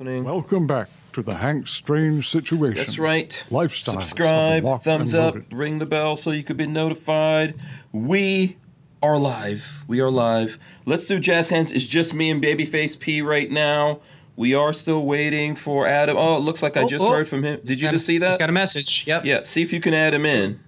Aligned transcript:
Welcome 0.00 0.66
back 0.68 0.88
to 1.14 1.22
the 1.22 1.34
Hank 1.34 1.66
Strange 1.66 2.28
situation. 2.28 2.76
That's 2.76 3.00
right. 3.00 3.44
Lifestyle. 3.50 3.94
Subscribe, 3.94 4.80
thumbs 4.82 5.12
up, 5.12 5.36
ring 5.50 5.80
the 5.80 5.86
bell 5.86 6.14
so 6.14 6.30
you 6.30 6.44
could 6.44 6.56
be 6.56 6.68
notified. 6.68 7.54
We 7.90 8.58
are 9.02 9.18
live. 9.18 9.82
We 9.88 10.00
are 10.00 10.10
live. 10.10 10.58
Let's 10.86 11.06
do 11.08 11.18
jazz 11.18 11.50
hands. 11.50 11.72
It's 11.72 11.84
just 11.86 12.14
me 12.14 12.30
and 12.30 12.40
Babyface 12.42 12.96
P 12.98 13.22
right 13.22 13.50
now. 13.50 13.98
We 14.36 14.54
are 14.54 14.72
still 14.72 15.04
waiting 15.04 15.56
for 15.56 15.88
Adam. 15.88 16.16
Oh, 16.16 16.36
it 16.36 16.40
looks 16.40 16.62
like 16.62 16.76
I 16.76 16.82
Oh, 16.82 16.86
just 16.88 17.04
oh. 17.04 17.10
heard 17.10 17.26
from 17.26 17.42
him. 17.42 17.56
Did 17.58 17.66
Just 17.66 17.80
you 17.80 17.86
got- 17.88 17.92
just 17.92 18.06
see 18.06 18.18
that? 18.18 18.26
Just 18.28 18.38
got 18.38 18.50
a 18.50 18.52
message. 18.52 19.04
Yep. 19.04 19.24
yeah. 19.24 19.42
See 19.42 19.62
if 19.62 19.72
you 19.72 19.80
can 19.80 19.94
add 19.94 20.14
him 20.14 20.24
in. 20.24 20.60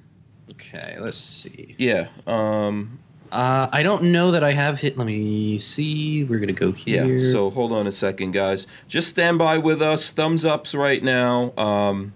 Okay, 0.50 0.96
let's 0.98 1.18
see. 1.18 1.76
Yeah. 1.78 2.08
Um. 2.26 2.98
Uh, 3.32 3.68
I 3.70 3.82
don't 3.82 4.04
know 4.04 4.32
that 4.32 4.42
I 4.42 4.52
have 4.52 4.80
hit. 4.80 4.98
Let 4.98 5.06
me 5.06 5.58
see. 5.58 6.24
We're 6.24 6.40
gonna 6.40 6.52
go 6.52 6.72
here. 6.72 7.04
Yeah. 7.16 7.32
So 7.32 7.50
hold 7.50 7.72
on 7.72 7.86
a 7.86 7.92
second, 7.92 8.32
guys. 8.32 8.66
Just 8.88 9.08
stand 9.08 9.38
by 9.38 9.58
with 9.58 9.80
us. 9.80 10.10
Thumbs 10.10 10.44
ups 10.44 10.74
right 10.74 11.02
now. 11.02 11.52
Um, 11.56 12.12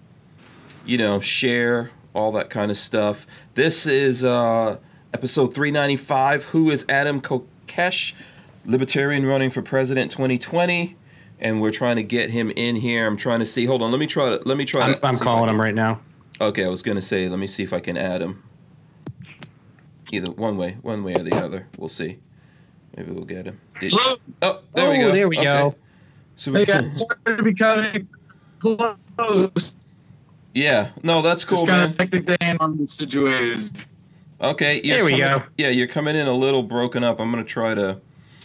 you 0.84 0.98
know, 0.98 1.20
share 1.20 1.90
all 2.14 2.32
that 2.32 2.50
kind 2.50 2.70
of 2.70 2.76
stuff. 2.76 3.26
This 3.54 3.86
is 3.86 4.24
uh, 4.24 4.78
episode 5.12 5.54
395. 5.54 6.46
Who 6.46 6.70
is 6.70 6.84
Adam 6.88 7.20
Kokesh, 7.20 8.12
Libertarian 8.64 9.24
running 9.24 9.50
for 9.50 9.62
president 9.62 10.10
2020? 10.10 10.96
And 11.38 11.60
we're 11.60 11.72
trying 11.72 11.96
to 11.96 12.02
get 12.02 12.30
him 12.30 12.50
in 12.56 12.76
here. 12.76 13.06
I'm 13.06 13.16
trying 13.16 13.40
to 13.40 13.46
see. 13.46 13.66
Hold 13.66 13.82
on. 13.82 13.90
Let 13.90 14.00
me 14.00 14.06
try 14.06 14.30
to. 14.30 14.42
Let 14.44 14.56
me 14.56 14.64
try 14.64 14.82
I'm, 14.82 14.94
to. 14.94 15.06
I'm 15.06 15.14
see 15.14 15.18
if 15.18 15.22
I 15.22 15.24
calling 15.24 15.50
him 15.50 15.60
right 15.60 15.74
now. 15.74 16.00
Okay, 16.40 16.64
I 16.64 16.68
was 16.68 16.82
gonna 16.82 17.02
say. 17.02 17.28
Let 17.28 17.38
me 17.38 17.46
see 17.46 17.62
if 17.62 17.72
I 17.72 17.78
can 17.78 17.96
add 17.96 18.20
him. 18.20 18.42
Either 20.14 20.30
one 20.32 20.56
way, 20.56 20.76
one 20.82 21.02
way 21.02 21.14
or 21.14 21.22
the 21.24 21.34
other. 21.34 21.66
We'll 21.76 21.88
see. 21.88 22.18
Maybe 22.96 23.10
we'll 23.10 23.24
get 23.24 23.46
him. 23.46 23.58
Did- 23.80 23.92
Hello? 23.92 24.16
oh, 24.42 24.60
there 24.74 24.88
we 24.90 24.98
Oh, 24.98 25.08
go. 25.08 25.12
there 25.12 25.28
we 25.28 25.36
Okay. 25.38 25.44
go. 25.44 25.74
So 26.36 26.52
we 26.52 26.60
Hey 26.60 26.64
guys, 26.66 27.02
sorry 27.58 27.92
to 27.92 28.06
close. 28.60 29.74
Yeah, 30.54 30.90
no, 31.02 31.20
that's 31.20 31.44
cool, 31.44 31.58
Just 31.58 31.66
kind 31.66 31.82
man. 31.82 31.90
of 31.90 31.98
hectic 31.98 32.26
day 32.26 32.36
and 32.40 32.58
I'm 32.60 32.86
situated. 32.86 33.70
Okay, 34.40 34.80
you're 34.84 34.96
There 34.98 35.04
we 35.04 35.12
coming- 35.20 35.38
go. 35.38 35.42
Yeah, 35.58 35.68
you're 35.70 35.88
coming 35.88 36.14
in 36.14 36.28
a 36.28 36.32
little 36.32 36.62
broken 36.62 37.02
up. 37.02 37.18
I'm 37.18 37.30
gonna 37.30 37.42
try 37.42 37.74
to, 37.74 38.00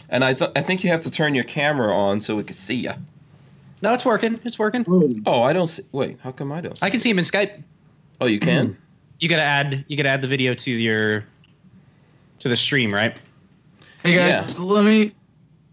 and 0.08 0.24
I 0.24 0.34
th- 0.34 0.50
I 0.56 0.62
think 0.62 0.82
you 0.82 0.90
have 0.90 1.02
to 1.02 1.10
turn 1.10 1.36
your 1.36 1.44
camera 1.44 1.94
on 1.94 2.20
so 2.20 2.34
we 2.34 2.42
can 2.42 2.54
see 2.54 2.76
you. 2.76 2.94
No, 3.82 3.94
it's 3.94 4.04
working. 4.04 4.40
It's 4.44 4.58
working. 4.58 4.82
Hmm. 4.82 5.20
Oh, 5.24 5.42
I 5.42 5.52
don't 5.52 5.68
see. 5.68 5.84
Wait, 5.92 6.18
how 6.22 6.32
come 6.32 6.50
I 6.50 6.60
don't? 6.60 6.76
See? 6.76 6.84
I 6.84 6.90
can 6.90 6.98
see 6.98 7.10
him 7.10 7.18
in 7.20 7.24
Skype. 7.24 7.62
Oh, 8.20 8.26
you 8.26 8.40
can. 8.40 8.76
You 9.20 9.28
gotta 9.28 9.42
add. 9.42 9.84
You 9.86 9.98
gotta 9.98 10.08
add 10.08 10.22
the 10.22 10.28
video 10.28 10.54
to 10.54 10.70
your 10.70 11.26
to 12.40 12.48
the 12.48 12.56
stream, 12.56 12.92
right? 12.92 13.16
Hey 14.02 14.14
guys, 14.14 14.58
let 14.60 14.84
me. 14.84 15.12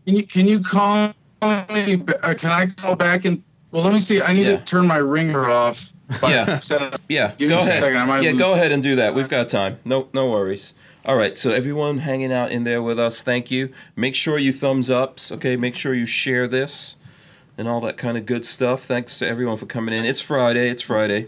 Can 0.05 0.15
you 0.15 0.23
can 0.23 0.47
you 0.47 0.59
call 0.61 1.13
me? 1.41 2.03
Or 2.23 2.35
can 2.35 2.51
I 2.51 2.67
call 2.67 2.95
back 2.95 3.25
and? 3.25 3.41
Well, 3.71 3.83
let 3.83 3.93
me 3.93 3.99
see. 3.99 4.21
I 4.21 4.31
need 4.33 4.45
Yeah. 4.47 4.57
to 4.57 4.63
turn 4.63 4.87
my 4.87 4.97
ringer 4.97 5.49
off. 5.49 5.93
Yeah. 6.23 6.59
Set 6.59 6.81
it 6.81 6.93
up. 6.93 6.99
Yeah, 7.09 7.33
Give 7.37 7.49
me 7.49 7.55
go 7.55 7.59
a 7.59 7.63
ahead. 7.63 7.79
second, 7.81 7.97
I 7.97 8.05
might 8.05 8.23
yeah, 8.23 8.31
lose- 8.31 8.39
go 8.39 8.53
ahead 8.53 8.71
and 8.71 8.81
do 8.81 8.95
that. 8.95 9.13
We've 9.13 9.27
got 9.27 9.49
time. 9.49 9.79
No, 9.83 10.07
no 10.13 10.29
worries. 10.31 10.73
All 11.05 11.15
right, 11.17 11.37
so 11.37 11.51
everyone 11.51 11.99
hanging 11.99 12.31
out 12.33 12.51
in 12.51 12.63
there 12.63 12.81
with 12.81 12.97
us, 12.99 13.21
thank 13.21 13.49
you. 13.51 13.73
Make 13.95 14.15
sure 14.15 14.37
you 14.37 14.51
thumbs 14.53 14.89
ups. 14.89 15.31
Okay, 15.33 15.55
make 15.57 15.75
sure 15.75 15.93
you 15.93 16.05
share 16.05 16.47
this 16.47 16.95
and 17.57 17.67
all 17.67 17.79
that 17.81 17.97
kind 17.97 18.17
of 18.17 18.25
good 18.25 18.45
stuff. 18.45 18.83
Thanks 18.85 19.17
to 19.19 19.27
everyone 19.27 19.57
for 19.57 19.65
coming 19.65 19.93
in. 19.93 20.05
It's 20.05 20.21
Friday. 20.21 20.69
It's 20.69 20.81
Friday. 20.81 21.27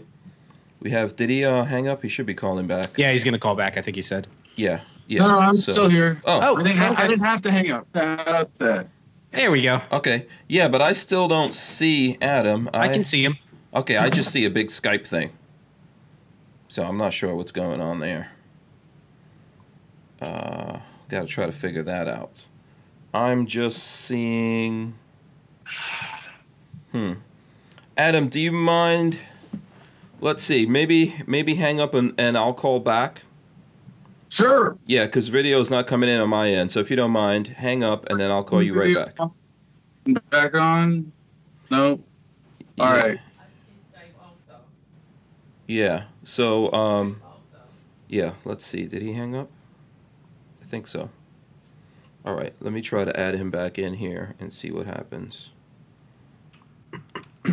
We 0.80 0.90
have. 0.92 1.14
Did 1.16 1.28
he 1.28 1.44
uh, 1.44 1.64
hang 1.64 1.86
up? 1.88 2.02
He 2.02 2.08
should 2.08 2.26
be 2.26 2.34
calling 2.34 2.66
back. 2.66 2.96
Yeah, 2.96 3.12
he's 3.12 3.22
gonna 3.24 3.38
call 3.38 3.54
back. 3.54 3.76
I 3.76 3.82
think 3.82 3.96
he 3.96 4.02
said. 4.02 4.26
Yeah. 4.56 4.80
Yeah. 5.10 5.22
No, 5.22 5.28
no, 5.28 5.38
I'm 5.40 5.54
so- 5.56 5.72
still 5.72 5.88
here. 5.88 6.20
Oh. 6.24 6.38
Oh, 6.40 6.56
I 6.56 6.62
didn't, 6.62 6.76
have, 6.78 6.98
I 6.98 7.08
didn't 7.08 7.24
have 7.24 7.42
to 7.42 7.50
hang 7.50 7.72
up. 7.72 7.88
About 7.94 8.54
that. 8.54 8.86
There 9.32 9.50
we 9.50 9.62
go. 9.62 9.82
Okay. 9.90 10.26
Yeah, 10.48 10.68
but 10.68 10.80
I 10.80 10.92
still 10.92 11.26
don't 11.26 11.52
see 11.52 12.16
Adam. 12.22 12.70
I 12.72 12.88
can 12.88 13.02
see 13.02 13.24
him. 13.24 13.36
Okay, 13.74 13.96
I 13.96 14.08
just 14.08 14.30
see 14.30 14.44
a 14.44 14.50
big 14.50 14.68
Skype 14.68 15.04
thing. 15.04 15.32
So 16.68 16.84
I'm 16.84 16.96
not 16.96 17.12
sure 17.12 17.34
what's 17.34 17.50
going 17.50 17.80
on 17.80 17.98
there. 17.98 18.30
Uh, 20.22 20.78
got 21.08 21.22
to 21.22 21.26
try 21.26 21.46
to 21.46 21.52
figure 21.52 21.82
that 21.82 22.06
out. 22.06 22.42
I'm 23.12 23.46
just 23.46 23.82
seeing. 23.82 24.94
Hmm. 26.92 27.14
Adam, 27.96 28.28
do 28.28 28.38
you 28.38 28.52
mind? 28.52 29.18
Let's 30.20 30.44
see. 30.44 30.66
Maybe 30.66 31.20
maybe 31.26 31.56
hang 31.56 31.80
up 31.80 31.94
and, 31.94 32.14
and 32.16 32.38
I'll 32.38 32.54
call 32.54 32.78
back. 32.78 33.22
Sure. 34.30 34.78
Yeah, 34.86 35.06
because 35.06 35.26
video 35.28 35.60
is 35.60 35.70
not 35.70 35.86
coming 35.88 36.08
in 36.08 36.20
on 36.20 36.28
my 36.28 36.48
end. 36.50 36.70
So 36.70 36.78
if 36.80 36.88
you 36.88 36.96
don't 36.96 37.10
mind, 37.10 37.48
hang 37.48 37.82
up 37.84 38.06
and 38.08 38.18
then 38.18 38.30
I'll 38.30 38.44
call 38.44 38.62
you 38.62 38.72
right 38.74 38.94
back. 38.94 39.18
Back 40.30 40.54
on. 40.54 41.12
Nope. 41.70 42.02
All 42.78 42.94
Yeah. 42.94 42.98
right. 43.06 43.18
Yeah. 45.66 46.04
So 46.24 46.72
um 46.72 47.20
yeah, 48.08 48.32
let's 48.44 48.64
see. 48.64 48.86
Did 48.86 49.02
he 49.02 49.12
hang 49.12 49.34
up? 49.36 49.50
I 50.62 50.64
think 50.66 50.86
so. 50.86 51.10
All 52.24 52.34
right, 52.34 52.52
let 52.60 52.72
me 52.72 52.82
try 52.82 53.04
to 53.04 53.18
add 53.18 53.34
him 53.34 53.50
back 53.50 53.78
in 53.78 53.94
here 53.94 54.34
and 54.38 54.52
see 54.52 54.70
what 54.70 54.86
happens. 54.86 55.50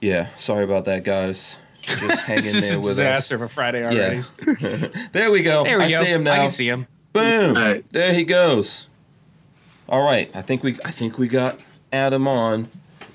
yeah, 0.00 0.34
sorry 0.34 0.64
about 0.64 0.84
that, 0.86 1.04
guys. 1.04 1.58
Just 1.86 2.22
hang 2.24 2.38
in 2.38 2.42
This 2.44 2.54
is 2.54 2.68
there 2.70 2.78
a 2.78 2.80
with 2.80 2.88
disaster 2.90 3.38
for 3.38 3.48
Friday 3.48 3.84
us. 3.84 3.94
already. 3.94 4.22
Yeah. 4.60 4.88
there 5.12 5.30
we 5.30 5.42
go. 5.42 5.64
There 5.64 5.78
we 5.78 5.84
I 5.84 5.90
go. 5.90 6.02
see 6.02 6.10
him 6.10 6.24
now. 6.24 6.32
I 6.32 6.36
can 6.38 6.50
see 6.50 6.68
him. 6.68 6.86
Boom. 7.12 7.54
Right. 7.54 7.84
There 7.92 8.12
he 8.12 8.24
goes. 8.24 8.86
All 9.88 10.02
right. 10.04 10.30
I 10.34 10.42
think 10.42 10.62
we 10.62 10.78
I 10.84 10.90
think 10.90 11.18
we 11.18 11.28
got 11.28 11.60
Adam 11.92 12.26
on. 12.26 12.68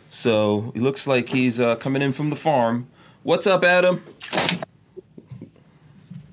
So 0.09 0.71
it 0.75 0.81
looks 0.81 1.05
like 1.07 1.29
he's 1.29 1.59
uh, 1.59 1.75
coming 1.75 2.01
in 2.01 2.13
from 2.13 2.29
the 2.29 2.35
farm. 2.35 2.87
What's 3.23 3.45
up, 3.45 3.63
Adam? 3.63 4.03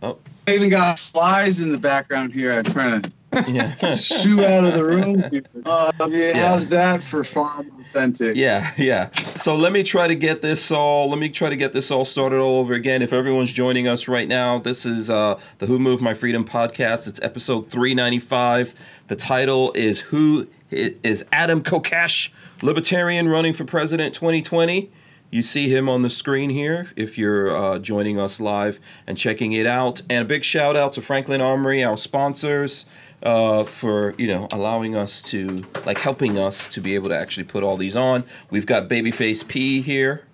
Oh, 0.03 0.19
I 0.47 0.55
even 0.55 0.71
got 0.71 0.99
flies 0.99 1.61
in 1.61 1.73
the 1.73 1.79
background 1.79 2.33
here. 2.33 2.53
I'm 2.53 2.65
trying 2.65 3.03
to 3.03 3.11
yeah. 3.47 3.75
shoo 3.97 4.45
out 4.45 4.65
of 4.65 4.75
the 4.75 4.85
room. 4.85 5.23
Uh, 5.65 5.93
yeah, 6.09 6.09
Yeah. 6.09 6.49
How's 6.49 6.69
that 6.71 7.03
for 7.03 7.25
farm 7.25 7.71
authentic? 7.81 8.37
Yeah, 8.37 8.73
yeah. 8.77 9.11
So 9.35 9.55
let 9.55 9.73
me 9.73 9.83
try 9.83 10.09
to 10.09 10.15
get 10.15 10.43
this 10.43 10.71
all. 10.71 11.11
Let 11.11 11.19
me 11.19 11.29
try 11.29 11.51
to 11.51 11.57
get 11.57 11.73
this 11.73 11.91
all 11.91 12.05
started 12.05 12.39
all 12.39 12.59
over 12.61 12.75
again. 12.75 13.03
If 13.03 13.13
everyone's 13.13 13.53
joining 13.53 13.87
us 13.89 14.09
right 14.09 14.29
now, 14.29 14.59
this 14.59 14.87
is 14.87 15.11
uh, 15.11 15.39
the 15.59 15.67
Who 15.67 15.79
Moved 15.79 16.03
My 16.03 16.15
Freedom 16.15 16.45
podcast. 16.45 17.07
It's 17.07 17.21
episode 17.23 17.69
395. 17.69 18.75
The 19.09 19.17
title 19.17 19.73
is 19.75 20.01
Who 20.01 20.49
is 20.71 21.25
Adam 21.33 21.63
Kokesh, 21.63 22.31
Libertarian 22.63 23.29
running 23.29 23.53
for 23.53 23.65
President 23.65 24.15
2020. 24.15 24.91
You 25.31 25.43
see 25.43 25.69
him 25.69 25.89
on 25.89 26.03
the 26.03 26.11
screen 26.11 26.51
here 26.51 26.93
if 26.95 27.19
you're 27.19 27.55
uh, 27.55 27.79
joining 27.79 28.19
us 28.19 28.39
live 28.39 28.79
and 29.07 29.19
checking 29.19 29.53
it 29.53 29.67
out. 29.67 30.01
And 30.09 30.23
a 30.23 30.25
big 30.25 30.45
shout 30.45 30.77
out 30.77 30.93
to 30.95 31.03
Franklin 31.03 31.41
Armory, 31.41 31.83
our 31.83 31.97
sponsors, 31.97 32.87
uh, 33.23 33.65
for 33.65 34.15
you 34.19 34.27
know 34.27 34.49
allowing 34.53 34.95
us 34.97 35.23
to 35.23 35.65
like 35.85 35.99
helping 35.99 36.39
us 36.39 36.67
to 36.69 36.81
be 36.81 36.95
able 36.95 37.09
to 37.09 37.17
actually 37.17 37.45
put 37.45 37.63
all 37.63 37.77
these 37.77 37.97
on. 37.97 38.25
We've 38.51 38.67
got 38.67 38.89
Babyface 38.89 39.47
P 39.47 39.83
here. 39.83 40.25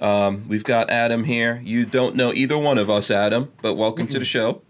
Um, 0.00 0.46
we've 0.48 0.64
got 0.64 0.90
Adam 0.90 1.24
here. 1.24 1.60
You 1.64 1.84
don't 1.84 2.14
know 2.14 2.32
either 2.32 2.56
one 2.56 2.78
of 2.78 2.88
us, 2.88 3.10
Adam, 3.10 3.52
but 3.62 3.74
welcome 3.74 4.06
to 4.08 4.18
the 4.18 4.24
show. 4.24 4.62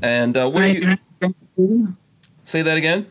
And 0.00 0.36
uh, 0.36 0.50
you 0.54 0.96
you. 1.20 1.34
You. 1.56 1.96
say 2.44 2.62
that 2.62 2.76
again? 2.76 3.06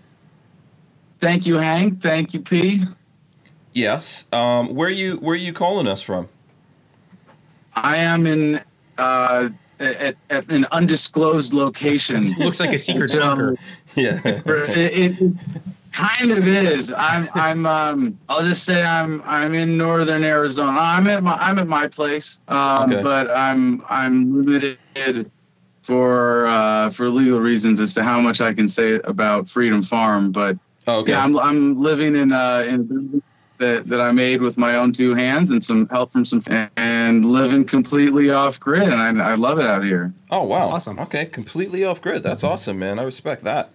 Thank 1.19 1.45
you, 1.45 1.57
Hank. 1.57 2.01
Thank 2.01 2.33
you, 2.33 2.41
P. 2.41 2.85
Yes. 3.71 4.25
Um, 4.31 4.75
where 4.75 4.89
you 4.89 5.17
where 5.17 5.33
are 5.33 5.37
you 5.37 5.53
calling 5.53 5.87
us 5.87 6.01
from? 6.01 6.29
I 7.75 7.97
am 7.97 8.27
in 8.27 8.61
uh, 8.97 9.49
at, 9.79 10.15
at 10.29 10.49
an 10.49 10.65
undisclosed 10.71 11.53
location. 11.53 12.21
Looks 12.39 12.59
like 12.59 12.73
a 12.73 12.77
secret 12.77 13.11
Um, 13.11 13.19
bunker. 13.19 13.57
Yeah. 13.95 14.19
it, 14.25 15.19
it 15.21 15.33
kind 15.91 16.31
of 16.31 16.47
is. 16.47 16.91
I'm 16.93 17.29
I'm 17.35 17.65
um 17.65 18.17
I'll 18.29 18.43
just 18.43 18.63
say 18.63 18.83
I'm 18.83 19.21
I'm 19.25 19.53
in 19.53 19.77
northern 19.77 20.23
Arizona. 20.23 20.77
I'm 20.79 21.07
at 21.07 21.23
my 21.23 21.33
I'm 21.35 21.59
at 21.59 21.67
my 21.67 21.87
place. 21.87 22.39
Um 22.47 22.91
Okay. 22.91 23.01
but 23.03 23.29
I'm 23.31 23.83
I'm 23.89 24.43
limited 24.45 25.31
for 25.83 26.47
uh 26.47 26.89
for 26.91 27.09
legal 27.09 27.39
reasons 27.41 27.79
as 27.79 27.93
to 27.95 28.03
how 28.03 28.19
much 28.21 28.41
I 28.41 28.53
can 28.53 28.67
say 28.69 28.99
about 29.03 29.49
Freedom 29.49 29.83
Farm, 29.83 30.31
but 30.31 30.57
Oh, 30.85 30.99
okay. 30.99 31.11
yeah, 31.13 31.23
I'm 31.23 31.37
I'm 31.39 31.81
living 31.81 32.15
in 32.15 32.31
uh 32.33 32.65
in 32.67 32.75
a 32.75 32.83
building 32.83 33.23
that, 33.63 33.87
that 33.87 34.01
I 34.01 34.11
made 34.11 34.41
with 34.41 34.57
my 34.57 34.75
own 34.75 34.93
two 34.93 35.15
hands 35.15 35.51
and 35.51 35.63
some 35.63 35.87
help 35.87 36.11
from 36.11 36.25
some 36.25 36.43
and 36.75 37.25
living 37.25 37.65
completely 37.65 38.29
off 38.29 38.59
grid 38.59 38.89
and 38.89 39.21
I, 39.21 39.31
I 39.31 39.35
love 39.35 39.59
it 39.59 39.65
out 39.65 39.83
here. 39.83 40.13
Oh 40.29 40.43
wow! 40.43 40.69
Awesome. 40.69 40.99
Okay, 40.99 41.25
completely 41.25 41.83
off 41.83 42.01
grid. 42.01 42.23
That's 42.23 42.43
awesome, 42.43 42.79
man. 42.79 42.99
I 42.99 43.03
respect 43.03 43.43
that. 43.43 43.69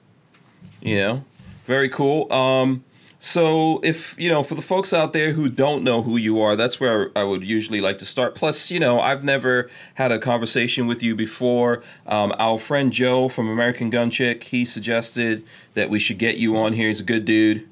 You 0.81 0.97
know, 0.97 1.25
very 1.67 1.89
cool. 1.89 2.33
Um, 2.33 2.85
so 3.21 3.81
if 3.83 4.15
you 4.19 4.29
know, 4.29 4.43
for 4.43 4.55
the 4.55 4.63
folks 4.63 4.93
out 4.93 5.13
there 5.13 5.33
who 5.33 5.49
don't 5.49 5.83
know 5.83 6.03
who 6.03 6.17
you 6.17 6.41
are, 6.41 6.55
that's 6.55 6.79
where 6.79 7.11
I 7.17 7.25
would 7.25 7.43
usually 7.43 7.81
like 7.81 7.99
to 7.99 8.05
start. 8.05 8.35
Plus, 8.35 8.71
you 8.71 8.79
know, 8.79 9.01
I've 9.01 9.25
never 9.25 9.71
had 9.95 10.13
a 10.13 10.19
conversation 10.19 10.87
with 10.87 11.03
you 11.03 11.17
before. 11.17 11.83
Um, 12.07 12.33
our 12.39 12.59
friend 12.59 12.93
Joe 12.93 13.29
from 13.29 13.49
American 13.49 13.91
Gun 13.91 14.11
Chick, 14.11 14.45
he 14.45 14.65
suggested 14.65 15.45
that 15.75 15.91
we 15.91 15.99
should 15.99 16.19
get 16.19 16.37
you 16.37 16.57
on 16.57 16.75
here. 16.75 16.89
He's 16.89 17.01
a 17.01 17.05
good 17.05 17.25
dude. 17.25 17.69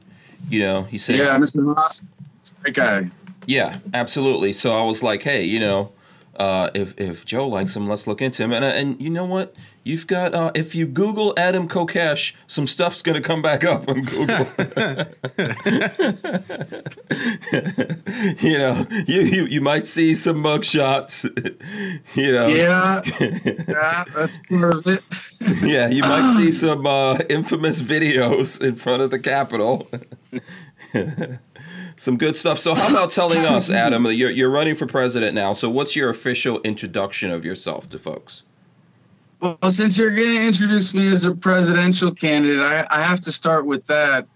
You 0.49 0.61
know, 0.61 0.83
he 0.85 0.99
said, 0.99 1.17
Yeah, 1.17 1.37
Mr. 1.38 1.75
Haas, 1.75 2.03
great 2.62 2.75
guy. 2.75 3.11
Yeah, 3.47 3.79
absolutely. 3.94 4.53
So 4.53 4.79
I 4.79 4.83
was 4.83 5.03
like, 5.03 5.23
hey, 5.23 5.44
you 5.44 5.61
know, 5.61 5.93
uh, 6.37 6.71
if 6.75 6.99
if 7.00 7.25
Joe 7.25 7.47
likes 7.49 7.75
him, 7.77 7.88
let's 7.88 8.06
look 8.06 8.21
into 8.21 8.43
him. 8.43 8.53
And 8.53 8.65
and 8.65 9.00
you 9.00 9.11
know 9.11 9.25
what? 9.25 9.55
You've 9.85 10.06
got 10.09 10.35
uh, 10.35 10.50
if 10.55 10.75
you 10.75 10.87
Google 10.87 11.33
Adam 11.37 11.69
Kokesh, 11.69 12.35
some 12.49 12.67
stuff's 12.67 13.03
gonna 13.03 13.21
come 13.21 13.41
back 13.41 13.62
up 13.65 13.88
on 13.88 14.03
Google. 14.03 14.47
you 18.41 18.59
know, 18.59 18.87
you, 19.06 19.21
you 19.23 19.44
you 19.47 19.61
might 19.61 19.87
see 19.87 20.15
some 20.15 20.43
mugshots. 20.43 21.25
you 22.15 22.33
know, 22.33 22.49
Yeah, 22.49 23.03
yeah, 23.69 24.05
that's 24.15 24.38
part 24.49 24.75
of 24.75 24.87
it. 24.88 25.03
yeah, 25.62 25.88
you 25.88 26.03
might 26.03 26.35
see 26.37 26.50
some 26.50 26.87
uh, 26.87 27.19
infamous 27.29 27.83
videos 27.83 28.61
in 28.61 28.75
front 28.75 29.03
of 29.03 29.11
the 29.11 29.19
Capitol. 29.19 29.88
some 31.97 32.17
good 32.17 32.37
stuff. 32.37 32.59
So, 32.59 32.75
how 32.75 32.88
about 32.88 33.11
telling 33.11 33.38
us, 33.44 33.71
Adam, 33.71 34.03
that 34.05 34.15
you're, 34.15 34.31
you're 34.31 34.50
running 34.50 34.75
for 34.75 34.87
president 34.87 35.35
now? 35.35 35.53
So, 35.53 35.69
what's 35.71 35.97
your 35.97 36.11
official 36.11 36.61
introduction 36.62 37.31
of 37.31 37.44
yourself 37.44 37.88
to 37.91 37.99
folks? 37.99 38.43
Well, 39.41 39.71
since 39.71 39.99
you're 39.99 40.15
going 40.15 40.31
to 40.31 40.43
introduce 40.43 40.94
me 40.94 41.09
as 41.09 41.25
a 41.25 41.35
presidential 41.35 42.15
candidate, 42.15 42.61
I, 42.61 42.87
I 42.91 43.03
have 43.03 43.21
to 43.23 43.33
start 43.33 43.67
with 43.67 43.87
that 43.87 44.27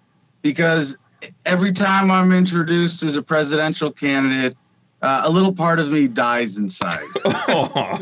because 0.43 0.97
every 1.47 1.73
time 1.73 2.11
I'm 2.11 2.33
introduced 2.33 3.03
as 3.03 3.17
a 3.17 3.23
presidential 3.23 3.91
candidate, 3.91 4.57
uh, 5.03 5.23
a 5.25 5.31
little 5.31 5.55
part 5.55 5.79
of 5.79 5.91
me 5.91 6.09
dies 6.09 6.59
inside. 6.59 7.07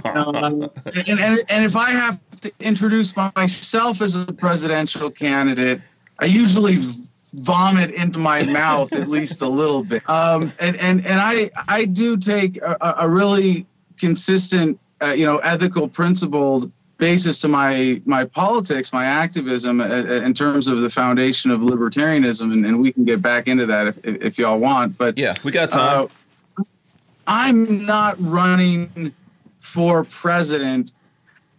Um, 0.05 0.71
and, 0.85 1.21
and, 1.21 1.45
and 1.49 1.65
if 1.65 1.77
I 1.77 1.91
have 1.91 2.21
to 2.41 2.53
introduce 2.61 3.15
myself 3.17 4.03
as 4.03 4.15
a 4.15 4.27
presidential 4.27 5.11
candidate, 5.11 5.81
I 6.19 6.27
usually 6.27 6.77
v- 6.77 7.07
vomit 7.34 7.90
into 7.90 8.19
my 8.19 8.42
mouth 8.44 8.92
at 8.92 9.08
least 9.08 9.42
a 9.42 9.48
little 9.48 9.84
bit. 9.84 10.08
Um, 10.08 10.52
and, 10.60 10.76
and, 10.76 11.06
and 11.06 11.20
I, 11.20 11.50
I 11.69 11.84
do 11.84 12.16
take 12.16 12.56
a, 12.62 12.76
a- 13.00 13.08
really 13.08 13.66
consistent, 13.98 14.78
uh, 15.02 15.08
you 15.08 15.26
know, 15.26 15.38
ethical, 15.38 15.88
principled 15.88 16.72
basis 16.96 17.38
to 17.38 17.48
my 17.48 18.02
my 18.06 18.25
politics, 18.25 18.92
my 18.92 19.04
activism 19.04 19.80
uh, 19.80 19.84
uh, 19.84 20.22
in 20.25 20.34
terms 20.34 20.66
of 20.66 20.80
the 20.80 20.90
foundation 20.90 21.50
of 21.50 21.60
libertarianism, 21.60 22.52
and, 22.52 22.66
and 22.66 22.80
we 22.80 22.92
can 22.92 23.04
get 23.04 23.22
back 23.22 23.46
into 23.46 23.66
that 23.66 23.86
if, 23.86 23.98
if, 24.04 24.22
if 24.22 24.38
y'all 24.38 24.58
want. 24.58 24.98
But 24.98 25.16
yeah, 25.16 25.36
we 25.44 25.52
got 25.52 25.70
time. 25.70 26.08
uh, 26.58 26.64
I'm 27.26 27.84
not 27.86 28.16
running 28.19 29.14
for 29.58 30.04
president 30.04 30.92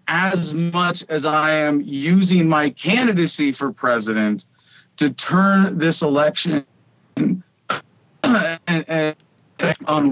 as 0.07 0.55
much 0.55 1.05
as 1.07 1.25
I 1.25 1.51
am 1.51 1.81
using 1.81 2.49
my 2.49 2.71
candidacy 2.71 3.51
for 3.51 3.71
president 3.71 4.45
to 4.99 5.09
turn 5.09 5.77
this 5.77 6.01
election 6.01 6.65
on 7.15 7.45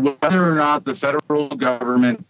whether 0.04 0.50
or 0.50 0.56
not 0.56 0.86
the 0.86 0.96
federal 0.96 1.50
government 1.50 2.26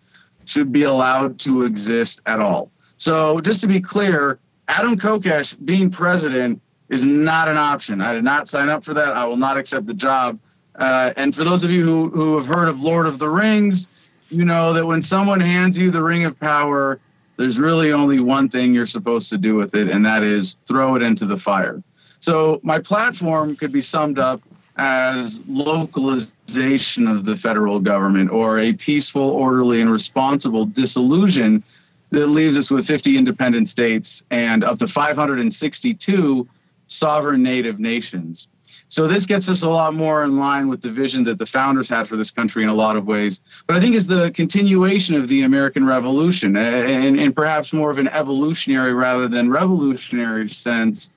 should 0.45 0.71
be 0.71 0.81
allowed 0.83 1.37
to 1.37 1.63
exist 1.63 2.19
at 2.25 2.39
all. 2.39 2.71
So, 2.97 3.39
just 3.41 3.61
to 3.61 3.67
be 3.67 3.79
clear, 3.79 4.39
Adam 4.69 4.97
Kokesh 4.97 5.55
being 5.65 5.91
president 5.91 6.59
is 6.89 7.05
not 7.05 7.47
an 7.47 7.57
option. 7.57 8.01
I 8.01 8.13
did 8.13 8.23
not 8.23 8.49
sign 8.49 8.69
up 8.69 8.83
for 8.83 8.95
that. 8.95 9.09
I 9.09 9.25
will 9.25 9.37
not 9.37 9.57
accept 9.57 9.85
the 9.85 9.93
job. 9.93 10.39
Uh, 10.73 11.13
and 11.15 11.35
for 11.35 11.43
those 11.43 11.63
of 11.63 11.69
you 11.69 11.83
who, 11.83 12.09
who 12.09 12.37
have 12.37 12.47
heard 12.47 12.67
of 12.67 12.81
Lord 12.81 13.05
of 13.05 13.19
the 13.19 13.29
Rings, 13.29 13.85
you 14.29 14.45
know 14.45 14.73
that 14.73 14.83
when 14.83 15.03
someone 15.03 15.39
hands 15.39 15.77
you 15.77 15.91
the 15.91 16.01
Ring 16.01 16.25
of 16.25 16.39
Power, 16.39 16.99
there's 17.37 17.59
really 17.59 17.91
only 17.91 18.19
one 18.19 18.49
thing 18.49 18.73
you're 18.73 18.87
supposed 18.87 19.29
to 19.29 19.37
do 19.37 19.53
with 19.53 19.75
it, 19.75 19.89
and 19.89 20.03
that 20.07 20.23
is 20.23 20.57
throw 20.67 20.95
it 20.95 21.03
into 21.03 21.27
the 21.27 21.37
fire. 21.37 21.83
So 22.19 22.59
my 22.63 22.79
platform 22.79 23.55
could 23.55 23.71
be 23.71 23.81
summed 23.81 24.19
up 24.19 24.41
as 24.77 25.41
localization 25.47 27.07
of 27.07 27.25
the 27.25 27.35
federal 27.35 27.79
government 27.79 28.29
or 28.29 28.59
a 28.59 28.73
peaceful, 28.73 29.21
orderly, 29.21 29.81
and 29.81 29.91
responsible 29.91 30.65
dissolution 30.65 31.63
that 32.11 32.27
leaves 32.27 32.55
us 32.55 32.71
with 32.71 32.85
50 32.85 33.17
independent 33.17 33.67
states 33.69 34.23
and 34.31 34.63
up 34.63 34.79
to 34.79 34.87
562 34.87 36.47
sovereign 36.87 37.43
native 37.43 37.79
nations. 37.79 38.47
So 38.89 39.05
this 39.05 39.25
gets 39.25 39.49
us 39.49 39.63
a 39.63 39.69
lot 39.69 39.93
more 39.93 40.23
in 40.23 40.37
line 40.37 40.69
with 40.69 40.81
the 40.81 40.91
vision 40.91 41.25
that 41.25 41.39
the 41.39 41.45
founders 41.45 41.89
had 41.89 42.07
for 42.07 42.15
this 42.15 42.31
country 42.31 42.63
in 42.63 42.69
a 42.69 42.73
lot 42.73 42.95
of 42.95 43.05
ways. 43.05 43.41
But 43.65 43.75
I 43.75 43.81
think 43.81 43.95
is 43.95 44.07
the 44.07 44.31
continuation 44.31 45.15
of 45.15 45.27
the 45.27 45.41
American 45.41 45.85
Revolution 45.85 46.55
and, 46.55 47.19
and 47.19 47.35
perhaps 47.35 47.73
more 47.73 47.91
of 47.91 47.97
an 47.97 48.07
evolutionary 48.07 48.93
rather 48.93 49.27
than 49.27 49.49
revolutionary 49.49 50.47
sense. 50.47 51.11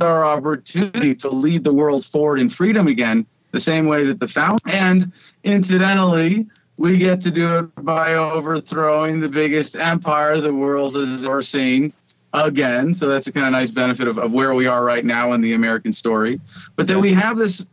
Our 0.00 0.24
opportunity 0.24 1.14
to 1.16 1.28
lead 1.28 1.64
the 1.64 1.72
world 1.72 2.06
forward 2.06 2.40
in 2.40 2.48
freedom 2.48 2.86
again, 2.86 3.26
the 3.52 3.60
same 3.60 3.86
way 3.86 4.04
that 4.06 4.18
the 4.18 4.28
found. 4.28 4.60
And 4.66 5.12
incidentally, 5.44 6.46
we 6.78 6.96
get 6.96 7.20
to 7.22 7.30
do 7.30 7.58
it 7.58 7.84
by 7.84 8.14
overthrowing 8.14 9.20
the 9.20 9.28
biggest 9.28 9.76
empire 9.76 10.40
the 10.40 10.54
world 10.54 10.96
has 10.96 11.24
ever 11.24 11.42
seen 11.42 11.92
again. 12.32 12.94
So 12.94 13.08
that's 13.08 13.26
a 13.26 13.32
kind 13.32 13.46
of 13.46 13.52
nice 13.52 13.70
benefit 13.70 14.08
of, 14.08 14.18
of 14.18 14.32
where 14.32 14.54
we 14.54 14.66
are 14.66 14.84
right 14.84 15.04
now 15.04 15.32
in 15.32 15.42
the 15.42 15.52
American 15.52 15.92
story. 15.92 16.40
But 16.76 16.86
then 16.86 17.00
we 17.00 17.12
have 17.12 17.36
this 17.36 17.66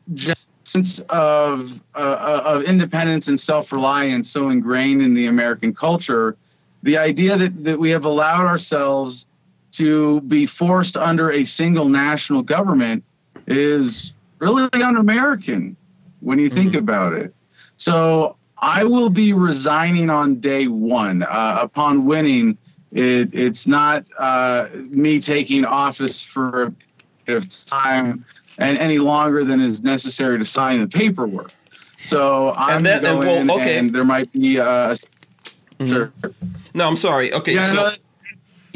sense 0.65 1.00
of 1.09 1.79
uh, 1.95 2.41
of 2.44 2.63
independence 2.63 3.29
and 3.29 3.39
self 3.39 3.71
reliance 3.71 4.29
so 4.29 4.50
ingrained 4.50 5.01
in 5.01 5.13
the 5.13 5.27
American 5.27 5.74
culture. 5.74 6.35
The 6.83 6.97
idea 6.97 7.38
that, 7.38 7.63
that 7.63 7.79
we 7.79 7.89
have 7.91 8.06
allowed 8.06 8.45
ourselves 8.45 9.25
to 9.73 10.21
be 10.21 10.45
forced 10.45 10.97
under 10.97 11.31
a 11.31 11.43
single 11.43 11.89
national 11.89 12.41
government 12.41 13.03
is 13.47 14.13
really 14.39 14.67
un-American 14.73 15.75
when 16.21 16.39
you 16.39 16.49
think 16.49 16.73
about 16.75 17.13
it. 17.13 17.33
So 17.77 18.35
I 18.57 18.83
will 18.83 19.09
be 19.09 19.33
resigning 19.33 20.09
on 20.09 20.39
day 20.39 20.67
one 20.67 21.23
uh, 21.23 21.59
upon 21.61 22.05
winning. 22.05 22.57
It, 22.91 23.33
it's 23.33 23.67
not 23.67 24.05
uh, 24.17 24.67
me 24.73 25.19
taking 25.19 25.65
office 25.65 26.23
for 26.23 26.63
a 26.63 26.73
bit 27.25 27.35
of 27.37 27.65
time 27.65 28.25
and 28.57 28.77
any 28.79 28.97
longer 28.97 29.43
than 29.43 29.61
is 29.61 29.83
necessary 29.83 30.39
to 30.39 30.45
sign 30.45 30.79
the 30.79 30.87
paperwork. 30.87 31.51
So 32.01 32.53
I'm 32.55 32.77
And 32.77 32.85
then- 32.85 33.03
going 33.03 33.27
and 33.27 33.47
well, 33.49 33.59
okay. 33.59 33.77
and 33.77 33.93
there 33.93 34.05
might 34.05 34.31
be 34.31 34.59
uh, 34.59 34.95
sure. 35.85 36.11
No, 36.73 36.87
I'm 36.87 36.95
sorry. 36.95 37.33
Okay, 37.33 37.53
Yeah, 37.55 37.71
so 37.71 37.91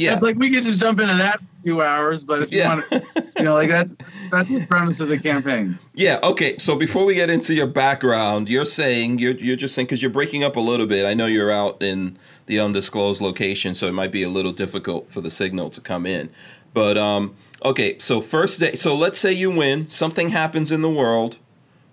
yeah, 0.01 0.19
like 0.19 0.35
we 0.37 0.51
could 0.51 0.63
just 0.63 0.79
jump 0.79 0.99
into 0.99 1.15
that 1.15 1.39
for 1.39 1.45
two 1.65 1.81
hours, 1.81 2.23
but 2.23 2.41
if 2.43 2.51
you 2.51 2.59
Yeah. 2.59 2.75
want 2.75 2.89
to, 2.89 3.03
you 3.37 3.43
know, 3.43 3.53
like 3.53 3.69
that's 3.69 3.93
that's 4.31 4.49
the 4.49 4.65
premise 4.65 4.99
of 4.99 5.07
the 5.09 5.19
campaign. 5.19 5.77
yeah. 5.93 6.19
Okay, 6.23 6.57
so 6.57 6.75
before 6.75 7.05
we 7.05 7.15
get 7.15 7.29
into 7.29 7.53
your 7.53 7.67
background, 7.67 8.49
you're 8.49 8.65
saying 8.65 9.19
you're 9.19 9.33
you're 9.35 9.55
just 9.55 9.75
saying 9.75 9.85
because 9.87 10.01
you're 10.01 10.11
breaking 10.11 10.43
up 10.43 10.55
a 10.55 10.59
little 10.61 10.85
bit. 10.87 11.05
I 11.05 11.13
know 11.13 11.25
you're 11.27 11.51
out 11.51 11.81
in 11.81 12.17
the 12.47 12.59
undisclosed 12.59 13.21
location, 13.21 13.73
so 13.75 13.87
it 13.87 13.93
might 13.93 14.11
be 14.11 14.23
a 14.23 14.29
little 14.29 14.51
difficult 14.51 15.11
for 15.11 15.21
the 15.21 15.31
signal 15.31 15.69
to 15.71 15.81
come 15.81 16.05
in. 16.05 16.29
But 16.73 16.97
um, 16.97 17.35
okay, 17.63 17.97
so 17.99 18.21
first 18.21 18.59
day. 18.59 18.73
So 18.73 18.95
let's 18.95 19.19
say 19.19 19.31
you 19.31 19.51
win. 19.51 19.89
Something 19.89 20.29
happens 20.29 20.71
in 20.71 20.81
the 20.81 20.89
world. 20.89 21.37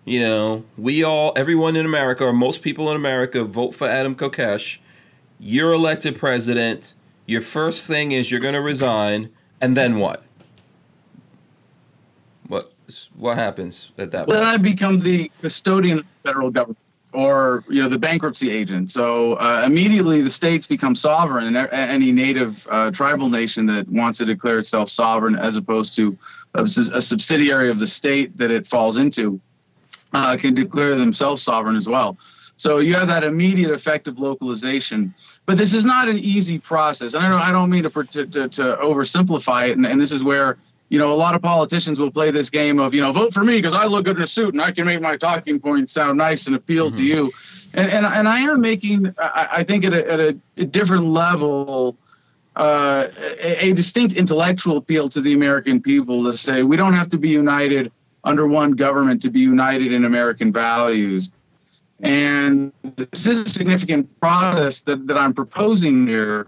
You 0.05 0.21
know, 0.23 0.65
we 0.79 1.05
all, 1.05 1.35
everyone 1.37 1.77
in 1.77 1.85
America, 1.85 2.25
or 2.25 2.33
most 2.33 2.63
people 2.63 2.89
in 2.91 2.97
America, 2.97 3.45
vote 3.45 3.75
for 3.75 3.87
Adam 3.87 4.15
Kokesh. 4.15 4.79
You're 5.39 5.73
elected 5.73 6.17
president. 6.19 6.95
Your 7.29 7.43
first 7.43 7.87
thing 7.87 8.13
is 8.13 8.31
you're 8.31 8.41
going 8.41 8.55
to 8.55 8.61
resign, 8.63 9.29
and 9.61 9.77
then 9.77 9.99
what? 9.99 10.23
What 12.49 12.73
what 13.15 13.37
happens 13.37 13.93
at 13.99 14.11
that 14.13 14.27
Then 14.27 14.37
point? 14.37 14.39
Then 14.39 14.43
I 14.45 14.57
become 14.57 15.01
the 15.01 15.31
custodian 15.43 15.99
of 15.99 16.07
the 16.07 16.29
federal 16.29 16.51
government, 16.51 16.79
or 17.13 17.65
you 17.69 17.83
know, 17.83 17.89
the 17.91 17.99
bankruptcy 17.99 18.51
agent. 18.51 18.91
So 18.91 19.35
uh, 19.35 19.63
immediately 19.67 20.23
the 20.23 20.31
states 20.31 20.67
become 20.67 20.95
sovereign, 20.95 21.55
and 21.55 21.69
any 21.71 22.13
native 22.13 22.67
uh, 22.71 22.91
tribal 22.93 23.29
nation 23.29 23.67
that 23.67 23.87
wants 23.91 24.17
to 24.19 24.25
declare 24.25 24.59
itself 24.59 24.89
sovereign, 24.89 25.37
as 25.37 25.59
opposed 25.59 25.95
to 25.97 26.17
a 26.55 26.67
subsidiary 26.67 27.69
of 27.69 27.79
the 27.79 27.87
state 27.87 28.39
that 28.39 28.51
it 28.51 28.67
falls 28.67 28.97
into, 28.97 29.39
uh, 30.15 30.35
can 30.39 30.55
declare 30.55 30.95
themselves 30.95 31.43
sovereign 31.43 31.77
as 31.77 31.87
well. 31.87 32.17
So 32.59 32.81
you 32.81 32.95
have 32.95 33.07
that 33.07 33.23
immediate 33.23 33.71
effect 33.71 34.09
of 34.09 34.19
localization, 34.19 35.15
but 35.47 35.57
this 35.57 35.73
is 35.73 35.85
not 35.85 36.09
an 36.09 36.19
easy 36.19 36.59
process. 36.59 37.15
And 37.15 37.25
I 37.25 37.29
don't, 37.29 37.41
I 37.41 37.53
don't 37.53 37.71
mean 37.71 37.85
to, 37.85 37.91
to, 37.91 38.27
to, 38.27 38.49
to 38.49 38.63
oversimplify 38.83 39.69
it. 39.71 39.77
And, 39.77 39.87
and 39.87 40.01
this 40.01 40.11
is 40.11 40.25
where, 40.25 40.59
you 40.89 40.99
know, 40.99 41.13
a 41.13 41.15
lot 41.15 41.37
of 41.37 41.41
politicians 41.41 42.01
will 42.01 42.11
play 42.11 42.33
this 42.33 42.51
game 42.51 42.81
of, 42.81 42.95
you 42.95 43.01
know, 43.01 43.13
vote 43.13 43.33
for 43.33 43.45
me 43.45 43.59
because 43.59 43.75
I 43.75 43.85
look 43.85 44.07
good 44.07 44.17
in 44.17 44.23
a 44.25 44.27
suit 44.27 44.55
and 44.55 44.61
I 44.61 44.73
can 44.73 44.87
make 44.87 45.01
my 45.01 45.17
talking 45.17 45.61
points 45.61 45.93
sound 45.93 46.19
nice 46.19 46.49
and 46.49 46.57
appeal 46.57 46.91
to 46.91 47.03
you. 47.03 47.31
And, 47.75 47.93
and, 47.93 48.05
and 48.05 48.29
I 48.29 48.41
am 48.41 48.61
making, 48.61 49.15
I, 49.19 49.49
I 49.53 49.65
think 49.65 49.85
at 49.85 49.95
a, 49.95 50.11
at 50.11 50.19
a, 50.19 50.37
a 50.57 50.65
different 50.65 51.05
level, 51.05 51.97
uh, 52.57 53.07
a, 53.41 53.69
a 53.69 53.73
distinct 53.73 54.17
intellectual 54.17 54.79
appeal 54.79 55.09
to 55.11 55.21
the 55.21 55.33
American 55.33 55.81
people 55.81 56.25
to 56.25 56.37
say 56.37 56.65
we 56.65 56.77
don't 56.77 56.95
have 56.95 57.09
to 57.11 57.19
be 57.19 57.29
united 57.29 57.93
under 58.25 58.49
one 58.49 58.73
government 58.73 59.23
to 59.23 59.31
be 59.31 59.39
united 59.39 59.93
in 59.93 60.05
American 60.05 60.53
values. 60.53 61.31
And 62.01 62.73
this 62.97 63.27
is 63.27 63.39
a 63.39 63.47
significant 63.47 64.21
process 64.21 64.81
that, 64.83 65.07
that 65.09 65.19
I'm 65.19 65.35
proposing 65.35 66.07
here. 66.07 66.47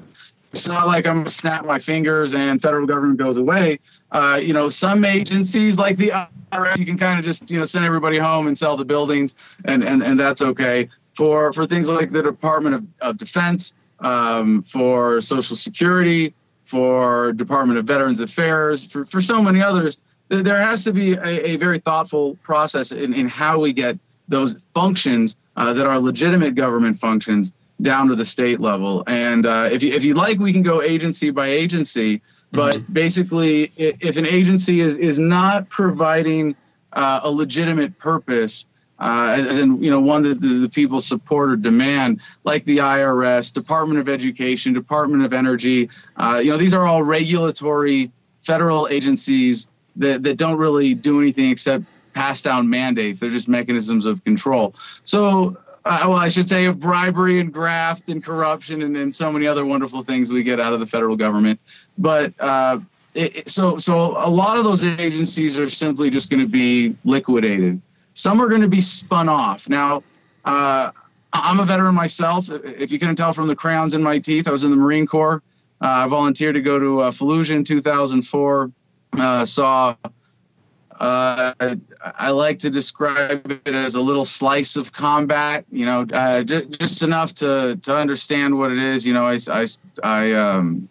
it's 0.52 0.69
not 0.69 0.87
like 0.87 1.07
I'm 1.07 1.19
gonna 1.19 1.30
snap 1.30 1.64
my 1.64 1.78
fingers 1.78 2.35
and 2.35 2.62
federal 2.62 2.87
government 2.87 3.19
goes 3.19 3.37
away. 3.37 3.80
Uh, 4.12 4.38
you 4.40 4.52
know, 4.52 4.69
some 4.69 5.04
agencies 5.04 5.76
like 5.76 5.97
the 5.97 6.12
IRS, 6.52 6.78
you 6.78 6.87
can 6.87 6.99
kind 6.99 7.19
of 7.19 7.25
just 7.25 7.50
you 7.50 7.59
know 7.59 7.64
send 7.64 7.85
everybody 7.85 8.19
home 8.19 8.47
and 8.47 8.57
sell 8.57 8.76
the 8.76 8.85
buildings, 8.85 9.35
and 9.64 9.83
and 9.83 10.02
and 10.02 10.19
that's 10.19 10.42
okay. 10.42 10.88
For 11.16 11.52
for 11.52 11.66
things 11.66 11.88
like 11.88 12.11
the 12.11 12.23
Department 12.23 12.76
of, 12.76 12.85
of 13.00 13.16
Defense, 13.19 13.75
um, 13.99 14.62
for 14.62 15.21
Social 15.21 15.57
Security, 15.57 16.33
for 16.64 17.33
Department 17.33 17.78
of 17.78 17.87
Veterans 17.87 18.21
Affairs, 18.21 18.85
for 18.85 19.04
for 19.04 19.21
so 19.21 19.42
many 19.42 19.61
others, 19.61 19.99
there 20.28 20.62
has 20.62 20.85
to 20.85 20.92
be 20.92 21.14
a, 21.14 21.50
a 21.50 21.57
very 21.57 21.80
thoughtful 21.80 22.37
process 22.37 22.92
in, 22.92 23.14
in 23.14 23.28
how 23.28 23.59
we 23.59 23.73
get 23.73 23.99
those 24.31 24.57
functions 24.73 25.37
uh, 25.57 25.75
that 25.75 25.87
are 25.87 25.99
legitimate 25.99 26.55
government 26.55 26.99
functions 26.99 27.53
down 27.83 28.09
to 28.09 28.15
the 28.15 28.25
state 28.25 28.61
level. 28.61 29.05
And 29.07 29.47
uh, 29.47 29.69
if 29.71 29.83
you 29.83 29.93
if 29.93 30.03
you 30.03 30.15
like, 30.15 30.39
we 30.39 30.53
can 30.53 30.63
go 30.63 30.83
agency 30.83 31.31
by 31.31 31.49
agency. 31.49 32.23
But 32.53 32.77
mm-hmm. 32.77 32.93
basically, 32.93 33.73
if 33.77 34.17
an 34.17 34.27
agency 34.27 34.81
is 34.81 34.97
is 34.97 35.19
not 35.19 35.69
providing 35.69 36.57
uh, 36.93 37.21
a 37.23 37.31
legitimate 37.31 37.97
purpose, 37.99 38.65
uh, 38.99 39.37
as 39.39 39.59
in 39.59 39.83
you 39.83 39.91
know 39.91 40.01
one 40.01 40.23
that 40.23 40.41
the, 40.41 40.55
the, 40.55 40.69
people 40.69 41.01
support 41.01 41.51
or 41.51 41.57
demand, 41.57 42.21
like 42.45 42.65
the 42.65 42.79
IRS, 42.79 43.53
Department 43.53 44.01
of 44.01 44.09
Education, 44.09 44.73
Department 44.73 45.25
of 45.25 45.33
Energy, 45.33 45.89
uh, 46.17 46.41
you 46.43 46.51
know 46.51 46.57
these 46.57 46.75
are 46.75 46.87
all 46.87 47.03
regulatory 47.03 48.11
federal 48.43 48.89
agencies 48.89 49.69
that 49.97 50.23
that 50.25 50.37
don't 50.37 50.59
really 50.59 50.95
do 50.95 51.21
anything 51.21 51.51
except 51.51 51.85
pass 52.12 52.43
down 52.43 52.69
mandates. 52.69 53.21
They're 53.21 53.31
just 53.31 53.49
mechanisms 53.49 54.07
of 54.07 54.23
control. 54.25 54.75
So 55.05 55.57
uh, 55.85 56.05
well, 56.09 56.17
I 56.17 56.29
should 56.29 56.49
say 56.49 56.67
of 56.67 56.79
bribery 56.79 57.40
and 57.40 57.52
graft 57.52 58.09
and 58.09 58.23
corruption 58.23 58.83
and, 58.83 58.97
and 58.97 59.14
so 59.14 59.33
many 59.33 59.47
other 59.47 59.64
wonderful 59.64 60.02
things 60.02 60.33
we 60.33 60.43
get 60.43 60.61
out 60.61 60.73
of 60.73 60.81
the 60.81 60.87
federal 60.87 61.17
government. 61.17 61.59
But 61.97 62.35
uh, 62.38 62.81
it, 63.14 63.49
so 63.49 63.79
so 63.79 64.12
a 64.17 64.29
lot 64.29 64.59
of 64.59 64.64
those 64.64 64.85
agencies 64.85 65.59
are 65.59 65.69
simply 65.69 66.11
just 66.11 66.31
going 66.31 66.40
to 66.40 66.49
be 66.49 66.97
liquidated. 67.05 67.81
Some 68.12 68.40
are 68.43 68.49
going 68.49 68.61
to 68.61 68.69
be 68.69 68.81
spun 68.81 69.29
off. 69.29 69.69
Now, 69.69 70.02
uh, 70.45 70.90
I'm 71.33 71.61
a 71.61 71.64
veteran 71.64 71.95
myself. 71.95 72.50
If 72.50 72.93
you 72.93 72.99
couldn't 72.99 73.17
tell 73.17 73.33
from 73.33 73.47
the 73.47 73.57
crayons 73.57 73.95
in 73.95 74.02
my 74.02 74.19
teeth, 74.19 74.49
I 74.49 74.50
was 74.50 74.64
in 74.64 74.71
the 74.71 74.76
Marine 74.76 75.07
Corps. 75.07 75.43
Uh, 75.81 76.05
I 76.05 76.07
volunteered 76.09 76.55
to 76.55 76.61
go 76.61 76.79
to 76.79 77.00
uh, 77.00 77.11
Fallujah 77.11 77.57
in 77.57 77.64
2004. 77.64 78.71
Uh, 79.12 79.45
saw 79.45 79.97
uh, 81.00 81.54
I 82.04 82.30
like 82.30 82.59
to 82.61 82.71
describe 82.71 83.50
it 83.64 83.75
as 83.75 83.95
a 83.95 84.00
little 84.00 84.26
slice 84.26 84.76
of 84.76 84.92
combat. 84.92 85.64
You 85.73 85.87
know, 85.87 86.07
uh, 86.12 86.42
j- 86.42 86.66
just 86.66 87.02
enough 87.02 87.35
to 87.37 87.78
to 87.83 87.97
understand 87.97 88.57
what 88.59 88.71
it 88.71 88.78
is. 88.78 89.07
You 89.07 89.14
know, 89.14 89.25
I 89.25 89.38
I 89.50 89.66
I 90.02 90.33
um. 90.33 90.88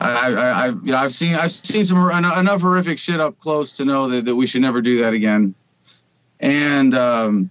I, 0.00 0.32
I, 0.32 0.48
I, 0.48 0.66
you 0.66 0.90
know, 0.90 0.96
I've 0.96 1.14
seen 1.14 1.36
I've 1.36 1.52
seen 1.52 1.84
some 1.84 1.98
enough 1.98 2.60
horrific 2.60 2.98
shit 2.98 3.20
up 3.20 3.38
close 3.38 3.70
to 3.72 3.84
know 3.84 4.08
that, 4.08 4.24
that 4.24 4.34
we 4.34 4.46
should 4.46 4.62
never 4.62 4.80
do 4.80 4.98
that 4.98 5.12
again. 5.12 5.54
And 6.40 6.92
um, 6.92 7.50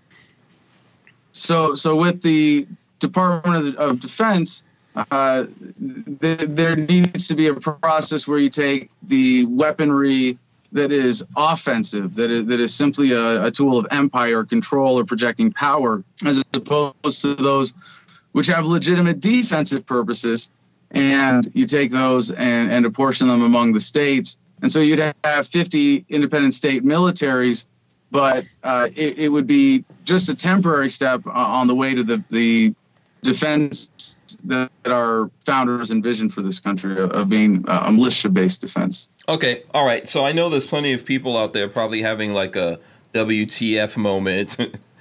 so 1.31 1.75
so 1.75 1.95
with 1.95 2.21
the 2.21 2.67
Department 2.99 3.69
of, 3.69 3.75
of 3.75 3.99
Defense, 4.01 4.65
uh, 4.95 5.45
th- 6.19 6.39
there 6.39 6.75
needs 6.75 7.29
to 7.29 7.35
be 7.35 7.47
a 7.47 7.53
process 7.53 8.27
where 8.27 8.37
you 8.37 8.49
take 8.49 8.89
the 9.03 9.45
weaponry 9.45 10.37
that 10.71 10.91
is 10.91 11.23
offensive, 11.35 12.15
that 12.15 12.31
is, 12.31 12.45
that 12.45 12.59
is 12.59 12.73
simply 12.73 13.11
a, 13.11 13.45
a 13.45 13.51
tool 13.51 13.77
of 13.77 13.87
empire 13.91 14.43
control 14.43 14.99
or 14.99 15.03
projecting 15.03 15.51
power, 15.51 16.03
as 16.25 16.41
opposed 16.53 17.21
to 17.21 17.35
those 17.35 17.73
which 18.31 18.47
have 18.47 18.65
legitimate 18.65 19.19
defensive 19.19 19.85
purposes. 19.85 20.49
And 20.91 21.49
you 21.53 21.65
take 21.65 21.91
those 21.91 22.31
and, 22.31 22.71
and 22.71 22.85
apportion 22.85 23.27
them 23.27 23.41
among 23.43 23.73
the 23.73 23.79
states. 23.79 24.37
And 24.61 24.71
so 24.71 24.79
you'd 24.79 24.99
have 25.23 25.47
50 25.47 26.05
independent 26.09 26.53
state 26.53 26.83
militaries, 26.83 27.65
but 28.11 28.45
uh, 28.63 28.89
it, 28.95 29.19
it 29.19 29.29
would 29.29 29.47
be 29.47 29.85
just 30.03 30.29
a 30.29 30.35
temporary 30.35 30.89
step 30.89 31.25
on 31.25 31.67
the 31.67 31.75
way 31.75 31.95
to 31.95 32.03
the, 32.03 32.23
the 32.29 32.75
defense 33.21 34.17
that 34.45 34.71
our 34.85 35.29
founders 35.45 35.91
envisioned 35.91 36.33
for 36.33 36.41
this 36.41 36.59
country 36.59 36.97
of 36.97 37.29
being 37.29 37.63
a 37.67 37.91
militia-based 37.91 38.61
defense. 38.61 39.09
Okay, 39.29 39.63
all 39.73 39.85
right. 39.85 40.07
So 40.07 40.25
I 40.25 40.31
know 40.31 40.49
there's 40.49 40.65
plenty 40.65 40.93
of 40.93 41.05
people 41.05 41.37
out 41.37 41.53
there 41.53 41.67
probably 41.67 42.01
having 42.01 42.33
like 42.33 42.55
a 42.55 42.79
WTF 43.13 43.97
moment 43.97 44.57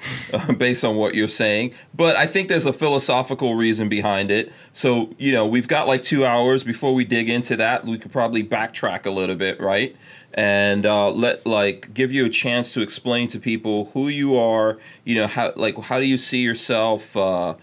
based 0.59 0.85
on 0.85 0.97
what 0.97 1.15
you're 1.15 1.29
saying, 1.29 1.73
but 1.95 2.17
I 2.17 2.27
think 2.27 2.49
there's 2.49 2.67
a 2.67 2.73
philosophical 2.73 3.55
reason 3.55 3.89
behind 3.89 4.31
it. 4.31 4.53
So, 4.73 5.15
you 5.19 5.33
know, 5.33 5.47
we've 5.47 5.69
got 5.69 5.87
like 5.87 6.03
2 6.03 6.25
hours 6.25 6.63
before 6.63 6.95
we 6.95 7.05
dig 7.05 7.31
into 7.31 7.57
that. 7.57 7.85
We 7.85 7.99
could 7.99 8.13
probably 8.13 8.45
backtrack 8.45 9.07
a 9.07 9.11
little 9.11 9.37
bit, 9.37 9.61
right? 9.61 9.97
And 10.35 10.87
uh, 10.87 11.11
let 11.11 11.45
like 11.47 11.93
give 11.95 12.13
you 12.13 12.27
a 12.27 12.31
chance 12.31 12.73
to 12.75 12.83
explain 12.83 13.29
to 13.29 13.39
people 13.39 13.87
who 13.95 14.09
you 14.09 14.37
are, 14.37 14.79
you 15.05 15.15
know, 15.15 15.27
how 15.27 15.53
like 15.57 15.77
how 15.85 15.99
do 15.99 16.07
you 16.07 16.19
see 16.19 16.41
yourself 16.43 17.17
uh, 17.17 17.55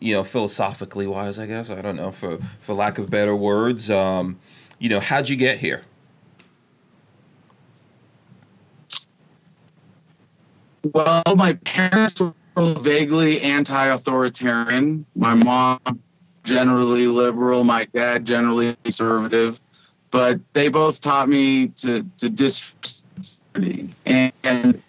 you 0.00 0.14
know, 0.14 0.24
philosophically 0.24 1.06
wise, 1.06 1.38
I 1.38 1.46
guess. 1.46 1.70
I 1.70 1.80
don't 1.80 1.96
know, 1.96 2.10
for 2.10 2.38
for 2.60 2.74
lack 2.74 2.98
of 2.98 3.10
better 3.10 3.34
words. 3.34 3.90
Um, 3.90 4.38
you 4.78 4.88
know, 4.88 5.00
how'd 5.00 5.28
you 5.28 5.36
get 5.36 5.58
here? 5.58 5.82
Well, 10.92 11.22
my 11.36 11.54
parents 11.64 12.20
were 12.20 12.32
vaguely 12.56 13.40
anti-authoritarian. 13.42 15.04
My 15.16 15.34
mom 15.34 15.80
generally 16.44 17.06
liberal, 17.08 17.64
my 17.64 17.86
dad 17.86 18.24
generally 18.24 18.76
conservative, 18.84 19.60
but 20.10 20.40
they 20.52 20.68
both 20.68 21.00
taught 21.00 21.28
me 21.28 21.68
to 21.68 22.06
to 22.18 22.28
distrust 22.28 23.04
and, 23.56 24.32
and 24.42 24.82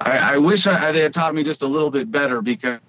I, 0.00 0.34
I, 0.34 0.38
wish 0.38 0.66
I, 0.66 0.92
they 0.92 1.00
had 1.00 1.12
taught 1.12 1.34
me 1.34 1.42
just 1.42 1.62
a 1.62 1.66
little 1.66 1.90
bit 1.90 2.10
better 2.10 2.42
because 2.42 2.80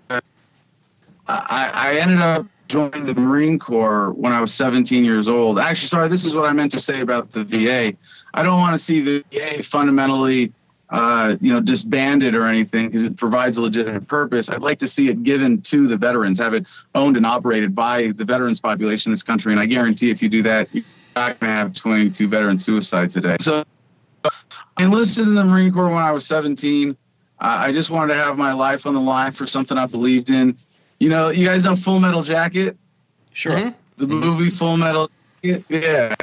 I, 1.27 1.71
I 1.73 1.95
ended 1.99 2.19
up 2.19 2.45
joining 2.67 3.05
the 3.05 3.13
Marine 3.13 3.59
Corps 3.59 4.11
when 4.11 4.33
I 4.33 4.41
was 4.41 4.53
17 4.53 5.03
years 5.03 5.27
old. 5.27 5.59
Actually, 5.59 5.87
sorry, 5.87 6.09
this 6.09 6.25
is 6.25 6.35
what 6.35 6.45
I 6.45 6.53
meant 6.53 6.71
to 6.73 6.79
say 6.79 7.01
about 7.01 7.31
the 7.31 7.43
VA. 7.43 7.93
I 8.33 8.43
don't 8.43 8.59
want 8.59 8.77
to 8.77 8.83
see 8.83 9.01
the 9.01 9.23
VA 9.31 9.63
fundamentally, 9.63 10.53
uh, 10.89 11.35
you 11.41 11.51
know, 11.51 11.59
disbanded 11.59 12.35
or 12.35 12.45
anything 12.45 12.87
because 12.87 13.03
it 13.03 13.17
provides 13.17 13.57
a 13.57 13.61
legitimate 13.61 14.07
purpose. 14.07 14.49
I'd 14.49 14.61
like 14.61 14.79
to 14.79 14.87
see 14.87 15.09
it 15.09 15.23
given 15.23 15.61
to 15.63 15.87
the 15.87 15.97
veterans, 15.97 16.39
have 16.39 16.53
it 16.53 16.65
owned 16.95 17.17
and 17.17 17.25
operated 17.25 17.73
by 17.73 18.11
the 18.15 18.25
veterans 18.25 18.59
population 18.59 19.09
in 19.09 19.13
this 19.13 19.23
country. 19.23 19.51
And 19.51 19.59
I 19.59 19.65
guarantee 19.65 20.09
if 20.09 20.21
you 20.21 20.29
do 20.29 20.41
that, 20.43 20.67
you're 20.73 20.83
not 21.15 21.39
going 21.39 21.51
to 21.51 21.57
have 21.57 21.73
22 21.73 22.27
veteran 22.27 22.57
suicides 22.57 23.13
today. 23.13 23.37
So 23.39 23.63
I 24.23 24.31
enlisted 24.83 25.27
in 25.27 25.35
the 25.35 25.43
Marine 25.43 25.71
Corps 25.71 25.89
when 25.89 26.03
I 26.03 26.11
was 26.11 26.25
17. 26.27 26.91
Uh, 26.91 26.95
I 27.39 27.71
just 27.71 27.91
wanted 27.91 28.13
to 28.15 28.19
have 28.19 28.37
my 28.37 28.53
life 28.53 28.85
on 28.85 28.93
the 28.93 28.99
line 28.99 29.31
for 29.31 29.45
something 29.45 29.77
I 29.77 29.85
believed 29.85 30.29
in. 30.29 30.57
You 30.99 31.09
know, 31.09 31.29
you 31.29 31.45
guys 31.45 31.63
know 31.63 31.75
Full 31.75 31.99
Metal 31.99 32.23
Jacket? 32.23 32.77
Sure. 33.33 33.55
Mm-hmm. 33.55 33.69
The 33.97 34.07
movie 34.07 34.49
Full 34.49 34.77
Metal 34.77 35.09
Jacket? 35.43 35.65
Yeah. 35.69 36.15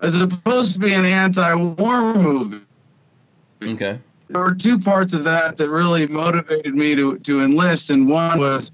As 0.00 0.20
opposed 0.20 0.74
to 0.74 0.78
be 0.80 0.94
an 0.94 1.04
anti-war 1.04 2.14
movie. 2.14 2.64
Okay. 3.62 3.98
There 4.28 4.40
were 4.40 4.54
two 4.54 4.78
parts 4.78 5.12
of 5.12 5.24
that 5.24 5.56
that 5.58 5.70
really 5.70 6.06
motivated 6.06 6.74
me 6.74 6.94
to, 6.94 7.18
to 7.18 7.40
enlist, 7.40 7.90
and 7.90 8.08
one 8.08 8.40
was, 8.40 8.70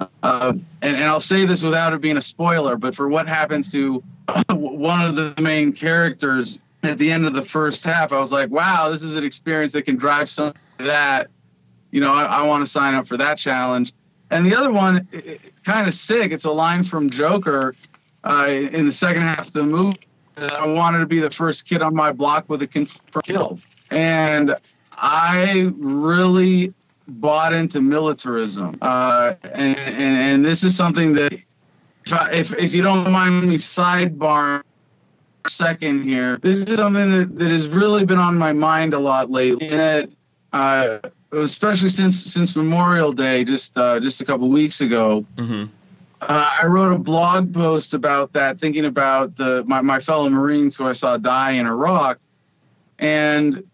uh, 0.00 0.52
and, 0.82 0.96
and 0.96 1.04
I'll 1.04 1.20
say 1.20 1.44
this 1.44 1.62
without 1.62 1.92
it 1.92 2.00
being 2.00 2.16
a 2.16 2.22
spoiler, 2.22 2.76
but 2.76 2.94
for 2.94 3.08
what 3.08 3.28
happens 3.28 3.70
to 3.72 4.02
one 4.50 5.02
of 5.02 5.16
the 5.16 5.34
main 5.40 5.72
characters 5.72 6.58
at 6.82 6.98
the 6.98 7.12
end 7.12 7.26
of 7.26 7.34
the 7.34 7.44
first 7.44 7.84
half, 7.84 8.10
I 8.12 8.18
was 8.18 8.32
like, 8.32 8.50
wow, 8.50 8.88
this 8.90 9.02
is 9.02 9.16
an 9.16 9.24
experience 9.24 9.72
that 9.74 9.82
can 9.82 9.96
drive 9.96 10.30
some 10.30 10.54
that. 10.78 11.28
You 11.90 12.00
know, 12.00 12.14
I, 12.14 12.24
I 12.24 12.42
want 12.42 12.64
to 12.64 12.70
sign 12.70 12.94
up 12.94 13.06
for 13.06 13.18
that 13.18 13.36
challenge. 13.36 13.92
And 14.32 14.46
the 14.46 14.56
other 14.56 14.72
one, 14.72 15.06
it, 15.12 15.40
it's 15.44 15.60
kind 15.60 15.86
of 15.86 15.94
sick. 15.94 16.32
It's 16.32 16.46
a 16.46 16.50
line 16.50 16.84
from 16.84 17.10
Joker 17.10 17.74
uh, 18.24 18.46
in 18.48 18.86
the 18.86 18.92
second 18.92 19.22
half 19.22 19.48
of 19.48 19.52
the 19.52 19.62
movie. 19.62 20.00
I 20.36 20.66
wanted 20.66 21.00
to 21.00 21.06
be 21.06 21.20
the 21.20 21.30
first 21.30 21.68
kid 21.68 21.82
on 21.82 21.94
my 21.94 22.12
block 22.12 22.48
with 22.48 22.62
a 22.62 22.66
confirmed 22.66 23.24
kill. 23.24 23.60
And 23.90 24.56
I 24.92 25.70
really 25.76 26.72
bought 27.06 27.52
into 27.52 27.82
militarism. 27.82 28.78
Uh, 28.80 29.34
and, 29.42 29.76
and, 29.76 29.98
and, 29.98 30.44
this 30.44 30.64
is 30.64 30.74
something 30.74 31.12
that, 31.14 31.34
if, 31.34 32.12
I, 32.12 32.30
if, 32.32 32.54
if 32.54 32.72
you 32.72 32.80
don't 32.80 33.10
mind 33.10 33.46
me 33.46 33.56
sidebar 33.56 34.62
second 35.46 36.04
here, 36.04 36.38
this 36.38 36.58
is 36.58 36.76
something 36.76 37.10
that, 37.10 37.38
that 37.38 37.50
has 37.50 37.68
really 37.68 38.06
been 38.06 38.18
on 38.18 38.38
my 38.38 38.52
mind 38.52 38.94
a 38.94 38.98
lot 38.98 39.30
lately. 39.30 39.68
And 39.68 40.16
uh, 40.54 41.00
especially 41.32 41.88
since 41.88 42.22
since 42.22 42.54
Memorial 42.54 43.12
Day, 43.12 43.44
just 43.44 43.76
uh, 43.78 44.00
just 44.00 44.20
a 44.20 44.24
couple 44.24 44.48
weeks 44.48 44.80
ago. 44.80 45.24
Mm-hmm. 45.36 45.64
Uh, 46.20 46.50
I 46.62 46.66
wrote 46.66 46.92
a 46.92 46.98
blog 46.98 47.52
post 47.52 47.94
about 47.94 48.32
that, 48.34 48.60
thinking 48.60 48.84
about 48.84 49.36
the 49.36 49.64
my, 49.66 49.80
my 49.80 49.98
fellow 49.98 50.28
Marines 50.28 50.76
who 50.76 50.84
I 50.84 50.92
saw 50.92 51.16
die 51.16 51.52
in 51.52 51.66
Iraq, 51.66 52.18
and 52.98 53.64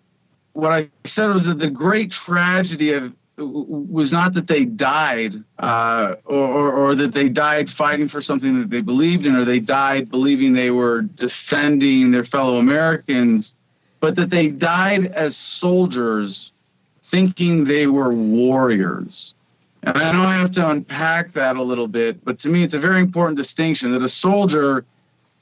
what 0.52 0.72
I 0.72 0.88
said 1.04 1.28
was 1.28 1.46
that 1.46 1.58
the 1.58 1.70
great 1.70 2.10
tragedy 2.10 2.92
of 2.92 3.14
was 3.36 4.12
not 4.12 4.34
that 4.34 4.48
they 4.48 4.64
died 4.64 5.36
uh, 5.60 6.16
or, 6.24 6.36
or, 6.36 6.72
or, 6.72 6.94
that 6.96 7.14
they 7.14 7.28
died 7.28 7.70
fighting 7.70 8.08
for 8.08 8.20
something 8.20 8.58
that 8.58 8.68
they 8.68 8.80
believed 8.80 9.26
in 9.26 9.36
or 9.36 9.44
they 9.44 9.60
died 9.60 10.10
believing 10.10 10.52
they 10.52 10.72
were 10.72 11.02
defending 11.02 12.10
their 12.10 12.24
fellow 12.24 12.58
Americans, 12.58 13.54
but 14.00 14.16
that 14.16 14.30
they 14.30 14.48
died 14.48 15.06
as 15.12 15.36
soldiers 15.36 16.50
thinking 17.10 17.64
they 17.64 17.86
were 17.86 18.12
warriors. 18.12 19.34
And 19.82 19.96
I 19.96 20.12
know 20.12 20.22
I 20.22 20.36
have 20.36 20.50
to 20.52 20.70
unpack 20.70 21.32
that 21.32 21.56
a 21.56 21.62
little 21.62 21.88
bit, 21.88 22.24
but 22.24 22.38
to 22.40 22.48
me, 22.48 22.62
it's 22.62 22.74
a 22.74 22.78
very 22.78 23.00
important 23.00 23.36
distinction 23.36 23.92
that 23.92 24.02
a 24.02 24.08
soldier 24.08 24.84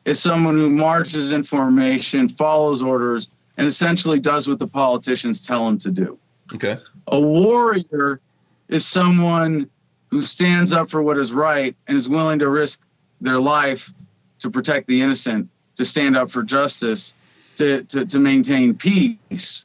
is 0.04 0.20
someone 0.20 0.56
who 0.56 0.68
marches 0.70 1.32
in 1.32 1.42
formation, 1.42 2.28
follows 2.28 2.82
orders, 2.82 3.30
and 3.56 3.66
essentially 3.66 4.20
does 4.20 4.46
what 4.46 4.58
the 4.58 4.66
politicians 4.66 5.44
tell 5.44 5.66
him 5.66 5.78
to 5.78 5.90
do. 5.90 6.18
Okay. 6.54 6.76
A 7.08 7.20
warrior 7.20 8.20
is 8.68 8.86
someone 8.86 9.68
who 10.10 10.22
stands 10.22 10.72
up 10.72 10.90
for 10.90 11.02
what 11.02 11.18
is 11.18 11.32
right 11.32 11.74
and 11.88 11.96
is 11.96 12.08
willing 12.08 12.38
to 12.38 12.48
risk 12.48 12.82
their 13.20 13.38
life 13.38 13.92
to 14.38 14.50
protect 14.50 14.86
the 14.86 15.00
innocent, 15.00 15.48
to 15.76 15.84
stand 15.84 16.16
up 16.16 16.30
for 16.30 16.42
justice, 16.42 17.14
to, 17.56 17.82
to, 17.84 18.04
to 18.06 18.18
maintain 18.18 18.74
peace. 18.74 19.64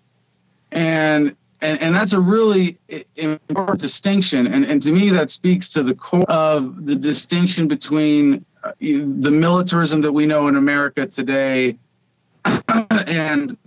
And 0.72 1.36
and, 1.62 1.80
and 1.80 1.96
that's 1.96 2.14
a 2.14 2.20
really 2.20 2.78
important 3.16 3.80
distinction. 3.80 4.48
And, 4.48 4.66
and 4.66 4.82
to 4.82 4.92
me, 4.92 5.10
that 5.10 5.30
speaks 5.30 5.70
to 5.70 5.84
the 5.84 5.94
core 5.94 6.30
of 6.30 6.86
the 6.86 6.96
distinction 6.96 7.68
between 7.68 8.44
uh, 8.64 8.72
the 8.80 9.32
militarism 9.32 10.02
that 10.02 10.12
we 10.12 10.26
know 10.26 10.48
in 10.48 10.56
America 10.56 11.06
today 11.06 11.78
and 12.46 13.52
you 13.52 13.58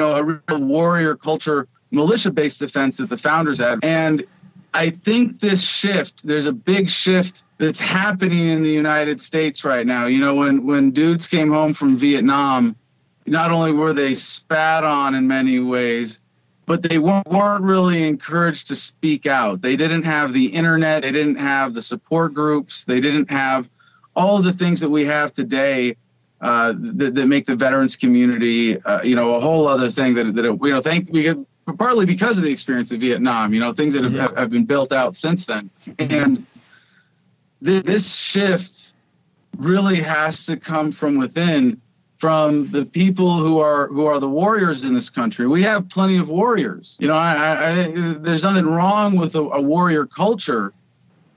know, 0.00 0.16
a 0.16 0.24
real 0.24 0.64
warrior 0.64 1.14
culture, 1.14 1.68
militia 1.92 2.32
based 2.32 2.58
defense 2.58 2.96
that 2.96 3.08
the 3.08 3.16
founders 3.18 3.60
had. 3.60 3.78
And 3.84 4.26
I 4.74 4.90
think 4.90 5.40
this 5.40 5.62
shift, 5.62 6.26
there's 6.26 6.46
a 6.46 6.52
big 6.52 6.90
shift 6.90 7.44
that's 7.58 7.80
happening 7.80 8.48
in 8.48 8.62
the 8.62 8.70
United 8.70 9.20
States 9.20 9.64
right 9.64 9.86
now. 9.86 10.06
You 10.06 10.18
know, 10.18 10.34
when, 10.34 10.66
when 10.66 10.90
dudes 10.90 11.28
came 11.28 11.50
home 11.50 11.74
from 11.74 11.96
Vietnam, 11.96 12.76
not 13.24 13.52
only 13.52 13.72
were 13.72 13.92
they 13.92 14.14
spat 14.14 14.84
on 14.84 15.14
in 15.14 15.26
many 15.28 15.60
ways, 15.60 16.18
but 16.66 16.82
they 16.82 16.98
weren't 16.98 17.62
really 17.62 18.06
encouraged 18.06 18.68
to 18.68 18.76
speak 18.76 19.24
out. 19.26 19.62
They 19.62 19.76
didn't 19.76 20.02
have 20.02 20.32
the 20.32 20.46
internet, 20.46 21.02
they 21.02 21.12
didn't 21.12 21.36
have 21.36 21.74
the 21.74 21.82
support 21.82 22.34
groups, 22.34 22.84
they 22.84 23.00
didn't 23.00 23.30
have 23.30 23.68
all 24.16 24.36
of 24.36 24.44
the 24.44 24.52
things 24.52 24.80
that 24.80 24.90
we 24.90 25.04
have 25.04 25.32
today 25.32 25.96
uh, 26.40 26.74
that, 26.76 27.14
that, 27.14 27.26
make 27.26 27.46
the 27.46 27.56
veterans 27.56 27.96
community, 27.96 28.80
uh, 28.82 29.02
you 29.02 29.14
know, 29.14 29.34
a 29.34 29.40
whole 29.40 29.66
other 29.66 29.90
thing 29.90 30.14
that, 30.14 30.34
that 30.34 30.44
you 30.44 30.70
know, 30.70 30.80
thank 30.80 31.08
we 31.10 31.22
get, 31.22 31.38
partly 31.78 32.04
because 32.04 32.36
of 32.36 32.44
the 32.44 32.50
experience 32.50 32.92
of 32.92 33.00
Vietnam, 33.00 33.54
you 33.54 33.60
know, 33.60 33.72
things 33.72 33.94
that 33.94 34.04
have, 34.04 34.12
mm-hmm. 34.12 34.36
have 34.36 34.50
been 34.50 34.64
built 34.64 34.92
out 34.92 35.16
since 35.16 35.46
then. 35.46 35.70
And 35.98 36.46
th- 37.64 37.84
this 37.84 38.14
shift 38.14 38.92
really 39.56 39.96
has 39.96 40.44
to 40.46 40.56
come 40.56 40.92
from 40.92 41.16
within 41.16 41.80
from 42.18 42.70
the 42.70 42.84
people 42.84 43.38
who 43.38 43.58
are 43.58 43.88
who 43.88 44.06
are 44.06 44.18
the 44.18 44.28
warriors 44.28 44.84
in 44.84 44.94
this 44.94 45.10
country. 45.10 45.46
We 45.46 45.62
have 45.64 45.88
plenty 45.88 46.16
of 46.16 46.28
warriors. 46.28 46.96
You 46.98 47.08
know, 47.08 47.14
I, 47.14 47.72
I, 47.72 48.14
there's 48.18 48.42
nothing 48.42 48.66
wrong 48.66 49.16
with 49.16 49.34
a, 49.34 49.42
a, 49.42 49.60
warrior 49.60 50.06
culture, 50.06 50.72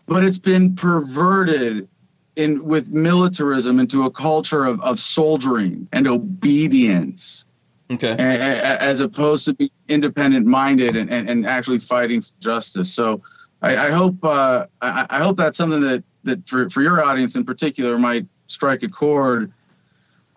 but 0.08 0.24
it's 0.24 0.38
been 0.38 0.76
perverted 0.76 1.88
in 2.36 2.64
with 2.64 2.90
militarism 2.90 3.80
into 3.80 4.04
a 4.04 4.12
culture 4.12 4.66
of, 4.66 4.80
of 4.82 5.00
soldiering 5.00 5.88
and 5.92 6.08
obedience. 6.08 7.46
Okay. 7.92 8.12
as 8.20 9.00
opposed 9.00 9.46
to 9.46 9.54
be 9.56 9.72
independent 9.88 10.46
minded 10.46 10.96
and, 10.96 11.10
and, 11.10 11.28
and 11.28 11.48
actually 11.48 11.80
fighting 11.80 12.22
for 12.22 12.30
justice. 12.40 12.94
So 12.94 13.24
I, 13.64 13.88
I 13.88 13.90
hope 13.90 14.24
uh, 14.24 14.68
I, 14.80 15.08
I 15.10 15.18
hope 15.18 15.38
that's 15.38 15.58
something 15.58 15.82
that 15.82 16.04
that 16.24 16.48
for, 16.48 16.70
for 16.70 16.84
your 16.84 17.04
audience 17.04 17.36
in 17.36 17.46
particular 17.46 17.98
might 17.98 18.28
strike 18.48 18.84
a 18.84 18.90
chord 18.90 19.52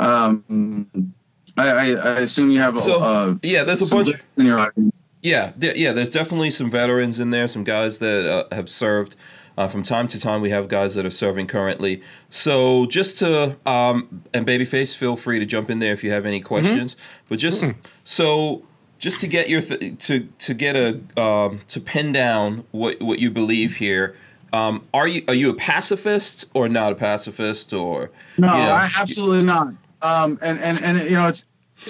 um, 0.02 1.14
I, 1.56 1.94
I, 1.94 2.20
assume 2.20 2.50
you 2.50 2.60
have 2.60 2.78
so, 2.78 3.00
uh, 3.00 3.34
yeah. 3.42 3.64
There's 3.64 3.90
a 3.90 3.94
bunch 3.94 4.10
in 4.36 4.46
your 4.46 4.58
audience. 4.58 4.94
Yeah, 5.22 5.52
yeah. 5.56 5.92
There's 5.92 6.10
definitely 6.10 6.50
some 6.50 6.70
veterans 6.70 7.20
in 7.20 7.30
there, 7.30 7.46
some 7.46 7.64
guys 7.64 7.98
that 7.98 8.26
uh, 8.26 8.54
have 8.54 8.68
served. 8.68 9.16
Uh, 9.56 9.68
from 9.68 9.82
time 9.82 10.08
to 10.08 10.18
time, 10.18 10.40
we 10.40 10.48
have 10.48 10.66
guys 10.68 10.94
that 10.94 11.04
are 11.04 11.10
serving 11.10 11.46
currently. 11.46 12.02
So 12.30 12.86
just 12.86 13.18
to 13.18 13.56
um, 13.66 14.22
and 14.32 14.46
babyface, 14.46 14.96
feel 14.96 15.14
free 15.14 15.38
to 15.38 15.46
jump 15.46 15.68
in 15.68 15.78
there 15.78 15.92
if 15.92 16.02
you 16.02 16.10
have 16.10 16.24
any 16.24 16.38
mm-hmm. 16.38 16.46
questions. 16.46 16.94
Mm-hmm. 16.94 17.24
But 17.28 17.38
just 17.38 17.62
mm-hmm. 17.62 17.78
so 18.04 18.62
just 18.98 19.20
to 19.20 19.26
get 19.26 19.50
your 19.50 19.60
th- 19.60 19.98
to 20.06 20.20
to 20.38 20.54
get 20.54 20.74
a 20.74 21.00
um, 21.22 21.60
to 21.68 21.80
pin 21.80 22.12
down 22.12 22.64
what 22.70 23.00
what 23.02 23.18
you 23.18 23.30
believe 23.30 23.76
here. 23.76 24.16
Um, 24.54 24.86
are 24.92 25.08
you 25.08 25.22
are 25.28 25.34
you 25.34 25.50
a 25.50 25.54
pacifist 25.54 26.46
or 26.54 26.68
not 26.68 26.92
a 26.92 26.94
pacifist 26.94 27.72
or 27.72 28.10
no? 28.38 28.52
You 28.52 28.62
know, 28.62 28.88
absolutely 28.96 29.42
not. 29.42 29.74
Um, 30.02 30.38
and 30.42 30.58
and 30.60 30.82
and 30.82 31.10
you 31.10 31.16
know, 31.16 31.28
it's 31.28 31.46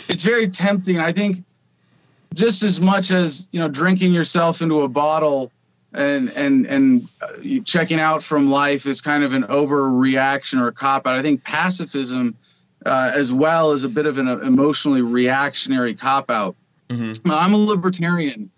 it's 0.09 0.23
very 0.23 0.49
tempting. 0.49 0.99
I 0.99 1.13
think 1.13 1.45
just 2.35 2.63
as 2.63 2.81
much 2.81 3.11
as 3.11 3.49
you 3.53 3.61
know, 3.61 3.69
drinking 3.69 4.13
yourself 4.13 4.63
into 4.63 4.83
a 4.83 4.89
bottle 4.89 5.51
and 5.93 6.31
and 6.31 6.67
and 6.67 7.09
uh, 7.21 7.61
checking 7.65 8.01
out 8.01 8.23
from 8.23 8.51
life 8.51 8.87
is 8.87 9.01
kind 9.01 9.25
of 9.25 9.35
an 9.35 9.45
overreaction 9.45 10.61
or 10.61 10.69
a 10.69 10.73
cop 10.73 11.07
out. 11.07 11.17
I 11.17 11.23
think 11.23 11.45
pacifism, 11.45 12.37
uh, 12.85 13.13
as 13.15 13.33
well, 13.33 13.73
is 13.73 13.85
a 13.85 13.89
bit 13.89 14.07
of 14.07 14.19
an 14.19 14.29
emotionally 14.29 15.03
reactionary 15.03 15.95
cop 15.95 16.31
out. 16.31 16.57
Mm-hmm. 16.89 17.31
I'm 17.31 17.55
a 17.55 17.59
libertarian, 17.59 18.51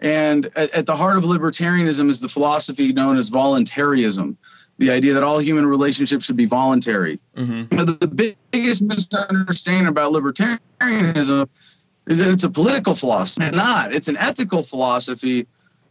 and 0.00 0.46
at, 0.56 0.70
at, 0.70 0.86
the 0.86 0.96
heart 0.96 1.16
of 1.16 1.24
libertarianism 1.24 2.08
is 2.08 2.20
the 2.20 2.28
philosophy 2.28 2.92
known 2.92 3.18
as 3.18 3.28
voluntarism 3.28 4.38
the 4.78 4.90
idea 4.90 5.14
that 5.14 5.22
all 5.22 5.38
human 5.38 5.66
relationships 5.66 6.24
should 6.24 6.36
be 6.36 6.46
voluntary. 6.46 7.20
Mm-hmm. 7.36 7.76
The 7.76 8.36
biggest 8.50 8.82
misunderstanding 8.82 9.86
about 9.86 10.12
libertarianism 10.12 11.48
is 12.06 12.18
that 12.18 12.30
it's 12.32 12.44
a 12.44 12.50
political 12.50 12.94
philosophy. 12.94 13.46
It's 13.46 13.56
not. 13.56 13.94
It's 13.94 14.08
an 14.08 14.16
ethical 14.16 14.62
philosophy 14.62 15.46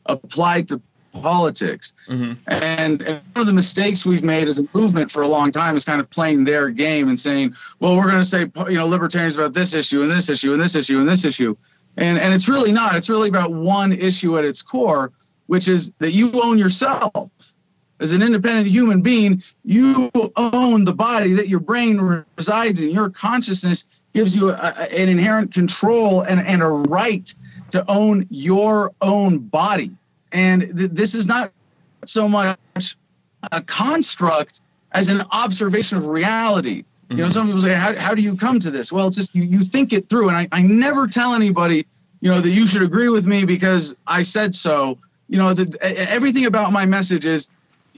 applied 0.06 0.68
to 0.70 0.82
politics. 1.14 1.94
Mm-hmm. 2.08 2.34
And, 2.48 3.02
and, 3.02 3.22
one 3.34 3.42
of 3.42 3.48
the 3.48 3.54
mistakes 3.54 4.06
we've 4.06 4.24
made 4.24 4.48
as 4.48 4.60
a 4.60 4.68
movement 4.74 5.12
for 5.12 5.22
a 5.22 5.28
long 5.28 5.52
time 5.52 5.76
is 5.76 5.86
kind 5.86 6.00
of 6.00 6.10
playing 6.10 6.44
their 6.46 6.70
game 6.70 7.10
and 7.10 7.20
saying, 7.20 7.56
well, 7.80 7.96
we're 7.96 8.10
going 8.10 8.16
to 8.16 8.24
say, 8.24 8.50
you 8.70 8.78
know, 8.78 8.88
libertarians 8.88 9.36
about 9.36 9.54
this 9.54 9.74
issue 9.74 10.02
and 10.02 10.12
this 10.12 10.30
issue 10.30 10.54
and 10.54 10.62
this 10.62 10.76
issue 10.76 11.00
and 11.00 11.08
this 11.08 11.26
issue. 11.26 11.56
And, 11.98 12.18
and 12.18 12.34
it's 12.34 12.48
really 12.48 12.72
not. 12.72 12.96
It's 12.96 13.10
really 13.10 13.30
about 13.30 13.52
one 13.52 13.92
issue 13.92 14.38
at 14.38 14.46
its 14.46 14.62
core, 14.62 15.12
which 15.48 15.68
is 15.68 15.92
that 16.00 16.12
you 16.12 16.32
own 16.42 16.58
yourself 16.58 17.51
as 18.02 18.14
an 18.14 18.24
independent 18.24 18.68
human 18.68 19.02
being, 19.02 19.44
you 19.64 20.10
own 20.36 20.86
the 20.86 20.94
body 20.94 21.34
that 21.34 21.48
your 21.48 21.60
brain 21.60 22.26
resides 22.36 22.82
in. 22.82 22.90
Your 22.90 23.10
consciousness 23.12 23.88
gives 24.14 24.36
you 24.36 24.50
a, 24.50 24.54
an 24.54 25.08
inherent 25.08 25.54
control 25.54 26.22
and, 26.22 26.42
and 26.42 26.64
a 26.64 26.68
right 26.68 27.34
to 27.70 27.90
own 27.90 28.26
your 28.30 28.92
own 29.02 29.38
body. 29.38 29.92
And 30.32 30.62
th- 30.62 30.92
this 30.92 31.14
is 31.14 31.28
not 31.28 31.52
so 32.06 32.28
much 32.28 32.58
a 33.52 33.62
construct 33.62 34.62
as 34.92 35.10
an 35.10 35.24
observation 35.32 36.00
of 36.00 36.08
reality. 36.08 36.82
Mm-hmm. 36.82 37.12
You 37.12 37.18
know, 37.18 37.24
mm-hmm. 37.26 37.34
some 37.34 37.46
people 37.46 37.62
say, 37.62 37.76
how, 37.76 37.98
how 37.98 38.16
do 38.16 38.24
you 38.24 38.36
come 38.36 38.60
to 38.60 38.72
this? 38.72 38.92
Well, 38.92 39.08
it's 39.08 39.16
just 39.16 39.36
you, 39.36 39.44
you 39.44 39.60
think 39.60 39.94
it 39.94 40.10
through. 40.10 40.30
And 40.30 40.38
I, 40.38 40.48
I 40.52 40.62
never 40.62 41.08
tell 41.08 41.36
anybody, 41.36 41.86
you 42.20 42.32
know, 42.32 42.42
that 42.42 42.50
you 42.50 42.66
should 42.66 42.82
agree 42.82 43.10
with 43.10 43.28
me 43.28 43.46
because 43.46 43.96
I 44.08 44.24
said 44.24 44.56
so. 44.56 44.98
You 45.30 45.38
know, 45.38 45.54
the, 45.54 45.78
everything 46.10 46.46
about 46.46 46.74
my 46.74 46.86
message 46.86 47.26
is 47.26 47.50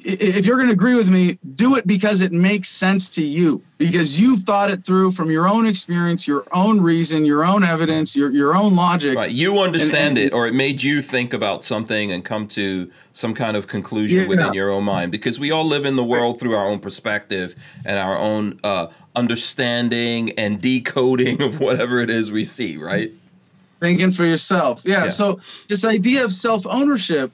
if 0.05 0.45
you're 0.45 0.57
going 0.57 0.67
to 0.67 0.73
agree 0.73 0.95
with 0.95 1.09
me, 1.09 1.37
do 1.55 1.75
it 1.75 1.87
because 1.87 2.21
it 2.21 2.31
makes 2.31 2.69
sense 2.69 3.09
to 3.11 3.23
you, 3.23 3.61
because 3.77 4.19
you've 4.19 4.41
thought 4.41 4.69
it 4.69 4.83
through 4.83 5.11
from 5.11 5.31
your 5.31 5.47
own 5.47 5.65
experience, 5.65 6.27
your 6.27 6.45
own 6.51 6.81
reason, 6.81 7.25
your 7.25 7.45
own 7.45 7.63
evidence, 7.63 8.15
your, 8.15 8.29
your 8.31 8.55
own 8.55 8.75
logic. 8.75 9.15
Right. 9.15 9.31
You 9.31 9.59
understand 9.61 10.17
and, 10.17 10.17
and, 10.17 10.27
it, 10.27 10.33
or 10.33 10.47
it 10.47 10.53
made 10.53 10.83
you 10.83 11.01
think 11.01 11.33
about 11.33 11.63
something 11.63 12.11
and 12.11 12.23
come 12.23 12.47
to 12.49 12.91
some 13.13 13.33
kind 13.33 13.55
of 13.55 13.67
conclusion 13.67 14.21
yeah. 14.21 14.27
within 14.27 14.53
your 14.53 14.69
own 14.69 14.83
mind, 14.83 15.11
because 15.11 15.39
we 15.39 15.51
all 15.51 15.65
live 15.65 15.85
in 15.85 15.95
the 15.95 16.03
world 16.03 16.39
through 16.39 16.55
our 16.55 16.67
own 16.67 16.79
perspective 16.79 17.55
and 17.85 17.97
our 17.97 18.17
own 18.17 18.59
uh, 18.63 18.87
understanding 19.15 20.31
and 20.31 20.61
decoding 20.61 21.41
of 21.41 21.59
whatever 21.59 21.99
it 21.99 22.09
is 22.09 22.31
we 22.31 22.43
see, 22.43 22.77
right? 22.77 23.11
Thinking 23.79 24.11
for 24.11 24.25
yourself. 24.25 24.83
yeah. 24.85 25.03
yeah. 25.03 25.09
So, 25.09 25.39
this 25.67 25.85
idea 25.85 26.23
of 26.23 26.31
self 26.31 26.65
ownership 26.67 27.31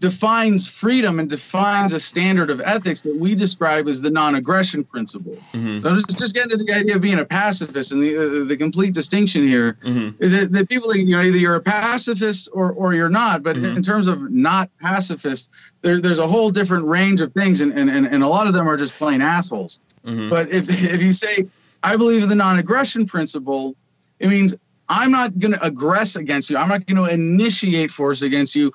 defines 0.00 0.68
freedom 0.68 1.20
and 1.20 1.30
defines 1.30 1.92
a 1.92 2.00
standard 2.00 2.50
of 2.50 2.60
ethics 2.60 3.02
that 3.02 3.16
we 3.16 3.34
describe 3.34 3.86
as 3.86 4.02
the 4.02 4.10
non-aggression 4.10 4.84
principle. 4.84 5.36
Mm-hmm. 5.52 5.82
So 5.82 5.94
just, 5.94 6.18
just 6.18 6.34
get 6.34 6.44
into 6.44 6.56
the 6.56 6.72
idea 6.72 6.96
of 6.96 7.00
being 7.00 7.20
a 7.20 7.24
pacifist 7.24 7.92
and 7.92 8.02
the 8.02 8.42
uh, 8.42 8.44
the 8.44 8.56
complete 8.56 8.92
distinction 8.92 9.46
here 9.46 9.78
mm-hmm. 9.82 10.22
is 10.22 10.32
that, 10.32 10.52
that 10.52 10.68
people 10.68 10.94
you 10.96 11.16
know 11.16 11.22
either 11.22 11.38
you're 11.38 11.54
a 11.54 11.60
pacifist 11.60 12.48
or 12.52 12.72
or 12.72 12.94
you're 12.94 13.08
not. 13.08 13.42
But 13.42 13.56
mm-hmm. 13.56 13.76
in 13.76 13.82
terms 13.82 14.08
of 14.08 14.30
not 14.30 14.68
pacifist, 14.80 15.48
there, 15.82 16.00
there's 16.00 16.18
a 16.18 16.26
whole 16.26 16.50
different 16.50 16.86
range 16.86 17.20
of 17.20 17.32
things, 17.32 17.60
and, 17.60 17.72
and 17.78 17.88
and 17.88 18.06
and 18.06 18.22
a 18.22 18.28
lot 18.28 18.46
of 18.46 18.52
them 18.52 18.68
are 18.68 18.76
just 18.76 18.96
plain 18.96 19.22
assholes. 19.22 19.80
Mm-hmm. 20.04 20.28
But 20.28 20.52
if 20.52 20.68
if 20.84 21.00
you 21.02 21.12
say 21.12 21.46
I 21.82 21.96
believe 21.96 22.22
in 22.22 22.28
the 22.28 22.34
non-aggression 22.34 23.06
principle, 23.06 23.76
it 24.18 24.28
means 24.28 24.56
I'm 24.88 25.10
not 25.10 25.38
going 25.38 25.52
to 25.52 25.58
aggress 25.58 26.16
against 26.16 26.50
you. 26.50 26.56
I'm 26.56 26.68
not 26.68 26.86
going 26.86 26.96
to 26.96 27.12
initiate 27.12 27.90
force 27.90 28.22
against 28.22 28.54
you 28.54 28.72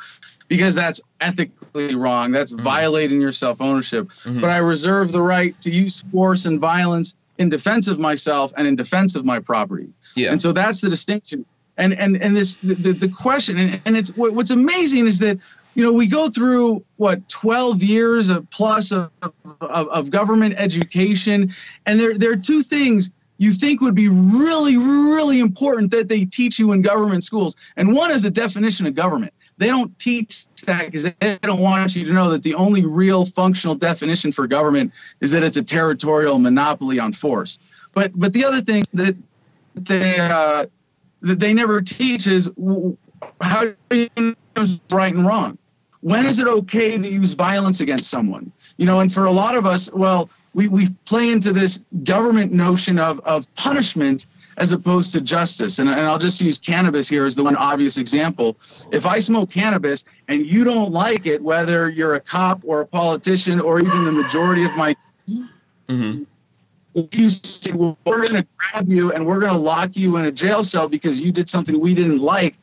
because 0.50 0.76
that's 0.76 1.00
ethically 1.22 1.96
wrong. 1.96 2.32
That's 2.32 2.52
Mm-hmm. 2.52 2.64
violating 2.64 3.22
your 3.22 3.32
self 3.32 3.62
ownership. 3.62 4.12
But 4.26 4.50
I 4.50 4.58
reserve 4.58 5.12
the 5.14 5.22
right 5.22 5.60
to 5.62 5.72
use 5.72 6.04
force 6.12 6.46
and 6.46 6.60
violence 6.60 7.16
in 7.38 7.48
defense 7.48 7.88
of 7.88 8.00
myself 8.00 8.52
and 8.58 8.68
in 8.68 8.76
defense 8.76 9.16
of 9.16 9.24
my 9.24 9.40
property. 9.40 9.90
Yeah. 10.16 10.32
And 10.32 10.42
so 10.42 10.52
that's 10.52 10.82
the 10.82 10.90
distinction. 10.90 11.46
And 11.78 11.94
and 11.94 12.22
and 12.22 12.36
this 12.36 12.58
the, 12.58 12.74
the, 12.76 12.94
the 12.94 13.08
question 13.10 13.58
and, 13.58 13.82
and 13.86 13.96
it's 13.96 14.10
what, 14.18 14.34
what's 14.34 14.50
amazing 14.52 15.06
is 15.06 15.20
that 15.20 15.40
you 15.76 15.84
know 15.84 15.94
we 15.94 16.08
go 16.08 16.28
through 16.30 16.84
what 16.98 17.30
12 17.30 17.82
years 17.84 18.30
of 18.30 18.50
plus 18.50 18.92
of, 18.92 19.12
of, 19.22 19.88
of 19.88 20.12
government 20.12 20.56
education 20.58 21.54
and 21.86 21.98
there 22.00 22.18
there 22.18 22.32
are 22.32 22.36
two 22.36 22.64
things 22.64 23.12
you 23.38 23.52
think 23.54 23.80
would 23.80 23.96
be 23.96 24.10
really 24.10 24.76
really 24.76 25.40
important 25.40 25.92
that 25.92 26.10
they 26.10 26.26
teach 26.26 26.60
you 26.60 26.74
in 26.74 26.82
government 26.82 27.24
schools 27.24 27.56
and 27.78 27.94
one 27.94 28.12
is 28.12 28.26
a 28.26 28.30
definition 28.32 28.86
of 28.86 28.94
government 28.96 29.32
they 29.60 29.68
don't 29.68 29.98
teach 30.00 30.48
that 30.66 30.86
because 30.86 31.04
they 31.04 31.38
don't 31.42 31.60
want 31.60 31.94
you 31.96 32.06
to 32.06 32.14
know 32.14 32.32
that 32.32 32.44
the 32.44 32.56
only 32.56 32.86
real 32.86 33.26
functional 33.26 33.76
definition 33.76 34.32
for 34.32 34.48
government 34.48 34.94
is 35.20 35.32
that 35.32 35.44
it's 35.44 35.58
a 35.58 35.64
territorial 35.64 36.40
monopoly 36.40 36.98
on 36.98 37.12
force. 37.12 37.60
But 37.94 38.18
but 38.18 38.32
the 38.34 38.46
other 38.46 38.62
thing 38.62 38.86
that 38.94 39.16
they 39.76 40.18
uh, 40.18 40.66
that 41.22 41.40
they 41.40 41.54
never 41.54 41.82
teach 41.82 42.26
is 42.26 42.50
how 43.42 43.74
right 43.90 45.14
and 45.14 45.28
wrong? 45.28 45.58
When 46.02 46.26
is 46.26 46.40
it 46.40 46.48
okay 46.48 46.98
to 46.98 47.10
use 47.10 47.34
violence 47.34 47.82
against 47.82 48.10
someone? 48.10 48.54
You 48.78 48.86
know 48.86 49.02
and 49.02 49.12
for 49.12 49.26
a 49.26 49.32
lot 49.32 49.58
of 49.58 49.66
us 49.66 49.92
well 49.92 50.30
we, 50.54 50.68
we 50.68 50.90
play 51.06 51.32
into 51.32 51.52
this 51.52 51.86
government 52.04 52.52
notion 52.52 52.98
of, 52.98 53.20
of 53.20 53.54
punishment 53.56 54.26
as 54.60 54.72
opposed 54.72 55.14
to 55.14 55.22
justice 55.22 55.80
and, 55.80 55.90
and 55.90 56.02
i'll 56.02 56.20
just 56.20 56.40
use 56.42 56.58
cannabis 56.58 57.08
here 57.08 57.26
as 57.26 57.36
the 57.36 57.44
one 57.44 57.56
obvious 57.56 57.98
example 57.98 58.58
if 58.92 59.06
i 59.06 59.20
smoke 59.20 59.50
cannabis 59.50 60.04
and 60.28 60.46
you 60.46 60.64
don't 60.64 60.92
like 60.92 61.26
it 61.26 61.42
whether 61.42 61.90
you're 61.90 62.16
a 62.16 62.20
cop 62.20 62.62
or 62.64 62.82
a 62.82 62.86
politician 62.86 63.60
or 63.60 63.80
even 63.80 64.04
the 64.04 64.12
majority 64.12 64.64
of 64.64 64.76
my 64.76 64.96
hmm 65.88 66.24
you 67.12 67.30
say, 67.30 67.72
well, 67.72 67.98
we're 68.06 68.22
going 68.22 68.42
to 68.42 68.48
grab 68.58 68.90
you 68.90 69.12
and 69.12 69.26
we're 69.26 69.40
going 69.40 69.54
to 69.54 69.60
lock 69.60 69.96
you 69.96 70.18
in 70.18 70.26
a 70.26 70.32
jail 70.32 70.64
cell 70.64 70.90
because 70.90 71.22
you 71.22 71.32
did 71.32 71.50
something 71.50 71.80
we 71.80 71.94
didn't 71.94 72.20
like. 72.20 72.58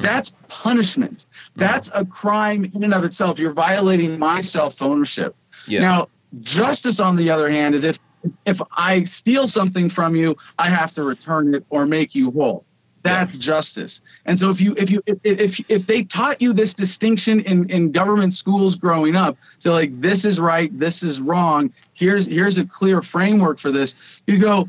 That's 0.00 0.34
punishment. 0.48 1.26
That's 1.56 1.90
a 1.94 2.04
crime 2.04 2.64
in 2.64 2.84
and 2.84 2.94
of 2.94 3.04
itself. 3.04 3.38
You're 3.38 3.52
violating 3.52 4.18
my 4.18 4.40
self 4.40 4.80
ownership. 4.80 5.34
Yeah. 5.66 5.80
Now, 5.80 6.08
justice, 6.40 7.00
on 7.00 7.16
the 7.16 7.30
other 7.30 7.50
hand, 7.50 7.74
is 7.74 7.84
if 7.84 7.98
if 8.46 8.60
I 8.76 9.04
steal 9.04 9.46
something 9.46 9.88
from 9.88 10.16
you, 10.16 10.36
I 10.58 10.68
have 10.68 10.92
to 10.94 11.02
return 11.02 11.54
it 11.54 11.64
or 11.70 11.86
make 11.86 12.14
you 12.14 12.30
whole. 12.30 12.64
That's 13.02 13.36
justice. 13.36 14.00
And 14.26 14.38
so 14.38 14.50
if 14.50 14.60
you 14.60 14.74
if 14.76 14.90
you 14.90 15.02
if 15.06 15.18
if, 15.24 15.60
if 15.68 15.86
they 15.86 16.04
taught 16.04 16.40
you 16.40 16.52
this 16.52 16.72
distinction 16.72 17.40
in, 17.40 17.68
in 17.68 17.90
government 17.90 18.32
schools 18.32 18.76
growing 18.76 19.16
up, 19.16 19.36
so 19.58 19.72
like 19.72 20.00
this 20.00 20.24
is 20.24 20.38
right, 20.38 20.76
this 20.78 21.02
is 21.02 21.20
wrong, 21.20 21.72
here's 21.94 22.26
here's 22.26 22.58
a 22.58 22.64
clear 22.64 23.02
framework 23.02 23.58
for 23.58 23.72
this, 23.72 23.96
you 24.28 24.38
go, 24.38 24.68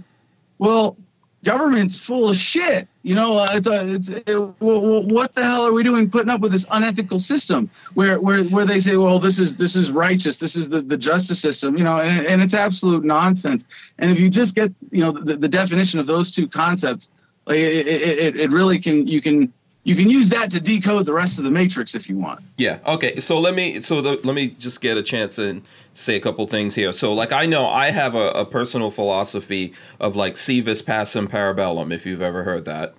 well, 0.58 0.98
government's 1.44 1.98
full 1.98 2.30
of 2.30 2.36
shit. 2.36 2.88
You 3.04 3.16
know, 3.16 3.38
uh, 3.38 3.48
it's, 3.52 3.68
uh, 3.68 3.84
it's, 3.88 4.10
it, 4.10 4.38
well, 4.38 4.82
well, 4.82 5.04
what 5.08 5.36
the 5.36 5.44
hell 5.44 5.68
are 5.68 5.74
we 5.74 5.84
doing 5.84 6.10
putting 6.10 6.30
up 6.30 6.42
with 6.42 6.52
this 6.52 6.66
unethical 6.72 7.20
system 7.20 7.70
where 7.94 8.20
where 8.20 8.44
where 8.46 8.66
they 8.66 8.80
say, 8.80 8.96
well, 8.96 9.20
this 9.20 9.40
is 9.40 9.56
this 9.56 9.76
is 9.76 9.92
righteous, 9.92 10.38
this 10.38 10.56
is 10.56 10.70
the, 10.70 10.82
the 10.82 10.98
justice 10.98 11.42
system, 11.42 11.78
you 11.78 11.84
know, 11.84 12.00
and, 12.00 12.26
and 12.26 12.42
it's 12.42 12.54
absolute 12.54 13.04
nonsense. 13.04 13.66
And 14.00 14.12
if 14.12 14.20
you 14.20 14.30
just 14.30 14.56
get, 14.56 14.74
you 14.92 15.02
know, 15.02 15.12
the, 15.12 15.36
the 15.36 15.50
definition 15.50 16.00
of 16.00 16.08
those 16.08 16.32
two 16.32 16.48
concepts, 16.48 17.10
like 17.46 17.58
it, 17.58 17.88
it, 17.88 18.36
it 18.38 18.52
really 18.52 18.80
can 18.80 19.06
you 19.06 19.22
can 19.22 19.54
you 19.84 19.96
can 19.96 20.10
use 20.10 20.30
that 20.30 20.50
to 20.52 20.60
decode 20.60 21.06
the 21.06 21.14
rest 21.14 21.38
of 21.38 21.44
the 21.44 21.52
matrix 21.52 21.94
if 21.94 22.10
you 22.10 22.18
want. 22.18 22.42
Yeah. 22.58 22.80
Okay. 22.86 23.20
So 23.20 23.40
let 23.40 23.54
me 23.54 23.80
so 23.80 24.02
the, 24.02 24.20
let 24.24 24.34
me 24.34 24.48
just 24.48 24.80
get 24.80 24.98
a 24.98 25.04
chance 25.04 25.38
and 25.38 25.62
say 25.94 26.16
a 26.16 26.20
couple 26.20 26.48
things 26.48 26.76
here. 26.76 26.94
So 26.94 27.14
like 27.14 27.34
I 27.34 27.46
know 27.46 27.68
I 27.68 27.92
have 27.92 28.16
a, 28.16 28.30
a 28.30 28.46
personal 28.46 28.92
philosophy 28.92 29.74
of 30.00 30.16
like 30.16 30.38
si 30.38 30.62
vis 30.62 30.82
pacem 30.82 31.28
parabellum, 31.28 31.94
if 31.94 32.06
you've 32.06 32.22
ever 32.22 32.44
heard 32.44 32.66
that. 32.66 32.96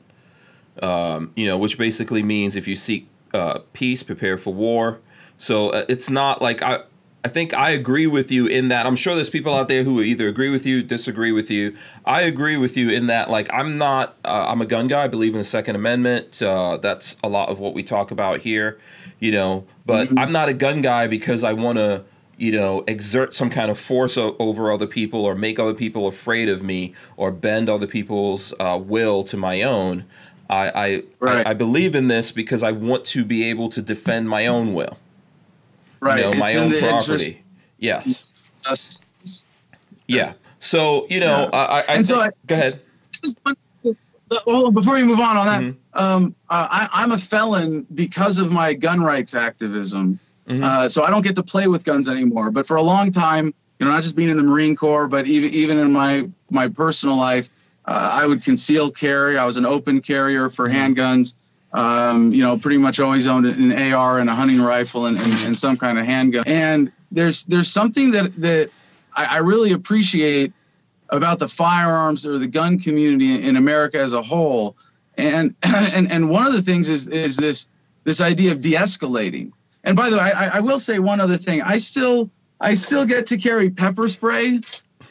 Um, 0.82 1.32
you 1.36 1.46
know, 1.46 1.56
which 1.56 1.78
basically 1.78 2.22
means 2.22 2.56
if 2.56 2.66
you 2.66 2.76
seek 2.76 3.08
uh, 3.32 3.60
peace, 3.72 4.02
prepare 4.02 4.36
for 4.36 4.52
war. 4.52 5.00
So 5.38 5.70
uh, 5.70 5.84
it's 5.88 6.10
not 6.10 6.42
like 6.42 6.62
I. 6.62 6.80
I 7.24 7.28
think 7.28 7.54
I 7.54 7.70
agree 7.70 8.06
with 8.06 8.30
you 8.30 8.46
in 8.46 8.68
that. 8.68 8.86
I'm 8.86 8.96
sure 8.96 9.14
there's 9.14 9.30
people 9.30 9.54
out 9.54 9.68
there 9.68 9.82
who 9.82 10.02
either 10.02 10.28
agree 10.28 10.50
with 10.50 10.66
you, 10.66 10.82
disagree 10.82 11.32
with 11.32 11.50
you. 11.50 11.74
I 12.04 12.20
agree 12.20 12.58
with 12.58 12.76
you 12.76 12.90
in 12.90 13.06
that, 13.06 13.30
like, 13.30 13.48
I'm 13.50 13.78
not, 13.78 14.14
uh, 14.26 14.44
I'm 14.46 14.60
a 14.60 14.66
gun 14.66 14.88
guy. 14.88 15.04
I 15.04 15.08
believe 15.08 15.32
in 15.32 15.38
the 15.38 15.44
Second 15.44 15.74
Amendment. 15.74 16.42
Uh, 16.42 16.76
that's 16.76 17.16
a 17.24 17.28
lot 17.30 17.48
of 17.48 17.60
what 17.60 17.72
we 17.72 17.82
talk 17.82 18.10
about 18.10 18.40
here, 18.40 18.78
you 19.20 19.32
know. 19.32 19.64
But 19.86 20.10
I'm 20.18 20.32
not 20.32 20.50
a 20.50 20.54
gun 20.54 20.82
guy 20.82 21.06
because 21.06 21.42
I 21.42 21.54
want 21.54 21.78
to, 21.78 22.04
you 22.36 22.52
know, 22.52 22.84
exert 22.86 23.32
some 23.32 23.48
kind 23.48 23.70
of 23.70 23.78
force 23.78 24.18
o- 24.18 24.36
over 24.38 24.70
other 24.70 24.86
people 24.86 25.24
or 25.24 25.34
make 25.34 25.58
other 25.58 25.72
people 25.74 26.06
afraid 26.06 26.50
of 26.50 26.62
me 26.62 26.92
or 27.16 27.30
bend 27.30 27.70
other 27.70 27.86
people's 27.86 28.52
uh, 28.60 28.78
will 28.78 29.24
to 29.24 29.38
my 29.38 29.62
own. 29.62 30.04
I, 30.50 30.68
I, 30.68 31.02
Right. 31.20 31.46
I, 31.46 31.50
I 31.50 31.54
believe 31.54 31.94
in 31.94 32.08
this 32.08 32.32
because 32.32 32.62
I 32.62 32.72
want 32.72 33.06
to 33.06 33.24
be 33.24 33.44
able 33.48 33.70
to 33.70 33.80
defend 33.80 34.28
my 34.28 34.46
own 34.46 34.74
will 34.74 34.98
Right. 36.04 36.18
you 36.22 36.30
know, 36.30 36.34
my 36.34 36.54
own 36.56 36.70
property. 36.78 37.42
Yes. 37.78 38.24
of- 38.66 38.78
Yeah. 40.06 40.34
So 40.58 41.06
you 41.08 41.18
know, 41.20 41.48
Yeah. 41.52 41.58
I, 41.58 41.80
I, 41.80 41.80
And 41.94 42.06
so 42.06 42.20
I- 42.20 42.30
go 42.46 42.54
ahead. 42.56 42.78
This 43.10 43.30
is 43.30 43.36
one- 43.42 43.56
Well, 44.46 44.70
before 44.70 44.98
you 44.98 45.04
move 45.04 45.20
on 45.20 45.36
on 45.36 45.46
that, 45.46 45.60
Mhm. 45.62 45.76
um, 46.00 46.34
uh, 46.50 46.66
I, 46.70 46.88
I'm 46.92 47.12
a 47.12 47.18
felon 47.18 47.86
because 47.94 48.38
of 48.38 48.50
my 48.50 48.74
gun 48.74 49.00
rights 49.00 49.34
activism. 49.34 50.18
Mhm. 50.48 50.62
Uh, 50.64 50.88
so 50.88 51.04
I 51.04 51.10
don't 51.10 51.22
get 51.22 51.34
to 51.36 51.42
play 51.42 51.68
with 51.68 51.84
guns 51.84 52.08
anymore. 52.08 52.50
But 52.50 52.66
for 52.66 52.76
a 52.76 52.82
long 52.82 53.12
time, 53.12 53.54
you 53.78 53.86
know, 53.86 53.92
not 53.92 54.02
just 54.02 54.16
being 54.16 54.28
in 54.30 54.36
the 54.36 54.42
Marine 54.42 54.76
Corps, 54.76 55.06
but 55.08 55.26
even 55.26 55.50
even 55.54 55.78
in 55.78 55.90
my 55.92 56.28
my 56.50 56.68
personal 56.68 57.16
life, 57.16 57.48
uh, 57.86 58.10
I 58.12 58.26
would 58.26 58.42
conceal 58.42 58.90
carry. 58.90 59.38
I 59.38 59.46
was 59.46 59.56
an 59.56 59.64
open 59.66 60.00
carrier 60.00 60.48
for 60.50 60.68
handguns. 60.68 61.34
Um, 61.74 62.32
you 62.32 62.42
know, 62.42 62.56
pretty 62.56 62.78
much 62.78 63.00
always 63.00 63.26
owned 63.26 63.46
an 63.46 63.72
AR 63.92 64.20
and 64.20 64.30
a 64.30 64.34
hunting 64.34 64.62
rifle 64.62 65.06
and, 65.06 65.18
and, 65.18 65.32
and 65.44 65.56
some 65.56 65.76
kind 65.76 65.98
of 65.98 66.06
handgun. 66.06 66.44
And 66.46 66.92
there's 67.10 67.44
there's 67.44 67.68
something 67.68 68.12
that 68.12 68.32
that 68.34 68.70
I, 69.16 69.24
I 69.24 69.36
really 69.38 69.72
appreciate 69.72 70.52
about 71.08 71.40
the 71.40 71.48
firearms 71.48 72.26
or 72.26 72.38
the 72.38 72.46
gun 72.46 72.78
community 72.78 73.42
in 73.42 73.56
America 73.56 73.98
as 73.98 74.12
a 74.12 74.22
whole. 74.22 74.76
And 75.18 75.56
and 75.62 76.10
and 76.10 76.30
one 76.30 76.46
of 76.46 76.52
the 76.52 76.62
things 76.62 76.88
is 76.88 77.08
is 77.08 77.36
this 77.36 77.68
this 78.04 78.20
idea 78.20 78.52
of 78.52 78.60
de-escalating. 78.60 79.50
And 79.82 79.96
by 79.96 80.10
the 80.10 80.16
way, 80.16 80.22
I, 80.22 80.58
I 80.58 80.60
will 80.60 80.78
say 80.78 81.00
one 81.00 81.20
other 81.20 81.36
thing. 81.36 81.60
I 81.60 81.78
still 81.78 82.30
I 82.60 82.74
still 82.74 83.04
get 83.04 83.26
to 83.28 83.36
carry 83.36 83.70
pepper 83.70 84.08
spray. 84.08 84.60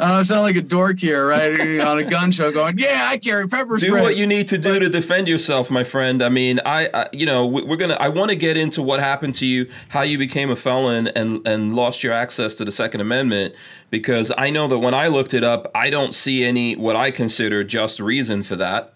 I 0.03 0.09
don't 0.09 0.25
sound 0.25 0.41
like 0.41 0.55
a 0.57 0.61
dork 0.61 0.99
here, 0.99 1.25
right? 1.27 1.79
On 1.79 1.97
a 1.97 2.03
gun 2.03 2.31
show, 2.31 2.51
going, 2.51 2.77
"Yeah, 2.77 3.07
I 3.09 3.17
carry 3.17 3.47
pepper 3.47 3.77
spray. 3.79 3.89
Do 3.89 4.01
what 4.01 4.17
you 4.17 4.27
need 4.27 4.49
to 4.49 4.57
do 4.57 4.77
to 4.79 4.89
defend 4.89 5.27
yourself, 5.29 5.71
my 5.71 5.83
friend. 5.83 6.21
I 6.21 6.29
mean, 6.29 6.59
I, 6.65 6.89
I 6.93 7.07
you 7.13 7.25
know, 7.25 7.45
we- 7.45 7.63
we're 7.63 7.77
gonna. 7.77 7.93
I 7.99 8.09
want 8.09 8.29
to 8.31 8.35
get 8.35 8.57
into 8.57 8.81
what 8.81 8.99
happened 8.99 9.35
to 9.35 9.45
you, 9.45 9.69
how 9.89 10.01
you 10.01 10.17
became 10.17 10.49
a 10.49 10.55
felon, 10.55 11.07
and 11.07 11.47
and 11.47 11.75
lost 11.75 12.03
your 12.03 12.11
access 12.13 12.55
to 12.55 12.65
the 12.65 12.71
Second 12.71 12.99
Amendment, 13.01 13.55
because 13.91 14.31
I 14.37 14.49
know 14.49 14.67
that 14.67 14.79
when 14.79 14.93
I 14.93 15.07
looked 15.07 15.33
it 15.33 15.43
up, 15.43 15.71
I 15.73 15.89
don't 15.89 16.13
see 16.13 16.43
any 16.43 16.75
what 16.75 16.95
I 16.95 17.09
consider 17.11 17.63
just 17.63 17.99
reason 17.99 18.43
for 18.43 18.57
that. 18.57 18.93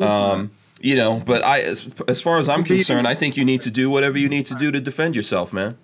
Um, 0.00 0.52
you 0.80 0.94
know, 0.96 1.20
but 1.24 1.42
I, 1.44 1.60
as, 1.60 1.88
as 2.08 2.20
far 2.20 2.38
as 2.38 2.48
I'm 2.48 2.62
concerned, 2.62 3.06
I 3.08 3.14
think 3.14 3.36
you 3.36 3.44
need 3.44 3.60
to 3.62 3.70
do 3.70 3.88
whatever 3.90 4.18
you 4.18 4.28
need 4.28 4.46
to 4.46 4.54
do 4.54 4.70
to 4.70 4.80
defend 4.80 5.16
yourself, 5.16 5.52
man. 5.52 5.76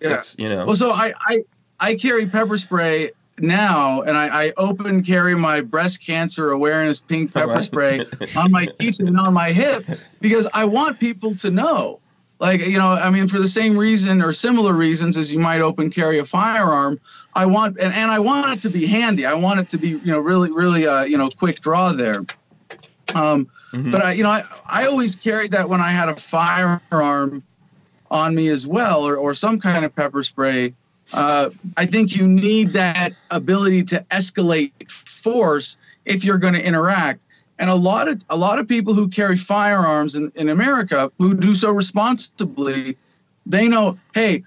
Yeah. 0.00 0.22
You 0.38 0.48
know. 0.48 0.66
Well, 0.66 0.76
so 0.76 0.90
I, 0.90 1.12
I 1.20 1.44
I 1.78 1.94
carry 1.94 2.26
pepper 2.26 2.58
spray 2.58 3.10
now, 3.40 4.02
and 4.02 4.16
I, 4.16 4.46
I 4.46 4.52
open 4.56 5.02
carry 5.02 5.34
my 5.34 5.60
breast 5.60 6.04
cancer 6.04 6.50
awareness 6.50 7.00
pink 7.00 7.32
pepper 7.32 7.50
Alright. 7.50 7.64
spray 7.64 8.00
on 8.36 8.50
my 8.50 8.66
keychain 8.66 9.08
and 9.08 9.18
on 9.20 9.34
my 9.34 9.52
hip 9.52 9.84
because 10.20 10.48
I 10.52 10.64
want 10.64 11.00
people 11.00 11.34
to 11.36 11.50
know. 11.50 12.00
Like 12.38 12.60
you 12.60 12.78
know, 12.78 12.88
I 12.88 13.10
mean, 13.10 13.28
for 13.28 13.38
the 13.38 13.48
same 13.48 13.76
reason 13.76 14.22
or 14.22 14.32
similar 14.32 14.72
reasons 14.72 15.18
as 15.18 15.32
you 15.32 15.38
might 15.38 15.60
open 15.60 15.90
carry 15.90 16.18
a 16.18 16.24
firearm, 16.24 16.98
I 17.34 17.44
want 17.44 17.78
and, 17.78 17.92
and 17.92 18.10
I 18.10 18.18
want 18.18 18.50
it 18.50 18.60
to 18.62 18.70
be 18.70 18.86
handy. 18.86 19.26
I 19.26 19.34
want 19.34 19.60
it 19.60 19.68
to 19.70 19.78
be 19.78 19.90
you 19.90 20.06
know 20.06 20.20
really 20.20 20.50
really 20.50 20.86
uh, 20.86 21.04
you 21.04 21.18
know 21.18 21.28
quick 21.28 21.60
draw 21.60 21.92
there. 21.92 22.24
Um, 23.14 23.50
Mhm. 23.72 23.92
But 23.92 24.02
I 24.02 24.12
you 24.12 24.22
know 24.22 24.30
I 24.30 24.42
I 24.66 24.86
always 24.86 25.16
carried 25.16 25.52
that 25.52 25.68
when 25.68 25.80
I 25.80 25.90
had 25.90 26.08
a 26.08 26.16
firearm 26.16 27.42
on 28.10 28.34
me 28.34 28.48
as 28.48 28.66
well, 28.66 29.06
or, 29.06 29.16
or 29.16 29.34
some 29.34 29.60
kind 29.60 29.84
of 29.84 29.94
pepper 29.94 30.22
spray. 30.22 30.74
Uh, 31.12 31.50
I 31.76 31.86
think 31.86 32.16
you 32.16 32.26
need 32.28 32.74
that 32.74 33.12
ability 33.30 33.84
to 33.84 34.04
escalate 34.10 34.90
force 34.90 35.78
if 36.04 36.24
you're 36.24 36.38
going 36.38 36.54
to 36.54 36.64
interact. 36.64 37.24
And 37.58 37.68
a 37.68 37.74
lot 37.74 38.08
of 38.08 38.22
a 38.30 38.36
lot 38.36 38.58
of 38.58 38.68
people 38.68 38.94
who 38.94 39.08
carry 39.08 39.36
firearms 39.36 40.16
in, 40.16 40.32
in 40.34 40.48
America 40.48 41.12
who 41.18 41.34
do 41.34 41.54
so 41.54 41.70
responsibly, 41.70 42.96
they 43.44 43.68
know, 43.68 43.98
hey, 44.14 44.44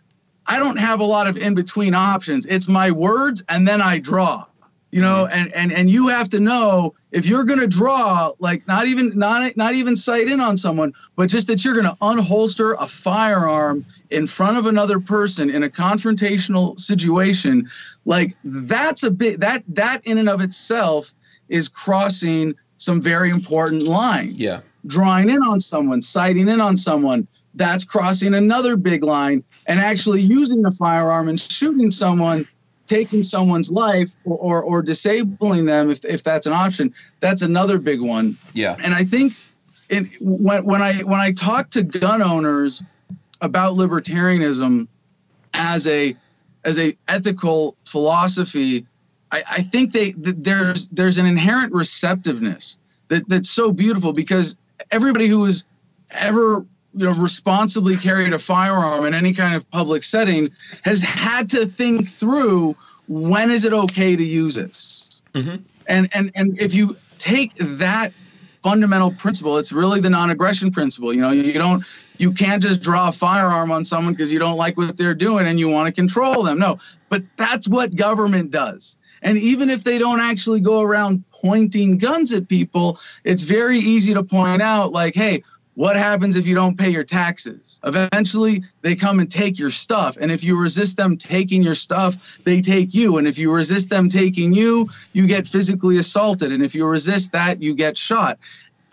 I 0.47 0.60
don't 0.60 0.80
have 0.80 0.99
a 0.99 1.04
lot 1.04 1.28
of 1.28 1.38
in 1.38 1.54
between 1.54 1.93
options. 1.93 2.45
It's 2.45 2.67
my 2.67 2.91
words 2.91 3.43
and 3.47 3.67
then 3.67 3.82
I 3.82 3.99
draw. 3.99 4.45
You 4.93 5.01
know 5.01 5.25
mm-hmm. 5.25 5.34
and 5.34 5.53
and 5.53 5.73
and 5.73 5.89
you 5.89 6.10
have 6.10 6.29
to 6.29 6.39
know 6.39 6.93
if 7.12 7.25
you're 7.25 7.43
going 7.45 7.60
to 7.60 7.67
draw 7.67 8.32
like 8.39 8.67
not 8.67 8.86
even 8.86 9.17
not 9.17 9.58
not 9.58 9.73
even 9.73 9.95
sight 9.95 10.27
in 10.27 10.39
on 10.39 10.56
someone 10.56 10.93
but 11.15 11.29
just 11.29 11.47
that 11.47 11.65
you're 11.65 11.73
going 11.73 11.88
to 11.88 11.97
unholster 11.99 12.75
a 12.79 12.88
firearm 12.88 13.86
in 14.12 14.27
front 14.27 14.58
of 14.58 14.67
another 14.67 14.99
person 14.99 15.49
in 15.49 15.63
a 15.63 15.69
confrontational 15.69 16.79
situation 16.79 17.69
like 18.06 18.36
that's 18.43 19.01
a 19.03 19.10
bit 19.10 19.39
that 19.39 19.63
that 19.67 20.06
in 20.06 20.19
and 20.19 20.29
of 20.29 20.41
itself 20.41 21.12
is 21.49 21.69
crossing 21.69 22.53
some 22.77 23.01
very 23.01 23.32
important 23.32 23.82
lines 23.82 24.39
Yeah. 24.39 24.60
drawing 24.86 25.29
in 25.29 25.41
on 25.41 25.60
someone 25.60 26.03
sighting 26.03 26.47
in 26.47 26.62
on 26.62 26.77
someone 26.77 27.27
that's 27.56 27.84
crossing 27.84 28.34
another 28.34 28.75
big 28.77 29.03
line 29.03 29.43
and 29.65 29.79
actually 29.79 30.21
using 30.21 30.65
a 30.65 30.71
firearm 30.71 31.29
and 31.29 31.39
shooting 31.39 31.91
someone 31.91 32.47
taking 32.88 33.24
someone's 33.24 33.72
life 33.72 34.10
or, 34.26 34.38
or, 34.38 34.63
or 34.63 34.82
disabling 34.82 35.65
them 35.65 35.89
if, 35.89 36.04
if 36.06 36.24
that's 36.24 36.48
an 36.48 36.54
option 36.54 36.93
that's 37.19 37.41
another 37.41 37.78
big 37.78 38.02
one 38.02 38.38
Yeah. 38.54 38.76
and 38.84 38.93
i 38.93 39.04
think 39.04 39.34
in, 39.89 40.10
when, 40.19 40.65
when 40.65 40.82
i 40.82 40.96
when 41.04 41.19
i 41.19 41.32
talk 41.32 41.69
to 41.72 41.84
gun 41.84 42.22
owners 42.22 42.84
about 43.41 43.74
libertarianism 43.74 44.88
as 45.54 45.88
a 45.88 46.15
as 46.65 46.80
a 46.80 46.98
ethical 47.08 47.76
philosophy 47.86 48.86
i, 49.32 49.43
I 49.50 49.62
think 49.62 49.91
they 49.93 50.12
that 50.12 50.43
there's 50.43 50.88
there's 50.89 51.17
an 51.17 51.26
inherent 51.26 51.74
receptiveness 51.74 52.78
that, 53.08 53.28
that's 53.30 53.50
so 53.50 53.72
beautiful 53.72 54.13
because 54.13 54.58
everybody 54.91 55.28
who 55.28 55.46
has 55.46 55.65
ever 56.12 56.65
you 56.93 57.06
know 57.06 57.13
responsibly 57.13 57.95
carried 57.97 58.34
a 58.34 58.39
firearm 58.39 59.06
in 59.06 59.13
any 59.13 59.34
kind 59.34 59.56
of 59.56 59.69
public 59.71 60.03
setting 60.03 60.49
has 60.84 61.01
had 61.01 61.49
to 61.49 61.65
think 61.65 62.08
through 62.08 62.75
when 63.08 63.51
is 63.51 63.65
it 63.65 63.73
okay 63.73 64.15
to 64.15 64.23
use 64.23 64.56
this? 64.56 65.21
Mhm. 65.34 65.63
and 65.88 66.10
and 66.13 66.32
and 66.36 66.60
if 66.62 66.75
you 66.75 66.95
take 67.17 67.53
that 67.56 68.13
fundamental 68.62 69.12
principle 69.12 69.58
it's 69.58 69.73
really 69.73 69.99
the 69.99 70.10
non-aggression 70.10 70.71
principle 70.71 71.13
you 71.13 71.19
know 71.19 71.32
you 71.32 71.53
don't 71.53 71.84
you 72.17 72.32
can't 72.32 72.62
just 72.63 72.82
draw 72.82 73.10
a 73.10 73.12
firearm 73.12 73.71
on 73.71 73.84
someone 73.84 74.13
because 74.13 74.32
you 74.32 74.39
don't 74.39 74.58
like 74.58 74.77
what 74.77 74.95
they're 74.95 75.15
doing 75.15 75.47
and 75.47 75.60
you 75.60 75.67
want 75.67 75.88
to 75.88 75.91
control 75.91 76.43
them 76.43 76.60
no. 76.60 76.77
But 77.10 77.23
that's 77.36 77.67
what 77.67 77.95
government 77.95 78.49
does. 78.49 78.97
And 79.21 79.38
even 79.38 79.69
if 79.69 79.84
they 79.84 79.99
don't 79.99 80.19
actually 80.19 80.62
go 80.62 80.82
around 80.82 81.23
pointing 81.32 81.97
guns 81.97 82.32
at 82.34 82.47
people 82.47 82.99
it's 83.23 83.43
very 83.43 83.79
easy 83.79 84.13
to 84.13 84.23
point 84.23 84.62
out 84.62 84.91
like 84.91 85.15
hey 85.15 85.43
what 85.75 85.95
happens 85.95 86.36
if 86.36 86.45
you 86.45 86.55
don't 86.55 86.77
pay 86.77 86.89
your 86.89 87.03
taxes? 87.03 87.79
Eventually, 87.83 88.63
they 88.81 88.95
come 88.95 89.19
and 89.19 89.29
take 89.29 89.57
your 89.57 89.71
stuff. 89.71 90.17
And 90.19 90.31
if 90.31 90.43
you 90.43 90.62
resist 90.62 90.97
them 90.97 91.17
taking 91.17 91.63
your 91.63 91.75
stuff, 91.75 92.39
they 92.43 92.62
take 92.62 92.93
you. 92.93 93.17
And 93.17 93.27
if 93.27 93.39
you 93.39 93.51
resist 93.51 93.89
them 93.89 94.09
taking 94.09 94.53
you, 94.53 94.89
you 95.13 95.25
get 95.25 95.47
physically 95.47 95.97
assaulted. 95.97 96.51
And 96.51 96.63
if 96.63 96.75
you 96.75 96.86
resist 96.86 97.31
that, 97.31 97.62
you 97.62 97.73
get 97.73 97.97
shot. 97.97 98.38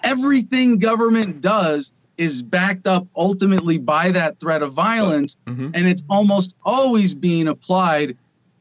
Everything 0.02 0.78
government 0.78 1.42
does 1.42 1.92
is 2.16 2.42
backed 2.42 2.86
up 2.86 3.06
ultimately 3.16 3.78
by 3.78 4.10
that 4.10 4.38
threat 4.38 4.62
of 4.62 4.72
violence. 4.72 5.36
Mhm. 5.46 5.70
And 5.74 5.88
it's 5.88 6.04
almost 6.08 6.52
always 6.64 7.14
being 7.14 7.48
applied 7.48 8.16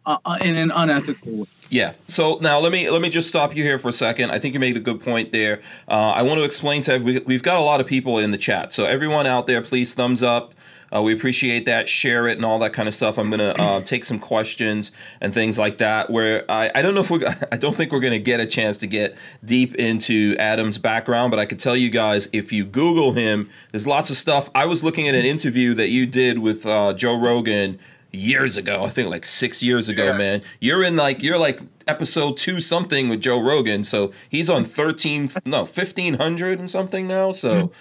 uh, 0.10 0.38
in 0.42 0.56
an 0.56 0.72
unethical 0.72 1.32
way. 1.32 1.46
Yeah. 1.70 1.94
So 2.08 2.40
now 2.42 2.60
let 2.60 2.72
me 2.72 2.90
let 2.90 3.02
me 3.02 3.10
just 3.10 3.30
stop 3.30 3.56
you 3.56 3.64
here 3.64 3.78
for 3.78 3.90
a 3.90 3.94
second. 3.94 4.32
I 4.32 4.40
think 4.40 4.54
you 4.54 4.60
made 4.60 4.76
a 4.76 4.80
good 4.80 5.02
point 5.02 5.32
there. 5.32 5.62
Uh, 5.88 6.12
I 6.16 6.24
want 6.24 6.40
to 6.40 6.44
explain 6.44 6.82
to 6.84 6.98
we, 6.98 7.20
we've 7.20 7.44
got 7.44 7.58
a 7.60 7.62
lot 7.62 7.80
of 7.80 7.86
people 7.86 8.18
in 8.18 8.32
the 8.32 8.38
chat. 8.38 8.74
So 8.74 8.86
everyone 8.86 9.28
out 9.28 9.46
there, 9.46 9.62
please 9.62 9.94
thumbs 9.94 10.24
up. 10.24 10.54
Uh, 10.92 11.02
we 11.04 11.14
appreciate 11.14 11.66
that. 11.66 11.88
Share 11.88 12.28
it 12.28 12.38
and 12.38 12.46
all 12.46 12.58
that 12.60 12.74
kind 12.74 12.88
of 12.88 12.96
stuff. 12.96 13.20
I'm 13.20 13.30
gonna 13.30 13.54
uh, 13.60 13.82
take 13.82 14.04
some 14.04 14.20
questions 14.20 14.92
and 15.22 15.32
things 15.34 15.60
like 15.60 15.78
that. 15.78 16.10
Where 16.10 16.50
I, 16.50 16.72
I 16.74 16.82
don't 16.82 16.96
know 16.96 17.02
if 17.02 17.12
we 17.12 17.24
I 17.52 17.58
don't 17.58 17.76
think 17.76 17.92
we're 17.92 18.00
gonna 18.00 18.18
get 18.18 18.40
a 18.40 18.48
chance 18.48 18.78
to 18.78 18.88
get 18.88 19.16
deep 19.46 19.76
into 19.76 20.36
Adam's 20.40 20.80
background, 20.80 21.30
but 21.30 21.40
I 21.40 21.46
could 21.46 21.60
tell 21.60 21.76
you 21.76 21.90
guys 21.90 22.28
if 22.34 22.52
you 22.52 22.66
Google 22.66 23.12
him, 23.12 23.50
there's 23.72 23.86
lots 23.86 24.10
of 24.10 24.16
stuff. 24.16 24.50
I 24.56 24.66
was 24.66 24.84
looking 24.84 25.08
at 25.08 25.16
an 25.16 25.26
interview 25.26 25.76
that 25.76 25.90
you 25.90 26.08
did 26.08 26.40
with 26.40 26.66
uh, 26.66 26.94
Joe 26.94 27.20
Rogan 27.20 27.78
years 28.12 28.58
ago. 28.58 28.84
I 28.84 28.90
think 28.90 29.10
like 29.10 29.26
six 29.26 29.62
years 29.64 29.90
ago, 29.90 30.06
Yeah. 30.08 30.18
man. 30.18 30.42
You're 30.60 30.84
in 30.84 30.96
like 30.96 31.22
you're 31.22 31.38
like 31.38 31.60
episode 31.88 32.38
two 32.38 32.60
something 32.60 33.10
with 33.10 33.22
Joe 33.22 33.40
Rogan. 33.42 33.84
So 33.84 34.12
he's 34.30 34.50
on 34.50 34.66
thirteen 34.66 35.30
no 35.46 35.66
fifteen 35.66 36.16
hundred 36.16 36.60
and 36.60 36.70
something 36.70 37.08
now. 37.08 37.32
So 37.32 37.72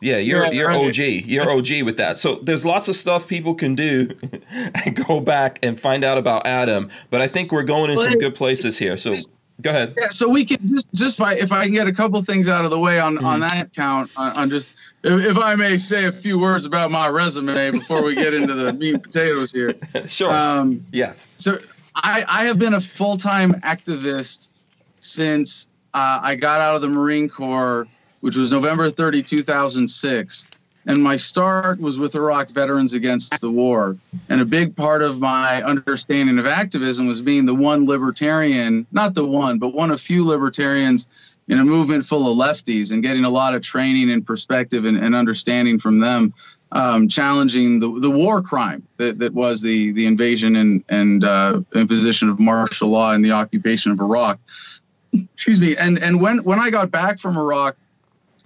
yeah, 0.00 0.18
you're 0.18 0.44
Yeah, 0.44 0.50
you're. 0.50 0.70
OG. 0.72 0.98
You're 1.26 1.50
OG 1.50 1.82
with 1.82 1.96
that. 1.96 2.18
So 2.18 2.36
there's 2.42 2.64
lots 2.66 2.86
of 2.88 2.96
stuff 2.96 3.26
people 3.26 3.54
can 3.54 3.74
do 3.74 4.10
and 4.50 4.94
go 5.06 5.20
back 5.20 5.58
and 5.62 5.80
find 5.80 6.04
out 6.04 6.18
about 6.18 6.46
Adam. 6.46 6.90
But 7.10 7.22
I 7.22 7.28
think 7.28 7.50
we're 7.50 7.62
going 7.62 7.90
in 7.90 7.96
some 7.96 8.18
good 8.18 8.34
places 8.34 8.78
here. 8.78 8.96
So 8.96 9.16
go 9.62 9.70
ahead. 9.70 9.94
Yeah, 9.98 10.08
so 10.08 10.28
we 10.28 10.44
can 10.44 10.58
just 10.66 10.86
just 10.94 11.20
if 11.20 11.26
I, 11.26 11.34
if 11.34 11.52
I 11.52 11.64
can 11.64 11.72
get 11.74 11.86
a 11.86 11.92
couple 11.92 12.20
things 12.22 12.48
out 12.48 12.64
of 12.64 12.70
the 12.70 12.78
way 12.78 13.00
on 13.00 13.18
on 13.18 13.40
Mm-hmm. 13.40 13.48
that 13.58 13.74
count 13.74 14.10
on, 14.16 14.36
on 14.36 14.50
just 14.50 14.70
if, 15.02 15.24
if 15.24 15.38
I 15.38 15.54
may 15.54 15.76
say 15.76 16.04
a 16.06 16.12
few 16.12 16.38
words 16.38 16.66
about 16.66 16.90
my 16.90 17.08
resume 17.08 17.70
before 17.70 18.02
we 18.04 18.14
get 18.14 18.34
into 18.34 18.54
the 18.54 18.72
meat 18.80 18.94
and 18.94 19.02
potatoes 19.02 19.52
here. 19.52 19.74
Sure. 20.06 20.32
Um, 20.34 20.84
yes. 20.92 21.34
so 21.38 21.58
I 21.94 22.24
I 22.28 22.44
have 22.46 22.58
been 22.58 22.74
a 22.74 22.80
full 22.80 23.16
time 23.16 23.54
activist 23.62 24.50
since 25.00 25.68
uh, 25.94 26.20
I 26.22 26.34
got 26.34 26.60
out 26.60 26.74
of 26.74 26.82
the 26.82 26.88
Marine 26.88 27.28
Corps, 27.28 27.86
which 28.20 28.36
was 28.36 28.50
November 28.50 28.90
30, 28.90 29.22
2006. 29.22 30.46
And 30.86 31.02
my 31.02 31.16
start 31.16 31.80
was 31.80 31.98
with 31.98 32.14
Iraq 32.14 32.50
Veterans 32.50 32.94
Against 32.94 33.40
the 33.40 33.50
War. 33.50 33.96
And 34.28 34.40
a 34.40 34.44
big 34.44 34.76
part 34.76 35.02
of 35.02 35.18
my 35.18 35.62
understanding 35.62 36.38
of 36.38 36.46
activism 36.46 37.08
was 37.08 37.20
being 37.20 37.44
the 37.44 37.54
one 37.54 37.86
libertarian, 37.86 38.86
not 38.92 39.14
the 39.14 39.26
one, 39.26 39.58
but 39.58 39.74
one 39.74 39.90
of 39.90 40.00
few 40.00 40.24
libertarians 40.24 41.08
in 41.48 41.58
a 41.58 41.64
movement 41.64 42.04
full 42.04 42.30
of 42.30 42.38
lefties 42.38 42.92
and 42.92 43.02
getting 43.02 43.24
a 43.24 43.30
lot 43.30 43.54
of 43.54 43.62
training 43.62 44.10
and 44.10 44.26
perspective 44.26 44.84
and, 44.84 44.96
and 44.96 45.14
understanding 45.14 45.78
from 45.78 46.00
them, 46.00 46.34
um, 46.72 47.08
challenging 47.08 47.78
the, 47.78 48.00
the 48.00 48.10
war 48.10 48.42
crime 48.42 48.86
that, 48.96 49.18
that 49.18 49.32
was 49.32 49.62
the, 49.62 49.92
the 49.92 50.06
invasion 50.06 50.56
and, 50.56 50.84
and 50.88 51.24
uh, 51.24 51.60
imposition 51.74 52.28
of 52.28 52.38
martial 52.38 52.90
law 52.90 53.12
and 53.12 53.24
the 53.24 53.32
occupation 53.32 53.92
of 53.92 54.00
Iraq. 54.00 54.38
Excuse 55.12 55.60
me. 55.60 55.76
And, 55.76 55.98
and 56.02 56.20
when, 56.20 56.38
when 56.38 56.58
I 56.58 56.70
got 56.70 56.90
back 56.90 57.18
from 57.18 57.36
Iraq, 57.36 57.76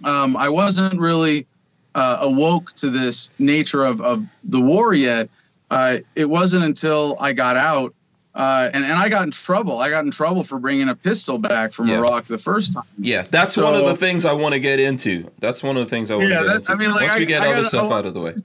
um, 0.03 0.35
I 0.37 0.49
wasn't 0.49 0.99
really 0.99 1.47
uh, 1.95 2.17
awoke 2.21 2.73
to 2.73 2.89
this 2.89 3.31
nature 3.39 3.83
of, 3.83 4.01
of 4.01 4.25
the 4.43 4.59
war 4.61 4.93
yet. 4.93 5.29
Uh, 5.69 5.99
it 6.15 6.29
wasn't 6.29 6.63
until 6.63 7.15
I 7.19 7.33
got 7.33 7.55
out, 7.57 7.93
uh, 8.35 8.69
and, 8.73 8.83
and 8.83 8.93
I 8.93 9.09
got 9.09 9.23
in 9.23 9.31
trouble. 9.31 9.79
I 9.79 9.89
got 9.89 10.03
in 10.05 10.11
trouble 10.11 10.43
for 10.43 10.59
bringing 10.59 10.89
a 10.89 10.95
pistol 10.95 11.37
back 11.37 11.71
from 11.73 11.87
Yeah. 11.87 11.97
Iraq 11.99 12.25
the 12.25 12.37
first 12.37 12.73
time. 12.73 12.83
Yeah, 12.97 13.25
that's 13.29 13.55
one 13.57 13.75
of 13.75 13.85
the 13.85 13.95
things 13.95 14.25
I 14.25 14.33
want 14.33 14.53
to 14.53 14.59
get 14.59 14.79
into. 14.79 15.29
That's 15.39 15.63
one 15.63 15.77
of 15.77 15.83
the 15.85 15.89
things 15.89 16.11
I 16.11 16.15
want 16.15 16.27
Yeah, 16.29 16.39
to 16.39 16.45
get 16.45 16.55
into. 16.57 16.71
I 16.71 16.75
mean, 16.75 16.91
like, 16.91 17.01
Once 17.07 17.15
we 17.19 17.25
get 17.25 17.41
I 17.41 17.47
other 17.47 17.55
gotta- 17.57 17.67
stuff 17.69 17.91
out 17.91 18.05
of 18.05 18.13
the 18.13 18.19
way. 18.21 18.35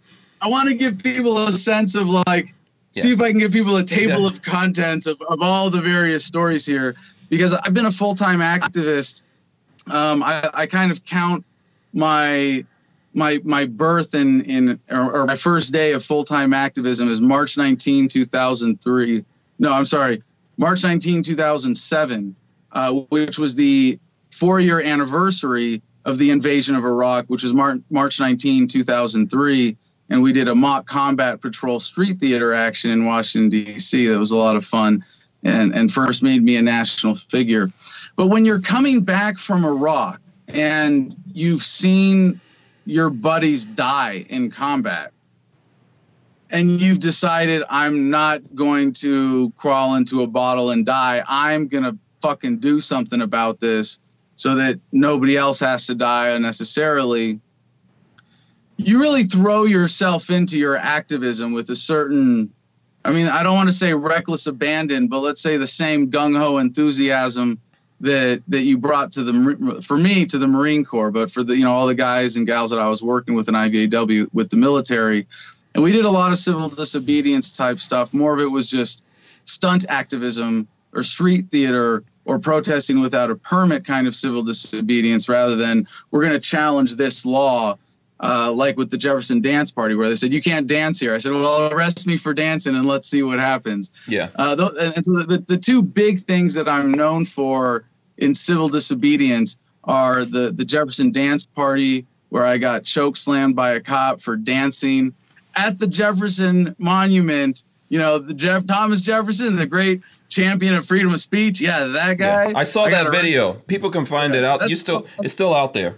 I 0.41 0.49
want 0.49 0.69
to 0.69 0.75
give 0.75 1.03
people 1.03 1.39
a 1.39 1.51
sense 1.53 1.95
of 1.95 2.09
like, 2.27 2.55
see 2.93 3.13
if 3.13 3.21
I 3.21 3.31
can 3.31 3.39
give 3.39 3.53
people 3.53 3.77
a 3.77 3.85
table 3.85 4.21
Yeah. 4.21 4.27
of 4.27 4.43
contents 4.43 5.07
of, 5.07 5.21
of 5.29 5.41
all 5.43 5.71
the 5.71 5.81
various 5.81 6.25
stories 6.25 6.65
here, 6.67 6.95
because 7.31 7.55
I've 7.55 7.75
been 7.75 7.87
a 7.87 7.91
full 7.93 8.15
time 8.15 8.39
activist. 8.41 9.25
Um, 9.89 10.23
I, 10.23 10.49
I 10.55 10.67
kind 10.67 10.91
of 10.93 11.05
count 11.05 11.45
my 11.93 12.65
my 13.17 13.41
my 13.45 13.65
birth 13.65 14.15
in 14.15 14.43
in 14.43 14.81
or, 14.91 15.23
or 15.23 15.27
my 15.27 15.37
first 15.37 15.73
day 15.73 15.93
of 15.93 16.05
full 16.05 16.23
time 16.23 16.53
activism 16.53 17.11
is 17.11 17.21
March 17.21 17.57
19, 17.57 18.09
2003. 18.09 19.25
No, 19.59 19.73
I'm 19.73 19.87
sorry, 19.87 20.23
March 20.59 20.85
19, 20.85 21.23
2007, 21.23 22.37
uh, 22.73 22.93
which 22.93 23.39
was 23.39 23.55
the 23.55 23.99
four 24.31 24.61
year 24.61 24.81
anniversary 24.81 25.83
of 26.05 26.19
the 26.19 26.31
invasion 26.31 26.77
of 26.77 26.85
Iraq, 26.85 27.25
which 27.27 27.43
was 27.43 27.55
Mar- 27.55 27.81
March 27.91 28.21
19, 28.21 28.69
2003. 28.69 29.77
And 30.09 30.23
we 30.23 30.33
did 30.33 30.47
a 30.47 30.55
mock 30.55 30.87
combat 30.87 31.41
patrol 31.41 31.81
street 31.81 32.21
theater 32.21 32.55
action 32.55 32.93
in 32.93 33.07
Washington, 33.07 33.49
D.C. 33.49 34.07
That 34.07 34.19
was 34.19 34.31
a 34.31 34.37
lot 34.37 34.55
of 34.55 34.65
fun 34.65 35.05
and, 35.43 35.75
and 35.75 35.91
first 35.91 36.23
made 36.23 36.45
me 36.45 36.57
a 36.57 36.63
national 36.63 37.15
figure. 37.15 37.73
But 38.15 38.29
when 38.29 38.45
you're 38.45 38.61
coming 38.61 39.01
back 39.01 39.39
from 39.39 39.65
Iraq 39.65 40.21
and 40.47 41.17
you've 41.33 41.63
seen 41.63 42.41
your 42.87 43.11
buddies 43.11 43.67
die 43.67 44.25
in 44.31 44.51
combat, 44.51 45.13
and 46.51 46.81
you've 46.81 47.01
decided 47.01 47.65
I'm 47.69 48.09
not 48.09 48.55
going 48.55 48.93
to 48.95 49.53
crawl 49.57 49.97
into 49.97 50.23
a 50.23 50.27
bottle 50.27 50.71
and 50.71 50.87
die. 50.87 51.23
I'm 51.27 51.67
going 51.67 51.85
to 51.85 51.99
fucking 52.23 52.59
do 52.59 52.81
something 52.81 53.21
about 53.21 53.61
this 53.61 53.99
so 54.37 54.55
that 54.55 54.79
nobody 54.93 55.37
else 55.37 55.61
has 55.61 55.87
to 55.89 55.95
die 55.95 56.29
unnecessarily. 56.29 57.41
You 58.77 59.01
really 59.01 59.25
throw 59.25 59.65
yourself 59.65 60.31
into 60.31 60.59
your 60.59 60.77
activism 60.77 61.53
with 61.53 61.71
a 61.71 61.77
certain, 61.77 62.53
I 63.05 63.11
mean, 63.11 63.27
I 63.27 63.43
don't 63.43 63.55
want 63.55 63.69
to 63.69 63.75
say 63.75 63.95
reckless 63.95 64.47
abandon, 64.47 65.09
but 65.09 65.21
let's 65.21 65.43
say 65.43 65.57
the 65.57 65.67
same 65.67 66.11
gung 66.11 66.39
ho 66.39 66.59
enthusiasm 66.59 67.61
that 68.01 68.43
that 68.49 68.63
you 68.63 68.79
brought 68.79 69.13
to 69.13 69.25
the 69.25 69.83
for 69.83 69.97
me 69.97 70.27
to 70.27 70.39
the 70.39 70.47
Marine 70.47 70.85
Corps, 70.85 71.11
but 71.11 71.31
for 71.31 71.43
the 71.43 71.57
you 71.57 71.65
know 71.65 71.73
all 71.73 71.87
the 71.87 71.95
guys 71.95 72.37
and 72.37 72.47
gals 72.47 72.71
that 72.71 72.79
I 72.79 72.89
was 72.89 73.03
working 73.03 73.35
with 73.35 73.49
in 73.49 73.55
IVAW 73.55 74.29
with 74.33 74.51
the 74.51 74.57
military, 74.57 75.27
and 75.75 75.83
we 75.83 75.93
did 75.93 76.05
a 76.05 76.11
lot 76.11 76.33
of 76.33 76.39
civil 76.39 76.69
disobedience 76.69 77.57
type 77.57 77.79
stuff. 77.79 78.13
More 78.13 78.35
of 78.35 78.41
it 78.41 78.51
was 78.51 78.69
just 78.69 79.03
stunt 79.45 79.87
activism 79.89 80.69
or 80.93 81.03
street 81.03 81.51
theater 81.51 82.05
or 82.25 82.39
protesting 82.39 83.01
without 83.01 83.31
a 83.31 83.37
permit 83.37 83.87
kind 83.87 84.07
of 84.07 84.15
civil 84.15 84.43
disobedience 84.43 85.29
rather 85.29 85.57
than 85.57 85.87
we're 86.11 86.23
going 86.23 86.33
to 86.33 86.41
challenge 86.41 86.97
this 86.97 87.25
law 87.25 87.79
uh, 88.21 88.51
like 88.53 88.77
with 88.77 88.91
the 88.91 88.99
Jefferson 88.99 89.41
Dance 89.41 89.71
Party, 89.71 89.95
where 89.95 90.09
they 90.09 90.15
said 90.15 90.33
you 90.33 90.43
can't 90.43 90.67
dance 90.67 90.99
here. 90.99 91.15
I 91.15 91.19
said, 91.19 91.33
well, 91.33 91.73
arrest 91.73 92.07
me 92.07 92.17
for 92.17 92.33
dancing 92.33 92.75
and 92.75 92.87
let's 92.87 93.09
see 93.09 93.23
what 93.23 93.39
happens. 93.39 93.91
Yeah. 94.09 94.31
Uh, 94.35 94.57
so 94.57 94.69
the, 94.71 95.45
the 95.47 95.57
two 95.57 95.83
big 95.83 96.21
things 96.21 96.55
that 96.55 96.69
I'm 96.69 96.93
known 96.93 97.25
for 97.25 97.85
in 98.17 98.35
civil 98.35 98.69
disobedience 98.69 99.59
are 99.85 100.25
the 100.25 100.51
the 100.51 100.65
Jefferson 100.65 101.13
Dance 101.13 101.47
Party, 101.47 102.07
where 102.31 102.45
I 102.45 102.59
got 102.59 102.85
choke 102.85 103.17
slammed 103.17 103.55
by 103.55 103.73
a 103.73 103.81
cop 103.81 104.21
for 104.21 104.37
dancing 104.37 105.15
at 105.55 105.79
the 105.79 105.87
Jefferson 105.87 106.75
Monument. 106.79 107.63
You 107.89 108.01
know, 108.01 108.19
the 108.19 108.35
Jeff 108.35 108.67
Thomas 108.67 109.01
Jefferson, 109.01 109.55
the 109.55 109.67
great 109.67 110.03
champion 110.29 110.75
of 110.75 110.85
freedom 110.85 111.15
of 111.15 111.21
speech. 111.21 111.61
Yeah, 111.61 111.85
that 111.85 112.19
guy. 112.19 112.49
Yeah. 112.49 112.59
I 112.59 112.65
saw 112.65 112.85
I 112.85 112.91
that 112.91 113.13
video. 113.13 113.53
People 113.53 113.91
can 113.91 114.05
find 114.05 114.35
yeah, 114.35 114.41
it 114.41 114.45
out. 114.45 114.69
You 114.69 114.75
still, 114.75 115.07
it's 115.21 115.33
still 115.33 115.55
out 115.55 115.73
there. 115.73 115.97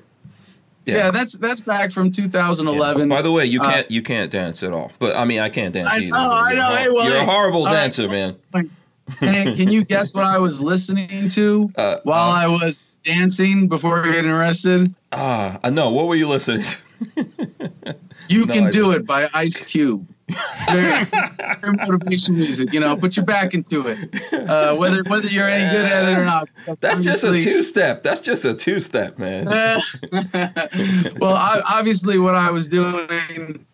Yeah. 0.88 0.96
yeah. 0.96 1.10
that's 1.10 1.36
that's 1.36 1.60
back 1.60 1.92
from 1.92 2.10
2011. 2.10 3.08
Yeah. 3.08 3.16
By 3.16 3.22
the 3.22 3.30
way, 3.30 3.44
you 3.44 3.60
can't 3.60 3.86
uh, 3.86 3.88
you 3.90 4.02
can't 4.02 4.30
dance 4.30 4.62
at 4.62 4.72
all. 4.72 4.90
But 4.98 5.16
I 5.16 5.24
mean, 5.24 5.40
I 5.40 5.50
can't 5.50 5.74
dance 5.74 5.88
I 5.90 5.98
either. 5.98 6.16
I 6.16 6.54
know. 6.54 6.76
Hey, 6.76 6.88
well, 6.88 7.08
you're 7.08 7.18
a 7.18 7.24
horrible 7.24 7.64
dancer, 7.66 8.08
man. 8.08 8.36
Hey, 9.20 9.54
can 9.56 9.70
you 9.70 9.84
guess 9.84 10.12
what 10.12 10.24
I 10.24 10.38
was 10.38 10.60
listening 10.60 11.28
to 11.30 11.70
uh, 11.76 11.98
while 12.04 12.30
uh, 12.30 12.42
I 12.42 12.46
was 12.46 12.82
dancing 13.04 13.68
before 13.68 14.02
getting 14.04 14.30
arrested? 14.30 14.94
Ah, 15.12 15.58
I 15.62 15.70
know. 15.70 15.90
What 15.90 16.06
were 16.06 16.14
you 16.14 16.28
listening 16.28 16.64
to? 16.64 17.28
you 18.28 18.46
no, 18.46 18.54
can 18.54 18.64
I 18.66 18.70
do 18.70 18.84
didn't. 18.84 19.02
it 19.02 19.06
by 19.06 19.28
Ice 19.34 19.60
Cube. 19.62 20.06
Very, 20.66 21.04
very 21.04 21.72
motivation 21.72 22.34
music, 22.34 22.72
you 22.72 22.80
know. 22.80 22.94
Put 22.96 23.16
your 23.16 23.24
back 23.24 23.54
into 23.54 23.86
it, 23.86 23.98
uh, 24.32 24.76
whether 24.76 25.02
whether 25.04 25.26
you're 25.28 25.48
any 25.48 25.74
good 25.74 25.86
at 25.86 26.06
it 26.06 26.18
or 26.18 26.24
not. 26.24 26.50
That's 26.80 27.00
just 27.00 27.24
a 27.24 27.38
two 27.38 27.62
step. 27.62 28.02
That's 28.02 28.20
just 28.20 28.44
a 28.44 28.52
two 28.52 28.80
step, 28.80 29.18
man. 29.18 29.46
well, 31.18 31.34
I, 31.34 31.62
obviously, 31.70 32.18
what 32.18 32.34
I 32.34 32.50
was 32.50 32.68
doing 32.68 33.64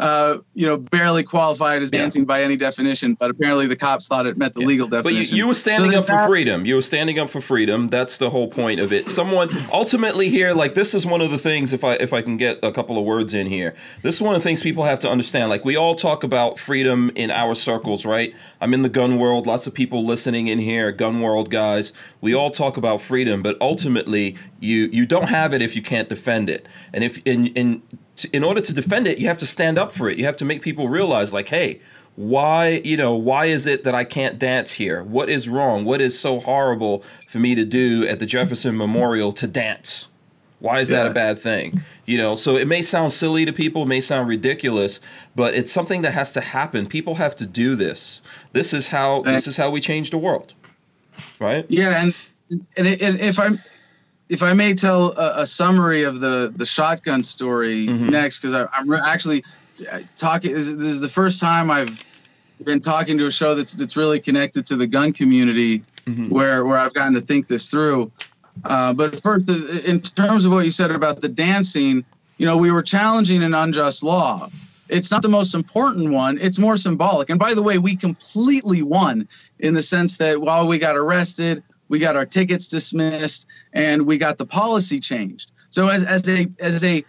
uh, 0.00 0.38
you 0.54 0.66
know, 0.66 0.78
barely 0.78 1.22
qualified 1.22 1.82
as 1.82 1.90
dancing 1.90 2.22
yeah. 2.22 2.26
by 2.26 2.42
any 2.42 2.56
definition, 2.56 3.14
but 3.20 3.30
apparently 3.30 3.66
the 3.66 3.76
cops 3.76 4.08
thought 4.08 4.24
it 4.24 4.38
met 4.38 4.54
the 4.54 4.62
yeah. 4.62 4.66
legal 4.66 4.88
definition. 4.88 5.22
But 5.22 5.30
you, 5.30 5.36
you 5.36 5.46
were 5.46 5.54
standing 5.54 5.90
so 5.92 5.98
up 5.98 6.04
for 6.04 6.12
that. 6.12 6.26
freedom. 6.26 6.64
You 6.64 6.76
were 6.76 6.82
standing 6.82 7.18
up 7.18 7.28
for 7.28 7.42
freedom. 7.42 7.88
That's 7.88 8.16
the 8.16 8.30
whole 8.30 8.48
point 8.48 8.80
of 8.80 8.94
it. 8.94 9.10
Someone 9.10 9.50
ultimately 9.70 10.30
here, 10.30 10.54
like 10.54 10.72
this 10.72 10.94
is 10.94 11.04
one 11.04 11.20
of 11.20 11.30
the 11.30 11.36
things. 11.36 11.74
If 11.74 11.84
I 11.84 11.94
if 11.94 12.14
I 12.14 12.22
can 12.22 12.38
get 12.38 12.58
a 12.62 12.72
couple 12.72 12.96
of 12.96 13.04
words 13.04 13.34
in 13.34 13.46
here, 13.46 13.74
this 14.02 14.14
is 14.14 14.22
one 14.22 14.34
of 14.34 14.40
the 14.40 14.44
things 14.44 14.62
people 14.62 14.84
have 14.84 15.00
to 15.00 15.10
understand. 15.10 15.50
Like 15.50 15.66
we 15.66 15.76
all 15.76 15.94
talk 15.94 16.24
about 16.24 16.58
freedom 16.58 17.10
in 17.14 17.30
our 17.30 17.54
circles, 17.54 18.06
right? 18.06 18.34
I'm 18.58 18.72
in 18.72 18.80
the 18.80 18.88
gun 18.88 19.18
world. 19.18 19.46
Lots 19.46 19.66
of 19.66 19.74
people 19.74 20.02
listening 20.02 20.48
in 20.48 20.60
here, 20.60 20.92
gun 20.92 21.20
world 21.20 21.50
guys. 21.50 21.92
We 22.20 22.34
all 22.34 22.50
talk 22.50 22.76
about 22.76 23.00
freedom, 23.00 23.42
but 23.42 23.56
ultimately, 23.60 24.36
you 24.58 24.88
you 24.92 25.06
don't 25.06 25.28
have 25.28 25.52
it 25.54 25.62
if 25.62 25.74
you 25.74 25.82
can't 25.82 26.08
defend 26.08 26.50
it. 26.50 26.68
And 26.92 27.02
if 27.02 27.20
in 27.24 27.48
in 27.48 27.82
in 28.32 28.44
order 28.44 28.60
to 28.60 28.74
defend 28.74 29.06
it, 29.06 29.18
you 29.18 29.26
have 29.28 29.38
to 29.38 29.46
stand 29.46 29.78
up 29.78 29.92
for 29.92 30.08
it. 30.08 30.18
You 30.18 30.24
have 30.26 30.36
to 30.38 30.44
make 30.44 30.62
people 30.62 30.88
realize, 30.88 31.32
like, 31.32 31.48
hey, 31.48 31.80
why 32.16 32.82
you 32.84 32.96
know 32.96 33.14
why 33.14 33.46
is 33.46 33.66
it 33.66 33.84
that 33.84 33.94
I 33.94 34.04
can't 34.04 34.38
dance 34.38 34.72
here? 34.72 35.02
What 35.02 35.30
is 35.30 35.48
wrong? 35.48 35.84
What 35.84 36.00
is 36.00 36.18
so 36.18 36.40
horrible 36.40 37.02
for 37.26 37.38
me 37.38 37.54
to 37.54 37.64
do 37.64 38.06
at 38.06 38.18
the 38.18 38.26
Jefferson 38.26 38.76
Memorial 38.76 39.32
to 39.32 39.46
dance? 39.46 40.08
Why 40.58 40.80
is 40.80 40.90
yeah. 40.90 41.04
that 41.04 41.10
a 41.10 41.14
bad 41.14 41.38
thing? 41.38 41.82
You 42.04 42.18
know, 42.18 42.34
so 42.34 42.56
it 42.56 42.68
may 42.68 42.82
sound 42.82 43.12
silly 43.12 43.46
to 43.46 43.52
people, 43.52 43.86
may 43.86 44.02
sound 44.02 44.28
ridiculous, 44.28 45.00
but 45.34 45.54
it's 45.54 45.72
something 45.72 46.02
that 46.02 46.12
has 46.12 46.32
to 46.34 46.42
happen. 46.42 46.86
People 46.86 47.14
have 47.14 47.34
to 47.36 47.46
do 47.46 47.74
this. 47.74 48.20
This 48.52 48.74
is 48.74 48.88
how 48.88 49.22
this 49.22 49.46
is 49.46 49.56
how 49.56 49.70
we 49.70 49.80
change 49.80 50.10
the 50.10 50.18
world, 50.18 50.54
right? 51.38 51.66
Yeah, 51.68 52.02
and 52.02 52.14
and, 52.76 52.86
and 52.86 53.20
if 53.20 53.38
I'm 53.38 53.60
if 54.28 54.42
I 54.42 54.52
may 54.52 54.74
tell 54.74 55.18
a, 55.18 55.42
a, 55.42 55.46
summary 55.46 56.04
of 56.04 56.20
the 56.20 56.52
the 56.54 56.66
shotgun 56.66 57.22
story 57.22 57.86
mm-hmm. 57.86 58.08
next, 58.08 58.40
because 58.40 58.68
I'm 58.72 58.88
re- 58.88 59.00
actually 59.04 59.44
uh, 59.90 60.00
talking. 60.16 60.52
This, 60.52 60.68
this 60.68 60.84
is 60.84 61.00
the 61.00 61.08
first 61.08 61.40
time 61.40 61.70
I've 61.70 62.02
been 62.64 62.80
talking 62.80 63.18
to 63.18 63.26
a 63.26 63.30
show 63.30 63.54
that's 63.54 63.72
that's 63.72 63.96
really 63.96 64.20
connected 64.20 64.66
to 64.66 64.76
the 64.76 64.86
gun 64.86 65.12
community, 65.12 65.80
mm-hmm. 66.06 66.28
where 66.28 66.64
where 66.64 66.78
I've 66.78 66.94
gotten 66.94 67.14
to 67.14 67.20
think 67.20 67.48
this 67.48 67.68
through. 67.68 68.12
Uh, 68.64 68.92
but 68.92 69.20
first, 69.22 69.48
in 69.84 70.00
terms 70.00 70.44
of 70.44 70.52
what 70.52 70.64
you 70.64 70.70
said 70.70 70.90
about 70.90 71.20
the 71.20 71.28
dancing, 71.28 72.04
you 72.36 72.46
know, 72.46 72.56
we 72.56 72.70
were 72.70 72.82
challenging 72.82 73.42
an 73.42 73.54
unjust 73.54 74.02
law. 74.02 74.48
It's 74.90 75.10
not 75.10 75.22
the 75.22 75.28
most 75.28 75.54
important 75.54 76.12
one. 76.12 76.38
It's 76.38 76.58
more 76.58 76.76
symbolic. 76.76 77.30
And 77.30 77.38
by 77.38 77.54
the 77.54 77.62
way, 77.62 77.78
we 77.78 77.96
completely 77.96 78.82
won 78.82 79.28
in 79.58 79.74
the 79.74 79.82
sense 79.82 80.18
that 80.18 80.40
while 80.40 80.66
we 80.66 80.78
got 80.78 80.96
arrested, 80.96 81.62
we 81.88 81.98
got 81.98 82.16
our 82.16 82.26
tickets 82.26 82.68
dismissed, 82.68 83.46
and 83.72 84.06
we 84.06 84.16
got 84.16 84.38
the 84.38 84.46
policy 84.46 85.00
changed. 85.00 85.50
So 85.70 85.88
as, 85.88 86.04
as 86.04 86.28
a 86.28 86.48
as 86.60 86.84
a 86.84 87.04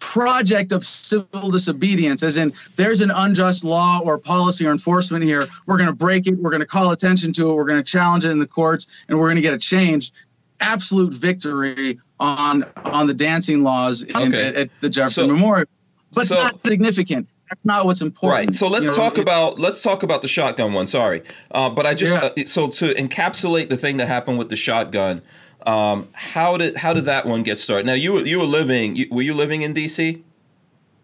project 0.00 0.72
of 0.72 0.84
civil 0.84 1.50
disobedience, 1.50 2.22
as 2.22 2.36
in 2.36 2.52
there's 2.76 3.02
an 3.02 3.10
unjust 3.10 3.62
law 3.62 4.00
or 4.02 4.18
policy 4.18 4.66
or 4.66 4.72
enforcement 4.72 5.22
here, 5.22 5.46
we're 5.66 5.76
going 5.76 5.88
to 5.88 5.94
break 5.94 6.26
it, 6.26 6.36
we're 6.36 6.50
going 6.50 6.60
to 6.60 6.66
call 6.66 6.90
attention 6.90 7.32
to 7.34 7.50
it, 7.50 7.54
we're 7.54 7.66
going 7.66 7.82
to 7.82 7.88
challenge 7.88 8.24
it 8.24 8.30
in 8.30 8.38
the 8.38 8.46
courts, 8.46 8.88
and 9.08 9.18
we're 9.18 9.26
going 9.26 9.36
to 9.36 9.42
get 9.42 9.54
it 9.54 9.60
changed. 9.60 10.12
Absolute 10.60 11.12
victory 11.12 12.00
on 12.18 12.64
on 12.84 13.06
the 13.06 13.14
dancing 13.14 13.62
laws 13.62 14.02
in, 14.02 14.16
okay. 14.16 14.46
at, 14.48 14.54
at, 14.54 14.70
the 14.80 14.88
Jefferson 14.88 15.26
so, 15.26 15.32
Memorial, 15.32 15.66
but 16.14 16.26
so, 16.26 16.36
it's 16.36 16.44
not 16.44 16.60
significant 16.60 17.28
that's 17.52 17.64
not 17.66 17.84
what's 17.84 18.00
important. 18.00 18.46
Right. 18.46 18.54
So 18.54 18.66
let's 18.66 18.86
you 18.86 18.92
know, 18.92 18.96
talk 18.96 19.18
it, 19.18 19.20
about 19.20 19.58
let's 19.58 19.82
talk 19.82 20.02
about 20.02 20.22
the 20.22 20.28
shotgun 20.28 20.72
one. 20.72 20.86
Sorry, 20.86 21.22
uh, 21.50 21.68
but 21.68 21.84
I 21.84 21.92
just 21.92 22.14
yeah. 22.14 22.30
uh, 22.42 22.46
so 22.46 22.68
to 22.68 22.94
encapsulate 22.94 23.68
the 23.68 23.76
thing 23.76 23.98
that 23.98 24.08
happened 24.08 24.38
with 24.38 24.48
the 24.48 24.56
shotgun. 24.56 25.20
Um, 25.66 26.08
how 26.12 26.56
did 26.56 26.78
how 26.78 26.94
did 26.94 27.04
that 27.04 27.26
one 27.26 27.42
get 27.42 27.58
started? 27.58 27.84
Now 27.86 27.92
you 27.92 28.24
you 28.24 28.38
were 28.38 28.46
living 28.46 28.96
you, 28.96 29.06
were 29.10 29.22
you 29.22 29.34
living 29.34 29.60
in 29.62 29.74
DC? 29.74 30.22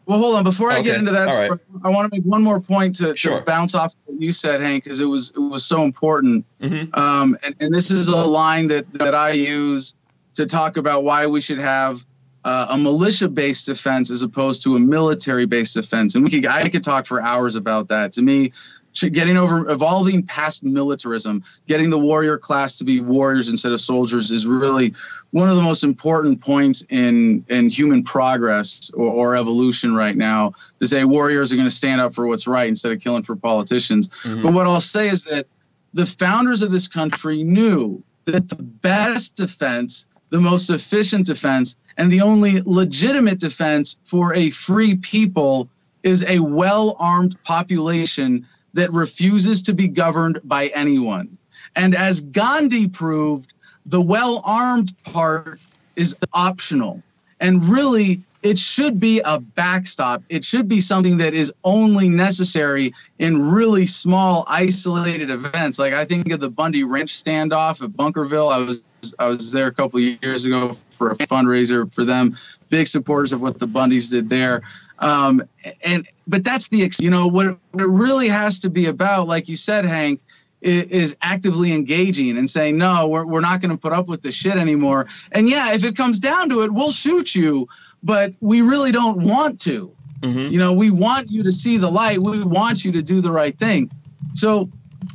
Well, 0.07 0.19
hold 0.19 0.37
on. 0.37 0.43
Before 0.43 0.71
I 0.71 0.79
okay. 0.79 0.85
get 0.85 0.97
into 0.97 1.13
that, 1.13 1.29
right. 1.29 1.61
I 1.85 1.91
want 1.91 2.11
to 2.11 2.19
make 2.19 2.25
one 2.25 2.43
more 2.43 2.61
point 2.61 2.97
to, 2.97 3.15
sure. 3.15 3.41
to 3.41 3.45
bounce 3.45 3.75
off 3.75 3.95
what 4.07 4.19
you 4.19 4.33
said, 4.33 4.63
Hank, 4.63 4.85
because 4.85 5.03
it 5.03 5.05
was 5.05 5.33
it 5.37 5.39
was 5.39 5.67
so 5.67 5.83
important. 5.83 6.47
Mm-hmm. 6.63 6.99
Um, 6.99 7.37
and, 7.45 7.55
and 7.61 7.75
this 7.75 7.91
is 7.91 8.09
a 8.09 8.25
line 8.25 8.69
that 8.69 8.91
that 8.95 9.15
I 9.15 9.33
use 9.33 9.95
to 10.37 10.47
talk 10.47 10.79
about 10.79 11.05
why 11.05 11.27
we 11.27 11.43
should 11.43 11.59
have 11.59 12.07
uh, 12.49 12.69
a 12.71 12.79
militia-based 12.79 13.67
defense 13.67 14.11
as 14.11 14.23
opposed 14.23 14.63
to 14.63 14.75
a 14.75 14.79
military-based 14.79 15.75
defense. 15.75 16.15
And 16.15 16.25
we 16.25 16.31
could 16.31 16.47
I 16.47 16.67
could 16.71 16.83
talk 16.83 17.05
for 17.05 17.21
hours 17.21 17.57
about 17.57 17.89
that. 17.89 18.13
To 18.15 18.23
me, 18.23 18.53
getting 18.95 19.37
over 19.37 19.69
evolving 19.69 20.23
past 20.23 20.65
militarism, 20.65 21.45
getting 21.67 21.91
the 21.91 21.99
warrior 21.99 22.39
class 22.39 22.75
to 22.77 22.85
be 22.85 23.01
warriors 23.01 23.51
instead 23.51 23.73
of 23.73 23.83
soldiers 23.83 24.31
is 24.31 24.47
really 24.47 24.95
one 25.31 25.51
of 25.51 25.57
the 25.57 25.63
most 25.63 25.85
important 25.85 26.41
points 26.41 26.87
in 26.89 27.45
in 27.51 27.69
human 27.69 28.03
progress 28.03 28.91
or, 28.95 29.13
or 29.13 29.37
evolution 29.37 29.95
right 29.95 30.17
now. 30.17 30.55
To 30.81 30.87
say 30.87 31.05
warriors 31.05 31.53
are 31.53 31.57
going 31.57 31.69
to 31.69 31.75
stand 31.83 32.01
up 32.01 32.15
for 32.15 32.27
what's 32.27 32.47
right 32.47 32.67
instead 32.67 32.93
of 32.93 33.01
killing 33.03 33.25
for 33.25 33.37
politicians. 33.37 34.09
Mm-hmm. 34.09 34.43
But 34.43 34.55
what 34.55 34.67
I'll 34.67 34.81
say 34.81 35.09
is 35.09 35.25
that 35.25 35.49
the 35.93 36.07
founders 36.07 36.63
of 36.63 36.71
this 36.71 36.89
country 36.89 37.45
knew 37.45 38.03
that 38.25 38.49
the 38.49 38.63
best 38.63 39.37
defense 39.37 40.07
the 40.31 40.41
most 40.41 40.71
efficient 40.71 41.27
defense 41.27 41.77
and 41.97 42.11
the 42.11 42.21
only 42.21 42.63
legitimate 42.65 43.41
defense 43.41 43.99
for 44.05 44.35
a 44.35 44.51
free 44.51 44.97
people 44.97 45.69
is 46.03 46.25
a 46.25 46.39
well 46.39 46.97
armed 46.99 47.43
population 47.45 48.47
that 48.75 48.93
refuses 48.93 49.63
to 49.63 49.75
be 49.75 49.89
governed 49.89 50.41
by 50.45 50.69
anyone. 50.69 51.37
And 51.75 51.95
as 51.95 52.21
Gandhi 52.21 52.89
proved, 52.89 53.53
the 53.87 54.01
well 54.01 54.43
armed 54.45 54.93
part 55.05 55.61
is 55.97 56.17
optional. 56.33 57.03
And 57.41 57.65
really, 57.65 58.23
it 58.43 58.59
should 58.59 59.01
be 59.01 59.21
a 59.25 59.41
backstop. 59.41 60.23
It 60.29 60.45
should 60.45 60.69
be 60.69 60.81
something 60.81 61.19
that 61.19 61.35
is 61.35 61.53
only 61.65 62.09
necessary 62.09 62.95
in 63.19 63.43
really 63.43 63.87
small, 63.87 64.45
isolated 64.49 65.31
events. 65.31 65.79
Like 65.79 65.93
I 65.93 66.05
think 66.05 66.31
of 66.33 66.41
the 66.41 66.51
Bundy 66.51 66.85
Ranch 66.85 67.13
standoff 67.13 67.83
at 67.83 67.91
Bunkerville. 67.91 68.53
I 68.53 68.59
was 68.59 68.83
I 69.19 69.29
was 69.29 69.53
there 69.53 69.67
a 69.67 69.73
couple 69.73 70.01
years 70.01 70.45
ago 70.45 70.73
for 70.91 71.11
a 71.11 71.17
fundraiser 71.17 71.93
for 71.93 72.05
them. 72.05 72.37
Big 72.69 72.87
supporters 72.87 73.33
of 73.33 73.41
what 73.43 73.59
the 73.59 73.67
Bundys 73.67 74.11
did 74.11 74.29
there. 74.29 74.63
Um, 74.99 75.43
and 75.85 76.09
but 76.27 76.43
that's 76.43 76.69
the 76.69 76.91
you 77.01 77.11
know 77.11 77.29
what 77.29 77.47
it 77.47 77.59
really 77.75 78.29
has 78.29 78.61
to 78.61 78.71
be 78.71 78.87
about, 78.87 79.29
like 79.29 79.49
you 79.49 79.57
said, 79.57 79.85
Hank, 79.85 80.21
is 80.61 81.17
actively 81.23 81.73
engaging 81.73 82.37
and 82.37 82.49
saying 82.51 82.77
no, 82.77 83.09
we're 83.09 83.25
we're 83.27 83.41
not 83.41 83.61
going 83.61 83.71
to 83.71 83.77
put 83.77 83.93
up 83.93 84.09
with 84.09 84.23
this 84.23 84.35
shit 84.35 84.57
anymore. 84.57 85.07
And 85.33 85.49
yeah, 85.49 85.73
if 85.75 85.85
it 85.85 85.97
comes 85.97 86.19
down 86.19 86.49
to 86.51 86.63
it, 86.63 86.73
we'll 86.73 86.91
shoot 86.91 87.35
you, 87.35 87.69
but 88.03 88.33
we 88.41 88.63
really 88.63 88.93
don't 88.93 89.25
want 89.25 89.61
to. 89.63 89.93
Mm-hmm. 90.21 90.53
You 90.53 90.59
know, 90.59 90.73
we 90.73 90.91
want 90.91 91.31
you 91.31 91.45
to 91.45 91.53
see 91.53 91.77
the 91.77 91.91
light. 91.91 92.23
We 92.23 92.43
want 92.43 92.85
you 92.85 92.93
to 92.93 93.03
do 93.03 93.21
the 93.21 93.31
right 93.31 93.57
thing. 93.57 93.91
So 94.35 94.69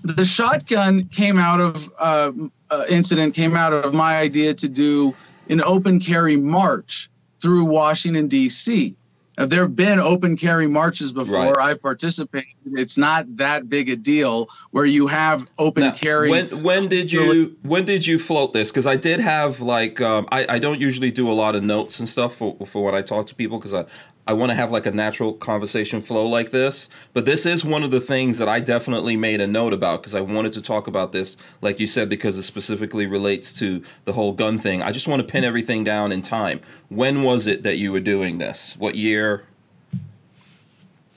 the 0.04 0.24
shotgun 0.24 1.06
came 1.06 1.38
out 1.38 1.60
of 1.60 1.92
uh, 1.98 2.32
uh, 2.70 2.86
incident 2.90 3.36
came 3.36 3.56
out 3.56 3.74
of 3.74 3.94
my 3.94 4.18
idea 4.18 4.54
to 4.54 4.70
do 4.70 5.14
an 5.50 5.62
open 5.64 6.00
carry 6.00 6.38
march 6.38 7.10
through 7.42 7.66
Washington 7.66 8.28
D.C. 8.28 8.96
If 9.38 9.50
there 9.50 9.64
have 9.64 9.76
been 9.76 10.00
open 10.00 10.38
carry 10.38 10.68
marches 10.68 11.12
before, 11.12 11.54
Right. 11.54 11.70
I've 11.72 11.82
participated. 11.82 12.54
It's 12.74 12.98
not 12.98 13.38
that 13.38 13.68
big 13.68 13.90
a 13.90 13.96
deal 13.96 14.48
where 14.72 14.86
you 14.86 15.08
have 15.08 15.48
open 15.58 15.84
Now, 15.84 15.92
carry. 15.92 16.30
When 16.30 16.62
when 16.62 16.88
did 16.88 17.12
you 17.12 17.56
when 17.64 17.86
did 17.86 18.06
you 18.06 18.20
float 18.20 18.54
this? 18.54 18.70
Because 18.70 18.86
I 18.86 18.96
did 18.96 19.20
have 19.20 19.60
like 19.60 20.00
um, 20.02 20.28
I 20.32 20.46
I 20.48 20.60
don't 20.60 20.80
usually 20.80 21.10
do 21.12 21.32
a 21.32 21.34
lot 21.34 21.56
of 21.56 21.64
notes 21.64 22.00
and 22.00 22.08
stuff 22.08 22.36
for 22.36 22.56
for 22.68 22.84
when 22.84 22.94
I 22.94 23.02
talk 23.02 23.26
to 23.28 23.36
people 23.36 23.58
because 23.58 23.74
I 23.74 23.86
I 24.26 24.34
want 24.34 24.52
to 24.52 24.56
have 24.56 24.72
like 24.72 24.86
a 24.86 24.92
natural 24.92 25.34
conversation 25.34 26.00
flow 26.00 26.26
like 26.28 26.52
this. 26.52 26.90
But 27.14 27.26
this 27.26 27.46
is 27.46 27.66
one 27.66 27.84
of 27.84 27.92
the 27.92 28.00
things 28.00 28.38
that 28.38 28.48
I 28.48 28.60
definitely 28.60 29.18
made 29.18 29.42
a 29.42 29.48
note 29.48 29.74
about 29.74 30.02
because 30.02 30.16
I 30.16 30.22
wanted 30.22 30.54
to 30.54 30.62
talk 30.62 30.88
about 30.88 31.12
this, 31.12 31.36
like 31.62 31.80
you 31.80 31.88
said, 31.88 32.10
because 32.10 32.38
it 32.38 32.44
specifically 32.44 33.06
relates 33.06 33.52
to 33.54 33.84
the 34.06 34.14
whole 34.14 34.32
gun 34.32 34.58
thing. 34.58 34.82
I 34.82 34.92
just 34.92 35.08
want 35.08 35.22
to 35.22 35.28
pin 35.28 35.44
everything 35.44 35.84
down 35.84 36.12
in 36.12 36.22
time. 36.22 36.62
When 36.90 37.24
was 37.24 37.48
it 37.48 37.64
that 37.64 37.78
you 37.78 37.92
were 37.92 38.00
doing 38.00 38.38
this? 38.38 38.76
What 38.78 38.96
year? 38.96 39.44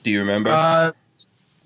Do 0.03 0.11
you 0.11 0.19
remember? 0.19 0.49
uh, 0.49 0.91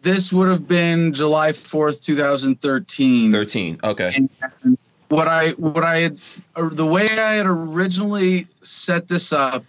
this 0.02 0.34
would 0.34 0.48
have 0.48 0.68
been 0.68 1.14
July 1.14 1.52
4th, 1.52 2.04
2013. 2.04 3.32
Thirteen. 3.32 3.80
Okay. 3.84 4.14
And 4.16 4.78
what 5.10 5.28
I 5.28 5.52
what 5.52 5.84
I 5.84 6.00
had 6.00 6.20
the 6.56 6.86
way 6.86 7.08
I 7.10 7.34
had 7.34 7.46
originally 7.46 8.48
set 8.62 9.08
this 9.08 9.34
up 9.34 9.64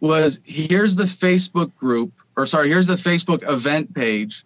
was 0.00 0.40
here's 0.44 0.96
the 0.96 1.04
Facebook 1.04 1.74
group 1.76 2.12
or 2.36 2.46
sorry 2.46 2.68
here's 2.68 2.86
the 2.86 2.94
Facebook 2.94 3.48
event 3.48 3.94
page. 3.94 4.44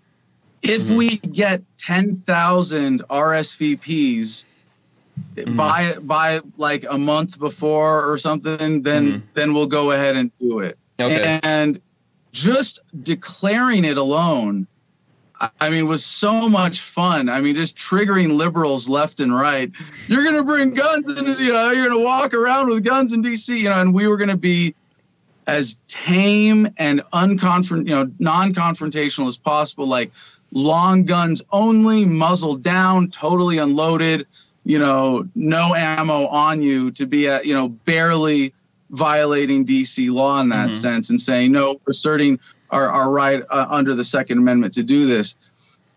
If 0.62 0.84
Mhm. 0.84 0.96
we 0.96 1.16
get 1.18 1.62
10,000 1.78 3.02
RSVPs 3.10 4.44
Mhm. 5.36 5.56
by 5.56 5.96
by 6.00 6.40
like 6.56 6.84
a 6.88 6.98
month 6.98 7.38
before 7.38 8.10
or 8.10 8.18
something 8.18 8.82
then 8.82 9.12
Mhm. 9.12 9.22
then 9.34 9.54
we'll 9.54 9.66
go 9.66 9.92
ahead 9.92 10.16
and 10.16 10.30
do 10.40 10.60
it. 10.60 10.78
Okay. 10.98 11.40
And 11.42 11.80
just 12.32 12.80
declaring 13.02 13.84
it 13.84 13.96
alone, 13.96 14.66
I- 15.60 15.70
mean, 15.70 15.86
was 15.86 16.04
so 16.04 16.48
much 16.48 16.80
fun. 16.80 17.28
I 17.28 17.40
mean, 17.40 17.54
just 17.54 17.76
triggering 17.76 18.36
liberals 18.36 18.88
left 18.88 19.20
and 19.20 19.34
right. 19.34 19.70
You're 20.08 20.22
going 20.24 20.36
to 20.36 20.44
bring 20.44 20.74
guns 20.74 21.08
in, 21.08 21.26
you 21.26 21.52
know, 21.52 21.70
you're 21.70 21.86
going 21.86 21.98
to 21.98 22.04
walk 22.04 22.34
around 22.34 22.68
with 22.68 22.84
guns 22.84 23.12
in 23.12 23.20
DC, 23.22 23.58
you 23.58 23.68
know, 23.68 23.80
and 23.80 23.92
we 23.92 24.06
were 24.06 24.16
going 24.16 24.30
to 24.30 24.36
be 24.36 24.74
as 25.46 25.78
tame 25.86 26.68
and 26.78 27.00
unconfront, 27.12 27.86
you 27.86 27.94
know, 27.94 28.10
non-confrontational 28.18 29.26
as 29.26 29.38
possible, 29.38 29.86
like 29.86 30.10
long 30.52 31.04
guns 31.04 31.42
only, 31.52 32.04
muzzle 32.04 32.56
down, 32.56 33.10
totally 33.10 33.58
unloaded, 33.58 34.26
you 34.64 34.78
know, 34.78 35.28
no 35.34 35.74
ammo 35.74 36.26
on 36.26 36.62
you 36.62 36.90
to 36.92 37.06
be 37.06 37.28
at, 37.28 37.44
you 37.44 37.54
know, 37.54 37.68
barely 37.68 38.54
violating 38.90 39.64
DC 39.64 40.10
law 40.10 40.40
in 40.40 40.48
that 40.50 40.70
Mhm. 40.70 40.76
sense 40.76 41.10
and 41.10 41.20
saying, 41.20 41.52
no, 41.52 41.72
we're 41.84 41.90
asserting 41.90 42.38
our, 42.70 42.88
our 42.88 43.10
right 43.10 43.42
uh, 43.50 43.66
under 43.68 43.94
the 43.94 44.04
Second 44.04 44.38
Amendment 44.38 44.74
to 44.74 44.82
do 44.82 45.06
this. 45.06 45.36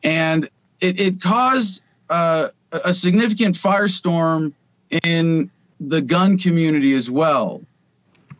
And 0.03 0.49
it, 0.81 0.99
it 0.99 1.21
caused 1.21 1.81
uh, 2.09 2.49
a 2.71 2.93
significant 2.93 3.55
firestorm 3.55 4.53
in 5.03 5.49
the 5.79 6.01
gun 6.01 6.37
community 6.37 6.93
as 6.93 7.09
well. 7.09 7.61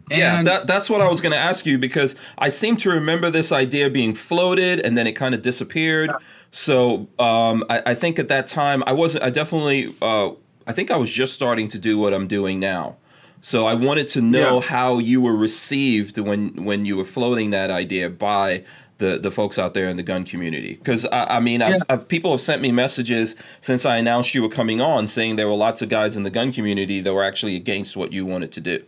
Yeah, 0.10 0.38
And- 0.40 0.48
that, 0.48 0.68
that's 0.68 0.90
what 0.90 1.02
I 1.02 1.08
was 1.08 1.22
going 1.22 1.34
to 1.34 1.38
ask 1.38 1.66
you 1.66 1.78
because 1.78 2.16
I 2.38 2.50
seem 2.50 2.78
to 2.78 2.90
remember 2.90 3.30
this 3.30 3.52
idea 3.52 3.90
being 3.90 4.14
floated 4.16 4.80
and 4.80 4.98
then 4.98 5.08
it 5.08 5.14
kind 5.14 5.34
of 5.36 5.42
disappeared. 5.42 6.12
So 6.52 7.08
um, 7.20 7.64
I, 7.70 7.82
I 7.88 7.94
think 7.96 8.20
at 8.20 8.28
that 8.30 8.48
time 8.48 8.84
I 8.88 8.94
wasn't. 8.94 9.24
I 9.24 9.30
definitely. 9.30 9.94
Uh, 10.02 10.32
I 10.66 10.74
think 10.74 10.92
I 10.92 10.98
was 10.98 11.10
just 11.10 11.34
starting 11.34 11.68
to 11.70 11.80
do 11.80 11.98
what 11.98 12.14
I'm 12.14 12.28
doing 12.28 12.60
now. 12.60 12.96
So 13.42 13.68
I 13.68 13.74
wanted 13.76 14.08
to 14.10 14.22
know 14.22 14.56
Yeah. 14.56 14.68
how 14.68 14.98
you 14.98 15.22
were 15.22 15.36
received 15.36 16.18
when 16.18 16.64
when 16.66 16.86
you 16.86 16.98
were 16.98 17.06
floating 17.06 17.52
that 17.52 17.70
idea 17.70 18.10
by 18.10 18.64
the 18.98 19.20
the 19.20 19.30
folks 19.30 19.60
out 19.60 19.74
there 19.74 19.88
in 19.90 19.98
the 19.98 20.04
gun 20.04 20.24
community. 20.24 20.74
Because 20.76 21.06
I, 21.06 21.36
I 21.38 21.40
mean, 21.40 21.62
I've, 21.62 21.74
Yeah. 21.76 21.80
I've, 21.90 22.08
people 22.08 22.32
have 22.32 22.42
sent 22.42 22.62
me 22.62 22.72
messages 22.72 23.36
since 23.62 23.86
I 23.86 23.98
announced 23.98 24.34
you 24.34 24.42
were 24.42 24.50
coming 24.50 24.82
on, 24.82 25.06
saying 25.06 25.36
there 25.36 25.48
were 25.48 25.54
lots 25.54 25.82
of 25.82 25.90
guys 25.90 26.16
in 26.18 26.24
the 26.24 26.32
gun 26.32 26.52
community 26.52 27.00
that 27.02 27.14
were 27.14 27.24
actually 27.24 27.56
against 27.56 27.96
what 27.96 28.12
you 28.14 28.26
wanted 28.26 28.52
to 28.54 28.62
do. 28.62 28.84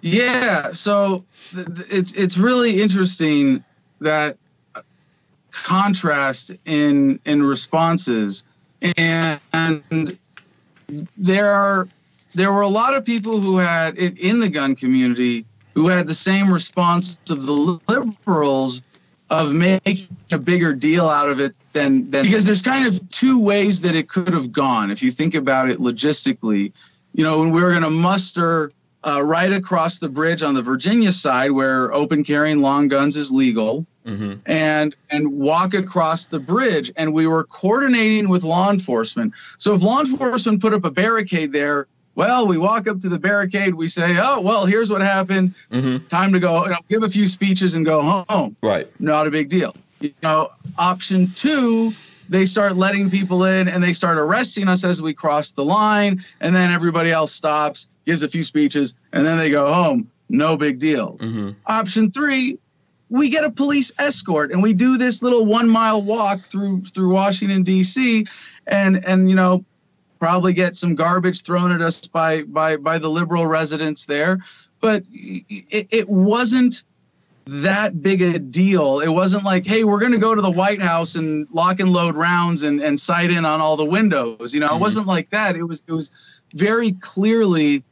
Yeah, 0.00 0.72
so 0.72 1.24
th- 1.54 1.68
it's 1.90 2.12
it's 2.12 2.38
really 2.38 2.80
interesting 2.80 3.64
that 4.00 4.36
contrast 5.50 6.52
in 6.64 7.18
in 7.24 7.42
responses, 7.42 8.44
and, 8.96 9.40
and 9.52 10.18
there 11.16 11.50
are 11.50 11.88
there 12.34 12.52
were 12.52 12.60
a 12.60 12.68
lot 12.68 12.94
of 12.94 13.04
people 13.04 13.40
who 13.40 13.56
had 13.58 13.96
in 13.96 14.16
in 14.16 14.40
the 14.40 14.48
gun 14.48 14.76
community 14.76 15.46
who 15.74 15.88
had 15.88 16.06
the 16.06 16.14
same 16.14 16.52
response 16.52 17.18
of 17.30 17.44
the 17.44 17.80
liberals 17.88 18.82
of 19.28 19.52
making 19.52 20.06
a 20.30 20.38
bigger 20.38 20.72
deal 20.72 21.08
out 21.08 21.28
of 21.28 21.40
it 21.40 21.54
than, 21.72 22.10
than 22.10 22.24
because 22.24 22.46
there's 22.46 22.62
kind 22.62 22.86
of 22.86 23.10
two 23.10 23.40
ways 23.40 23.80
that 23.80 23.94
it 23.94 24.08
could 24.08 24.32
have 24.32 24.52
gone 24.52 24.90
if 24.90 25.02
you 25.02 25.10
think 25.10 25.34
about 25.34 25.68
it 25.68 25.78
logistically. 25.78 26.72
You 27.14 27.24
know 27.24 27.38
when 27.38 27.50
we 27.50 27.62
were 27.62 27.70
going 27.70 27.82
to 27.82 27.90
muster 27.90 28.70
uh, 29.06 29.22
right 29.22 29.52
across 29.52 29.98
the 29.98 30.08
bridge 30.08 30.42
on 30.42 30.54
the 30.54 30.62
Virginia 30.62 31.12
side, 31.12 31.52
where 31.52 31.92
open 31.92 32.24
carrying 32.24 32.60
long 32.60 32.88
guns 32.88 33.16
is 33.16 33.30
legal, 33.30 33.86
hmm 34.04 34.34
and 34.46 34.94
and 35.10 35.28
walk 35.38 35.74
across 35.74 36.26
the 36.26 36.40
bridge. 36.40 36.92
And 36.96 37.12
we 37.12 37.26
were 37.26 37.44
coordinating 37.44 38.28
with 38.28 38.44
law 38.44 38.70
enforcement. 38.70 39.34
So 39.58 39.74
if 39.74 39.82
law 39.82 40.00
enforcement 40.00 40.60
put 40.60 40.74
up 40.74 40.84
a 40.84 40.90
barricade 40.90 41.52
there, 41.52 41.86
well, 42.14 42.46
we 42.46 42.56
walk 42.58 42.88
up 42.88 43.00
to 43.00 43.08
the 43.08 43.18
barricade, 43.18 43.74
we 43.74 43.88
say, 43.88 44.16
"Oh, 44.20 44.40
well, 44.40 44.64
here's 44.66 44.90
what 44.90 45.00
happened. 45.02 45.54
hmm 45.70 45.98
Time 46.08 46.32
to 46.32 46.40
go. 46.40 46.64
You 46.64 46.70
know, 46.70 46.78
give 46.88 47.02
a 47.02 47.08
few 47.08 47.28
speeches 47.28 47.74
and 47.76 47.84
go 47.86 48.24
home." 48.28 48.56
Right. 48.62 48.88
not 49.00 49.26
a 49.26 49.30
big 49.30 49.48
deal. 49.48 49.74
You 50.00 50.12
know, 50.22 50.50
option 50.78 51.32
two, 51.34 51.94
they 52.28 52.44
start 52.44 52.76
letting 52.76 53.10
people 53.10 53.44
in 53.44 53.68
and 53.68 53.82
they 53.82 53.92
start 53.92 54.18
arresting 54.18 54.68
us 54.68 54.84
as 54.84 55.00
we 55.00 55.14
cross 55.14 55.52
the 55.52 55.64
line, 55.64 56.24
and 56.40 56.54
then 56.54 56.70
everybody 56.72 57.10
else 57.10 57.32
stops, 57.32 57.88
gives 58.04 58.22
a 58.22 58.28
few 58.28 58.42
speeches, 58.42 58.94
and 59.12 59.26
then 59.26 59.38
they 59.38 59.50
go 59.50 59.72
home. 59.72 60.10
No 60.28 60.56
big 60.56 60.78
deal. 60.78 61.16
hmm 61.20 61.50
Option 61.66 62.10
three, 62.10 62.58
we 63.08 63.28
get 63.28 63.44
a 63.44 63.50
police 63.50 63.92
escort 63.98 64.50
and 64.50 64.62
we 64.62 64.72
do 64.72 64.98
this 64.98 65.22
little 65.22 65.46
one 65.46 65.68
mile 65.68 66.02
walk 66.02 66.44
through 66.44 66.82
through 66.82 67.12
Washington 67.12 67.62
D.C. 67.62 68.26
and 68.66 69.06
and 69.06 69.30
you 69.30 69.36
know 69.36 69.64
probably 70.18 70.52
get 70.52 70.74
some 70.74 70.94
garbage 70.94 71.42
thrown 71.42 71.70
at 71.72 71.80
us 71.80 72.06
by 72.06 72.42
by 72.42 72.76
by 72.76 72.98
the 72.98 73.08
liberal 73.08 73.46
residents 73.46 74.06
there, 74.06 74.38
but 74.80 75.04
it, 75.12 75.86
it 75.90 76.08
wasn't 76.08 76.84
that 77.46 78.02
big 78.02 78.22
a 78.22 78.38
deal. 78.38 79.00
It 79.00 79.08
wasn't 79.08 79.44
like, 79.44 79.64
hey, 79.66 79.84
we're 79.84 80.00
going 80.00 80.12
to 80.12 80.18
go 80.18 80.34
to 80.34 80.42
the 80.42 80.50
White 80.50 80.82
House 80.82 81.14
and 81.14 81.46
lock 81.52 81.78
and 81.80 81.90
load 81.92 82.16
rounds 82.16 82.64
and, 82.64 82.80
and 82.80 82.98
sight 82.98 83.30
in 83.30 83.44
on 83.44 83.60
all 83.60 83.76
the 83.76 83.84
windows. 83.84 84.52
You 84.52 84.60
know, 84.60 84.70
Mhm. 84.70 84.76
it 84.76 84.80
wasn't 84.80 85.06
like 85.06 85.30
that. 85.30 85.54
It 85.56 85.62
was 85.62 85.82
it 85.86 85.92
was 85.92 86.10
very 86.54 86.92
clearly 86.92 87.84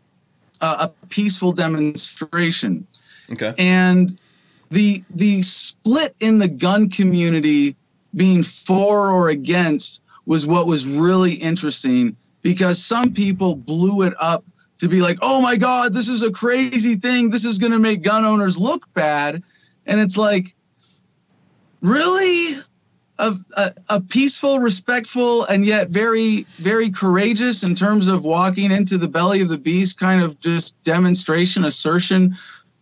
uh, 0.60 0.88
a 0.88 1.06
peaceful 1.08 1.52
demonstration 1.52 2.86
Okay. 3.30 3.52
and 3.58 4.16
the 4.70 5.02
the 5.10 5.42
split 5.42 6.14
in 6.20 6.38
the 6.38 6.48
gun 6.48 6.88
community 6.90 7.76
being 8.14 8.42
for 8.42 9.10
or 9.10 9.28
against 9.28 10.00
was 10.26 10.46
what 10.46 10.66
was 10.66 10.86
really 10.86 11.34
interesting 11.34 12.16
because 12.42 12.82
some 12.82 13.12
people 13.12 13.56
blew 13.56 14.02
it 14.02 14.14
up 14.20 14.44
to 14.78 14.88
be 14.88 15.00
like 15.00 15.18
oh 15.22 15.40
my 15.40 15.56
god 15.56 15.92
this 15.92 16.08
is 16.08 16.22
a 16.22 16.30
crazy 16.30 16.96
thing. 16.96 17.30
This 17.30 17.44
is 17.44 17.58
going 17.58 17.72
to 17.72 17.78
make 17.78 18.02
gun 18.02 18.24
owners 18.24 18.58
look 18.58 18.92
bad. 18.94 19.42
And 19.86 20.00
it's 20.00 20.16
like 20.16 20.54
really? 21.80 22.60
A, 23.16 23.32
a, 23.56 23.72
a 23.90 24.00
peaceful 24.00 24.58
respectful 24.58 25.44
and 25.44 25.64
yet 25.64 25.88
very 25.90 26.48
very 26.56 26.90
courageous 26.90 27.62
in 27.62 27.76
terms 27.76 28.08
of 28.08 28.24
walking 28.24 28.72
into 28.72 28.98
the 28.98 29.06
belly 29.06 29.40
of 29.40 29.48
the 29.48 29.56
beast 29.56 30.00
kind 30.00 30.20
of 30.20 30.40
just 30.40 30.82
demonstration 30.82 31.64
assertion 31.64 32.36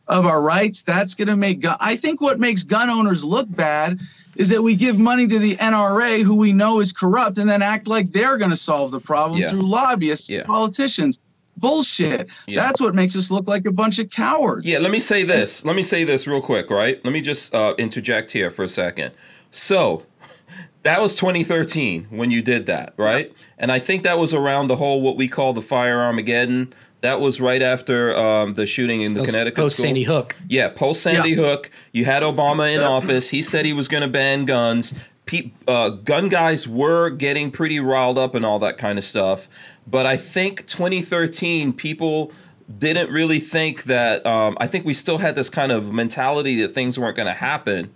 of 0.08 0.24
our 0.24 0.40
rights. 0.40 0.80
That's 0.84 1.14
going 1.14 1.28
to 1.28 1.36
make 1.36 1.60
gun 1.60 1.76
i 1.80 1.96
think 1.96 2.22
what 2.22 2.40
makes 2.40 2.62
gun 2.62 2.88
owners 2.88 3.22
look 3.22 3.46
bad 3.50 4.00
is 4.36 4.48
that 4.48 4.62
we 4.62 4.74
give 4.74 4.98
money 4.98 5.26
to 5.26 5.38
the 5.38 5.54
nra 5.56 6.22
who 6.22 6.36
we 6.36 6.54
know 6.54 6.80
is 6.80 6.92
corrupt 6.94 7.36
and 7.36 7.46
then 7.46 7.60
act 7.60 7.86
like 7.86 8.10
they're 8.10 8.38
going 8.38 8.48
to 8.50 8.56
solve 8.56 8.90
the 8.90 9.00
problem 9.02 9.38
Yeah. 9.38 9.50
through 9.50 9.68
lobbyists 9.68 10.30
Yeah. 10.30 10.44
politicians 10.44 11.18
bullshit 11.62 12.28
Yeah. 12.46 12.60
that's 12.60 12.80
what 12.82 12.94
makes 12.94 13.16
us 13.16 13.30
look 13.30 13.48
like 13.48 13.64
a 13.66 13.72
bunch 13.72 13.98
of 13.98 14.10
cowards 14.10 14.66
Yeah, 14.66 14.78
let 14.80 14.90
me 14.90 15.00
say 15.00 15.24
this. 15.24 15.64
Let 15.64 15.74
me 15.76 15.82
say 15.82 16.04
this 16.04 16.26
real 16.26 16.42
quick, 16.42 16.68
right? 16.68 17.02
Let 17.04 17.12
me 17.14 17.22
just 17.22 17.54
uh, 17.54 17.74
interject 17.78 18.32
here 18.32 18.50
for 18.50 18.62
a 18.64 18.68
second. 18.68 19.12
So, 19.50 20.04
that 20.82 21.00
was 21.00 21.14
2013 21.16 22.08
when 22.10 22.30
you 22.30 22.42
did 22.42 22.66
that, 22.66 22.92
right? 22.96 23.32
And 23.58 23.70
I 23.72 23.78
think 23.78 24.02
that 24.02 24.18
was 24.18 24.34
around 24.34 24.66
the 24.68 24.76
whole 24.76 25.00
what 25.00 25.16
we 25.16 25.28
call 25.28 25.52
the 25.52 25.62
fire 25.62 26.00
Armageddon. 26.00 26.74
That 27.02 27.20
was 27.20 27.40
right 27.40 27.62
after 27.62 28.16
um, 28.16 28.54
the 28.54 28.64
shooting 28.64 29.00
in 29.00 29.14
the 29.14 29.24
Connecticut 29.24 29.56
Post 29.56 29.76
school. 29.76 29.86
Sandy 29.86 30.04
Hook. 30.04 30.36
Yeah, 30.48 30.68
post 30.68 31.02
Sandy 31.02 31.30
Yeah. 31.30 31.36
Hook. 31.48 31.70
You 31.92 32.04
had 32.04 32.22
Obama 32.22 32.72
in 32.72 32.80
Yeah. 32.80 32.86
office. 32.98 33.30
He 33.30 33.42
said 33.42 33.64
he 33.66 33.72
was 33.72 33.88
going 33.88 34.02
to 34.02 34.08
ban 34.08 34.44
guns. 34.44 34.94
Pe- 35.26 35.52
uh, 35.68 35.90
gun 35.90 36.28
guys 36.28 36.66
were 36.66 37.08
getting 37.10 37.50
pretty 37.50 37.78
riled 37.78 38.18
up 38.18 38.34
and 38.34 38.44
all 38.44 38.58
that 38.58 38.76
kind 38.76 38.98
of 38.98 39.04
stuff. 39.04 39.48
But 39.86 40.06
I 40.06 40.16
think 40.16 40.66
2013, 40.66 41.72
people 41.72 42.32
didn't 42.78 43.10
really 43.10 43.40
think 43.40 43.84
that. 43.84 44.24
Um, 44.26 44.56
I 44.60 44.66
think 44.66 44.84
we 44.84 44.94
still 44.94 45.18
had 45.18 45.34
this 45.34 45.50
kind 45.50 45.72
of 45.72 45.92
mentality 45.92 46.60
that 46.62 46.74
things 46.74 46.98
weren't 46.98 47.16
going 47.16 47.26
to 47.26 47.34
happen. 47.34 47.94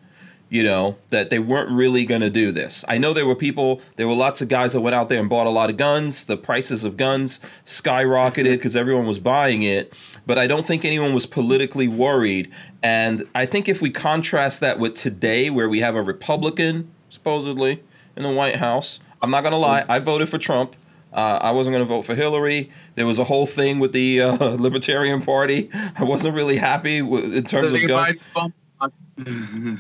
You 0.49 0.63
know 0.63 0.97
that 1.11 1.31
they 1.31 1.41
weren't 1.41 1.73
really 1.73 2.07
going 2.07 2.21
to 2.21 2.31
do 2.31 2.53
this. 2.53 2.85
I 2.87 2.99
know 2.99 3.13
there 3.13 3.27
were 3.27 3.35
people. 3.35 3.81
There 3.97 4.07
were 4.07 4.15
lots 4.15 4.41
of 4.41 4.47
guys 4.47 4.75
that 4.75 4.81
went 4.81 4.95
out 4.95 5.09
there 5.09 5.19
and 5.19 5.29
bought 5.29 5.49
a 5.49 5.51
lot 5.51 5.71
of 5.71 5.77
guns. 5.77 6.25
The 6.25 6.37
prices 6.37 6.85
of 6.85 6.97
guns 6.97 7.41
skyrocketed 7.65 8.53
because 8.53 8.77
everyone 8.77 9.07
was 9.07 9.19
buying 9.19 9.63
it. 9.63 9.93
But 10.25 10.39
I 10.39 10.47
don't 10.47 10.65
think 10.65 10.85
anyone 10.85 11.15
was 11.15 11.27
politically 11.27 11.89
worried. 11.89 12.53
And 12.81 13.25
I 13.35 13.45
think 13.45 13.69
if 13.69 13.83
we 13.83 13.91
contrast 13.91 14.61
that 14.61 14.79
with 14.79 14.95
today, 14.95 15.51
where 15.51 15.69
we 15.69 15.81
have 15.81 15.97
a 15.97 16.03
Republican 16.03 16.93
supposedly 17.09 17.83
in 18.17 18.23
the 18.23 18.31
White 18.33 18.57
House, 18.57 19.01
I'm 19.23 19.31
not 19.31 19.43
going 19.43 19.53
to 19.53 19.59
lie. 19.59 19.85
I 19.89 19.99
voted 19.99 20.29
for 20.29 20.39
Trump. 20.39 20.77
Uh, 21.13 21.39
I 21.41 21.51
wasn't 21.53 21.73
going 21.75 21.85
to 21.85 21.89
vote 21.89 22.03
for 22.03 22.15
Hillary. 22.15 22.71
There 22.95 23.07
was 23.07 23.19
a 23.19 23.25
whole 23.25 23.47
thing 23.47 23.79
with 23.79 23.93
the 23.93 24.21
uh, 24.21 24.37
Libertarian 24.61 25.23
Party. 25.23 25.71
I 25.97 26.05
wasn't 26.05 26.35
really 26.35 26.59
happy 26.59 27.01
with, 27.01 27.35
in 27.35 27.45
terms 27.45 27.73
of 27.73 27.89
gun. 27.89 28.19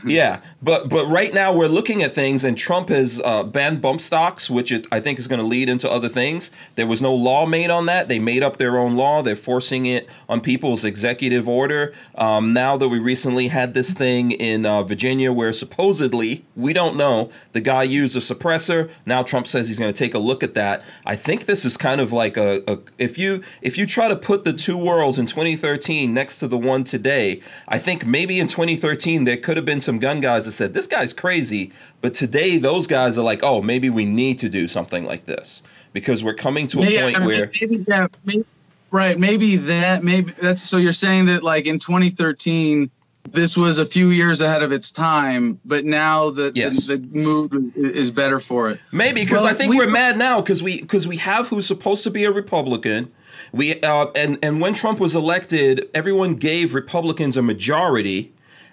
Yeah, 0.06 0.40
but 0.62 0.88
but 0.88 1.06
right 1.08 1.34
now 1.34 1.52
we're 1.52 1.68
looking 1.68 2.02
at 2.02 2.14
things, 2.14 2.42
and 2.42 2.56
Trump 2.56 2.88
has 2.88 3.20
uh, 3.22 3.42
banned 3.42 3.82
bump 3.82 4.00
stocks, 4.00 4.48
which 4.48 4.72
it, 4.72 4.86
I 4.90 4.98
think 4.98 5.18
is 5.18 5.28
going 5.28 5.40
to 5.40 5.46
lead 5.46 5.68
into 5.68 5.90
other 5.90 6.08
things. 6.08 6.50
There 6.76 6.86
was 6.86 7.02
no 7.02 7.14
law 7.14 7.44
made 7.44 7.68
on 7.68 7.84
that; 7.84 8.08
they 8.08 8.18
made 8.18 8.42
up 8.42 8.56
their 8.56 8.78
own 8.78 8.96
law. 8.96 9.20
They're 9.20 9.36
forcing 9.36 9.84
it 9.84 10.08
on 10.26 10.40
people's 10.40 10.86
executive 10.86 11.46
order. 11.46 11.92
Um, 12.14 12.54
now 12.54 12.78
that 12.78 12.88
we 12.88 12.98
recently 12.98 13.48
had 13.48 13.74
this 13.74 13.92
thing 13.92 14.30
in 14.30 14.64
uh, 14.64 14.82
Virginia, 14.84 15.30
where 15.34 15.52
supposedly 15.52 16.46
we 16.56 16.72
don't 16.72 16.96
know 16.96 17.30
the 17.52 17.60
guy 17.60 17.82
used 17.82 18.16
a 18.16 18.20
suppressor. 18.20 18.90
Now 19.04 19.22
Trump 19.22 19.46
says 19.46 19.68
he's 19.68 19.78
going 19.78 19.92
to 19.92 19.98
take 19.98 20.14
a 20.14 20.18
look 20.18 20.42
at 20.42 20.54
that. 20.54 20.82
I 21.04 21.14
think 21.14 21.44
this 21.44 21.66
is 21.66 21.76
kind 21.76 22.00
of 22.00 22.10
like 22.10 22.38
a, 22.38 22.62
a 22.66 22.78
if 22.96 23.18
you 23.18 23.42
if 23.60 23.76
you 23.76 23.84
try 23.84 24.08
to 24.08 24.16
put 24.16 24.44
the 24.44 24.54
two 24.54 24.78
worlds 24.78 25.18
in 25.18 25.26
2013 25.26 26.14
next 26.14 26.38
to 26.38 26.48
the 26.48 26.56
one 26.56 26.84
today, 26.84 27.42
I 27.68 27.78
think 27.78 28.06
maybe 28.06 28.40
in 28.40 28.46
2013 28.46 29.25
there 29.26 29.36
could 29.36 29.56
have 29.56 29.66
been 29.66 29.80
some 29.80 29.98
gun 29.98 30.20
guys 30.20 30.44
that 30.46 30.52
said 30.52 30.72
this 30.72 30.86
guy's 30.86 31.12
crazy, 31.12 31.72
but 32.00 32.14
today 32.14 32.58
those 32.58 32.86
guys 32.86 33.18
are 33.18 33.24
like, 33.24 33.42
oh, 33.42 33.60
maybe 33.62 33.90
we 33.90 34.04
need 34.04 34.38
to 34.38 34.48
do 34.48 34.68
something 34.68 35.04
like 35.04 35.26
this 35.26 35.62
because 35.92 36.22
we're 36.22 36.34
coming 36.34 36.66
to 36.68 36.80
a 36.80 36.86
Yeah, 36.86 37.02
point 37.02 37.16
I 37.16 37.18
mean, 37.20 37.26
where 37.28 37.50
maybe 37.60 37.76
that, 37.88 38.10
maybe, 38.24 38.44
right? 38.90 39.18
Maybe 39.18 39.56
that, 39.56 40.04
maybe 40.04 40.32
that's 40.32 40.62
so. 40.62 40.76
You're 40.76 40.92
saying 40.92 41.26
that 41.26 41.42
like 41.42 41.66
in 41.66 41.78
2013, 41.78 42.90
this 43.32 43.56
was 43.56 43.78
a 43.78 43.86
few 43.86 44.10
years 44.10 44.40
ahead 44.40 44.62
of 44.62 44.70
its 44.72 44.90
time, 44.90 45.58
but 45.64 45.84
now 45.84 46.30
the 46.30 46.52
Yes. 46.54 46.86
the, 46.86 46.96
the 46.96 47.06
move 47.18 47.50
is 47.76 48.10
better 48.10 48.38
for 48.40 48.70
it. 48.70 48.80
Maybe 48.92 49.22
because 49.24 49.42
Well, 49.42 49.50
I 49.50 49.54
think 49.54 49.70
we- 49.70 49.78
we, 49.78 49.84
are 49.84 49.90
mad 49.90 50.16
now 50.18 50.40
because 50.40 50.62
we 50.62 50.80
because 50.80 51.08
we 51.08 51.16
have 51.16 51.48
who's 51.48 51.66
supposed 51.66 52.04
to 52.04 52.10
be 52.10 52.24
a 52.24 52.30
Republican. 52.30 53.10
We 53.52 53.80
uh, 53.80 54.06
and 54.14 54.38
and 54.42 54.60
when 54.60 54.74
Trump 54.74 54.98
was 55.00 55.14
elected, 55.14 55.88
everyone 55.94 56.34
gave 56.34 56.74
Republicans 56.74 57.36
a 57.36 57.42
majority, 57.42 58.32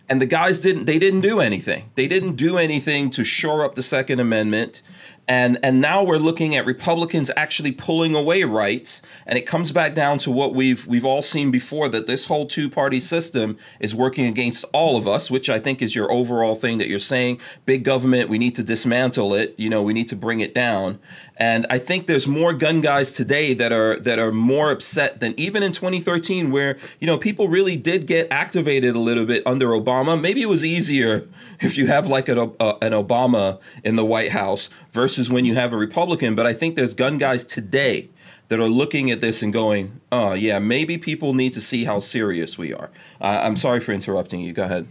and 0.10 0.22
the 0.22 0.26
guys 0.26 0.60
didn't. 0.60 0.86
They 0.86 0.99
didn't 0.99 1.22
do 1.22 1.39
anything. 1.39 1.89
They 1.95 2.08
didn't 2.08 2.36
do 2.36 2.58
anything 2.58 3.10
to 3.12 3.24
shore 3.24 3.64
up 3.64 3.76
the 3.76 3.84
Second 3.84 4.20
Amendment. 4.20 4.82
And 5.28 5.57
and 5.63 5.80
now 5.80 6.03
we're 6.03 6.17
looking 6.17 6.53
at 6.55 6.65
Republicans 6.65 7.32
actually 7.38 7.71
pulling 7.71 8.13
away 8.13 8.43
rights, 8.43 9.01
and 9.26 9.38
it 9.38 9.45
comes 9.45 9.71
back 9.71 9.95
down 9.95 10.17
to 10.19 10.32
what 10.32 10.53
we've 10.53 10.86
we've 10.86 11.05
all 11.05 11.21
seen 11.21 11.49
before 11.49 11.88
that 11.89 12.07
this 12.07 12.26
whole 12.26 12.45
two 12.45 12.69
party 12.69 12.99
system 12.99 13.57
is 13.80 13.95
working 13.95 14.26
against 14.26 14.65
all 14.74 14.97
of 14.97 15.07
us, 15.07 15.32
which 15.32 15.49
I 15.49 15.59
think 15.59 15.82
is 15.82 15.95
your 15.95 16.11
overall 16.11 16.55
thing 16.55 16.78
that 16.80 16.89
you're 16.89 16.99
saying. 16.99 17.39
Big 17.65 17.86
government, 17.86 18.30
we 18.30 18.38
need 18.38 18.53
to 18.55 18.63
dismantle 18.63 19.34
it. 19.34 19.55
You 19.57 19.69
know, 19.69 19.82
we 19.82 19.93
need 19.93 20.09
to 20.09 20.17
bring 20.17 20.41
it 20.41 20.53
down. 20.53 20.99
And 21.38 21.65
I 21.69 21.78
think 21.78 22.07
there's 22.07 22.28
more 22.28 22.53
gun 22.53 22.82
guys 22.82 23.13
today 23.13 23.53
that 23.53 23.71
are 23.71 23.97
that 23.99 24.19
are 24.19 24.34
more 24.34 24.71
upset 24.71 25.21
than 25.21 25.34
even 25.39 25.63
in 25.63 25.71
2013, 25.71 26.51
where 26.51 26.78
you 26.99 27.07
know 27.07 27.17
people 27.17 27.47
really 27.47 27.78
did 27.78 28.07
get 28.07 28.28
activated 28.30 28.93
a 28.93 28.99
little 28.99 29.26
bit 29.26 29.41
under 29.45 29.67
Obama. 29.67 30.19
Maybe 30.19 30.41
it 30.41 30.49
was 30.49 30.65
easier 30.65 31.30
if 31.61 31.78
you 31.78 31.88
have 31.88 32.07
like 32.07 32.28
an, 32.28 32.39
uh, 32.59 32.74
an 32.82 32.91
Obama 32.91 33.61
in 33.86 33.95
the 33.95 34.03
White 34.05 34.32
House 34.32 34.69
versus 34.94 35.30
when 35.30 35.44
you 35.46 35.56
have 35.56 35.74
a 35.74 35.78
Republican. 35.78 36.36
But 36.36 36.46
I 36.46 36.54
think 36.54 36.76
there's 36.76 36.94
gun 36.94 37.18
guys 37.18 37.44
today 37.44 38.10
that 38.48 38.60
are 38.60 38.70
looking 38.70 39.12
at 39.12 39.20
this 39.20 39.41
and 39.44 39.52
going, 39.52 40.00
"Oh 40.12 40.34
yeah, 40.34 40.60
maybe 40.60 40.98
people 40.98 41.34
need 41.34 41.54
to 41.54 41.62
see 41.62 41.84
how 41.86 42.00
serious 42.00 42.58
we 42.58 42.74
are." 42.74 42.89
Uh, 43.20 43.41
I'm 43.44 43.58
sorry 43.58 43.80
for 43.80 43.91
interrupting 43.91 44.39
you. 44.41 44.54
Go 44.54 44.64
ahead. 44.64 44.88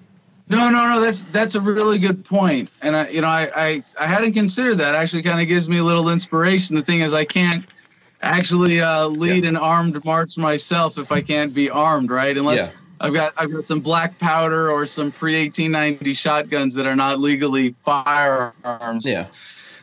No, 0.48 0.68
no, 0.68 0.88
no. 0.88 1.00
That's 1.00 1.24
that's 1.32 1.54
a 1.54 1.60
really 1.60 1.98
good 1.98 2.24
point, 2.24 2.68
and 2.82 2.94
I, 2.96 3.08
you 3.08 3.20
know, 3.22 3.28
I 3.28 3.48
I, 3.56 3.84
I 4.00 4.06
hadn't 4.06 4.32
considered 4.34 4.76
that. 4.78 4.94
Actually, 4.94 5.22
kind 5.22 5.40
of 5.40 5.48
gives 5.48 5.68
me 5.68 5.78
a 5.78 5.84
little 5.84 6.08
inspiration. 6.10 6.76
The 6.76 6.82
thing 6.82 7.00
is, 7.00 7.14
I 7.14 7.24
can't 7.24 7.64
actually 8.22 8.80
uh, 8.80 9.06
lead 9.06 9.44
Yeah. 9.44 9.50
an 9.50 9.56
armed 9.56 10.04
march 10.04 10.36
myself 10.36 10.98
if 10.98 11.10
I 11.10 11.22
can't 11.22 11.54
be 11.54 11.70
armed, 11.70 12.10
right? 12.10 12.36
Unless 12.36 12.68
Yeah. 12.68 12.74
I've 13.00 13.12
got 13.14 13.32
I've 13.36 13.50
got 13.52 13.66
some 13.66 13.80
black 13.80 14.18
powder 14.18 14.70
or 14.70 14.86
some 14.86 15.10
pre 15.10 15.34
1890 15.44 16.12
shotguns 16.14 16.74
that 16.74 16.86
are 16.86 16.94
not 16.96 17.18
legally 17.18 17.74
firearms. 17.84 19.06
Yeah. 19.06 19.26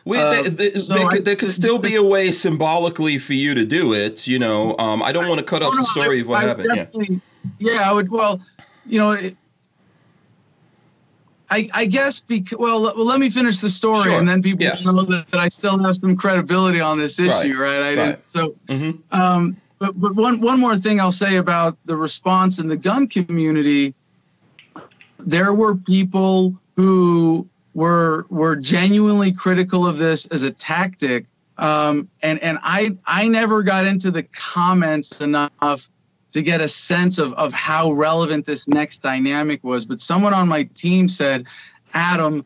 We, 0.04 0.18
Uh, 0.18 0.30
there, 0.30 0.50
there, 0.50 0.78
so 0.78 0.94
there, 0.94 1.06
I- 1.06 1.10
could, 1.10 1.24
there 1.24 1.36
could 1.36 1.50
still 1.50 1.78
be 1.78 1.94
a 1.96 2.02
way 2.02 2.30
symbolically 2.32 3.18
for 3.18 3.34
you 3.34 3.54
to 3.54 3.64
do 3.64 3.92
it. 3.92 4.26
You 4.26 4.38
know, 4.38 4.76
um, 4.78 5.02
I 5.02 5.12
don't 5.12 5.28
want 5.28 5.38
to 5.38 5.44
cut 5.44 5.62
off 5.62 5.74
no, 5.74 5.80
the 5.80 5.86
story 5.86 6.18
I- 6.18 6.20
of 6.22 6.26
what 6.28 6.44
I 6.44 6.48
happened. 6.48 7.22
Yeah. 7.58 7.72
yeah, 7.74 7.90
I 7.90 7.92
would. 7.92 8.10
Well, 8.10 8.40
you 8.86 8.98
know, 8.98 9.12
it, 9.12 9.36
I 11.50 11.68
I 11.74 11.84
guess 11.86 12.20
because 12.20 12.58
well, 12.58 12.80
well, 12.82 13.04
let 13.04 13.20
me 13.20 13.28
finish 13.28 13.58
the 13.58 13.70
story, 13.70 14.04
Sure, 14.04 14.18
and 14.18 14.28
then 14.28 14.42
people 14.42 14.62
yes. 14.64 14.84
know 14.84 15.02
that, 15.02 15.26
that 15.30 15.40
I 15.40 15.48
still 15.48 15.78
have 15.82 15.96
some 15.96 16.16
credibility 16.16 16.80
on 16.80 16.98
this 16.98 17.18
issue, 17.18 17.56
right? 17.56 17.76
I 17.76 17.80
right. 17.80 17.94
didn't. 17.96 18.28
So, 18.28 18.54
hmm 18.68 18.90
um, 19.10 19.56
but 19.78 19.98
but 20.00 20.14
one 20.14 20.40
one 20.40 20.60
more 20.60 20.76
thing 20.76 21.00
I'll 21.00 21.12
say 21.12 21.36
about 21.36 21.76
the 21.86 21.96
response 21.96 22.58
in 22.58 22.68
the 22.68 22.76
gun 22.76 23.08
community. 23.08 23.94
There 25.18 25.52
were 25.52 25.74
people 25.74 26.54
who 26.76 27.46
were 27.74 28.26
were 28.30 28.56
genuinely 28.56 29.32
critical 29.32 29.86
of 29.86 29.98
this 29.98 30.26
as 30.26 30.42
a 30.42 30.50
tactic, 30.50 31.26
um, 31.58 32.08
and 32.22 32.42
and 32.42 32.58
I 32.62 32.96
I 33.06 33.28
never 33.28 33.62
got 33.62 33.86
into 33.86 34.10
the 34.10 34.22
comments 34.22 35.20
enough 35.20 35.90
to 36.32 36.42
get 36.42 36.60
a 36.60 36.68
sense 36.68 37.18
of 37.18 37.32
of 37.34 37.52
how 37.52 37.92
relevant 37.92 38.46
this 38.46 38.66
next 38.68 39.02
dynamic 39.02 39.62
was. 39.62 39.86
But 39.86 40.00
someone 40.00 40.34
on 40.34 40.48
my 40.48 40.64
team 40.74 41.08
said, 41.08 41.46
Adam, 41.94 42.44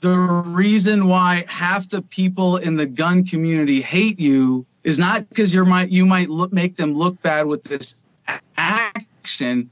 the 0.00 0.42
reason 0.46 1.06
why 1.06 1.44
half 1.48 1.88
the 1.88 2.02
people 2.02 2.58
in 2.58 2.76
the 2.76 2.86
gun 2.86 3.24
community 3.24 3.80
hate 3.80 4.20
you 4.20 4.66
is 4.82 4.98
not 4.98 5.28
because 5.28 5.54
you 5.54 5.64
might 5.64 5.90
you 5.90 6.04
might 6.04 6.28
look, 6.28 6.52
make 6.52 6.76
them 6.76 6.94
look 6.94 7.20
bad 7.22 7.46
with 7.46 7.64
this 7.64 7.96
action 8.56 9.70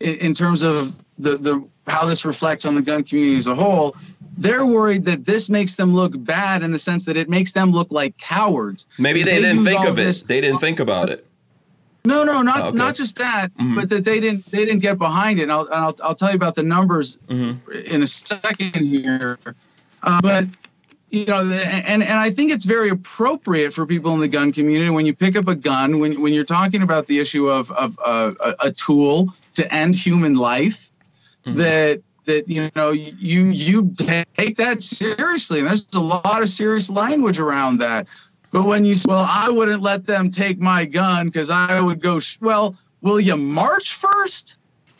in, 0.00 0.14
in 0.16 0.34
terms 0.34 0.62
of 0.62 1.02
the 1.18 1.36
the 1.36 1.68
how 1.86 2.06
this 2.06 2.24
reflects 2.24 2.64
on 2.64 2.74
the 2.74 2.82
gun 2.82 3.04
community 3.04 3.36
as 3.36 3.46
a 3.46 3.54
whole. 3.54 3.94
They're 4.36 4.66
worried 4.66 5.04
that 5.06 5.24
this 5.24 5.48
makes 5.48 5.74
them 5.74 5.94
look 5.94 6.12
bad 6.16 6.62
in 6.62 6.72
the 6.72 6.78
sense 6.78 7.04
that 7.06 7.16
it 7.16 7.28
makes 7.28 7.52
them 7.52 7.70
look 7.70 7.90
like 7.92 8.16
cowards. 8.18 8.86
Maybe 8.98 9.22
they, 9.22 9.36
They 9.36 9.40
didn't 9.42 9.64
think 9.64 9.84
of 9.86 9.98
it. 9.98 10.24
They 10.26 10.40
didn't 10.40 10.58
think 10.58 10.80
about 10.80 11.08
it. 11.10 11.26
No, 12.06 12.24
no, 12.24 12.42
not 12.42 12.64
Okay. 12.68 12.76
not 12.76 12.94
just 12.94 13.16
that, 13.18 13.48
Mhm. 13.58 13.76
but 13.76 13.88
that 13.88 14.04
they 14.04 14.20
didn't 14.20 14.50
they 14.50 14.64
didn't 14.66 14.80
get 14.80 14.98
behind 14.98 15.38
it. 15.38 15.44
And 15.44 15.52
I'll 15.52 15.62
and 15.66 15.74
I'll, 15.74 15.96
I'll 16.02 16.14
tell 16.14 16.28
you 16.30 16.36
about 16.36 16.54
the 16.54 16.62
numbers 16.62 17.18
hmm 17.28 17.52
in 17.86 18.02
a 18.02 18.06
second 18.06 18.74
here. 18.74 19.38
Uh, 20.02 20.20
but 20.20 20.46
you 21.08 21.24
know, 21.24 21.42
the, 21.46 21.66
and 21.66 22.02
and 22.02 22.12
I 22.18 22.30
think 22.30 22.50
it's 22.52 22.66
very 22.66 22.90
appropriate 22.90 23.72
for 23.72 23.86
people 23.86 24.12
in 24.12 24.20
the 24.20 24.28
gun 24.28 24.52
community 24.52 24.90
when 24.90 25.06
you 25.06 25.14
pick 25.14 25.34
up 25.36 25.48
a 25.48 25.54
gun 25.54 25.98
when 25.98 26.20
when 26.20 26.34
you're 26.34 26.44
talking 26.44 26.82
about 26.82 27.06
the 27.06 27.20
issue 27.20 27.48
of 27.48 27.70
of 27.70 27.98
uh, 28.04 28.32
a, 28.40 28.66
a 28.66 28.72
tool 28.72 29.32
to 29.54 29.72
end 29.72 29.94
human 29.94 30.34
life 30.34 30.90
Mhm. 31.46 31.56
that 31.56 32.02
that 32.26 32.48
you 32.48 32.70
know 32.74 32.90
you 32.90 33.44
you 33.44 33.94
take 34.36 34.56
that 34.56 34.82
seriously 34.82 35.58
and 35.60 35.68
there's 35.68 35.86
a 35.94 36.00
lot 36.00 36.42
of 36.42 36.48
serious 36.48 36.90
language 36.90 37.38
around 37.38 37.78
that 37.78 38.06
but 38.50 38.64
when 38.64 38.84
you 38.84 38.94
say, 38.94 39.06
well 39.08 39.26
i 39.28 39.48
wouldn't 39.48 39.82
let 39.82 40.06
them 40.06 40.30
take 40.30 40.58
my 40.58 40.84
gun 40.84 41.26
because 41.26 41.50
i 41.50 41.80
would 41.80 42.00
go 42.00 42.18
sh-. 42.18 42.38
well 42.40 42.74
will 43.02 43.20
you 43.20 43.36
march 43.36 43.94
first 43.94 44.58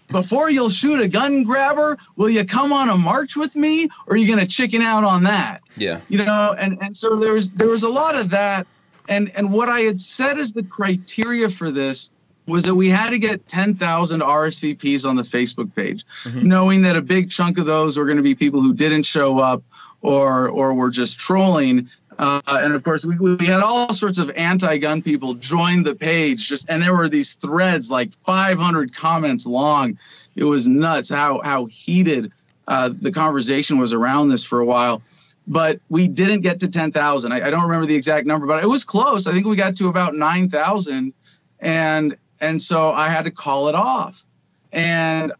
before 0.09 0.51
you'll 0.51 0.71
shoot 0.71 1.01
a 1.01 1.09
gun 1.09 1.45
grabber 1.45 1.97
will 2.17 2.29
you 2.31 2.45
come 2.45 2.73
on 2.73 2.89
a 2.89 2.97
march 2.97 3.37
with 3.37 3.57
me 3.57 3.89
or 4.07 4.15
are 4.15 4.17
you 4.17 4.27
going 4.27 4.39
to 4.39 4.47
chicken 4.47 4.83
out 4.83 5.05
on 5.05 5.25
that 5.25 5.61
Yeah. 5.77 6.01
you 6.09 6.19
know 6.19 6.55
and 6.59 6.79
and 6.83 6.97
so 6.97 7.17
there 7.17 7.33
was 7.33 7.51
there 7.53 7.69
was 7.69 7.83
a 7.83 7.89
lot 7.91 8.15
of 8.15 8.31
that 8.31 8.67
and 9.09 9.31
and 9.35 9.51
what 9.53 9.69
i 9.69 9.81
had 9.81 10.01
said 10.01 10.39
as 10.39 10.53
the 10.53 10.63
criteria 10.63 11.49
for 11.49 11.71
this 11.71 12.11
was 12.47 12.65
that 12.65 12.75
we 12.75 12.89
had 12.89 13.11
to 13.11 13.19
get 13.19 13.47
10,000 13.47 14.21
RSVPs 14.21 15.09
on 15.09 15.17
the 15.17 15.23
Facebook 15.23 15.75
page, 15.75 16.05
Mhm. 16.25 16.43
knowing 16.43 16.83
that 16.83 16.97
a 16.97 17.03
big 17.03 17.31
chunk 17.31 17.59
of 17.59 17.65
those 17.67 17.97
were 17.97 18.05
going 18.05 18.19
to 18.19 18.23
be 18.23 18.35
people 18.35 18.61
who 18.61 18.75
didn't 18.75 19.05
show 19.05 19.39
up 19.39 19.63
or 20.03 20.49
or 20.51 20.75
were 20.75 20.91
just 20.91 21.19
trolling. 21.19 21.89
Uh, 22.19 22.41
and 22.47 22.75
of 22.75 22.85
course, 22.85 23.05
we, 23.05 23.17
we 23.19 23.47
had 23.47 23.61
all 23.61 23.93
sorts 23.93 24.19
of 24.19 24.31
anti-gun 24.37 25.03
people 25.03 25.35
join 25.35 25.83
the 25.83 25.95
page, 25.95 26.49
just 26.49 26.69
and 26.69 26.81
there 26.83 26.95
were 26.95 27.09
these 27.09 27.33
threads 27.35 27.91
like 27.91 28.13
500 28.27 28.95
comments 28.95 29.47
long. 29.47 29.99
It 30.37 30.45
was 30.45 30.69
nuts 30.69 31.09
how 31.11 31.41
how 31.43 31.65
heated 31.67 32.31
uh, 32.69 32.91
the 33.01 33.11
conversation 33.11 33.79
was 33.79 33.93
around 33.93 34.29
this 34.29 34.45
for 34.45 34.61
a 34.61 34.67
while. 34.67 35.03
But 35.47 35.81
we 35.91 36.09
didn't 36.09 36.41
get 36.41 36.61
to 36.61 36.69
10,000. 36.69 37.33
I, 37.33 37.37
I 37.47 37.51
don't 37.51 37.63
remember 37.65 37.85
the 37.87 37.95
exact 37.95 38.27
number, 38.27 38.47
but 38.47 38.63
it 38.63 38.67
was 38.67 38.83
close. 38.85 39.27
I 39.27 39.33
think 39.33 39.47
we 39.47 39.57
got 39.57 39.77
to 39.77 39.89
about 39.89 40.15
9,000 40.15 41.13
and 41.61 42.17
and 42.41 42.61
so 42.61 42.93
I 42.93 43.09
had 43.09 43.25
to 43.25 43.31
call 43.31 43.69
it 43.69 43.75
off. 43.75 44.25
And 44.73 45.33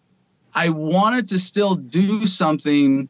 I 0.55 0.69
wanted 0.69 1.29
to 1.29 1.39
still 1.39 1.75
do 1.75 2.27
something 2.27 3.09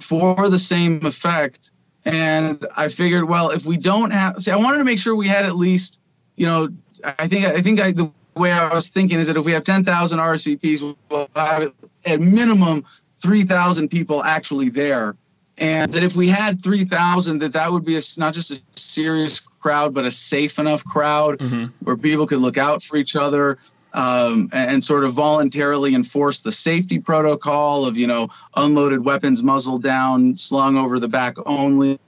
for 0.00 0.48
the 0.48 0.58
same 0.58 1.04
effect. 1.06 1.72
And 2.04 2.64
I 2.76 2.88
figured, 2.88 3.24
well, 3.24 3.50
if 3.50 3.66
we 3.66 3.76
don't 3.76 4.12
have, 4.12 4.36
see, 4.36 4.50
I 4.50 4.56
wanted 4.56 4.78
to 4.78 4.84
make 4.84 4.98
sure 4.98 5.16
we 5.16 5.28
had 5.28 5.44
at 5.44 5.56
least, 5.56 6.00
you 6.36 6.46
know, 6.46 6.68
I 7.04 7.26
think 7.26 7.46
I 7.46 7.60
think 7.62 7.80
I, 7.80 7.92
the 7.92 8.12
way 8.36 8.52
I 8.52 8.72
was 8.72 8.88
thinking 8.88 9.18
is 9.18 9.26
that 9.26 9.36
if 9.36 9.44
we 9.44 9.52
have 9.52 9.64
10,000 9.64 10.18
RSVPs, 10.18 10.96
we'll 11.10 11.28
have 11.34 11.72
at 12.04 12.20
minimum 12.20 12.84
3,000 13.20 13.88
people 13.88 14.22
actually 14.22 14.68
there 14.68 15.16
and 15.58 15.92
that 15.94 16.02
if 16.02 16.16
we 16.16 16.28
had 16.28 16.62
3000 16.62 17.38
that 17.38 17.54
that 17.54 17.72
would 17.72 17.84
be 17.84 17.96
a, 17.96 18.00
not 18.18 18.34
just 18.34 18.50
a 18.50 18.78
serious 18.78 19.40
crowd 19.40 19.94
but 19.94 20.04
a 20.04 20.10
safe 20.10 20.58
enough 20.58 20.84
crowd 20.84 21.38
mm-hmm. 21.38 21.66
where 21.84 21.96
people 21.96 22.26
could 22.26 22.38
look 22.38 22.58
out 22.58 22.82
for 22.82 22.96
each 22.96 23.16
other 23.16 23.58
um, 23.94 24.50
and, 24.52 24.72
and, 24.72 24.84
sort 24.84 25.04
of 25.04 25.14
voluntarily 25.14 25.94
enforce 25.94 26.40
the 26.40 26.52
safety 26.52 26.98
protocol 26.98 27.86
of 27.86 27.96
you 27.96 28.06
know 28.06 28.28
unloaded 28.56 29.04
weapons 29.04 29.42
muzzle 29.42 29.78
down 29.78 30.36
slung 30.36 30.76
over 30.76 30.98
the 30.98 31.08
back 31.08 31.36
only 31.46 31.98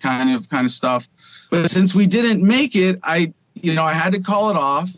kind 0.00 0.34
of 0.34 0.48
kind 0.48 0.64
of 0.64 0.70
stuff 0.70 1.08
but 1.50 1.70
since 1.70 1.94
we 1.94 2.06
didn't 2.06 2.42
make 2.42 2.74
it 2.76 2.98
i 3.02 3.32
you 3.54 3.74
know 3.74 3.84
i 3.84 3.92
had 3.92 4.12
to 4.12 4.20
call 4.20 4.50
it 4.50 4.56
off 4.56 4.90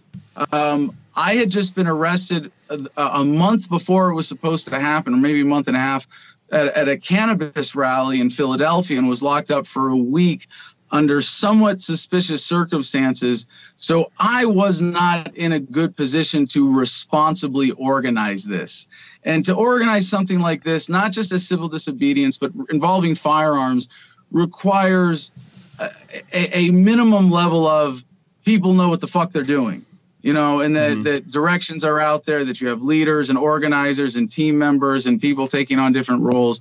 um, 0.52 0.96
i 1.16 1.34
had 1.34 1.50
just 1.50 1.74
been 1.74 1.88
arrested 1.88 2.52
a, 2.70 2.86
a 2.96 3.24
month 3.24 3.68
before 3.68 4.10
it 4.10 4.14
was 4.14 4.28
supposed 4.28 4.68
to 4.68 4.78
happen 4.78 5.14
or 5.14 5.16
maybe 5.16 5.40
a 5.40 5.44
month 5.44 5.68
and 5.68 5.76
a 5.76 5.80
half 5.80 6.35
at, 6.50 6.68
at 6.68 6.88
a 6.88 6.96
cannabis 6.96 7.74
rally 7.74 8.20
in 8.20 8.30
Philadelphia 8.30 8.98
and 8.98 9.08
was 9.08 9.22
locked 9.22 9.50
up 9.50 9.66
for 9.66 9.88
a 9.88 9.96
week 9.96 10.46
under 10.90 11.20
somewhat 11.20 11.80
suspicious 11.80 12.44
circumstances. 12.44 13.46
So 13.76 14.10
I 14.18 14.44
was 14.44 14.80
not 14.80 15.36
in 15.36 15.52
a 15.52 15.60
good 15.60 15.96
position 15.96 16.46
to 16.48 16.78
responsibly 16.78 17.72
organize 17.72 18.44
this. 18.44 18.88
And 19.24 19.44
to 19.46 19.54
organize 19.54 20.08
something 20.08 20.40
like 20.40 20.62
this, 20.62 20.88
not 20.88 21.12
just 21.12 21.32
as 21.32 21.46
civil 21.46 21.68
disobedience, 21.68 22.38
but 22.38 22.52
involving 22.70 23.14
firearms, 23.14 23.88
requires 24.30 25.32
a, 25.80 26.58
a, 26.58 26.70
minimum 26.70 27.30
level 27.30 27.66
of 27.66 28.04
people 28.44 28.72
know 28.72 28.88
what 28.88 29.00
the 29.00 29.06
fuck 29.06 29.30
they're 29.30 29.44
doing 29.44 29.85
you 30.26 30.32
know, 30.32 30.60
and 30.60 30.74
that, 30.74 30.90
mm-hmm. 30.90 31.02
that 31.04 31.30
directions 31.30 31.84
are 31.84 32.00
out 32.00 32.24
there, 32.24 32.44
that 32.44 32.60
you 32.60 32.66
have 32.66 32.82
leaders 32.82 33.30
and 33.30 33.38
organizers 33.38 34.16
and 34.16 34.28
team 34.28 34.58
members 34.58 35.06
and 35.06 35.20
people 35.20 35.46
taking 35.46 35.78
on 35.78 35.92
different 35.92 36.20
roles. 36.20 36.60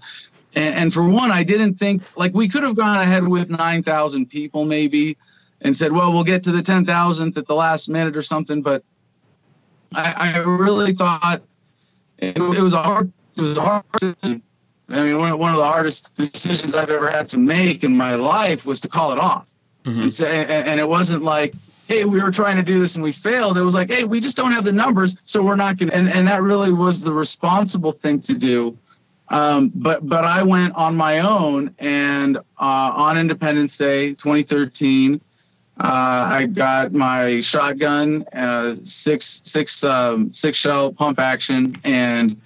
And, 0.53 0.75
and 0.75 0.93
for 0.93 1.09
one, 1.09 1.31
I 1.31 1.41
didn't 1.41 1.79
think 1.79 2.03
like 2.15 2.31
we 2.35 2.47
could 2.47 2.61
have 2.61 2.75
gone 2.75 2.99
ahead 2.99 3.27
with 3.27 3.49
9,000 3.49 4.27
people 4.27 4.65
maybe 4.65 5.17
and 5.61 5.75
said, 5.75 5.91
well, 5.91 6.13
we'll 6.13 6.23
get 6.23 6.43
to 6.43 6.51
the 6.51 6.61
10,000th 6.61 7.35
at 7.39 7.47
the 7.47 7.55
last 7.55 7.89
minute 7.89 8.15
or 8.15 8.21
something. 8.21 8.61
But 8.61 8.83
I, 9.95 10.35
I 10.35 10.37
really 10.43 10.93
thought 10.93 11.41
it, 12.19 12.37
it, 12.37 12.61
was 12.61 12.75
a 12.75 12.83
hard, 12.83 13.11
it 13.35 13.41
was 13.41 13.57
a 13.57 13.61
hard 13.61 13.83
decision. 13.93 14.43
I 14.89 15.01
mean, 15.01 15.17
one, 15.17 15.39
one 15.39 15.53
of 15.53 15.57
the 15.57 15.65
hardest 15.65 16.13
decisions 16.13 16.75
I've 16.75 16.91
ever 16.91 17.09
had 17.09 17.29
to 17.29 17.39
make 17.39 17.83
in 17.83 17.97
my 17.97 18.13
life 18.13 18.67
was 18.67 18.79
to 18.81 18.87
call 18.87 19.11
it 19.11 19.17
off. 19.17 19.49
Mm-hmm. 19.85 20.01
And, 20.03 20.13
say, 20.13 20.41
and, 20.41 20.69
and 20.69 20.79
it 20.79 20.87
wasn't 20.87 21.23
like, 21.23 21.55
hey, 21.87 22.05
we 22.05 22.21
were 22.21 22.31
trying 22.31 22.57
to 22.57 22.63
do 22.63 22.79
this 22.79 22.95
and 22.95 23.03
we 23.03 23.11
failed. 23.11 23.57
It 23.57 23.61
was 23.61 23.73
like, 23.73 23.91
hey, 23.91 24.03
we 24.03 24.19
just 24.19 24.35
don't 24.35 24.51
have 24.51 24.63
the 24.63 24.71
numbers, 24.71 25.17
so 25.23 25.43
we're 25.43 25.55
not 25.55 25.77
going 25.77 25.89
to. 25.89 25.95
And, 25.95 26.09
and 26.09 26.27
that 26.27 26.41
really 26.41 26.71
was 26.71 27.01
the 27.01 27.13
responsible 27.13 27.91
thing 27.91 28.19
to 28.21 28.33
do. 28.33 28.77
Um, 29.29 29.71
but 29.73 30.07
but 30.07 30.23
I 30.23 30.43
went 30.43 30.75
on 30.75 30.95
my 30.95 31.19
own, 31.19 31.73
and 31.79 32.37
uh, 32.37 32.41
on 32.59 33.17
Independence 33.17 33.75
Day 33.75 34.09
2013, 34.09 35.15
uh, 35.15 35.83
I 35.83 36.45
got 36.45 36.93
my 36.93 37.41
shotgun, 37.41 38.23
uh, 38.33 38.75
six 38.83 39.41
six 39.43 39.83
um, 39.83 40.31
six 40.31 40.59
shell 40.59 40.93
pump 40.93 41.19
action, 41.19 41.75
and 41.83 42.39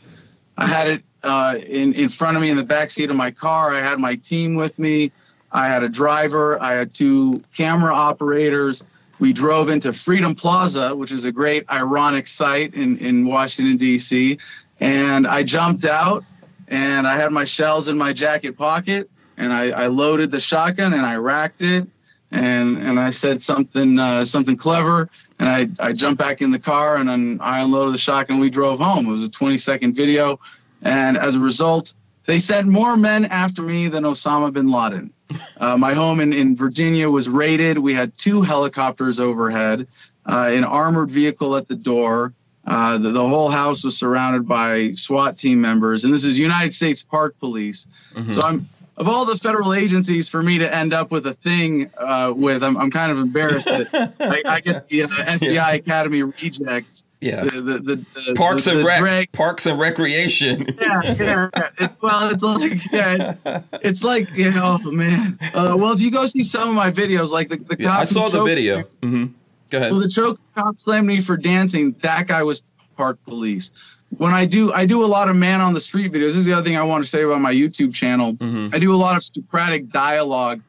I 0.58 0.68
had 0.68 0.88
it 0.88 1.04
uh, 1.24 1.56
in 1.68 1.94
in 1.96 2.08
front 2.08 2.38
of 2.38 2.42
me 2.42 2.50
in 2.50 2.56
the 2.56 2.64
back 2.64 2.92
seat 2.92 3.10
of 3.10 3.16
my 3.18 3.32
car. 3.32 3.76
I 3.76 3.82
had 3.82 4.00
my 4.00 4.16
team 4.16 4.56
with 4.56 4.80
me. 4.80 5.12
I 5.52 5.68
had 5.68 5.84
a 5.84 5.90
driver. 5.90 6.62
I 6.64 6.76
had 6.76 6.94
two 6.94 7.44
camera 7.54 7.94
operators 7.94 8.84
we 9.20 9.34
drove 9.34 9.70
into 9.70 9.92
Freedom 9.94 10.34
Plaza, 10.34 10.96
which 10.96 11.12
is 11.12 11.26
a 11.26 11.32
great 11.32 11.70
ironic 11.70 12.28
site 12.28 12.74
in, 12.74 12.98
in 12.98 13.28
Washington, 13.28 13.78
D.C. 13.78 14.38
And 14.80 15.28
I 15.28 15.44
jumped 15.44 15.86
out 15.86 16.24
and 16.70 17.06
I 17.06 17.18
had 17.18 17.32
my 17.32 17.46
shells 17.46 17.90
in 17.90 17.98
my 17.98 18.14
jacket 18.14 18.58
pocket 18.58 19.10
and 19.38 19.52
I, 19.52 19.70
I 19.70 19.88
loaded 19.88 20.32
the 20.32 20.40
shotgun 20.40 20.94
and 20.94 21.06
I 21.06 21.16
racked 21.16 21.62
it 21.62 21.88
and 22.32 22.78
and 22.78 23.00
I 23.00 23.10
said 23.10 23.42
something 23.42 23.98
uh, 23.98 24.24
something 24.24 24.56
clever 24.56 25.10
and 25.40 25.50
I, 25.50 25.68
I 25.80 25.94
jumped 25.94 26.20
back 26.20 26.42
in 26.42 26.52
the 26.52 26.60
car 26.60 26.98
and 26.98 27.10
then 27.10 27.40
I 27.42 27.62
unloaded 27.62 27.94
the 27.94 28.00
shotgun. 28.00 28.40
We 28.40 28.50
drove 28.50 28.80
home. 28.80 29.08
It 29.08 29.12
was 29.12 29.24
a 29.24 29.30
20 29.30 29.58
second 29.58 29.96
video. 29.96 30.40
And 30.82 31.18
as 31.18 31.36
a 31.36 31.40
result, 31.40 31.94
they 32.26 32.40
sent 32.40 32.68
more 32.68 32.96
men 32.96 33.26
after 33.26 33.62
me 33.62 33.88
than 33.88 34.04
Osama 34.04 34.54
bin 34.54 34.72
Laden. 34.72 35.12
Uh, 35.58 35.78
my 35.78 35.94
home 35.94 36.20
in, 36.20 36.34
in 36.34 36.56
Virginia 36.56 37.10
was 37.10 37.30
raided. 37.30 37.78
We 37.78 37.94
had 37.94 38.18
two 38.18 38.42
helicopters 38.42 39.20
overhead, 39.20 39.88
uh, 40.26 40.50
an 40.52 40.64
armored 40.64 41.12
vehicle 41.12 41.56
at 41.56 41.68
the 41.68 41.76
door. 41.76 42.34
Uh, 42.66 42.98
the, 42.98 43.10
the, 43.10 43.28
whole 43.28 43.50
house 43.50 43.84
was 43.84 43.98
surrounded 43.98 44.48
by 44.48 44.92
SWAT 44.92 45.38
team 45.38 45.60
members, 45.60 46.06
and 46.06 46.14
this 46.14 46.24
is 46.24 46.38
United 46.38 46.74
States 46.74 47.02
Park 47.02 47.36
Police. 47.40 47.88
Mm-hmm. 48.14 48.34
So 48.34 48.42
I'm 48.42 48.68
of 49.00 49.08
all 49.08 49.26
the 49.26 49.38
federal 49.38 49.74
agencies 49.74 50.28
for 50.28 50.44
me 50.44 50.58
to 50.58 50.76
end 50.76 50.94
up 50.94 51.10
with 51.10 51.26
a 51.26 51.34
thing 51.34 51.90
uh, 51.98 52.34
with, 52.36 52.64
I'm, 52.64 52.78
I'm 52.78 52.92
kind 52.92 53.12
of 53.12 53.18
embarrassed 53.18 53.68
that 53.68 54.14
I, 54.20 54.42
I, 54.46 54.60
get 54.60 54.90
the 54.90 55.04
uh, 55.04 55.08
FBI 55.08 55.54
yeah. 55.54 55.72
Academy 55.72 56.22
rejects. 56.22 57.06
Yeah. 57.22 57.44
The, 57.44 57.50
the, 57.50 57.80
the, 57.80 58.06
the 58.28 58.34
parks 58.36 58.68
and 58.68 58.84
rec, 58.84 59.00
drag. 59.00 59.32
parks 59.32 59.66
and 59.66 59.80
recreation. 59.80 60.68
Yeah, 60.80 61.16
yeah. 61.20 61.50
It, 61.78 61.92
well, 62.02 62.30
it's 62.30 62.44
like 62.44 62.92
yeah, 62.92 63.18
it's, 63.20 63.68
it's 63.84 64.04
like 64.04 64.36
you 64.36 64.52
know, 64.52 64.78
man. 64.86 65.38
Uh, 65.54 65.76
well, 65.78 65.92
if 65.92 66.02
you 66.02 66.10
go 66.10 66.26
see 66.26 66.44
some 66.44 66.70
of 66.70 66.76
my 66.76 66.90
videos, 66.90 67.32
like 67.32 67.50
the 67.50 67.58
the 67.58 67.76
yeah, 67.80 67.98
I 67.98 68.06
saw 68.06 68.30
the 68.30 68.44
video. 68.44 68.84
Mm-hmm. 69.02 69.26
Go 69.70 69.78
ahead. 69.78 69.92
Well, 69.92 70.00
the 70.02 70.08
choke 70.08 70.40
cop 70.56 70.80
slammed 70.80 71.08
me 71.08 71.20
for 71.20 71.36
dancing. 71.38 71.96
That 72.02 72.28
guy 72.28 72.44
was 72.44 72.64
park 72.96 73.20
police. 73.26 73.72
When 74.18 74.34
I 74.34 74.46
do, 74.46 74.72
I 74.74 74.86
do 74.86 75.04
a 75.04 75.08
lot 75.08 75.30
of 75.30 75.36
man 75.36 75.62
on 75.62 75.74
the 75.74 75.80
street 75.80 76.12
videos. 76.12 76.20
This 76.20 76.38
is 76.38 76.46
the 76.46 76.54
other 76.54 76.64
thing 76.64 76.78
I 76.78 76.84
want 76.84 77.04
to 77.04 77.10
say 77.10 77.24
about 77.24 77.42
my 77.42 77.54
YouTube 77.54 77.94
channel. 77.94 78.34
Mm-hmm. 78.34 78.74
I 78.74 78.80
do 78.80 78.94
a 78.94 78.98
lot 78.98 79.18
of 79.18 79.24
Socratic 79.24 79.90
dialogue 79.90 80.62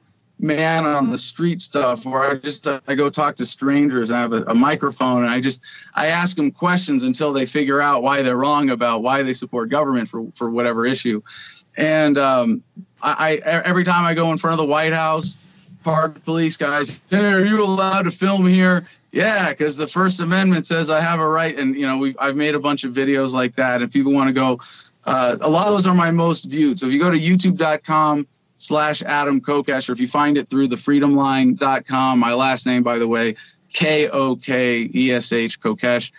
man 0.42 0.86
on 0.86 1.10
the 1.10 1.18
street 1.18 1.60
stuff 1.60 2.06
where 2.06 2.22
I 2.22 2.34
just 2.34 2.66
I 2.66 2.94
go 2.94 3.10
talk 3.10 3.36
to 3.36 3.46
strangers 3.46 4.10
and 4.10 4.18
I 4.18 4.22
have 4.22 4.32
a, 4.32 4.42
a, 4.44 4.54
microphone 4.54 5.22
and 5.22 5.30
I 5.30 5.40
just 5.40 5.60
I 5.94 6.06
ask 6.06 6.36
them 6.36 6.50
questions 6.50 7.02
until 7.02 7.32
they 7.32 7.46
figure 7.46 7.80
out 7.80 8.02
why 8.02 8.22
they're 8.22 8.36
wrong 8.36 8.70
about 8.70 9.02
why 9.02 9.22
they 9.22 9.32
support 9.32 9.68
government 9.68 10.08
for 10.08 10.26
for 10.34 10.50
whatever 10.50 10.86
issue. 10.86 11.22
And 11.76 12.16
um, 12.18 12.62
I, 13.02 13.40
I 13.44 13.60
every 13.64 13.84
time 13.84 14.04
I 14.04 14.14
go 14.14 14.30
in 14.32 14.38
front 14.38 14.58
of 14.58 14.66
the 14.66 14.72
White 14.72 14.92
House, 14.92 15.36
park 15.84 16.24
police 16.24 16.56
guys, 16.56 17.00
hey, 17.10 17.32
are 17.32 17.44
you 17.44 17.62
allowed 17.62 18.02
to 18.02 18.10
film 18.10 18.46
here? 18.46 18.88
Yeah, 19.12 19.50
because 19.50 19.76
the 19.76 19.88
First 19.88 20.20
Amendment 20.20 20.66
says 20.66 20.88
I 20.90 21.00
have 21.00 21.20
a 21.20 21.28
right, 21.28 21.58
and 21.58 21.74
you 21.74 21.86
know 21.86 21.98
we've 21.98 22.16
I've 22.18 22.36
made 22.36 22.54
a 22.54 22.60
bunch 22.60 22.84
of 22.84 22.94
videos 22.94 23.34
like 23.34 23.56
that. 23.56 23.82
If 23.82 23.92
people 23.92 24.12
want 24.12 24.28
to 24.28 24.32
go, 24.32 24.60
uh, 25.04 25.36
a 25.40 25.50
lot 25.50 25.66
of 25.66 25.74
those 25.74 25.86
are 25.86 25.94
my 25.94 26.10
most 26.10 26.44
viewed. 26.44 26.78
So 26.78 26.86
if 26.86 26.92
you 26.92 27.00
go 27.00 27.10
to 27.10 27.18
YouTube.com 27.18 28.26
slash 28.60 29.02
Adam 29.02 29.40
Kokesh, 29.40 29.88
or 29.88 29.92
if 29.92 30.00
you 30.00 30.06
find 30.06 30.38
it 30.38 30.48
through 30.48 30.68
the 30.68 30.76
freedomline.com, 30.76 32.18
my 32.18 32.34
last 32.34 32.66
name, 32.66 32.82
by 32.82 32.98
the 32.98 33.08
way, 33.08 33.36
K 33.72 34.08
O 34.08 34.36
K 34.36 34.88
E 34.94 35.12
S 35.12 35.32
H, 35.32 35.60
Kokesh. 35.60 36.12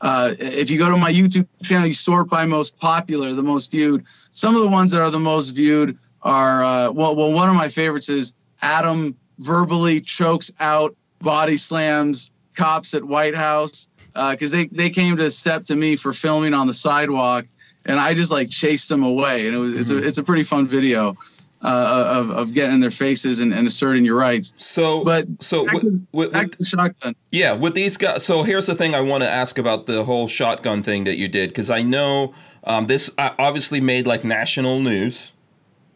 Uh, 0.00 0.34
if 0.38 0.70
you 0.70 0.78
go 0.78 0.90
to 0.90 0.96
my 0.96 1.12
YouTube 1.12 1.46
channel, 1.62 1.86
you 1.86 1.92
sort 1.92 2.28
by 2.28 2.44
most 2.44 2.78
popular, 2.78 3.32
the 3.32 3.42
most 3.42 3.70
viewed. 3.70 4.04
Some 4.32 4.54
of 4.56 4.62
the 4.62 4.68
ones 4.68 4.90
that 4.90 5.00
are 5.00 5.10
the 5.10 5.20
most 5.20 5.50
viewed 5.50 5.98
are, 6.22 6.64
uh, 6.64 6.90
well, 6.90 7.16
well, 7.16 7.32
one 7.32 7.48
of 7.48 7.54
my 7.54 7.68
favorites 7.68 8.08
is 8.08 8.34
Adam 8.60 9.16
verbally 9.38 10.00
chokes 10.00 10.50
out, 10.60 10.96
body 11.20 11.56
slams 11.56 12.32
cops 12.54 12.94
at 12.94 13.02
White 13.04 13.34
House 13.34 13.88
because 14.12 14.54
uh, 14.54 14.58
they, 14.58 14.66
they 14.66 14.90
came 14.90 15.16
to 15.16 15.30
step 15.30 15.64
to 15.64 15.76
me 15.76 15.96
for 15.96 16.12
filming 16.12 16.54
on 16.54 16.66
the 16.66 16.72
sidewalk 16.72 17.46
and 17.84 17.98
I 17.98 18.14
just 18.14 18.30
like 18.30 18.48
chased 18.48 18.88
them 18.88 19.02
away. 19.02 19.46
And 19.46 19.56
it 19.56 19.58
was, 19.58 19.72
mm-hmm. 19.72 19.80
it's 19.80 19.90
a, 19.90 19.98
it's 19.98 20.18
a 20.18 20.24
pretty 20.24 20.44
fun 20.44 20.68
video 20.68 21.16
uh, 21.64 22.20
of, 22.20 22.30
of 22.30 22.54
getting 22.54 22.74
in 22.74 22.80
their 22.80 22.90
faces 22.90 23.40
and, 23.40 23.54
and, 23.54 23.66
asserting 23.66 24.04
your 24.04 24.16
rights. 24.16 24.52
So, 24.58 25.02
but 25.02 25.26
so 25.40 25.64
back, 25.64 25.74
with, 25.74 26.06
with, 26.12 26.32
back 26.32 26.58
with, 26.58 26.68
shotgun. 26.68 27.16
Yeah, 27.32 27.52
with 27.52 27.74
these 27.74 27.96
guys. 27.96 28.22
So 28.22 28.42
here's 28.42 28.66
the 28.66 28.74
thing 28.74 28.94
I 28.94 29.00
want 29.00 29.24
to 29.24 29.30
ask 29.30 29.56
about 29.56 29.86
the 29.86 30.04
whole 30.04 30.28
shotgun 30.28 30.82
thing 30.82 31.04
that 31.04 31.16
you 31.16 31.26
did 31.26 31.48
because 31.48 31.70
I 31.70 31.80
know 31.80 32.34
um, 32.64 32.86
this 32.86 33.10
uh, 33.16 33.30
obviously 33.38 33.80
made 33.80 34.06
like 34.06 34.24
national 34.24 34.80
news. 34.80 35.32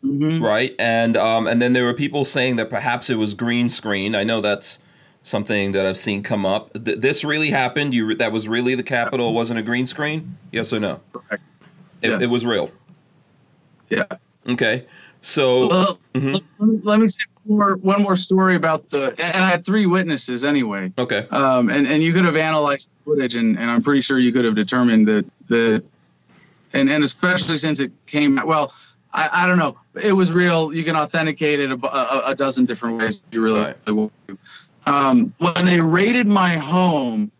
Mm-hmm. 0.02 0.42
Right, 0.42 0.76
and 0.78 1.16
um, 1.16 1.48
and 1.48 1.60
then 1.60 1.72
there 1.72 1.84
were 1.84 1.92
people 1.92 2.24
saying 2.24 2.54
that 2.54 2.70
perhaps 2.70 3.10
it 3.10 3.16
was 3.16 3.34
green 3.34 3.68
screen. 3.68 4.14
I 4.14 4.22
know 4.22 4.40
that's 4.40 4.78
something 5.24 5.72
that 5.72 5.84
I've 5.86 5.98
seen 5.98 6.22
come 6.22 6.46
up. 6.46 6.72
Th- 6.72 6.98
this 6.98 7.24
really 7.24 7.50
happened. 7.50 7.92
You 7.92 8.14
that 8.14 8.30
was 8.30 8.46
really 8.46 8.76
the 8.76 8.84
Capitol. 8.84 9.34
Wasn't 9.34 9.58
a 9.58 9.62
green 9.62 9.88
screen? 9.88 10.38
Yes 10.52 10.72
or 10.72 10.78
no? 10.78 11.00
Correct. 11.12 11.42
It, 12.00 12.10
yes. 12.10 12.22
it 12.22 12.30
was 12.30 12.46
real. 12.46 12.70
Yeah. 13.90 14.04
Okay. 14.48 14.86
So 15.28 15.68
well, 15.68 15.98
mm-hmm. 16.14 16.78
let 16.84 17.00
me 17.00 17.06
say 17.06 17.20
more 17.44 17.76
one 17.76 18.02
more 18.02 18.16
story 18.16 18.54
about 18.54 18.88
the 18.88 19.14
and 19.22 19.44
I 19.44 19.50
had 19.50 19.62
three 19.62 19.84
witnesses 19.84 20.42
anyway. 20.42 20.90
Okay. 20.96 21.26
Um, 21.30 21.68
and 21.68 21.86
and 21.86 22.02
you 22.02 22.14
could 22.14 22.24
have 22.24 22.36
analyzed 22.36 22.88
the 22.88 23.04
footage, 23.04 23.36
and, 23.36 23.58
and 23.58 23.70
I'm 23.70 23.82
pretty 23.82 24.00
sure 24.00 24.18
you 24.18 24.32
could 24.32 24.46
have 24.46 24.54
determined 24.54 25.06
that 25.08 25.26
the 25.48 25.84
and 26.72 26.88
and 26.88 27.04
especially 27.04 27.58
since 27.58 27.78
it 27.78 27.92
came 28.06 28.40
well. 28.42 28.72
I, 29.12 29.28
I 29.32 29.46
don't 29.46 29.58
know. 29.58 29.76
It 30.02 30.12
was 30.12 30.32
real. 30.32 30.72
You 30.72 30.82
can 30.82 30.96
authenticate 30.96 31.60
it 31.60 31.70
a, 31.70 31.86
a, 31.86 32.22
a 32.28 32.34
dozen 32.34 32.64
different 32.64 32.96
ways. 32.98 33.22
If 33.26 33.34
you 33.34 33.42
really 33.42 33.60
Right. 33.60 33.90
want 33.90 34.12
to. 34.28 34.38
Um, 34.86 35.34
when 35.38 35.66
they 35.66 35.80
raided 35.80 36.26
my 36.26 36.56
home, 36.56 37.30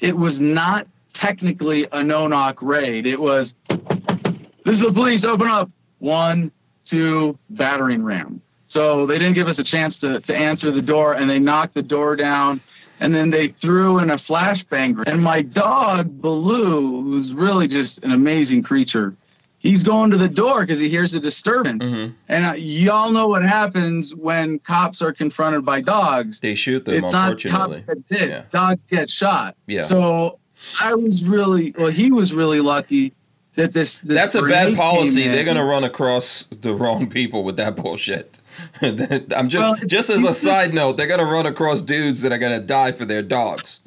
it 0.00 0.16
was 0.16 0.40
not 0.40 0.88
technically 1.12 1.86
a 1.92 2.02
no-knock 2.02 2.62
raid. 2.62 3.06
It 3.06 3.18
was, 3.18 3.54
this 3.68 4.74
is 4.74 4.80
the 4.80 4.92
police. 4.92 5.24
Open 5.24 5.48
up. 5.48 5.68
One, 5.98 6.52
two, 6.86 7.38
battering 7.50 8.02
ram. 8.02 8.40
So 8.66 9.06
they 9.06 9.18
didn't 9.18 9.34
give 9.34 9.48
us 9.48 9.58
a 9.58 9.64
chance 9.64 9.98
to 10.00 10.20
to 10.20 10.34
answer 10.36 10.70
the 10.70 10.82
door, 10.82 11.14
and 11.14 11.28
they 11.28 11.38
knocked 11.38 11.74
the 11.74 11.82
door 11.82 12.16
down, 12.16 12.60
and 13.00 13.14
then 13.14 13.30
they 13.30 13.48
threw 13.48 13.98
in 13.98 14.10
a 14.10 14.16
flashbang. 14.16 15.04
And 15.06 15.22
my 15.22 15.42
dog 15.42 16.20
Baloo, 16.20 17.02
who's 17.02 17.32
really 17.32 17.68
just 17.68 18.02
an 18.02 18.10
amazing 18.10 18.62
creature, 18.64 19.14
he's 19.58 19.84
going 19.84 20.10
to 20.10 20.16
the 20.16 20.28
door 20.28 20.62
because 20.62 20.80
he 20.80 20.88
hears 20.88 21.14
a 21.14 21.20
disturbance. 21.20 21.84
Mhm. 21.84 22.14
And 22.28 22.46
uh, 22.46 22.52
y'all 22.54 23.12
know 23.12 23.28
what 23.28 23.42
happens 23.44 24.14
when 24.14 24.58
cops 24.60 25.00
are 25.00 25.12
confronted 25.12 25.64
by 25.64 25.80
dogs. 25.80 26.40
They 26.40 26.56
shoot 26.56 26.84
them, 26.84 26.94
It's 26.94 27.12
not 27.12 27.40
cops 27.44 27.78
that 27.86 28.08
did. 28.08 28.30
Yeah. 28.30 28.42
Dogs 28.52 28.82
get 28.90 29.10
shot. 29.10 29.54
Yeah. 29.68 29.82
So 29.84 30.38
I 30.80 30.94
was 30.94 31.24
really 31.24 31.72
well. 31.78 31.90
He 31.90 32.10
was 32.10 32.32
really 32.32 32.60
lucky 32.60 33.12
that 33.56 33.72
this. 33.72 33.98
this 34.00 34.14
That's 34.16 34.34
a 34.34 34.42
bad 34.42 34.76
policy. 34.76 35.28
They're 35.28 35.44
gonna 35.44 35.64
run 35.64 35.84
across 35.84 36.44
the 36.50 36.74
wrong 36.74 37.08
people 37.10 37.44
with 37.44 37.56
that 37.56 37.76
bullshit. 37.76 38.38
I'm 38.82 39.48
just 39.48 39.54
Well, 39.56 39.76
just 39.86 40.08
as 40.10 40.24
a 40.24 40.32
side 40.32 40.72
note, 40.72 40.96
they're 40.96 41.06
gonna 41.08 41.24
run 41.24 41.46
across 41.46 41.82
dudes 41.82 42.22
that 42.22 42.32
are 42.32 42.38
gonna 42.38 42.60
die 42.60 42.92
for 42.92 43.04
their 43.04 43.22
dogs. 43.22 43.80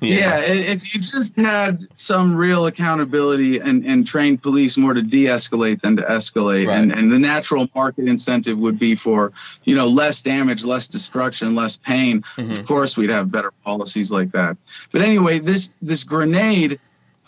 Yeah, 0.00 0.36
i- 0.36 0.42
if 0.44 0.94
you 0.94 1.00
just 1.00 1.34
had 1.34 1.88
some 1.96 2.32
real 2.36 2.66
accountability 2.66 3.58
and, 3.58 3.84
and 3.84 4.06
trained 4.06 4.40
police 4.40 4.76
more 4.76 4.94
to 4.94 5.02
de-escalate 5.02 5.80
than 5.80 5.96
to 5.96 6.02
escalate, 6.02 6.68
Right. 6.68 6.78
and, 6.78 6.92
and 6.92 7.10
the 7.10 7.18
natural 7.18 7.68
market 7.74 8.06
incentive 8.06 8.60
would 8.60 8.78
be 8.78 8.94
for 8.94 9.32
you 9.64 9.74
know 9.74 9.88
less 9.88 10.22
damage, 10.22 10.64
less 10.64 10.86
destruction, 10.86 11.56
less 11.56 11.76
pain. 11.76 12.22
Mm-hmm. 12.36 12.52
Of 12.52 12.64
course, 12.64 12.96
we'd 12.96 13.10
have 13.10 13.32
better 13.32 13.52
policies 13.64 14.12
like 14.12 14.30
that. 14.32 14.56
But 14.92 15.02
anyway, 15.02 15.40
this 15.40 15.72
this 15.82 16.04
grenade 16.04 16.78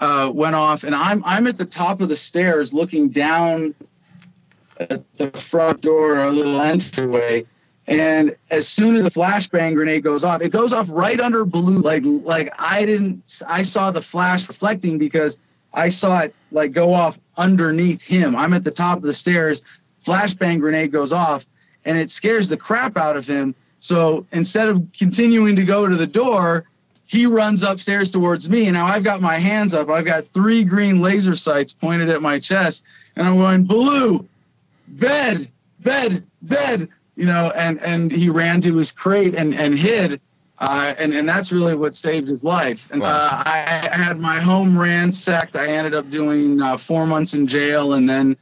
uh, 0.01 0.31
went 0.33 0.57
off, 0.57 0.85
and 0.85 0.95
I'm 0.95 1.23
I'm 1.25 1.47
at 1.47 1.59
the 1.59 1.65
top 1.65 2.01
of 2.01 2.09
the 2.09 2.17
stairs 2.17 2.73
looking 2.73 3.11
down 3.11 3.75
at 4.79 5.17
the 5.17 5.31
front 5.33 5.83
door, 5.83 6.25
a 6.25 6.33
little 6.33 6.61
entryway. 6.61 7.47
And 7.87 8.37
as 8.51 8.69
soon 8.69 8.95
as 8.95 9.05
the 9.05 9.11
flashbang 9.11 9.75
grenade 9.75 10.05
goes 10.05 10.23
off, 10.25 10.43
it 10.43 10.51
goes 10.53 10.73
off 10.73 10.89
right 10.91 11.21
under 11.21 11.45
Baloo. 11.45 11.81
Like 11.81 12.03
like 12.05 12.53
I 12.59 12.85
didn't 12.87 13.43
I 13.47 13.63
saw 13.63 13.91
the 13.91 14.03
flash 14.03 14.49
reflecting 14.49 14.97
because 14.97 15.39
I 15.75 15.89
saw 15.89 16.21
it 16.21 16.35
like 16.51 16.73
go 16.73 16.95
off 16.95 17.19
underneath 17.37 18.03
him. 18.03 18.37
I'm 18.37 18.55
at 18.55 18.65
the 18.65 18.71
top 18.71 18.99
of 18.99 19.05
the 19.05 19.15
stairs, 19.15 19.63
flashbang 20.03 20.61
grenade 20.61 20.93
goes 20.93 21.13
off, 21.13 21.47
and 21.85 21.99
it 21.99 22.11
scares 22.11 22.49
the 22.49 22.57
crap 22.57 22.97
out 22.97 23.17
of 23.17 23.27
him. 23.27 23.55
So 23.81 24.27
instead 24.33 24.69
of 24.69 24.87
continuing 24.97 25.57
to 25.57 25.65
go 25.65 25.89
to 25.89 25.97
the 25.97 26.07
door, 26.07 26.67
he 27.11 27.27
runs 27.27 27.65
upstairs 27.65 28.09
towards 28.13 28.49
me. 28.49 28.67
And 28.67 28.75
now 28.75 28.87
I've 28.87 29.03
got 29.03 29.21
my 29.21 29.37
hands 29.37 29.75
up. 29.75 29.89
I've 29.89 30.05
got 30.05 30.27
three 30.27 30.63
green 30.63 31.01
laser 31.01 31.35
sights 31.35 31.73
pointed 31.73 32.09
at 32.09 32.23
my 32.23 32.39
chest, 32.39 32.85
and 33.17 33.27
I'm 33.27 33.37
going, 33.37 33.65
Baloo, 33.65 34.29
bed, 34.87 35.51
bed, 35.81 36.25
bed, 36.43 36.89
you 37.17 37.27
know, 37.27 37.51
and 37.57 37.83
and 37.83 38.13
he 38.13 38.29
ran 38.31 38.61
to 38.61 38.77
his 38.77 38.93
crate 38.93 39.35
and 39.35 39.57
and 39.57 39.77
hid, 39.77 40.21
uh, 40.61 40.95
and 40.99 41.13
and 41.13 41.29
that's 41.29 41.51
really 41.51 41.75
what 41.75 41.97
saved 41.97 42.29
his 42.29 42.45
life. 42.45 42.89
And 42.93 43.03
Wow. 43.03 43.09
uh, 43.09 43.43
I, 43.45 43.89
I 43.93 43.97
had 43.97 44.21
my 44.21 44.39
home 44.39 44.79
ransacked. 44.79 45.57
I 45.57 45.67
ended 45.67 45.95
up 45.95 46.11
doing 46.11 46.63
uh, 46.63 46.77
four 46.77 47.07
months 47.07 47.35
in 47.35 47.49
jail, 47.49 47.95
and 47.95 48.09
then 48.09 48.37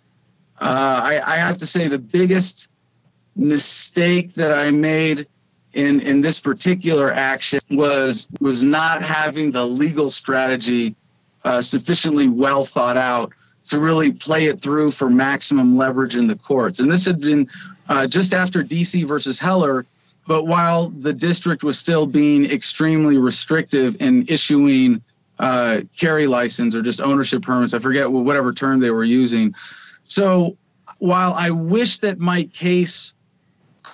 uh, 0.61 1.01
I, 1.05 1.23
I 1.25 1.37
have 1.39 1.57
to 1.59 1.67
say 1.67 1.89
the 1.89 1.99
biggest 1.99 2.69
mistake 3.35 4.35
that 4.35 4.53
I 4.53 4.71
made 4.73 5.27
in 5.75 6.01
in 6.01 6.21
this 6.21 6.41
particular 6.41 7.13
action 7.13 7.61
was 7.71 8.29
was 8.41 8.63
not 8.63 9.03
having 9.03 9.51
the 9.51 9.65
legal 9.65 10.11
strategy 10.11 10.95
uh, 11.45 11.61
sufficiently 11.61 12.29
well 12.29 12.65
thought 12.65 12.97
out 12.97 13.33
to 13.69 13.79
really 13.79 14.11
play 14.11 14.47
it 14.47 14.63
through 14.63 14.91
for 14.91 15.11
maximum 15.11 15.77
leverage 15.77 16.17
in 16.17 16.27
the 16.27 16.37
courts. 16.37 16.81
And 16.81 16.91
this 16.91 17.05
had 17.05 17.21
been 17.21 17.49
uh, 17.89 18.07
just 18.07 18.33
after 18.33 18.63
DC 18.63 19.07
versus 19.07 19.39
Heller, 19.39 19.85
but 20.27 20.45
while 20.45 20.89
the 20.89 21.13
district 21.13 21.63
was 21.63 21.79
still 21.79 22.07
being 22.07 22.51
extremely 22.51 23.19
restrictive 23.19 24.01
in 24.01 24.25
issuing 24.29 25.03
uh, 25.39 25.83
carry 25.97 26.27
license 26.27 26.75
or 26.75 26.83
just 26.83 27.01
ownership 27.01 27.43
permits, 27.43 27.75
I 27.75 27.79
forget 27.79 28.07
wh- 28.07 28.25
whatever 28.25 28.53
term 28.55 28.81
they 28.81 28.91
were 28.91 29.05
using. 29.05 29.55
So 30.05 30.57
while 30.99 31.35
I 31.35 31.51
wish 31.51 31.99
that 31.99 32.19
my 32.19 32.45
case 32.45 33.15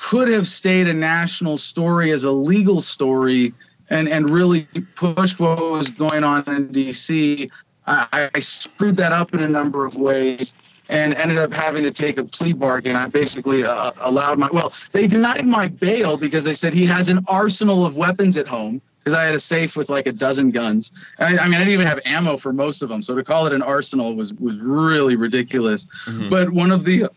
could 0.00 0.28
have 0.28 0.46
stayed 0.46 0.88
a 0.88 0.92
national 0.92 1.56
story 1.56 2.10
as 2.10 2.24
a 2.24 2.32
legal 2.32 2.80
story 2.80 3.54
and, 3.90 4.08
and 4.08 4.28
really 4.30 4.62
pushed 4.94 5.40
what 5.40 5.58
was 5.58 5.90
going 5.90 6.24
on 6.24 6.44
in 6.46 6.68
DC, 6.68 7.50
I, 7.86 8.30
I 8.34 8.40
screwed 8.40 8.96
that 8.96 9.12
up 9.12 9.34
in 9.34 9.42
a 9.42 9.48
number 9.48 9.84
of 9.84 9.96
ways 9.96 10.54
and 10.88 11.14
ended 11.14 11.38
up 11.38 11.52
having 11.52 11.82
to 11.84 11.90
take 11.90 12.18
a 12.18 12.24
plea 12.24 12.52
bargain. 12.52 12.96
I 12.96 13.08
basically 13.08 13.64
uh, 13.64 13.92
allowed 14.00 14.38
my, 14.38 14.48
well, 14.52 14.72
they 14.92 15.06
denied 15.06 15.46
my 15.46 15.68
bail 15.68 16.16
because 16.16 16.44
they 16.44 16.54
said 16.54 16.74
he 16.74 16.86
has 16.86 17.08
an 17.08 17.24
arsenal 17.26 17.86
of 17.86 17.96
weapons 17.96 18.36
at 18.36 18.46
home 18.46 18.82
because 18.98 19.14
I 19.14 19.24
had 19.24 19.34
a 19.34 19.40
safe 19.40 19.76
with 19.76 19.90
like 19.90 20.06
a 20.06 20.12
dozen 20.12 20.50
guns. 20.50 20.90
I, 21.18 21.38
I 21.38 21.44
mean, 21.44 21.54
I 21.54 21.58
didn't 21.58 21.74
even 21.74 21.86
have 21.86 22.00
ammo 22.04 22.36
for 22.36 22.52
most 22.52 22.82
of 22.82 22.88
them. 22.88 23.02
So 23.02 23.14
to 23.14 23.24
call 23.24 23.46
it 23.46 23.52
an 23.52 23.62
arsenal 23.62 24.14
was, 24.14 24.32
was 24.34 24.56
really 24.58 25.16
ridiculous. 25.16 25.86
But 26.30 26.50
one 26.50 26.70
of 26.70 26.84
the 26.84 27.10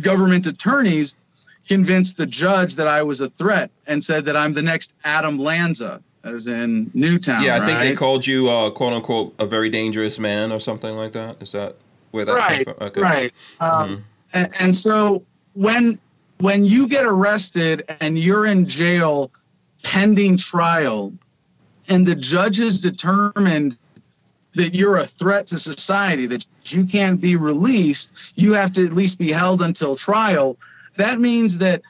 government 0.00 0.46
attorneys 0.46 1.16
convinced 1.68 2.16
the 2.16 2.26
judge 2.26 2.76
that 2.76 2.86
I 2.86 3.02
was 3.02 3.20
a 3.20 3.28
threat 3.28 3.70
and 3.86 4.02
said 4.02 4.24
that 4.26 4.36
I'm 4.36 4.52
the 4.52 4.62
next 4.62 4.94
Adam 5.04 5.38
Lanza, 5.38 6.02
as 6.22 6.46
in 6.46 6.90
Newtown. 6.94 7.42
Yeah, 7.42 7.62
I 7.62 7.66
think 7.66 7.80
they 7.80 7.94
called 7.94 8.26
you 8.26 8.50
uh, 8.50 8.70
"quote 8.70 8.92
unquote" 8.92 9.34
a 9.38 9.46
very 9.46 9.70
dangerous 9.70 10.18
man 10.18 10.52
or 10.52 10.60
something 10.60 10.96
like 10.96 11.12
that. 11.12 11.40
Is 11.40 11.52
that 11.52 11.76
where 12.10 12.24
that 12.24 12.32
right, 12.32 12.64
came 12.66 12.74
from? 12.74 12.86
Okay. 12.88 13.00
right. 13.00 13.32
Um, 13.60 14.04
and, 14.32 14.50
and 14.58 14.74
so 14.74 15.22
when 15.54 15.98
when 16.38 16.64
you 16.64 16.88
get 16.88 17.06
arrested 17.06 17.84
and 18.00 18.18
you're 18.18 18.46
in 18.46 18.66
jail 18.66 19.30
pending 19.82 20.36
trial, 20.36 21.12
and 21.88 22.06
the 22.06 22.14
judges 22.14 22.80
determined 22.80 23.76
that 24.54 24.74
you're 24.74 24.98
a 24.98 25.06
threat 25.06 25.46
to 25.48 25.58
society, 25.58 26.26
that 26.26 26.46
you 26.66 26.84
can't 26.84 27.20
be 27.20 27.36
released, 27.36 28.32
you 28.36 28.52
have 28.52 28.72
to 28.72 28.86
at 28.86 28.92
least 28.92 29.18
be 29.18 29.32
held 29.32 29.62
until 29.62 29.96
trial. 29.96 30.56
That 30.96 31.20
means 31.20 31.58
that 31.58 31.82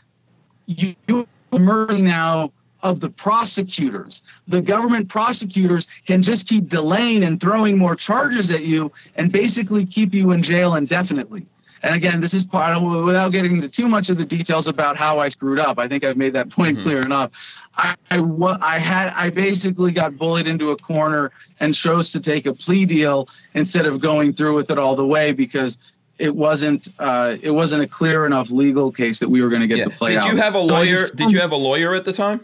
you 0.67 0.95
you 1.09 1.27
are 1.53 1.59
mercy 1.59 2.03
now 2.03 2.53
of 2.83 3.01
the 3.01 3.11
prosecutors. 3.11 4.23
The 4.47 4.61
government 4.61 5.09
prosecutors 5.09 5.89
can 6.07 6.23
just 6.23 6.47
keep 6.47 6.69
delaying 6.69 7.25
and 7.25 7.41
throwing 7.41 7.79
more 7.79 7.97
charges 7.97 8.53
at 8.53 8.65
you 8.65 8.93
and 9.17 9.33
basically 9.33 9.87
keep 9.87 10.13
you 10.13 10.33
in 10.33 10.43
jail 10.43 10.75
indefinitely. 10.75 11.47
And 11.83 11.95
again, 11.95 12.21
this 12.21 12.33
is 12.33 12.47
part 12.47 12.75
of, 12.75 13.05
without 13.05 13.31
getting 13.31 13.53
into 13.53 13.69
too 13.69 13.89
much 13.89 14.09
of 14.09 14.17
the 14.17 14.25
details 14.25 14.69
about 14.69 14.97
how 14.97 15.19
I 15.19 15.29
screwed 15.29 15.59
up. 15.59 15.79
I 15.79 15.87
think 15.87 16.03
I've 16.03 16.17
made 16.17 16.33
that 16.33 16.49
point 16.49 16.79
mm-hmm. 16.79 16.83
clear 16.83 17.03
enough. 17.03 17.61
I, 17.77 17.95
I, 18.11 18.21
I 18.63 18.79
had, 18.79 19.13
I 19.15 19.29
basically 19.29 19.93
got 19.93 20.17
bullied 20.17 20.47
into 20.47 20.71
a 20.71 20.77
corner 20.79 21.31
and 21.61 21.75
chose 21.75 22.11
to 22.13 22.21
take 22.21 22.47
a 22.47 22.55
plea 22.55 22.87
deal 22.87 23.29
instead 23.53 23.85
of 23.85 24.01
going 24.01 24.33
through 24.33 24.57
with 24.57 24.71
it 24.71 24.79
all 24.79 24.97
the 24.97 25.07
way 25.07 25.33
because 25.33 25.79
it 26.19 26.35
wasn't, 26.35 26.89
uh, 26.99 27.37
it 27.43 27.51
wasn't 27.51 27.83
a 27.83 27.87
clear 27.89 28.25
enough 28.27 28.51
legal 28.51 28.91
case 28.93 29.19
that 29.19 29.29
we 29.29 29.43
were 29.43 29.49
going 29.49 29.63
to 29.63 29.67
get 29.67 29.79
Yeah. 29.79 29.85
to 29.85 29.91
play 29.91 30.11
Did 30.13 30.19
out. 30.21 30.29
you 30.31 30.37
have 30.37 30.55
a 30.55 30.59
So 30.69 30.75
lawyer? 30.75 30.97
just- 31.03 31.17
Did 31.17 31.33
you 31.33 31.41
have 31.41 31.53
a 31.53 31.57
lawyer 31.57 31.95
at 31.95 32.05
the 32.05 32.13
time? 32.13 32.41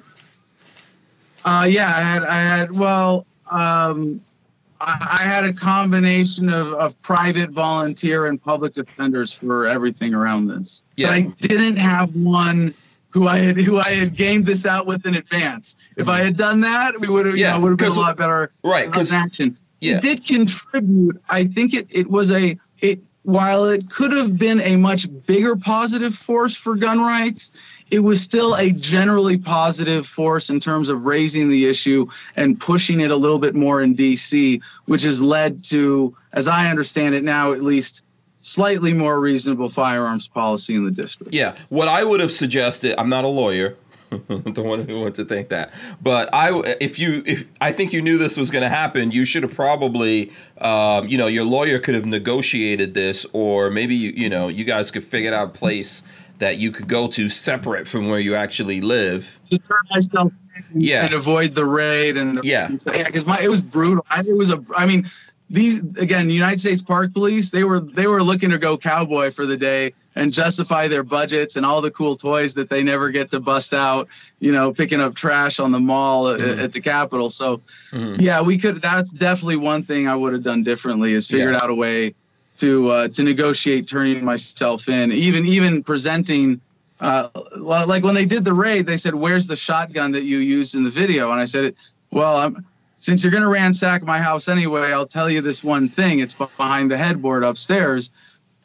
uh, 1.44 1.66
yeah, 1.68 1.88
I 1.96 2.00
had, 2.02 2.22
I 2.24 2.40
had, 2.40 2.72
well, 2.76 3.26
um, 3.50 4.20
I, 4.80 5.18
I 5.20 5.24
had 5.26 5.44
a 5.44 5.52
combination 5.52 6.48
of, 6.52 6.72
of 6.74 7.00
private 7.02 7.50
volunteer 7.50 8.26
and 8.26 8.42
public 8.42 8.74
defenders 8.74 9.32
for 9.32 9.66
everything 9.66 10.14
around 10.14 10.48
this. 10.48 10.82
Yeah. 10.96 11.08
But 11.08 11.14
I 11.14 11.20
didn't 11.40 11.76
have 11.76 12.14
one 12.14 12.74
who 13.10 13.26
I 13.26 13.38
had, 13.38 13.56
who 13.56 13.78
I 13.78 13.90
had 13.92 14.14
gamed 14.16 14.46
this 14.46 14.66
out 14.66 14.86
with 14.86 15.04
in 15.06 15.16
advance. 15.16 15.76
If 15.96 16.08
I 16.08 16.22
had 16.22 16.36
done 16.36 16.60
that, 16.60 16.98
we 17.00 17.08
would 17.08 17.26
have, 17.26 17.36
Yeah, 17.36 17.48
you 17.48 17.54
know, 17.54 17.60
would 17.64 17.68
have 17.70 17.78
been 17.78 17.86
a 17.86 17.90
'cause- 17.90 17.96
lot 17.96 18.16
better 18.16 18.52
Right, 18.62 18.90
'cause- 18.90 19.12
action. 19.12 19.56
yeah. 19.80 19.96
It 19.96 20.02
did 20.02 20.26
contribute. 20.26 21.20
I 21.28 21.44
think 21.44 21.74
it, 21.74 21.86
it 21.90 22.08
was 22.10 22.30
a, 22.30 22.56
it, 22.80 23.00
while 23.22 23.64
it 23.66 23.90
could 23.90 24.12
have 24.12 24.38
been 24.38 24.60
a 24.60 24.76
much 24.76 25.06
bigger 25.26 25.56
positive 25.56 26.14
force 26.14 26.56
for 26.56 26.74
gun 26.74 27.00
rights, 27.00 27.50
it 27.90 28.00
was 28.00 28.22
still 28.22 28.54
a 28.54 28.70
generally 28.70 29.36
positive 29.36 30.06
force 30.06 30.48
in 30.48 30.60
terms 30.60 30.88
of 30.88 31.04
raising 31.04 31.48
the 31.48 31.66
issue 31.66 32.06
and 32.36 32.58
pushing 32.58 33.00
it 33.00 33.10
a 33.10 33.16
little 33.16 33.38
bit 33.38 33.54
more 33.54 33.82
in 33.82 33.94
DC, 33.94 34.60
which 34.86 35.02
has 35.02 35.20
led 35.20 35.64
to, 35.64 36.16
as 36.32 36.48
I 36.48 36.70
understand 36.70 37.14
it 37.14 37.24
now, 37.24 37.52
at 37.52 37.62
least 37.62 38.02
slightly 38.40 38.94
more 38.94 39.20
reasonable 39.20 39.68
firearms 39.68 40.28
policy 40.28 40.74
in 40.74 40.84
the 40.84 40.90
district. 40.90 41.34
Yeah, 41.34 41.56
what 41.68 41.88
I 41.88 42.04
would 42.04 42.20
have 42.20 42.32
suggested. 42.32 42.98
I'm 42.98 43.10
not 43.10 43.24
a 43.24 43.28
lawyer. 43.28 43.76
Don't 44.10 44.58
want 44.64 44.82
anyone 44.88 45.12
to 45.14 45.24
think 45.24 45.48
that. 45.50 45.72
But 46.02 46.28
I, 46.34 46.50
if 46.80 46.98
you, 46.98 47.22
if 47.24 47.44
I 47.60 47.72
think 47.72 47.92
you 47.92 48.02
knew 48.02 48.18
this 48.18 48.36
was 48.36 48.50
going 48.50 48.62
to 48.62 48.68
happen, 48.68 49.10
you 49.12 49.24
should 49.24 49.42
have 49.44 49.54
probably, 49.54 50.32
um, 50.60 51.06
you 51.08 51.16
know, 51.16 51.28
your 51.28 51.44
lawyer 51.44 51.78
could 51.78 51.94
have 51.94 52.06
negotiated 52.06 52.94
this, 52.94 53.24
or 53.32 53.70
maybe 53.70 53.94
you, 53.94 54.10
you 54.10 54.28
know, 54.28 54.48
you 54.48 54.64
guys 54.64 54.90
could 54.90 55.04
figure 55.04 55.32
out 55.32 55.48
a 55.48 55.50
place 55.52 56.02
that 56.38 56.58
you 56.58 56.72
could 56.72 56.88
go 56.88 57.06
to 57.06 57.28
separate 57.28 57.86
from 57.86 58.08
where 58.08 58.18
you 58.18 58.34
actually 58.34 58.80
live. 58.80 59.38
Just 59.50 59.62
turn 59.68 59.78
myself 59.90 60.32
in 60.74 60.80
Yeah. 60.80 61.04
and 61.04 61.14
avoid 61.14 61.54
the 61.54 61.64
raid 61.64 62.16
and 62.16 62.38
the, 62.38 62.42
Yeah. 62.42 62.70
yeah, 62.86 63.04
because 63.04 63.26
my 63.26 63.40
it 63.40 63.48
was 63.48 63.62
brutal. 63.62 64.04
I, 64.10 64.20
it 64.20 64.36
was 64.36 64.50
a, 64.50 64.64
I 64.74 64.86
mean, 64.86 65.08
these 65.50 65.80
again, 65.98 66.30
United 66.30 66.58
States 66.60 66.82
Park 66.82 67.12
Police, 67.12 67.50
they 67.50 67.64
were 67.64 67.80
they 67.80 68.06
were 68.06 68.22
looking 68.22 68.50
to 68.50 68.58
go 68.58 68.76
cowboy 68.78 69.30
for 69.30 69.46
the 69.46 69.56
day 69.56 69.92
and 70.16 70.32
justify 70.32 70.88
their 70.88 71.04
budgets 71.04 71.56
and 71.56 71.64
all 71.64 71.80
the 71.80 71.90
cool 71.90 72.16
toys 72.16 72.54
that 72.54 72.68
they 72.68 72.82
never 72.82 73.10
get 73.10 73.30
to 73.30 73.40
bust 73.40 73.72
out. 73.72 74.08
You 74.40 74.52
know, 74.52 74.72
picking 74.72 75.00
up 75.00 75.14
trash 75.14 75.60
on 75.60 75.70
the 75.70 75.78
mall 75.80 76.28
at, 76.28 76.40
Mhm. 76.40 76.62
at 76.62 76.72
the 76.72 76.80
Capitol. 76.80 77.30
So, 77.30 77.60
Mhm. 77.92 78.20
yeah, 78.20 78.40
we 78.42 78.58
could. 78.58 78.82
That's 78.82 79.10
definitely 79.12 79.56
one 79.56 79.82
thing 79.84 80.08
I 80.08 80.14
would 80.14 80.32
have 80.32 80.42
done 80.42 80.62
differently 80.62 81.12
is 81.12 81.28
figured 81.28 81.54
Yeah. 81.54 81.60
out 81.62 81.70
a 81.70 81.74
way 81.74 82.14
to 82.58 82.88
uh, 82.90 83.08
to 83.08 83.22
negotiate 83.22 83.86
turning 83.86 84.24
myself 84.24 84.88
in, 84.88 85.12
even 85.12 85.46
even 85.46 85.82
presenting. 85.82 86.60
Uh, 87.00 87.28
well, 87.58 87.86
like 87.86 88.04
when 88.04 88.14
they 88.14 88.26
did 88.26 88.44
the 88.44 88.52
raid, 88.52 88.84
they 88.86 88.98
said, 88.98 89.14
"Where's 89.14 89.46
the 89.46 89.56
shotgun 89.56 90.12
that 90.12 90.24
you 90.24 90.38
used 90.38 90.74
in 90.74 90.84
the 90.84 90.90
video?" 90.90 91.30
And 91.32 91.40
I 91.40 91.46
said, 91.46 91.74
"Well, 92.10 92.36
I'm, 92.36 92.66
since 92.98 93.24
you're 93.24 93.30
going 93.30 93.42
to 93.42 93.48
ransack 93.48 94.02
my 94.02 94.18
house 94.18 94.48
anyway, 94.48 94.92
I'll 94.92 95.06
tell 95.06 95.30
you 95.30 95.40
this 95.40 95.64
one 95.64 95.88
thing. 95.88 96.18
It's 96.18 96.34
behind 96.34 96.90
the 96.90 96.98
headboard 96.98 97.42
upstairs." 97.44 98.10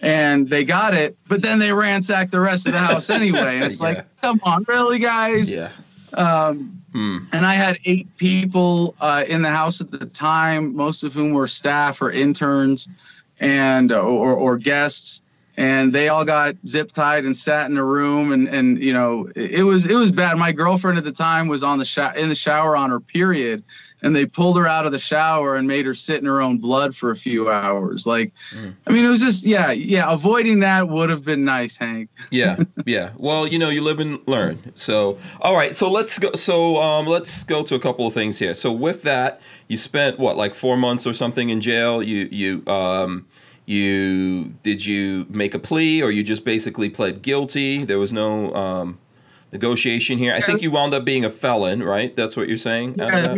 And 0.06 0.48
they 0.50 0.64
got 0.64 0.94
it, 0.94 1.18
but 1.28 1.42
then 1.42 1.58
they 1.60 1.72
ransacked 1.74 2.32
the 2.32 2.40
rest 2.40 2.68
of 2.68 2.74
the 2.74 2.80
house 2.80 3.10
anyway. 3.22 3.56
And 3.58 3.64
it's 3.66 3.80
Yeah. 3.82 3.86
like, 3.88 4.22
come 4.22 4.40
on, 4.44 4.64
really, 4.68 5.00
guys? 5.00 5.54
Yeah. 5.54 5.70
Um, 6.14 6.82
Hmm. 6.94 7.18
and 7.34 7.46
I 7.46 7.56
had 7.56 7.78
eight 7.84 8.08
people 8.16 8.96
uh, 9.02 9.26
in 9.28 9.42
the 9.42 9.50
house 9.50 9.82
at 9.82 9.92
the 9.92 10.06
time, 10.06 10.74
most 10.76 11.04
of 11.04 11.14
whom 11.14 11.34
were 11.34 11.48
staff 11.48 12.02
or 12.02 12.10
interns, 12.10 12.88
and 13.42 13.92
or, 13.92 14.34
or 14.34 14.58
guests, 14.58 15.22
and 15.58 15.92
they 15.92 16.08
all 16.08 16.24
got 16.24 16.56
zip 16.66 16.94
tied 16.94 17.26
and 17.26 17.36
sat 17.36 17.70
in 17.70 17.78
a 17.78 17.84
room, 17.84 18.32
and 18.32 18.48
and 18.48 18.82
you 18.82 18.94
know 18.94 19.28
it, 19.36 19.52
it 19.60 19.64
was 19.64 19.86
it 19.88 19.96
was 19.96 20.14
bad. 20.14 20.38
My 20.38 20.54
girlfriend 20.54 20.98
at 20.98 21.04
the 21.04 21.12
time 21.12 21.50
was 21.50 21.64
on 21.64 21.80
the 21.80 21.86
sho- 21.86 22.14
in 22.16 22.30
the 22.30 22.36
shower 22.36 22.78
on 22.78 22.92
her 22.92 23.02
period, 23.02 23.64
and 24.06 24.16
they 24.16 24.26
pulled 24.26 24.58
her 24.58 24.68
out 24.68 24.86
of 24.86 24.92
the 24.92 25.00
shower 25.00 25.56
and 25.56 25.68
made 25.68 25.86
her 25.86 25.94
sit 25.94 26.20
in 26.22 26.26
her 26.28 26.42
own 26.42 26.58
blood 26.60 26.96
for 26.96 27.12
a 27.12 27.16
few 27.16 27.50
hours. 27.50 28.06
Like, 28.08 28.32
Mm. 28.56 28.76
I 28.88 28.92
mean, 28.92 29.04
it 29.04 29.10
was 29.10 29.20
just 29.22 29.46
yeah, 29.46 29.72
yeah. 29.72 30.12
Avoiding 30.12 30.60
that 30.62 30.88
would 30.88 31.10
have 31.10 31.26
been 31.26 31.44
nice, 31.46 31.76
Hank. 31.78 32.10
yeah 32.30 32.56
yeah 32.86 33.10
well 33.18 33.46
you 33.48 33.58
know 33.60 33.70
you 33.70 33.82
live 33.82 34.00
and 34.00 34.20
learn 34.28 34.72
so 34.76 35.18
all 35.42 35.56
right 35.56 35.76
so 35.76 35.90
let's 35.92 36.20
go 36.20 36.32
so 36.36 36.78
um 36.82 37.06
let's 37.08 37.44
go 37.44 37.64
to 37.64 37.74
a 37.76 37.80
couple 37.80 38.06
of 38.08 38.14
things 38.14 38.38
here 38.40 38.54
so 38.54 38.72
with 38.72 39.02
that 39.02 39.42
you 39.68 39.76
spent 39.78 40.20
what 40.20 40.38
like 40.38 40.54
four 40.54 40.78
months 40.78 41.08
or 41.08 41.14
something 41.14 41.50
in 41.50 41.60
jail 41.62 42.04
you 42.04 42.28
you 42.32 42.64
um 42.72 43.26
you 43.66 44.54
did 44.64 44.86
you 44.86 45.26
make 45.30 45.54
a 45.56 45.60
plea 45.60 46.02
or 46.02 46.12
you 46.12 46.22
just 46.24 46.46
basically 46.46 46.90
pled 46.90 47.22
guilty 47.22 47.84
there 47.84 47.98
was 48.00 48.14
no 48.14 48.54
um 48.54 48.98
negotiation 49.52 50.18
here 50.18 50.34
i 50.34 50.42
think 50.42 50.62
you 50.62 50.70
wound 50.72 50.94
up 50.94 51.04
being 51.06 51.26
a 51.26 51.30
felon 51.30 51.82
right 51.84 52.16
that's 52.16 52.36
what 52.38 52.48
you're 52.48 52.58
saying 52.58 52.96
Yeah? 52.98 53.34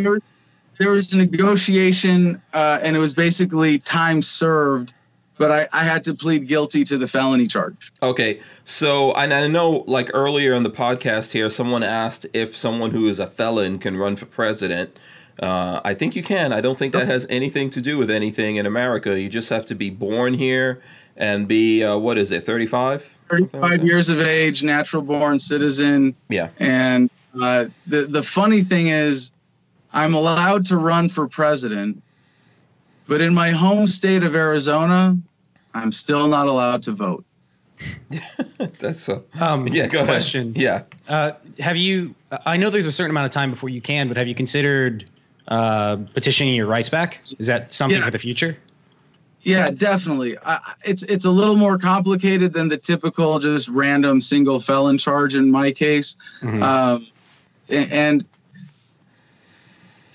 There, 0.79 0.91
was- 0.91 1.13
a 1.13 1.17
negotiation, 1.17 2.41
uh, 2.53 2.79
and 2.81 2.95
it 2.95 2.99
was 2.99 3.13
basically 3.13 3.79
time 3.79 4.21
served, 4.21 4.93
but 5.37 5.51
I, 5.51 5.67
I 5.73 5.83
had 5.83 6.03
to 6.05 6.13
plead 6.13 6.47
guilty 6.47 6.83
to 6.85 6.97
the 6.97 7.07
felony 7.07 7.47
charge. 7.47 7.91
Okay, 8.01 8.39
so 8.63 9.13
and 9.13 9.33
I 9.33 9.47
know, 9.47 9.83
like 9.87 10.09
earlier 10.13 10.53
in 10.53 10.63
the 10.63 10.69
podcast 10.69 11.31
here, 11.31 11.49
someone 11.49 11.83
asked 11.83 12.25
if 12.33 12.55
someone 12.55 12.91
who 12.91 13.07
is 13.07 13.19
a 13.19 13.27
felon 13.27 13.79
can 13.79 13.97
run 13.97 14.15
for 14.15 14.25
president. 14.25 14.97
Uh, 15.39 15.79
I 15.85 15.93
think 15.93 16.15
you 16.15 16.23
can. 16.23 16.51
I 16.51 16.61
don't 16.61 16.79
think 16.79 16.93
that 16.93 17.05
has 17.07 17.27
anything 17.29 17.69
to 17.71 17.81
do 17.81 17.99
with 17.99 18.09
anything 18.09 18.55
in 18.55 18.65
America. 18.65 19.19
You 19.19 19.29
just 19.29 19.49
have 19.49 19.67
to 19.67 19.75
be 19.75 19.91
born 19.91 20.33
here 20.33 20.81
and 21.15 21.47
be 21.47 21.83
uh, 21.83 21.95
what 21.97 22.17
is 22.17 22.31
it, 22.31 22.43
thirty 22.43 22.65
five? 22.65 23.07
35 23.29 23.83
years 23.83 24.09
of 24.09 24.21
age, 24.21 24.63
natural 24.63 25.01
born 25.01 25.37
citizen. 25.37 26.15
Yeah. 26.29 26.47
And 26.59 27.09
uh, 27.39 27.65
the, 27.85 28.03
the 28.05 28.23
funny 28.23 28.61
thing 28.63 28.87
is, 28.87 29.33
I'm 29.97 30.13
allowed 30.13 30.65
to 30.67 30.77
run 30.77 31.09
for 31.09 31.27
president, 31.27 32.03
but 33.07 33.19
in 33.19 33.33
my 33.33 33.49
home 33.49 33.87
state 33.87 34.21
of 34.23 34.35
Arizona, 34.35 35.17
I'm 35.73 35.91
still 35.91 36.27
not 36.27 36.45
allowed 36.47 36.83
to 36.83 36.91
vote. 36.91 37.25
That's 38.79 39.01
so. 39.01 39.23
Um, 39.39 39.67
Yeah, 39.67 39.87
go 39.87 39.99
ahead. 39.99 40.07
question. 40.09 40.53
Yeah. 40.55 40.83
Uh, 41.07 41.31
have 41.59 41.77
you? 41.77 42.13
I 42.45 42.57
know 42.57 42.69
there's 42.69 42.87
a 42.87 42.91
certain 42.91 43.09
amount 43.11 43.25
of 43.25 43.31
time 43.31 43.49
before 43.51 43.69
you 43.69 43.81
can, 43.81 44.07
but 44.07 44.17
have 44.17 44.27
you 44.27 44.35
considered 44.35 45.09
uh, 45.47 45.97
petitioning 46.13 46.53
your 46.55 46.67
rights 46.67 46.89
back? 46.89 47.19
Is 47.39 47.47
that 47.47 47.73
something 47.73 47.97
Yeah. 47.99 48.05
for 48.05 48.11
the 48.11 48.19
future? 48.19 48.57
Yeah, 49.41 49.69
definitely. 49.71 50.37
I, 50.37 50.53
I- 50.55 50.73
it's 50.85 51.03
it's 51.03 51.25
a 51.25 51.29
little 51.31 51.55
more 51.55 51.77
complicated 51.79 52.53
than 52.53 52.67
the 52.69 52.77
typical 52.77 53.39
just 53.39 53.67
random 53.69 54.21
single 54.21 54.59
felon 54.59 54.97
charge 54.99 55.35
in 55.35 55.49
my 55.51 55.71
case. 55.71 56.17
Mhm. 56.41 56.61
Um, 56.63 57.05
a- 57.69 57.93
and 57.93 58.25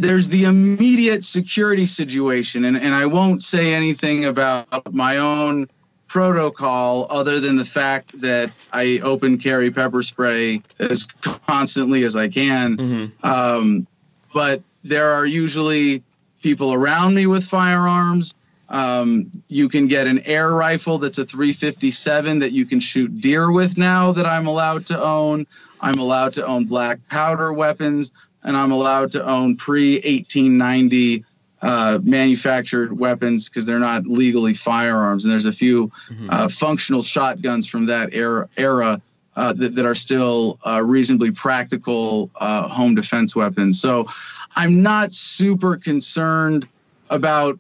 there's 0.03 0.29
the 0.29 0.45
immediate 0.45 1.25
security 1.25 1.87
situation, 1.87 2.65
and, 2.65 2.77
and 2.77 2.95
I 2.95 3.07
won't 3.07 3.43
say 3.43 3.73
anything 3.73 4.25
about 4.25 4.93
my 4.93 5.19
own 5.19 5.69
protocol 6.09 7.07
other 7.09 7.41
than 7.41 7.57
the 7.57 7.65
fact 7.65 8.21
that 8.21 8.53
I 8.73 9.01
open 9.03 9.39
carry 9.39 9.71
pepper 9.71 10.03
spray 10.03 10.63
as 10.79 11.07
constantly 11.23 12.05
as 12.05 12.17
I 12.17 12.29
can. 12.29 12.77
hmm 12.77 13.07
Um, 13.27 13.87
but 14.35 14.63
there 14.85 15.11
are 15.11 15.25
usually 15.25 16.03
people 16.43 16.75
around 16.75 17.15
me 17.15 17.27
with 17.27 17.45
firearms. 17.45 18.35
Um, 18.69 19.31
you 19.49 19.69
can 19.69 19.87
get 19.87 20.07
an 20.07 20.21
air 20.21 20.51
rifle 20.51 20.99
that's 20.99 21.19
a 21.19 21.25
357 21.25 22.41
that 22.41 22.53
you 22.53 22.65
can 22.67 22.81
shoot 22.81 23.21
deer 23.21 23.51
with 23.51 23.79
now 23.79 24.13
that 24.13 24.27
I'm 24.27 24.47
allowed 24.47 24.87
to 24.87 25.03
own. 25.03 25.47
I'm 25.81 25.99
allowed 25.99 26.33
to 26.35 26.47
own 26.47 26.65
black 26.67 26.99
powder 27.09 27.53
weapons, 27.53 28.13
and 28.45 28.57
I'm 28.57 28.73
allowed 28.73 29.13
to 29.13 29.27
own 29.27 29.57
pre 29.57 29.95
1890 29.95 31.25
uh, 31.63 32.01
manufactured 32.03 32.99
weapons 32.99 33.49
because 33.49 33.67
they're 33.67 33.79
not 33.79 34.05
legally 34.07 34.53
firearms. 34.53 35.25
And 35.25 35.33
there's 35.33 35.47
a 35.47 35.53
few 35.53 35.93
uh, 36.29 36.49
functional 36.49 37.03
shotguns 37.03 37.69
from 37.69 37.87
that 37.87 38.15
era, 38.15 38.49
era 38.57 39.01
uh, 39.37 39.53
that, 39.53 39.77
that 39.77 39.87
are 39.87 39.95
still 39.95 40.59
uh, 40.67 40.83
reasonably 40.85 41.31
practical 41.31 42.31
uh, 42.37 42.69
home 42.69 42.95
defense 42.95 43.37
weapons. 43.37 43.81
So 43.81 44.07
I'm 44.57 44.83
not 44.83 45.15
super 45.15 45.77
concerned 45.77 46.67
about 47.11 47.59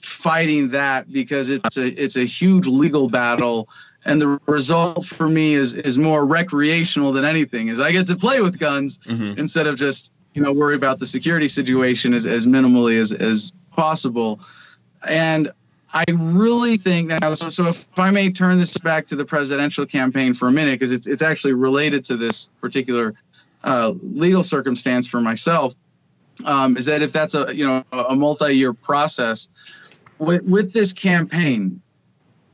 fighting 0.00 0.68
that 0.70 1.12
because 1.12 1.50
it's 1.50 1.76
a 1.76 1.86
it's 1.86 2.16
a 2.16 2.24
huge 2.24 2.66
legal 2.66 3.08
battle 3.08 3.68
and 4.04 4.20
the 4.20 4.40
result 4.46 5.04
for 5.04 5.28
me 5.28 5.54
is 5.54 5.74
is 5.74 5.96
more 5.96 6.26
recreational 6.26 7.12
than 7.12 7.24
anything 7.24 7.68
is 7.68 7.78
I 7.78 7.92
get 7.92 8.08
to 8.08 8.16
play 8.16 8.40
with 8.40 8.58
guns 8.58 8.98
hmm 9.06 9.34
instead 9.36 9.68
of 9.68 9.76
just 9.76 10.12
you 10.34 10.42
know 10.42 10.52
worry 10.52 10.74
about 10.74 10.98
the 10.98 11.06
security 11.06 11.48
situation 11.48 12.14
as, 12.14 12.26
as 12.26 12.46
minimally 12.46 12.98
as, 12.98 13.12
as 13.12 13.52
possible. 13.74 14.40
And 15.08 15.50
i 15.94 16.04
really 16.08 16.76
think 16.76 17.08
now 17.08 17.34
so, 17.34 17.48
so 17.48 17.66
if 17.66 17.86
i 17.98 18.10
may 18.10 18.30
turn 18.30 18.58
this 18.58 18.78
back 18.78 19.06
to 19.06 19.16
the 19.16 19.24
presidential 19.24 19.84
campaign 19.84 20.32
for 20.32 20.48
a 20.48 20.50
minute 20.50 20.72
because 20.72 20.92
it's, 20.92 21.06
it's 21.06 21.22
actually 21.22 21.52
related 21.52 22.02
to 22.04 22.16
this 22.16 22.48
particular 22.60 23.14
uh, 23.64 23.92
legal 24.02 24.42
circumstance 24.42 25.06
for 25.06 25.20
myself 25.20 25.74
um, 26.44 26.76
is 26.76 26.86
that 26.86 27.02
if 27.02 27.12
that's 27.12 27.34
a 27.34 27.54
you 27.54 27.66
know 27.66 27.84
a 27.92 28.16
multi-year 28.16 28.72
process 28.72 29.48
with, 30.18 30.42
with 30.44 30.72
this 30.72 30.92
campaign 30.92 31.80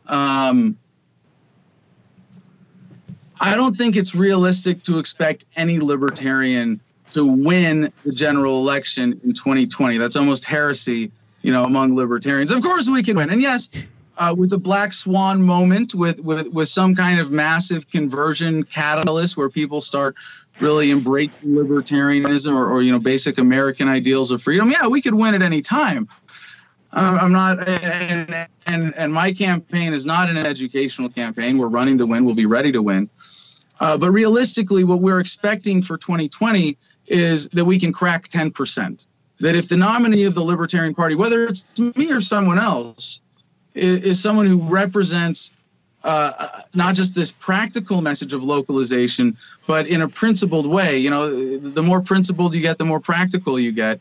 um, 0.07 0.77
I 3.41 3.55
don't 3.55 3.77
think 3.77 3.97
it's 3.97 4.15
realistic 4.15 4.83
to 4.85 4.99
expect 4.99 5.45
any 5.55 5.79
libertarian 5.79 6.81
to 7.13 7.25
win 7.25 7.93
the 8.05 8.13
general 8.13 8.61
election 8.61 9.21
in 9.25 9.35
2020. 9.35 9.99
That's 9.99 10.17
almost 10.17 10.45
heresy, 10.45 11.11
you 11.43 11.53
know, 11.53 11.65
among 11.65 11.97
libertarians. 11.97 12.51
Of 12.51 12.63
course, 12.63 12.89
we 12.89 13.03
can 13.03 13.17
win, 13.17 13.31
and 13.31 13.41
yes, 13.41 13.69
uh, 14.19 14.35
with 14.37 14.53
a 14.53 14.59
black 14.59 14.93
swan 14.93 15.43
moment, 15.43 15.95
with 15.95 16.21
with 16.21 16.49
with 16.49 16.69
some 16.69 16.95
kind 16.95 17.21
of 17.21 17.31
massive 17.31 17.91
conversion 17.91 18.65
catalyst 18.65 19.37
where 19.37 19.49
people 19.49 19.81
start 19.81 20.17
really 20.61 20.91
embracing 20.91 21.51
libertarianism 21.51 22.53
or, 22.53 22.71
or 22.71 22.83
you 22.83 22.93
know 22.93 22.99
basic 22.99 23.39
American 23.39 23.89
ideals 23.89 24.31
of 24.31 24.43
freedom. 24.43 24.71
Yeah, 24.71 24.89
we 24.89 25.01
could 25.01 25.15
win 25.15 25.35
at 25.35 25.43
any 25.43 25.63
time. 25.63 26.09
Um, 26.91 27.19
I'm 27.19 27.33
not, 27.33 27.69
and, 27.69 28.49
and 28.67 28.95
and 28.97 29.13
my 29.13 29.33
campaign 29.33 29.93
is 29.93 30.07
not 30.07 30.31
an 30.31 30.39
educational 30.39 31.11
campaign. 31.11 31.59
We're 31.59 31.69
running 31.69 31.99
to 31.99 32.07
win. 32.07 32.25
We'll 32.25 32.35
be 32.35 32.47
ready 32.47 32.73
to 32.73 32.83
win. 32.83 33.11
Uh, 33.81 33.97
but 33.97 34.11
realistically, 34.11 34.85
what 34.85 35.01
we're 35.01 35.21
expecting 35.21 35.83
for 35.83 35.97
2020 35.97 36.77
is 37.11 37.49
that 37.51 37.65
we 37.65 37.79
can 37.79 37.93
crack 37.93 38.29
10%. 38.29 39.07
That 39.41 39.55
if 39.55 39.69
the 39.69 39.77
nominee 39.77 40.25
of 40.25 40.35
the 40.35 40.43
Libertarian 40.43 40.95
Party, 40.95 41.15
whether 41.15 41.45
it's 41.45 41.67
me 41.79 42.11
or 42.11 42.21
someone 42.21 42.59
else, 42.59 43.21
is, 43.75 44.03
is 44.03 44.23
someone 44.23 44.47
who 44.47 44.61
represents 44.61 45.53
uh, 46.05 46.63
not 46.75 46.95
just 46.95 47.15
this 47.15 47.33
practical 47.33 48.01
message 48.01 48.33
of 48.33 48.43
localization, 48.43 49.37
but 49.67 49.87
in 49.87 50.03
a 50.03 50.09
principled 50.09 50.67
way. 50.67 50.99
You 50.99 51.11
know, 51.11 51.59
the 51.59 51.83
more 51.83 52.01
principled 52.01 52.55
you 52.55 52.61
get, 52.61 52.79
the 52.79 52.85
more 52.85 53.01
practical 53.01 53.59
you 53.59 53.73
get. 53.73 54.01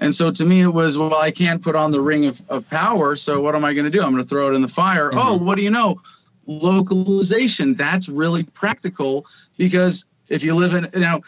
And 0.00 0.14
so 0.14 0.30
to 0.30 0.44
me, 0.44 0.60
it 0.60 0.72
was, 0.72 0.96
well, 0.96 1.14
I 1.14 1.30
can't 1.30 1.62
put 1.62 1.74
on 1.74 1.90
the 1.90 2.00
ring 2.00 2.26
of, 2.26 2.40
of 2.48 2.68
power. 2.70 3.16
So 3.16 3.40
what 3.40 3.54
am 3.54 3.64
I 3.64 3.74
going 3.74 3.84
to 3.84 3.90
do? 3.90 4.02
I'm 4.02 4.12
going 4.12 4.22
to 4.22 4.28
throw 4.28 4.48
it 4.50 4.54
in 4.54 4.62
the 4.62 4.68
fire. 4.68 5.10
Mm-hmm. 5.10 5.18
Oh, 5.18 5.36
what 5.36 5.56
do 5.56 5.62
you 5.62 5.70
know? 5.70 6.00
Localization. 6.46 7.74
That's 7.74 8.08
really 8.08 8.44
practical 8.44 9.26
because 9.56 10.06
if 10.28 10.42
you 10.42 10.54
live 10.54 10.74
in, 10.74 10.88
you 10.94 11.00
know, 11.00 11.22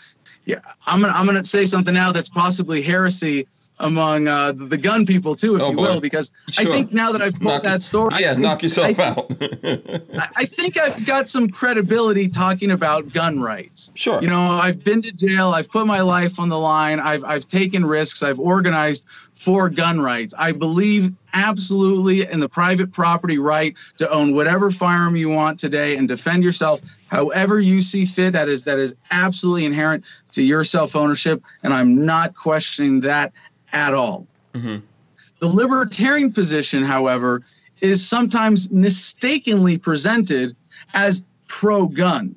yeah, 0.44 0.60
I'm 0.86 1.00
gonna 1.00 1.12
I'm 1.12 1.26
gonna 1.26 1.44
say 1.44 1.66
something 1.66 1.94
now 1.94 2.12
that's 2.12 2.28
possibly 2.28 2.82
heresy 2.82 3.46
among 3.80 4.28
uh, 4.28 4.52
the 4.52 4.76
gun 4.76 5.06
people 5.06 5.34
too, 5.34 5.56
if 5.56 5.62
oh, 5.62 5.70
you 5.70 5.76
boy. 5.76 5.82
will, 5.82 6.00
because 6.00 6.32
sure. 6.48 6.68
I 6.68 6.70
think 6.70 6.92
now 6.92 7.12
that 7.12 7.22
I've 7.22 7.38
told 7.40 7.62
that 7.62 7.82
story, 7.82 8.14
yeah, 8.18 8.34
knock 8.34 8.62
yourself 8.62 8.98
I, 8.98 9.04
out. 9.04 9.30
I 10.36 10.44
think 10.44 10.78
I've 10.78 11.04
got 11.06 11.28
some 11.28 11.48
credibility 11.48 12.28
talking 12.28 12.70
about 12.70 13.12
gun 13.12 13.40
rights. 13.40 13.90
Sure. 13.94 14.20
You 14.22 14.28
know, 14.28 14.40
I've 14.40 14.84
been 14.84 15.02
to 15.02 15.12
jail. 15.12 15.50
I've 15.50 15.70
put 15.70 15.86
my 15.86 16.02
life 16.02 16.38
on 16.38 16.48
the 16.48 16.58
line. 16.58 17.00
I've 17.00 17.24
I've 17.24 17.46
taken 17.46 17.84
risks. 17.84 18.22
I've 18.22 18.38
organized 18.38 19.04
for 19.34 19.70
gun 19.70 20.00
rights. 20.00 20.34
I 20.36 20.52
believe 20.52 21.12
absolutely 21.32 22.30
in 22.30 22.40
the 22.40 22.48
private 22.48 22.92
property 22.92 23.38
right 23.38 23.74
to 23.96 24.10
own 24.10 24.34
whatever 24.34 24.70
firearm 24.70 25.16
you 25.16 25.30
want 25.30 25.58
today 25.58 25.96
and 25.96 26.08
defend 26.08 26.44
yourself 26.44 26.80
however 27.06 27.58
you 27.58 27.80
see 27.80 28.04
fit. 28.04 28.32
That 28.32 28.48
is 28.48 28.64
that 28.64 28.78
is 28.78 28.94
absolutely 29.10 29.64
inherent 29.64 30.04
to 30.32 30.42
your 30.42 30.64
self 30.64 30.96
ownership, 30.96 31.42
and 31.62 31.72
I'm 31.72 32.04
not 32.04 32.34
questioning 32.34 33.00
that 33.00 33.32
at 33.72 33.94
all. 33.94 34.26
Mm-hmm. 34.54 34.84
The 35.40 35.48
libertarian 35.48 36.32
position, 36.32 36.82
however, 36.82 37.42
is 37.80 38.06
sometimes 38.06 38.70
mistakenly 38.70 39.78
presented 39.78 40.56
as 40.92 41.22
pro 41.46 41.86
gun, 41.86 42.36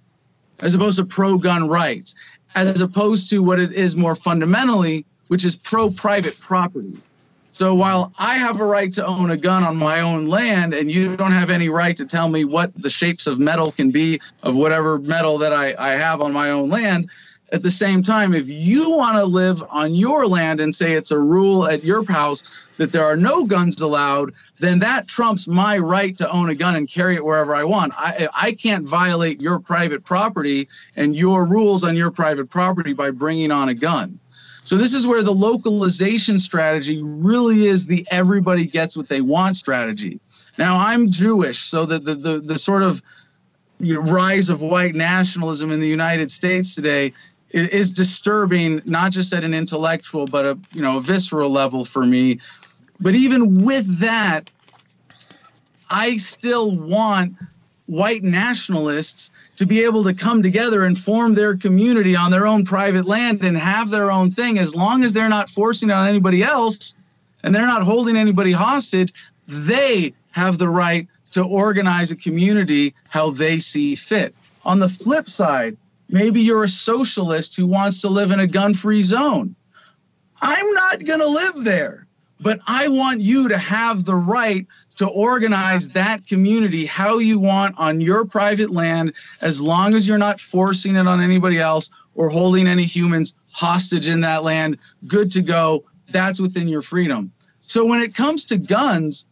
as 0.59 0.75
opposed 0.75 0.97
to 0.97 1.05
pro 1.05 1.37
gun 1.37 1.67
rights, 1.67 2.15
as 2.55 2.81
opposed 2.81 3.29
to 3.31 3.39
what 3.39 3.59
it 3.59 3.73
is 3.73 3.97
more 3.97 4.15
fundamentally, 4.15 5.05
which 5.27 5.43
is 5.43 5.55
pro 5.55 5.89
private 5.89 6.39
property. 6.39 6.97
So 7.53 7.75
while 7.75 8.11
I 8.17 8.35
have 8.35 8.59
a 8.59 8.65
right 8.65 8.91
to 8.93 9.05
own 9.05 9.29
a 9.29 9.37
gun 9.37 9.63
on 9.63 9.77
my 9.77 10.01
own 10.01 10.25
land, 10.25 10.73
and 10.73 10.91
you 10.91 11.15
don't 11.15 11.31
have 11.31 11.51
any 11.51 11.69
right 11.69 11.95
to 11.97 12.05
tell 12.05 12.27
me 12.27 12.45
what 12.45 12.73
the 12.75 12.89
shapes 12.89 13.27
of 13.27 13.39
metal 13.39 13.71
can 13.71 13.91
be 13.91 14.19
of 14.41 14.55
whatever 14.55 14.97
metal 14.97 15.37
that 15.39 15.53
I, 15.53 15.75
I 15.77 15.89
have 15.91 16.21
on 16.21 16.33
my 16.33 16.49
own 16.49 16.69
land, 16.69 17.11
at 17.53 17.61
the 17.61 17.71
same 17.71 18.01
time, 18.01 18.33
if 18.33 18.49
you 18.49 18.89
want 18.89 19.15
to 19.15 19.25
live 19.25 19.63
on 19.69 19.93
your 19.93 20.27
land 20.27 20.59
and 20.59 20.73
say 20.73 20.93
it's 20.93 21.11
a 21.11 21.19
rule 21.19 21.67
at 21.67 21.83
your 21.83 22.03
house 22.03 22.43
that 22.77 22.91
there 22.91 23.05
are 23.05 23.15
no 23.15 23.45
guns 23.45 23.79
allowed, 23.79 24.33
then 24.59 24.79
that 24.79 25.07
trumps 25.07 25.47
my 25.47 25.77
right 25.77 26.17
to 26.17 26.29
own 26.31 26.49
a 26.49 26.55
gun 26.55 26.75
and 26.75 26.89
carry 26.89 27.13
it 27.13 27.23
wherever 27.23 27.53
I 27.53 27.63
want. 27.63 27.93
I, 27.95 28.27
I 28.33 28.51
can't 28.53 28.89
violate 28.89 29.39
your 29.39 29.59
private 29.59 30.03
property 30.03 30.67
and 30.95 31.15
your 31.15 31.45
rules 31.45 31.83
on 31.83 31.95
your 31.95 32.09
private 32.09 32.49
property 32.49 32.93
by 32.93 33.11
bringing 33.11 33.51
on 33.51 33.69
a 33.69 33.75
gun. 33.75 34.19
So 34.63 34.75
this 34.75 34.95
is 34.95 35.05
where 35.05 35.21
the 35.21 35.31
localization 35.31 36.39
strategy 36.39 37.03
really 37.03 37.67
is 37.67 37.85
the 37.85 38.07
everybody 38.09 38.65
gets 38.65 38.97
what 38.97 39.09
they 39.09 39.21
want 39.21 39.57
strategy. 39.57 40.19
Now 40.57 40.77
I'm 40.77 41.11
Jewish, 41.11 41.59
so 41.59 41.85
the 41.85 41.99
the 41.99 42.15
the, 42.15 42.39
the 42.39 42.57
sort 42.57 42.81
of 42.81 43.03
rise 43.79 44.49
of 44.49 44.61
white 44.61 44.95
nationalism 44.95 45.71
in 45.71 45.81
the 45.81 45.87
United 45.87 46.31
States 46.31 46.75
today 46.75 47.13
is 47.53 47.91
disturbing, 47.91 48.81
not 48.83 49.11
just 49.11 49.31
at 49.33 49.43
an 49.43 49.53
intellectual, 49.53 50.27
but 50.27 50.45
a 50.45 50.59
you 50.71 50.81
know 50.81 50.97
a 50.97 51.01
visceral 51.01 51.49
level 51.49 51.85
for 51.85 52.05
me. 52.05 52.39
But 52.99 53.15
even 53.15 53.63
with 53.63 53.99
that, 53.99 54.49
I 55.89 56.17
still 56.17 56.75
want 56.75 57.35
white 57.85 58.23
nationalists 58.23 59.31
to 59.57 59.65
be 59.65 59.83
able 59.83 60.03
to 60.05 60.13
come 60.13 60.41
together 60.41 60.83
and 60.83 60.97
form 60.97 61.35
their 61.35 61.55
community 61.55 62.15
on 62.15 62.31
their 62.31 62.47
own 62.47 62.65
private 62.65 63.05
land 63.05 63.43
and 63.43 63.57
have 63.57 63.89
their 63.89 64.09
own 64.09 64.31
thing 64.31 64.57
as 64.57 64.75
long 64.75 65.03
as 65.03 65.13
they're 65.13 65.29
not 65.29 65.49
forcing 65.49 65.89
it 65.89 65.93
on 65.93 66.07
anybody 66.07 66.41
else 66.41 66.95
and 67.43 67.53
they're 67.53 67.67
not 67.67 67.83
holding 67.83 68.15
anybody 68.15 68.51
hostage 68.51 69.13
they 69.47 70.13
have 70.31 70.57
the 70.57 70.69
right 70.69 71.07
to 71.31 71.43
organize 71.43 72.11
a 72.11 72.15
community 72.15 72.95
how 73.09 73.29
they 73.31 73.59
see 73.59 73.95
fit 73.95 74.33
on 74.63 74.79
the 74.79 74.89
flip 74.89 75.27
side 75.27 75.75
Maybe 76.13 76.41
you're 76.41 76.63
a 76.63 76.69
socialist 76.69 77.55
who 77.55 77.65
wants 77.65 78.01
to 78.01 78.07
live 78.07 78.29
in 78.29 78.39
a 78.39 78.45
gun 78.45 78.75
free 78.75 79.01
zone. 79.01 79.55
I'm 80.39 80.71
not 80.73 81.03
going 81.03 81.21
to 81.21 81.27
live 81.27 81.63
there, 81.63 82.05
but 82.39 82.59
I 82.67 82.87
want 82.89 83.21
you 83.21 83.49
to 83.49 83.57
have 83.57 84.05
the 84.05 84.13
right 84.13 84.67
to 84.97 85.07
organize 85.07 85.89
that 85.89 86.27
community 86.27 86.85
how 86.85 87.17
you 87.17 87.39
want 87.39 87.79
on 87.79 87.99
your 87.99 88.25
private 88.25 88.69
land 88.69 89.13
as 89.41 89.59
long 89.59 89.95
as 89.95 90.07
you're 90.07 90.19
not 90.19 90.39
forcing 90.39 90.97
it 90.97 91.07
on 91.07 91.19
anybody 91.19 91.59
else 91.59 91.89
or 92.13 92.29
holding 92.29 92.67
any 92.67 92.83
humans 92.83 93.33
hostage 93.51 94.07
in 94.07 94.21
that 94.21 94.43
land. 94.43 94.77
Good 95.07 95.31
to 95.31 95.41
go. 95.41 95.85
That's 96.11 96.39
within 96.39 96.67
your 96.67 96.83
freedom. 96.83 97.31
So 97.61 97.85
when 97.85 98.01
it 98.01 98.13
comes 98.13 98.45
to 98.45 98.59
guns, 98.59 99.25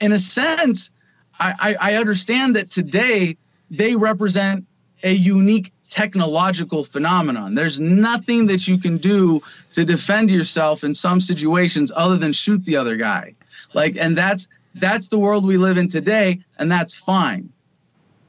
in 0.00 0.10
a 0.10 0.18
sense, 0.18 0.90
I, 1.38 1.76
I, 1.80 1.92
I 1.92 1.94
understand 1.94 2.56
that 2.56 2.70
today 2.70 3.36
they 3.70 3.94
represent 3.94 4.66
a 5.04 5.12
unique 5.12 5.72
technological 5.96 6.84
phenomenon. 6.84 7.54
There's 7.54 7.80
nothing 7.80 8.48
that 8.48 8.68
you 8.68 8.76
can 8.76 8.98
do 8.98 9.42
to 9.72 9.82
defend 9.82 10.30
yourself 10.30 10.84
in 10.84 10.92
some 10.92 11.22
situations 11.22 11.90
other 11.96 12.18
than 12.18 12.34
shoot 12.34 12.62
the 12.66 12.76
other 12.76 12.96
guy. 12.96 13.34
Like 13.72 13.96
and 13.96 14.16
that's 14.16 14.46
that's 14.74 15.08
the 15.08 15.18
world 15.18 15.46
we 15.46 15.56
live 15.56 15.78
in 15.78 15.88
today 15.88 16.40
and 16.58 16.70
that's 16.70 16.94
fine. 16.94 17.48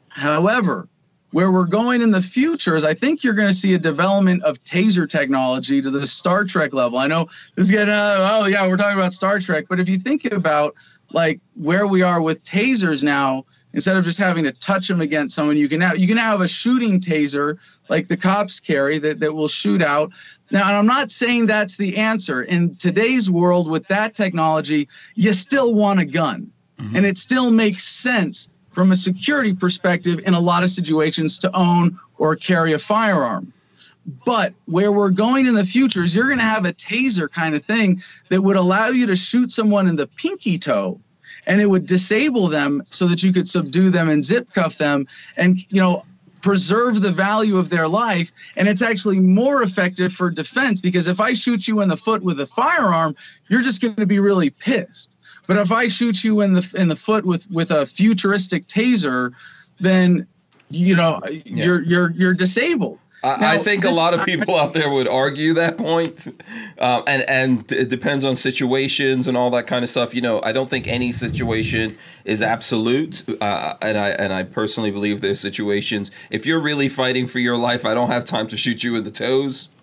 However, 0.07 0.87
where 1.31 1.51
we're 1.51 1.65
going 1.65 2.01
in 2.01 2.11
the 2.11 2.21
future 2.21 2.77
is 2.77 2.85
I 2.85 2.93
think 2.93 3.25
you're 3.25 3.33
going 3.33 3.49
to 3.49 3.53
see 3.53 3.73
a 3.73 3.77
development 3.77 4.43
of 4.43 4.63
taser 4.63 5.07
technology 5.07 5.81
to 5.81 5.89
the 5.91 6.07
Star 6.07 6.45
Trek 6.45 6.73
level. 6.73 6.97
I 6.97 7.07
know 7.07 7.25
this 7.55 7.65
is 7.65 7.71
getting 7.71 7.93
uh, 7.93 8.29
oh 8.31 8.45
yeah, 8.45 8.65
we're 8.65 8.77
talking 8.77 8.97
about 8.97 9.11
Star 9.11 9.39
Trek, 9.39 9.65
but 9.67 9.81
if 9.81 9.89
you 9.89 9.97
think 9.97 10.23
about 10.23 10.73
like 11.11 11.41
where 11.55 11.85
we 11.85 12.01
are 12.01 12.21
with 12.21 12.45
tasers 12.45 13.03
now, 13.03 13.43
instead 13.77 13.95
of 13.95 14.03
just 14.03 14.17
having 14.17 14.45
to 14.45 14.51
touch 14.51 14.87
them 14.87 15.01
against 15.01 15.35
someone, 15.35 15.55
you 15.55 15.69
can 15.69 15.79
now 15.79 15.93
you 15.93 16.07
can 16.07 16.15
now 16.15 16.31
have 16.31 16.41
a 16.41 16.47
shooting 16.47 16.99
taser 16.99 17.59
like 17.89 18.07
the 18.07 18.17
cops 18.17 18.59
carry 18.59 18.97
that, 18.97 19.19
that 19.19 19.35
will 19.35 19.47
shoot 19.47 19.83
out. 19.83 20.11
Now, 20.49 20.79
I'm 20.79 20.87
not 20.87 21.11
saying 21.11 21.45
that's 21.45 21.77
the 21.77 21.97
answer. 21.97 22.41
In 22.41 22.75
today's 22.75 23.29
world 23.29 23.69
with 23.69 23.87
that 23.89 24.15
technology, 24.15 24.89
you 25.13 25.31
still 25.31 25.75
want 25.75 25.99
a 25.99 26.05
gun. 26.05 26.51
Mm-hmm. 26.79 26.95
And 26.95 27.05
it 27.05 27.19
still 27.19 27.51
makes 27.51 27.83
sense 27.83 28.49
from 28.71 28.91
a 28.91 28.95
security 28.95 29.53
perspective 29.53 30.21
in 30.25 30.33
a 30.33 30.39
lot 30.39 30.63
of 30.63 30.71
situations 30.71 31.37
to 31.39 31.55
own 31.55 31.99
or 32.17 32.35
carry 32.35 32.73
a 32.73 32.79
firearm. 32.79 33.53
But 34.25 34.53
where 34.65 34.91
we're 34.91 35.11
going 35.11 35.45
in 35.45 35.53
the 35.53 35.65
future 35.65 36.01
is 36.01 36.15
you're 36.15 36.27
going 36.27 36.39
to 36.39 36.45
have 36.45 36.65
a 36.65 36.73
taser 36.73 37.29
kind 37.29 37.53
of 37.53 37.63
thing 37.63 38.01
that 38.29 38.41
would 38.41 38.55
allow 38.55 38.87
you 38.87 39.05
to 39.05 39.15
shoot 39.15 39.51
someone 39.51 39.87
in 39.87 39.97
the 39.97 40.07
pinky 40.07 40.57
toe 40.57 40.99
and 41.47 41.61
it 41.61 41.65
would 41.65 41.87
disable 41.87 42.47
them 42.47 42.83
so 42.91 43.07
that 43.07 43.23
you 43.23 43.33
could 43.33 43.49
subdue 43.49 43.89
them 43.89 44.09
and 44.09 44.23
zip 44.23 44.53
cuff 44.53 44.77
them 44.77 45.07
and 45.35 45.57
you 45.71 45.81
know 45.81 46.05
preserve 46.41 47.01
the 47.01 47.09
value 47.09 47.57
of 47.57 47.69
their 47.69 47.87
life. 47.87 48.31
And 48.55 48.67
it's 48.67 48.83
actually 48.83 49.17
more 49.17 49.63
effective 49.63 50.13
for 50.13 50.29
defense 50.29 50.81
because 50.81 51.07
if 51.07 51.19
i 51.19 51.33
shoot 51.33 51.67
you 51.67 51.81
in 51.81 51.89
the 51.89 51.97
foot 51.97 52.21
with 52.21 52.39
a 52.39 52.45
firearm 52.45 53.15
you're 53.47 53.61
just 53.61 53.81
going 53.81 53.95
to 53.95 54.05
be 54.05 54.19
really 54.19 54.51
pissed. 54.51 55.17
But 55.47 55.57
if 55.57 55.71
i 55.71 55.87
shoot 55.87 56.23
you 56.23 56.41
in 56.41 56.53
the 56.53 56.73
in 56.75 56.89
the 56.89 56.95
foot 56.95 57.25
with 57.25 57.49
with 57.49 57.71
a 57.71 57.85
futuristic 57.85 58.67
taser 58.67 59.33
then 59.79 60.27
you 60.69 60.95
know 60.95 61.21
yeah. 61.25 61.65
you're 61.65 61.81
you're 61.81 62.11
you're 62.11 62.33
disabled 62.33 62.99
I, 63.27 63.55
I 63.55 63.57
think 63.57 63.83
a 63.83 63.89
lot 63.89 64.13
of 64.13 64.25
people 64.25 64.55
out 64.55 64.73
there 64.73 64.89
would 64.89 65.07
argue 65.07 65.53
that 65.53 65.77
point. 65.77 66.27
Um, 66.79 67.03
and 67.07 67.23
and 67.29 67.71
it 67.71 67.89
depends 67.89 68.23
on 68.23 68.35
situations 68.35 69.27
and 69.27 69.35
all 69.35 69.49
that 69.51 69.67
kind 69.67 69.83
of 69.83 69.89
stuff. 69.89 70.13
You 70.13 70.21
know, 70.21 70.41
I 70.43 70.51
don't 70.51 70.69
think 70.69 70.87
any 70.87 71.11
situation 71.11 71.97
is 72.25 72.41
absolute, 72.41 73.23
uh, 73.41 73.75
and 73.81 73.97
I 73.97 74.09
and 74.09 74.33
I 74.33 74.43
personally 74.43 74.91
believe 74.91 75.21
there's 75.21 75.39
situations. 75.39 76.11
If 76.29 76.45
you're 76.45 76.61
really 76.61 76.89
fighting 76.89 77.27
for 77.27 77.39
your 77.39 77.57
life, 77.57 77.85
I 77.85 77.93
don't 77.93 78.09
have 78.09 78.25
time 78.25 78.47
to 78.47 78.57
shoot 78.57 78.83
you 78.83 78.95
in 78.95 79.03
the 79.03 79.11
toes. 79.11 79.69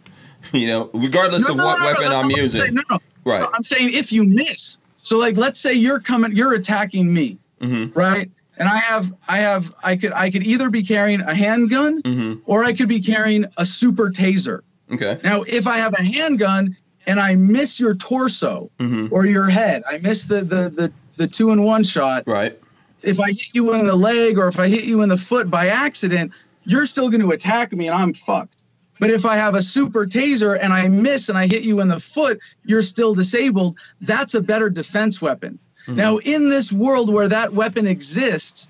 You 0.53 0.67
know, 0.67 0.91
regardless 0.93 1.49
no, 1.49 1.53
of 1.53 1.57
no, 1.57 1.65
what 1.65 1.81
no, 1.81 1.87
weapon 1.87 2.13
I'm 2.13 2.31
using. 2.31 2.61
Saying, 2.61 2.75
no, 2.75 2.83
no, 2.91 2.99
right. 3.25 3.49
I'm 3.55 3.63
saying 3.63 3.95
if 3.95 4.13
you 4.13 4.25
miss. 4.25 4.77
So 5.03 5.17
like, 5.17 5.39
let's 5.39 5.59
say 5.59 5.73
you're 5.73 6.01
coming, 6.01 6.37
you're 6.37 6.53
attacking 6.53 7.13
me, 7.13 7.39
mm-hmm. 7.63 7.99
right? 7.99 8.31
And 8.57 8.69
I 8.69 8.77
have 8.77 9.13
I 9.27 9.39
have 9.39 9.73
I 9.83 9.97
could 9.97 10.13
I 10.13 10.31
could 10.31 10.47
either 10.47 10.71
be 10.71 10.83
carrying 10.83 11.21
a 11.21 11.35
handgun 11.35 12.03
mm-hmm. 12.03 12.41
or 12.47 12.65
I 12.65 12.73
could 12.73 12.89
be 12.89 13.01
carrying 13.01 13.47
a 13.57 13.65
super 13.65 14.11
taser. 14.11 14.61
Okay. 14.93 15.19
Now, 15.25 15.43
if 15.43 15.67
I 15.67 15.79
have 15.79 15.95
a 15.95 16.03
handgun 16.03 16.77
and 17.07 17.19
I 17.19 17.35
miss 17.35 17.81
your 17.81 17.95
torso 17.95 18.71
mm-hmm. 18.79 19.09
or 19.13 19.27
your 19.27 19.49
head, 19.49 19.83
I 19.89 19.99
miss 19.99 20.25
the 20.25 20.37
the 20.37 20.71
the 20.71 20.93
the 21.17 21.27
two 21.27 21.51
in 21.51 21.63
one 21.63 21.85
shot. 21.85 22.25
Right. 22.27 22.59
If 23.03 23.21
I 23.21 23.29
hit 23.29 23.55
you 23.55 23.75
in 23.75 23.87
the 23.87 23.97
leg 23.97 24.39
or 24.39 24.49
if 24.49 24.59
I 24.59 24.69
hit 24.69 24.85
you 24.85 25.03
in 25.03 25.09
the 25.09 25.19
foot 25.19 25.51
by 25.51 25.69
accident, 25.69 26.33
you're 26.65 26.87
still 26.87 27.11
going 27.11 27.21
to 27.21 27.33
attack 27.33 27.73
me 27.73 27.87
and 27.87 27.95
I'm 27.95 28.15
fucked. 28.15 28.65
But 28.99 29.11
if 29.11 29.27
I 29.27 29.37
have 29.37 29.55
a 29.55 29.63
super 29.63 30.07
taser 30.07 30.59
and 30.59 30.73
I 30.73 30.89
miss 30.89 31.29
and 31.29 31.37
I 31.37 31.47
hit 31.47 31.63
you 31.63 31.81
in 31.81 31.89
the 31.89 32.01
foot, 32.01 32.39
you're 32.65 32.81
still 32.81 33.15
disabled. 33.15 33.77
That's 34.01 34.35
a 34.35 34.41
better 34.41 34.71
defense 34.71 35.21
weapon. 35.21 35.59
Mm-hmm. 35.87 35.97
Now, 35.97 36.19
in 36.19 36.49
this 36.49 36.73
world 36.73 37.13
where 37.13 37.29
that 37.29 37.53
weapon 37.53 37.87
exists, 37.87 38.69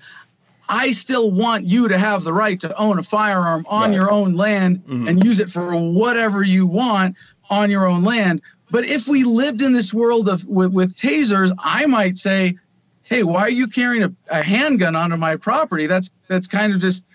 I 0.67 0.91
still 0.91 1.31
want 1.31 1.65
you 1.65 1.87
to 1.89 1.97
have 1.97 2.23
the 2.23 2.33
right 2.33 2.59
to 2.61 2.75
own 2.77 2.99
a 2.99 3.03
firearm 3.03 3.65
on 3.69 3.89
Right. 3.89 3.95
your 3.95 4.11
own 4.11 4.33
land 4.33 4.83
mm-hmm. 4.85 5.07
and 5.07 5.23
use 5.23 5.39
it 5.39 5.49
for 5.49 5.75
whatever 5.75 6.43
you 6.43 6.65
want 6.65 7.15
on 7.49 7.69
your 7.69 7.87
own 7.87 8.03
land. 8.03 8.41
But 8.71 8.85
if 8.85 9.07
we 9.07 9.23
lived 9.23 9.61
in 9.61 9.73
this 9.73 9.93
world 9.93 10.27
of 10.27 10.43
with, 10.45 10.71
with 10.73 10.95
tasers, 10.95 11.51
I 11.59 11.85
might 11.85 12.17
say, 12.17 12.57
"Hey, 13.03 13.23
why 13.23 13.41
are 13.41 13.49
you 13.49 13.67
carrying 13.67 14.03
a, 14.03 14.13
a 14.27 14.41
handgun 14.41 14.95
onto 14.95 15.17
my 15.17 15.35
property? 15.35 15.85
That's 15.85 16.09
that's 16.27 16.47
kind 16.47 16.73
of 16.73 16.81
just 16.81 17.05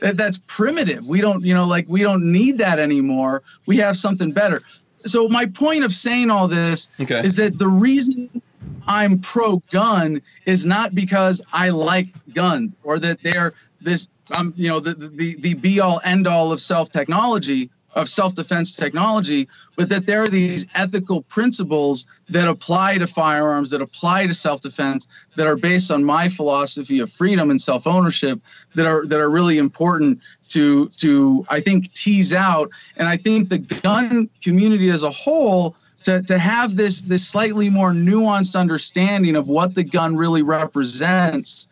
that, 0.00 0.16
that's 0.16 0.38
primitive. 0.46 1.06
We 1.06 1.20
don't, 1.20 1.44
you 1.44 1.54
know, 1.54 1.66
like 1.66 1.86
we 1.88 2.02
don't 2.02 2.30
need 2.30 2.58
that 2.58 2.78
anymore. 2.78 3.42
We 3.66 3.78
have 3.78 3.96
something 3.96 4.30
better." 4.30 4.62
So 5.04 5.28
my 5.28 5.46
point 5.46 5.82
of 5.82 5.90
saying 5.90 6.30
all 6.30 6.46
this 6.46 6.88
Okay. 7.00 7.20
is 7.24 7.34
that 7.36 7.58
the 7.58 7.66
reason 7.66 8.40
I'm 8.86 9.20
pro 9.20 9.62
gun 9.70 10.22
is 10.46 10.66
not 10.66 10.94
because 10.94 11.42
I 11.52 11.70
like 11.70 12.08
guns 12.34 12.74
or 12.82 12.98
that 12.98 13.22
they're 13.22 13.52
this 13.80 14.08
um 14.30 14.54
you 14.56 14.68
know 14.68 14.80
the 14.80 14.94
the, 14.94 15.36
the 15.36 15.54
be 15.54 15.80
all 15.80 16.00
end 16.04 16.26
all 16.26 16.52
of 16.52 16.60
self 16.60 16.90
technology 16.90 17.70
of 17.94 18.08
self 18.08 18.34
defense 18.34 18.74
technology, 18.74 19.48
but 19.76 19.88
that 19.90 20.06
there 20.06 20.22
are 20.22 20.28
these 20.28 20.66
ethical 20.74 21.22
principles 21.22 22.06
that 22.30 22.48
apply 22.48 22.98
to 22.98 23.06
firearms, 23.06 23.70
that 23.70 23.82
apply 23.82 24.26
to 24.26 24.34
self 24.34 24.60
defense, 24.60 25.06
that 25.36 25.46
are 25.46 25.56
based 25.56 25.90
on 25.90 26.04
my 26.04 26.28
philosophy 26.28 27.00
of 27.00 27.10
freedom 27.10 27.50
and 27.50 27.60
self 27.60 27.86
ownership, 27.86 28.40
that 28.74 28.86
are 28.86 29.06
that 29.06 29.20
are 29.20 29.30
really 29.30 29.58
important 29.58 30.20
to 30.48 30.88
to 30.96 31.44
I 31.48 31.60
think 31.60 31.92
tease 31.92 32.32
out, 32.32 32.70
and 32.96 33.08
I 33.08 33.16
think 33.16 33.48
the 33.48 33.58
gun 33.58 34.30
community 34.42 34.88
as 34.88 35.02
a 35.02 35.10
whole 35.10 35.76
to, 36.04 36.22
to 36.22 36.38
have 36.38 36.76
this 36.76 37.02
this 37.02 37.26
slightly 37.26 37.68
more 37.70 37.92
nuanced 37.92 38.58
understanding 38.58 39.36
of 39.36 39.48
what 39.48 39.74
the 39.74 39.84
gun 39.84 40.16
really 40.16 40.42
represents 40.42 41.68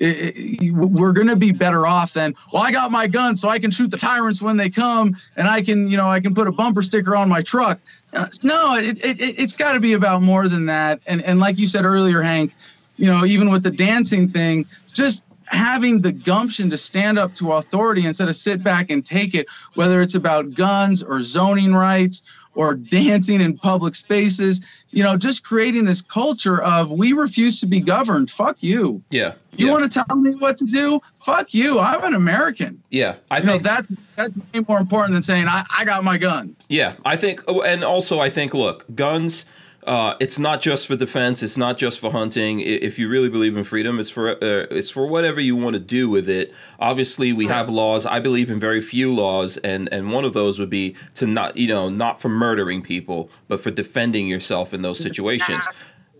i- 0.00 0.32
i- 0.60 0.70
we're 0.72 1.12
going 1.12 1.28
to 1.28 1.36
be 1.36 1.52
better 1.52 1.86
off 1.86 2.12
than 2.12 2.34
well 2.52 2.62
i 2.62 2.70
got 2.72 2.90
my 2.90 3.06
gun 3.06 3.36
so 3.36 3.48
i 3.48 3.58
can 3.58 3.70
shoot 3.70 3.90
the 3.90 3.96
tyrants 3.96 4.40
when 4.42 4.56
they 4.56 4.68
come 4.70 5.16
and 5.36 5.48
i 5.48 5.60
can 5.62 5.88
you 5.88 5.96
know 5.96 6.08
i 6.08 6.20
can 6.20 6.34
put 6.34 6.46
a 6.46 6.52
bumper 6.52 6.82
sticker 6.82 7.14
on 7.16 7.28
my 7.28 7.40
truck. 7.40 7.78
Uh, 8.12 8.26
no 8.42 8.76
it, 8.76 9.04
it, 9.04 9.20
it- 9.20 9.38
it's 9.38 9.56
got 9.56 9.72
to 9.72 9.80
be 9.80 9.92
about 9.94 10.22
more 10.22 10.48
than 10.48 10.66
that. 10.66 11.00
And 11.06 11.22
and 11.22 11.38
like 11.40 11.58
you 11.58 11.66
said 11.66 11.84
earlier 11.84 12.22
hank 12.22 12.54
you 12.96 13.06
know 13.06 13.24
even 13.24 13.50
with 13.50 13.62
the 13.64 13.70
dancing 13.72 14.28
thing 14.30 14.66
just 14.92 15.24
having 15.46 16.00
the 16.00 16.12
gumption 16.12 16.70
to 16.70 16.76
stand 16.76 17.18
up 17.18 17.34
to 17.34 17.52
authority 17.52 18.06
instead 18.06 18.28
of 18.28 18.36
sit 18.36 18.62
back 18.62 18.90
and 18.90 19.04
take 19.04 19.34
it 19.34 19.46
whether 19.74 20.00
it's 20.00 20.14
about 20.14 20.54
guns 20.54 21.02
or 21.02 21.22
zoning 21.22 21.72
rights 21.74 22.22
or 22.56 22.74
dancing 22.74 23.40
in 23.40 23.56
public 23.58 23.94
spaces 23.94 24.64
you 24.90 25.02
know 25.02 25.16
just 25.16 25.44
creating 25.44 25.84
this 25.84 26.00
culture 26.02 26.62
of 26.62 26.92
we 26.92 27.12
refuse 27.12 27.60
to 27.60 27.66
be 27.66 27.80
governed 27.80 28.30
fuck 28.30 28.56
you 28.60 29.02
Yeah. 29.10 29.34
you 29.56 29.66
yeah. 29.66 29.72
want 29.72 29.90
to 29.90 30.04
tell 30.06 30.16
me 30.16 30.30
what 30.36 30.56
to 30.58 30.64
do 30.64 31.00
fuck 31.24 31.52
you 31.52 31.78
i'm 31.80 32.02
an 32.04 32.14
american 32.14 32.82
Yeah. 32.90 33.16
I 33.30 33.38
you 33.38 33.44
know 33.44 33.52
think 33.52 33.62
that 33.64 33.86
that's 34.16 34.36
way 34.36 34.64
more 34.68 34.78
important 34.78 35.12
than 35.14 35.22
saying 35.22 35.46
i, 35.48 35.64
I 35.76 35.84
got 35.84 36.04
my 36.04 36.16
gun 36.18 36.56
Yeah, 36.68 36.94
I 37.04 37.16
think, 37.16 37.42
oh, 37.48 37.62
and 37.62 37.84
also 37.84 38.18
I 38.20 38.30
think, 38.30 38.54
look, 38.54 38.84
guns. 38.94 39.44
Uh, 39.86 40.14
it's 40.18 40.38
not 40.38 40.60
just 40.60 40.86
for 40.86 40.96
defense. 40.96 41.42
It's 41.42 41.56
not 41.56 41.76
just 41.76 42.00
for 42.00 42.10
hunting. 42.10 42.60
If 42.60 42.98
you 42.98 43.08
really 43.08 43.28
believe 43.28 43.56
in 43.56 43.64
freedom, 43.64 44.00
it's 44.00 44.10
for 44.10 44.30
uh, 44.30 44.66
it's 44.70 44.90
for 44.90 45.06
whatever 45.06 45.40
you 45.40 45.56
want 45.56 45.74
to 45.74 45.80
do 45.80 46.08
with 46.08 46.28
it. 46.28 46.54
Obviously, 46.78 47.32
we 47.32 47.46
have 47.46 47.68
laws. 47.68 48.06
I 48.06 48.20
believe 48.20 48.50
in 48.50 48.58
very 48.58 48.80
few 48.80 49.12
laws, 49.12 49.58
and 49.58 49.92
and 49.92 50.10
one 50.10 50.24
of 50.24 50.32
those 50.32 50.58
would 50.58 50.70
be 50.70 50.96
to 51.16 51.26
not 51.26 51.56
you 51.56 51.68
know 51.68 51.88
not 51.88 52.20
for 52.20 52.28
murdering 52.28 52.82
people, 52.82 53.30
but 53.48 53.60
for 53.60 53.70
defending 53.70 54.26
yourself 54.26 54.72
in 54.72 54.82
those 54.82 54.98
situations. 54.98 55.64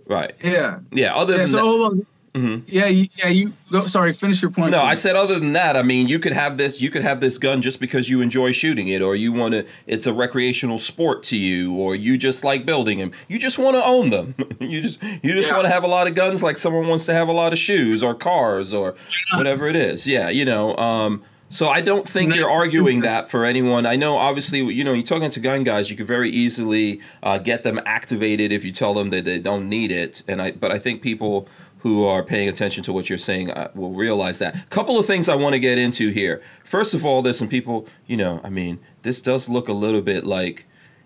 Right. 0.07 0.35
yeah 0.43 0.81
Yeah. 0.93 1.15
Other 1.15 1.33
yeah 1.33 1.39
than 1.39 1.47
so 1.47 1.89
that, 1.91 2.07
on. 2.35 2.65
yeah 2.67 2.87
yeah 2.87 3.29
you 3.29 3.53
go 3.71 3.87
sorry 3.87 4.13
finish 4.13 4.43
your 4.43 4.51
point 4.51 4.71
No, 4.71 4.83
I 4.83 4.95
said 4.95 5.17
other 5.17 5.39
than 5.39 5.53
that, 5.53 5.77
I 5.77 5.83
mean, 5.83 6.09
you 6.09 6.19
could 6.19 6.33
have 6.33 6.59
this 6.59 6.81
you 6.81 6.91
could 6.91 7.03
have 7.03 7.21
this 7.21 7.39
gun 7.39 7.63
just 7.63 7.81
because 7.81 8.09
you 8.11 8.21
enjoy 8.21 8.53
shooting 8.53 8.89
it 8.89 9.03
or 9.03 9.15
you 9.15 9.33
want 9.33 9.53
to 9.53 9.67
it's 9.87 10.07
a 10.07 10.13
recreational 10.13 10.79
sport 10.79 11.23
to 11.25 11.37
you 11.37 11.75
or 11.77 11.95
you 11.95 12.19
just 12.19 12.43
like 12.45 12.67
building 12.67 12.99
them. 12.99 13.13
You 13.29 13.39
just 13.39 13.59
want 13.59 13.77
to 13.77 13.85
own 13.85 14.11
them. 14.11 14.35
you 14.61 14.81
just 14.83 15.03
you 15.23 15.33
just 15.35 15.49
Yeah. 15.49 15.55
want 15.55 15.67
to 15.67 15.73
have 15.73 15.85
a 15.85 15.89
lot 15.89 16.07
of 16.07 16.15
guns 16.15 16.43
like 16.43 16.57
someone 16.57 16.89
wants 16.89 17.07
to 17.07 17.13
have 17.15 17.29
a 17.29 17.33
lot 17.33 17.53
of 17.53 17.59
shoes 17.59 18.03
or 18.03 18.15
cars 18.15 18.75
or 18.75 18.95
whatever 19.37 19.69
it 19.69 19.77
is. 19.77 20.07
Yeah, 20.07 20.29
you 20.29 20.45
know, 20.45 20.77
um 20.77 21.23
so 21.51 21.69
I 21.69 21.83
don't 21.83 22.09
think 22.09 22.35
you're 22.35 22.51
arguing 22.51 23.03
that 23.03 23.31
for 23.31 23.45
anyone. 23.45 23.87
I 23.87 23.95
know, 23.95 24.17
obviously, 24.17 24.59
you 24.75 24.83
know, 24.83 24.93
you're 24.93 25.05
talking 25.05 25.31
to 25.31 25.39
gun 25.39 25.63
guys. 25.63 25.89
You 25.89 25.97
could 25.97 26.07
very 26.09 26.29
easily 26.29 27.01
uh, 27.23 27.39
get 27.39 27.63
them 27.63 27.79
activated 27.87 28.51
if 28.51 28.65
you 28.65 28.73
tell 28.73 28.93
them 28.93 29.11
that 29.11 29.25
they 29.25 29.39
don't 29.39 29.69
need 29.69 29.93
it. 29.93 30.25
And 30.27 30.43
I, 30.43 30.51
but 30.51 30.73
I 30.73 30.81
think 30.81 31.01
people 31.01 31.47
who 31.85 32.03
are 32.03 32.23
paying 32.23 32.49
attention 32.49 32.83
to 32.83 32.95
what 32.95 33.11
you're 33.11 33.19
saying 33.19 33.51
uh, 33.51 33.71
will 33.75 33.93
realize 33.93 34.39
that. 34.39 34.57
A 34.57 34.67
couple 34.71 34.99
of 34.99 35.05
things 35.05 35.29
I 35.29 35.35
want 35.35 35.53
to 35.53 35.59
get 35.59 35.77
into 35.77 36.09
here. 36.09 36.41
First 36.65 36.95
of 36.95 37.05
all, 37.05 37.21
there's 37.21 37.37
some 37.37 37.47
people, 37.47 37.87
you 38.07 38.17
know, 38.17 38.41
I 38.43 38.49
mean, 38.49 38.79
this 39.03 39.21
does 39.21 39.51
look 39.51 39.69
a 39.69 39.75
little 39.75 40.01
bit 40.01 40.25
like, 40.25 40.65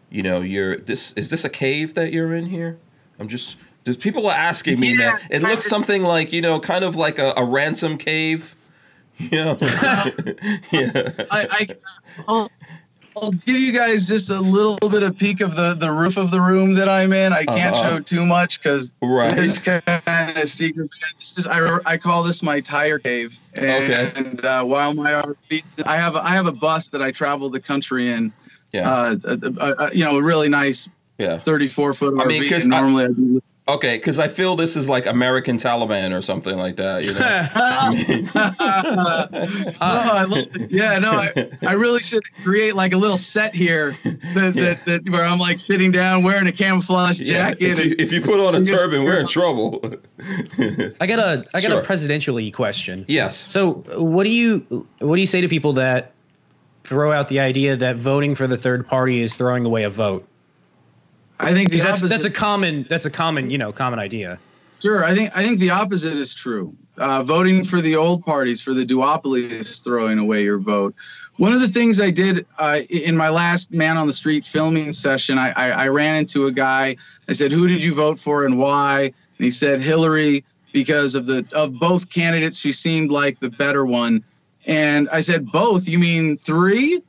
you 0.09 0.23
know, 0.23 0.41
you're 0.41 0.77
this. 0.77 1.13
Is 1.15 1.31
this 1.31 1.45
a 1.45 1.49
cave 1.49 1.95
that 1.95 2.13
you're 2.13 2.33
in 2.33 2.47
here? 2.47 2.79
I'm 3.19 3.27
just. 3.27 3.57
There's 3.83 3.97
people 3.97 4.29
are 4.29 4.37
asking 4.37 4.79
me, 4.79 4.95
man. 4.95 5.19
It 5.31 5.43
looks 5.43 5.67
something 5.67 6.05
like 6.05 6.33
you 6.33 6.41
know, 6.41 6.61
kind 6.61 6.85
of 6.85 6.95
like 6.95 7.19
a, 7.19 7.35
a 7.37 7.45
ransom 7.45 7.99
cave. 7.99 8.55
You 9.21 9.31
know, 9.31 9.57
yeah. 9.61 11.11
I, 11.29 11.67
I 12.29 12.49
I'll, 13.23 13.31
give 13.33 13.57
you 13.57 13.73
guys 13.73 14.07
just 14.07 14.31
a 14.31 14.41
little 14.41 14.77
bit 14.89 15.03
of 15.03 15.17
peek 15.17 15.41
of 15.41 15.55
the 15.55 15.75
the 15.75 15.91
roof 15.91 16.17
of 16.17 16.31
the 16.31 16.41
room 16.41 16.75
that 16.75 16.89
I'm 16.89 17.13
in. 17.13 17.33
I 17.33 17.45
can't 17.45 17.75
Uh-huh. 17.75 17.89
show 17.97 18.01
too 18.01 18.25
much 18.27 18.61
because 18.63 18.91
Right. 19.03 19.35
this 19.35 19.49
is 19.49 19.59
kind 19.61 19.83
of 20.39 20.49
secret. 20.49 20.91
This 21.19 21.39
is 21.39 21.47
I, 21.47 21.79
I 21.87 21.97
call 21.97 22.23
this 22.23 22.43
my 22.43 22.61
tire 22.61 22.99
cave. 22.99 23.39
And, 23.55 23.91
Okay. 23.93 24.47
uh, 24.47 24.65
while 24.65 24.95
my 24.95 25.13
RV, 25.13 25.85
I 25.87 25.97
have 25.97 26.15
a, 26.17 26.23
I 26.25 26.31
have 26.31 26.47
a 26.47 26.53
bus 26.53 26.87
that 26.89 27.03
I 27.03 27.11
travel 27.11 27.51
the 27.51 27.61
country 27.61 28.11
in. 28.11 28.33
Yeah. 28.73 28.89
Uh, 28.91 29.17
uh, 29.27 29.37
uh, 29.61 29.75
uh, 29.79 29.91
you 29.93 30.05
know, 30.05 30.17
a 30.19 30.23
really 30.23 30.49
nice 30.49 30.89
Yeah. 31.19 31.39
34 31.39 31.95
foot 31.95 32.15
RV. 32.15 32.23
I 32.23 32.27
mean, 32.27 32.49
'cause 32.49 32.65
and 32.65 32.75
I- 32.75 32.81
normally 32.81 33.05
I 33.05 33.09
do 33.09 33.43
Okay, 33.69 33.99
because 33.99 34.19
I 34.19 34.29
feel 34.29 34.57
this 34.57 34.77
is 34.77 34.89
like 34.89 35.05
American 35.05 35.59
Taliban 35.59 36.17
or 36.17 36.23
something 36.23 36.57
like 36.57 36.77
that. 36.77 37.05
You 37.05 37.13
know. 37.13 37.21
oh, 39.81 40.11
I 40.11 40.25
love 40.27 40.49
it. 40.55 40.71
Yeah, 40.71 40.99
no, 40.99 41.11
I, 41.13 41.51
I 41.67 41.73
really 41.75 42.01
should 42.01 42.23
create 42.43 42.75
like 42.75 42.95
a 42.95 42.97
little 42.97 43.19
set 43.19 43.55
here 43.55 43.91
that, 44.35 44.55
that, 44.55 44.85
that 44.87 45.09
where 45.11 45.23
I'm 45.23 45.39
like 45.39 45.61
sitting 45.61 45.93
down 45.93 46.23
wearing 46.23 46.47
a 46.47 46.53
camouflage 46.53 47.21
Yeah, 47.21 47.51
jacket. 47.51 47.63
if, 47.63 47.79
you, 47.79 47.85
and, 47.93 48.01
if 48.01 48.13
you 48.13 48.23
put 48.23 48.41
on 48.41 48.55
a 48.55 48.65
turban, 48.65 49.05
we're 49.05 49.21
in 49.21 49.27
trouble. 49.27 49.81
I 51.01 51.07
got 51.07 51.19
a 51.19 51.45
I 51.53 51.61
got 51.61 51.69
Sure. 51.69 51.81
a 51.81 51.85
presidential 51.85 52.39
question. 52.53 53.05
yes. 53.07 53.37
So, 53.37 53.85
what 53.99 54.25
do 54.25 54.31
you 54.31 54.87
what 55.01 55.17
do 55.17 55.21
you 55.21 55.27
say 55.27 55.43
to 55.43 55.49
people 55.49 55.75
that 55.75 56.13
throw 56.85 57.13
out 57.13 57.29
the 57.29 57.41
idea 57.41 57.77
that 57.77 57.97
voting 57.97 58.35
for 58.35 58.47
the 58.47 58.57
third 58.57 58.87
party 58.87 59.21
is 59.21 59.37
throwing 59.37 59.67
away 59.67 59.83
a 59.83 59.91
vote? 59.91 60.27
I 61.41 61.53
think 61.53 61.71
Because 61.71 61.85
that's 61.85 62.01
opposite. 62.03 62.09
that's 62.09 62.25
a 62.25 62.31
common 62.31 62.87
that's 62.89 63.07
a 63.07 63.11
common 63.11 63.51
you 63.51 63.59
know 63.59 63.73
common 63.73 63.99
idea. 63.99 64.39
Sure, 64.81 65.05
I 65.05 65.15
think 65.15 65.37
I 65.37 65.45
think 65.45 65.59
the 65.59 65.71
opposite 65.71 66.15
is 66.17 66.35
true. 66.35 66.75
Uh, 66.97 67.23
voting 67.23 67.65
for 67.65 67.81
the 67.81 67.97
old 67.97 68.25
parties, 68.25 68.61
for 68.61 68.75
the 68.75 68.85
duopoly, 68.85 69.51
is 69.51 69.79
throwing 69.81 70.19
away 70.19 70.43
your 70.45 70.59
vote. 70.59 70.95
One 71.37 71.53
of 71.53 71.61
the 71.61 71.69
things 71.69 72.01
I 72.01 72.11
did 72.11 72.47
uh, 72.59 72.81
in 72.91 73.17
my 73.17 73.29
last 73.29 73.73
man 73.73 73.97
on 73.97 74.09
the 74.09 74.13
street 74.13 74.45
filming 74.45 74.91
session, 74.93 75.39
I, 75.39 75.51
I, 75.51 75.71
I 75.71 75.89
ran 75.89 76.17
into 76.17 76.47
a 76.47 76.53
guy. 76.53 76.97
I 77.29 77.33
said, 77.33 77.53
"Who 77.53 77.69
did 77.69 77.83
you 77.83 77.95
vote 77.95 78.19
for 78.19 78.45
and 78.45 78.59
why?" 78.59 79.03
And 79.03 79.45
he 79.45 79.51
said, 79.51 79.79
"Hillary," 79.81 80.45
because 80.73 81.15
of 81.15 81.27
the 81.27 81.47
of 81.53 81.79
both 81.79 82.11
candidates, 82.11 82.59
she 82.59 82.73
seemed 82.73 83.11
like 83.11 83.39
the 83.41 83.51
better 83.51 83.85
one. 83.85 84.25
And 84.67 85.09
I 85.11 85.21
said, 85.21 85.51
"Both? 85.51 85.89
You 85.89 85.99
mean 85.99 86.37
three? 86.39 87.01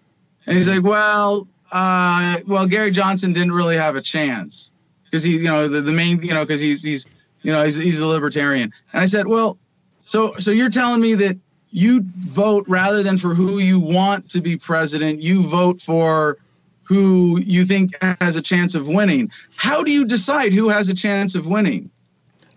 And 0.45 0.57
he's 0.57 0.69
like, 0.69 0.83
"Well, 0.83 1.47
uh, 1.71 2.37
well, 2.47 2.65
Gary 2.65 2.91
Johnson 2.91 3.33
didn't 3.33 3.53
really 3.53 3.75
have 3.77 3.95
a 3.95 4.01
chance. 4.01 4.71
Because 5.05 5.23
he, 5.23 5.37
you 5.37 5.45
know, 5.45 5.67
the, 5.67 5.81
the 5.81 5.91
main, 5.91 6.21
you 6.21 6.33
know, 6.33 6.45
because 6.45 6.61
he's 6.61 6.83
he's 6.83 7.07
you 7.41 7.51
know 7.51 7.63
he's 7.63 7.75
he's 7.75 7.99
a 7.99 8.07
libertarian. 8.07 8.71
And 8.93 9.01
i 9.01 9.05
said 9.05 9.27
well 9.27 9.57
so 10.05 10.35
so 10.39 10.51
you're 10.51 10.69
telling 10.69 11.01
me 11.01 11.13
that 11.15 11.37
you 11.71 12.03
vote 12.17 12.65
rather 12.67 13.03
than 13.03 13.17
for 13.17 13.33
who 13.33 13.59
you 13.59 13.79
want 13.79 14.29
to 14.31 14.41
be 14.41 14.57
president 14.57 15.21
you 15.21 15.43
vote 15.43 15.79
for 15.81 16.37
who 16.83 17.39
you 17.41 17.63
think 17.63 17.91
has 18.19 18.35
a 18.35 18.41
chance 18.41 18.73
of 18.73 18.89
winning. 18.89 19.29
How 19.55 19.83
do 19.83 19.91
you 19.91 20.05
decide 20.05 20.53
who 20.53 20.69
has 20.69 20.89
a 20.89 20.95
chance 20.95 21.35
of 21.35 21.47
winning? 21.47 21.91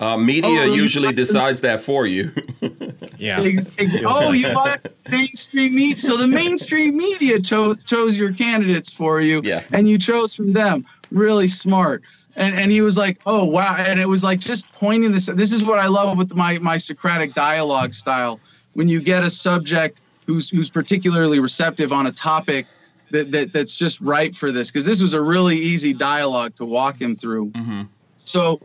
Uh, 0.00 0.16
media 0.16 0.62
Oh, 0.62 0.74
usually 0.74 1.12
decides 1.12 1.60
that 1.60 1.82
for 1.82 2.06
you. 2.06 2.32
Yeah. 3.18 3.40
Ex- 3.40 3.68
ex- 3.78 3.94
oh 4.04 4.32
you 4.32 4.52
like 4.52 4.80
mainstream 5.10 5.74
media 5.74 5.96
so 5.98 6.16
the 6.16 6.28
mainstream 6.28 6.96
media 6.96 7.40
chose 7.40 7.82
chose 7.84 8.16
your 8.16 8.32
candidates 8.32 8.92
for 8.92 9.20
you 9.20 9.40
Yeah. 9.44 9.62
and 9.72 9.88
you 9.88 9.98
chose 9.98 10.34
from 10.34 10.52
them 10.52 10.86
really 11.10 11.46
smart 11.48 12.02
and 12.36 12.54
and 12.54 12.70
he 12.70 12.80
was 12.80 12.96
like 12.96 13.18
oh 13.26 13.44
wow 13.44 13.76
and 13.78 14.00
it 14.00 14.08
was 14.08 14.22
like 14.24 14.40
just 14.40 14.70
pointing 14.72 15.12
this 15.12 15.26
this 15.26 15.52
is 15.52 15.64
what 15.64 15.78
i 15.78 15.86
love 15.86 16.16
with 16.16 16.34
my 16.34 16.58
my 16.58 16.76
socratic 16.78 17.34
dialogue 17.34 17.92
style 17.94 18.40
when 18.74 18.88
you 18.88 19.00
get 19.00 19.22
a 19.24 19.30
subject 19.30 20.00
who's 20.26 20.48
who's 20.48 20.70
particularly 20.70 21.40
receptive 21.40 21.92
on 21.92 22.06
a 22.06 22.12
topic 22.12 22.66
that, 23.10 23.30
that 23.32 23.52
that's 23.52 23.76
just 23.76 24.00
right 24.00 24.34
for 24.34 24.50
this 24.52 24.70
because 24.70 24.86
this 24.86 25.02
was 25.02 25.12
a 25.12 25.20
really 25.20 25.56
easy 25.58 25.92
dialogue 25.92 26.54
to 26.54 26.64
walk 26.64 26.98
him 27.00 27.14
through 27.16 27.50
Mhm. 27.50 27.88
so 28.24 28.60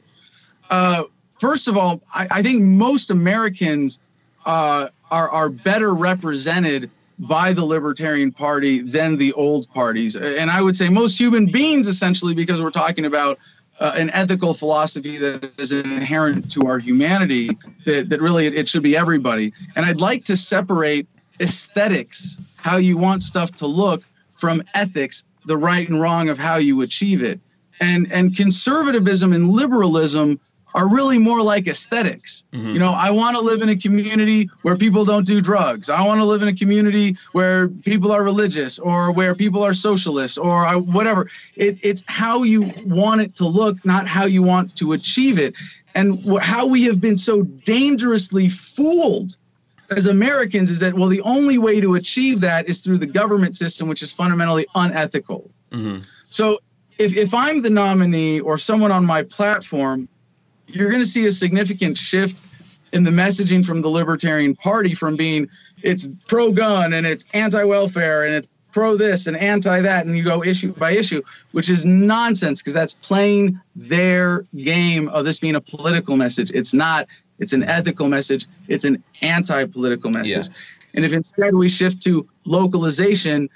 uh 0.70 1.04
first 1.40 1.68
of 1.68 1.78
all, 1.78 2.02
I, 2.14 2.28
I 2.32 2.42
think 2.42 2.64
most 2.64 3.12
Americans 3.12 4.00
uh, 4.48 4.90
are 5.12 5.30
are 5.30 5.50
better 5.50 5.94
represented 5.94 6.90
by 7.20 7.52
the 7.52 7.66
Libertarian 7.66 8.32
Party 8.32 8.80
than 8.80 9.18
the 9.18 9.34
old 9.34 9.72
parties, 9.74 10.16
and 10.16 10.50
I 10.50 10.62
would 10.62 10.76
say 10.76 10.90
most 10.90 11.20
human 11.20 11.48
beings, 11.48 11.88
essentially, 11.88 12.34
because 12.34 12.62
we're 12.62 12.72
talking 12.72 13.06
about 13.06 13.40
uh, 13.80 13.94
an 13.96 14.10
ethical 14.12 14.54
philosophy 14.54 15.18
that 15.18 15.52
is 15.58 15.72
inherent 15.74 16.50
to 16.52 16.62
our 16.62 16.80
humanity. 16.80 17.50
That 17.86 18.10
that 18.10 18.22
really 18.22 18.46
it, 18.46 18.54
it 18.54 18.70
should 18.70 18.84
be 18.84 18.96
everybody. 18.96 19.54
And 19.76 19.86
I'd 19.86 20.00
like 20.00 20.24
to 20.26 20.38
separate 20.38 21.08
aesthetics, 21.40 22.40
how 22.56 22.78
you 22.78 22.98
want 22.98 23.24
stuff 23.24 23.52
to 23.58 23.68
look, 23.68 24.04
from 24.36 24.64
ethics, 24.74 25.26
the 25.46 25.58
right 25.58 25.88
and 25.90 26.00
wrong 26.00 26.30
of 26.30 26.40
how 26.40 26.56
you 26.56 26.82
achieve 26.82 27.22
it. 27.22 27.42
And 27.82 28.12
and 28.14 28.36
conservatism 28.36 29.34
and 29.34 29.50
liberalism 29.50 30.40
are 30.78 30.88
really 30.88 31.18
more 31.18 31.42
like 31.42 31.68
esthetics 31.68 32.46
mm-hmm. 32.54 32.74
You 32.74 32.80
know, 32.80 32.92
I 32.92 33.10
want 33.10 33.36
to 33.36 33.42
live 33.42 33.62
in 33.62 33.70
a 33.70 33.76
community 33.76 34.50
where 34.62 34.78
people 34.78 35.04
don't 35.06 35.26
do 35.26 35.42
drugs. 35.42 35.90
I 35.90 36.06
want 36.06 36.20
to 36.22 36.26
live 36.26 36.44
in 36.44 36.48
a 36.48 36.54
community 36.54 37.18
where 37.32 37.68
people 37.68 38.12
are 38.12 38.24
religious 38.24 38.78
or 38.78 39.12
where 39.12 39.34
people 39.34 39.64
are 39.64 39.74
socialists 39.74 40.38
or 40.38 40.66
I, 40.66 40.76
whatever. 40.76 41.30
It, 41.56 41.80
it's 41.82 42.04
how 42.08 42.44
you 42.44 42.72
want 42.86 43.22
it 43.22 43.36
to 43.36 43.48
look, 43.48 43.84
not 43.84 44.08
how 44.08 44.26
you 44.26 44.44
want 44.44 44.76
to 44.76 44.94
achieve 44.94 45.40
it. 45.40 45.56
And 45.96 46.20
wh- 46.24 46.40
how 46.40 46.68
we 46.68 46.84
have 46.84 47.02
been 47.02 47.18
so 47.18 47.42
dangerously 47.44 48.50
fooled 48.50 49.36
as 49.90 50.06
Americans 50.06 50.70
is 50.70 50.80
that, 50.80 50.94
well, 50.94 51.10
the 51.10 51.22
only 51.22 51.58
way 51.58 51.82
to 51.82 51.96
achieve 51.96 52.42
that 52.42 52.70
is 52.70 52.82
through 52.82 53.00
the 53.00 53.08
government 53.08 53.56
system, 53.56 53.88
which 53.88 54.04
is 54.04 54.14
fundamentally 54.14 54.68
unethical. 54.76 55.50
Mm-hmm. 55.72 56.02
So 56.30 56.60
if, 57.00 57.16
if 57.16 57.34
I'm 57.34 57.62
the 57.62 57.70
nominee 57.72 58.40
or 58.42 58.58
someone 58.58 58.92
on 58.92 59.06
my 59.06 59.24
platform, 59.24 60.10
you're 60.68 60.90
going 60.90 61.02
to 61.02 61.10
see 61.10 61.26
a 61.26 61.32
significant 61.32 61.98
shift 61.98 62.42
in 62.94 63.04
the 63.04 63.12
messaging 63.12 63.66
from 63.66 63.82
the 63.82 63.90
Libertarian 63.90 64.56
Party 64.56 64.94
from 64.94 65.16
being 65.16 65.50
it's 65.84 66.08
pro 66.28 66.52
gun 66.52 66.94
and 66.94 67.06
it's 67.06 67.26
anti 67.34 67.64
welfare 67.64 68.26
and 68.26 68.34
it's 68.34 68.48
pro 68.72 68.96
this 68.96 69.28
and 69.28 69.36
anti 69.38 69.82
that, 69.82 70.06
and 70.06 70.18
you 70.18 70.24
go 70.24 70.44
issue 70.44 70.72
by 70.74 70.92
issue, 70.92 71.22
which 71.52 71.70
is 71.70 71.86
nonsense 71.86 72.62
because 72.62 72.74
that's 72.74 72.94
playing 72.94 73.60
their 73.76 74.44
game 74.56 75.10
of 75.10 75.26
this 75.26 75.40
being 75.40 75.56
a 75.56 75.62
political 75.62 76.16
message. 76.16 76.52
It's 76.52 76.74
not, 76.74 77.08
it's 77.40 77.54
an 77.54 77.64
ethical 77.64 78.08
message, 78.08 78.48
it's 78.68 78.86
an 78.86 79.04
anti 79.22 79.66
political 79.66 80.12
message. 80.12 80.48
Yeah. 80.48 80.54
And 80.94 81.06
if 81.06 81.14
instead 81.14 81.56
we 81.56 81.70
shift 81.70 82.02
to 82.04 82.28
localization, 82.46 83.50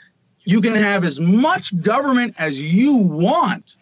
you 0.44 0.62
can 0.62 0.76
have 0.76 1.04
as 1.04 1.20
much 1.20 1.80
government 1.82 2.36
as 2.38 2.60
you 2.60 2.98
want 2.98 3.78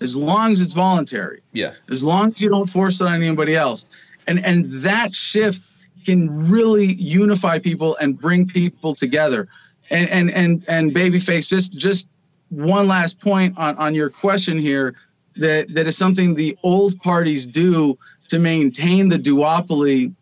as 0.00 0.16
long 0.16 0.52
as 0.52 0.60
it's 0.60 0.72
voluntary. 0.72 1.42
Yeah. 1.52 1.72
As 1.90 2.04
long 2.04 2.32
as 2.32 2.40
you 2.40 2.48
don't 2.48 2.68
force 2.68 3.00
it 3.00 3.06
on 3.06 3.22
anybody 3.22 3.54
else. 3.54 3.84
And 4.26 4.44
and 4.44 4.66
that 4.82 5.14
shift 5.14 5.68
can 6.04 6.48
really 6.50 6.86
unify 6.86 7.58
people 7.58 7.96
and 7.96 8.18
bring 8.18 8.46
people 8.46 8.94
together. 8.94 9.48
And 9.90 10.08
and 10.10 10.30
and 10.30 10.64
and 10.68 10.94
babyface, 10.94 11.48
just 11.48 11.72
just 11.72 12.08
one 12.50 12.88
last 12.88 13.20
point 13.20 13.56
on, 13.58 13.76
on 13.76 13.94
your 13.94 14.10
question 14.10 14.58
here 14.58 14.94
that 15.36 15.72
that 15.74 15.86
is 15.86 15.96
something 15.96 16.34
the 16.34 16.58
old 16.62 16.98
parties 17.00 17.46
do 17.46 17.98
to 18.28 18.38
maintain 18.38 19.08
the 19.08 19.18
duopoly 19.18 20.14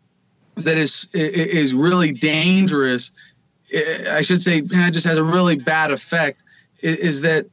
that 0.55 0.77
is 0.77 1.09
is 1.13 1.73
really 1.73 2.11
dangerous. 2.11 3.11
I 4.09 4.21
should 4.21 4.41
say, 4.41 4.59
it 4.59 4.91
just 4.91 5.05
has 5.05 5.17
a 5.17 5.23
really 5.23 5.57
bad 5.57 5.91
effect. 5.91 6.43
Is 6.79 7.21
that 7.21 7.47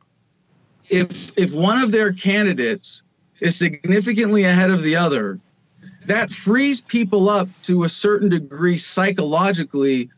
if 0.88 1.36
if 1.38 1.54
one 1.54 1.80
of 1.80 1.92
their 1.92 2.12
candidates 2.12 3.02
is 3.40 3.56
significantly 3.56 4.44
ahead 4.44 4.70
of 4.70 4.82
the 4.82 4.96
other, 4.96 5.40
that 6.06 6.30
frees 6.30 6.80
people 6.80 7.28
up 7.28 7.48
to 7.62 7.84
a 7.84 7.88
certain 7.88 8.28
degree 8.28 8.76
psychologically 8.76 10.10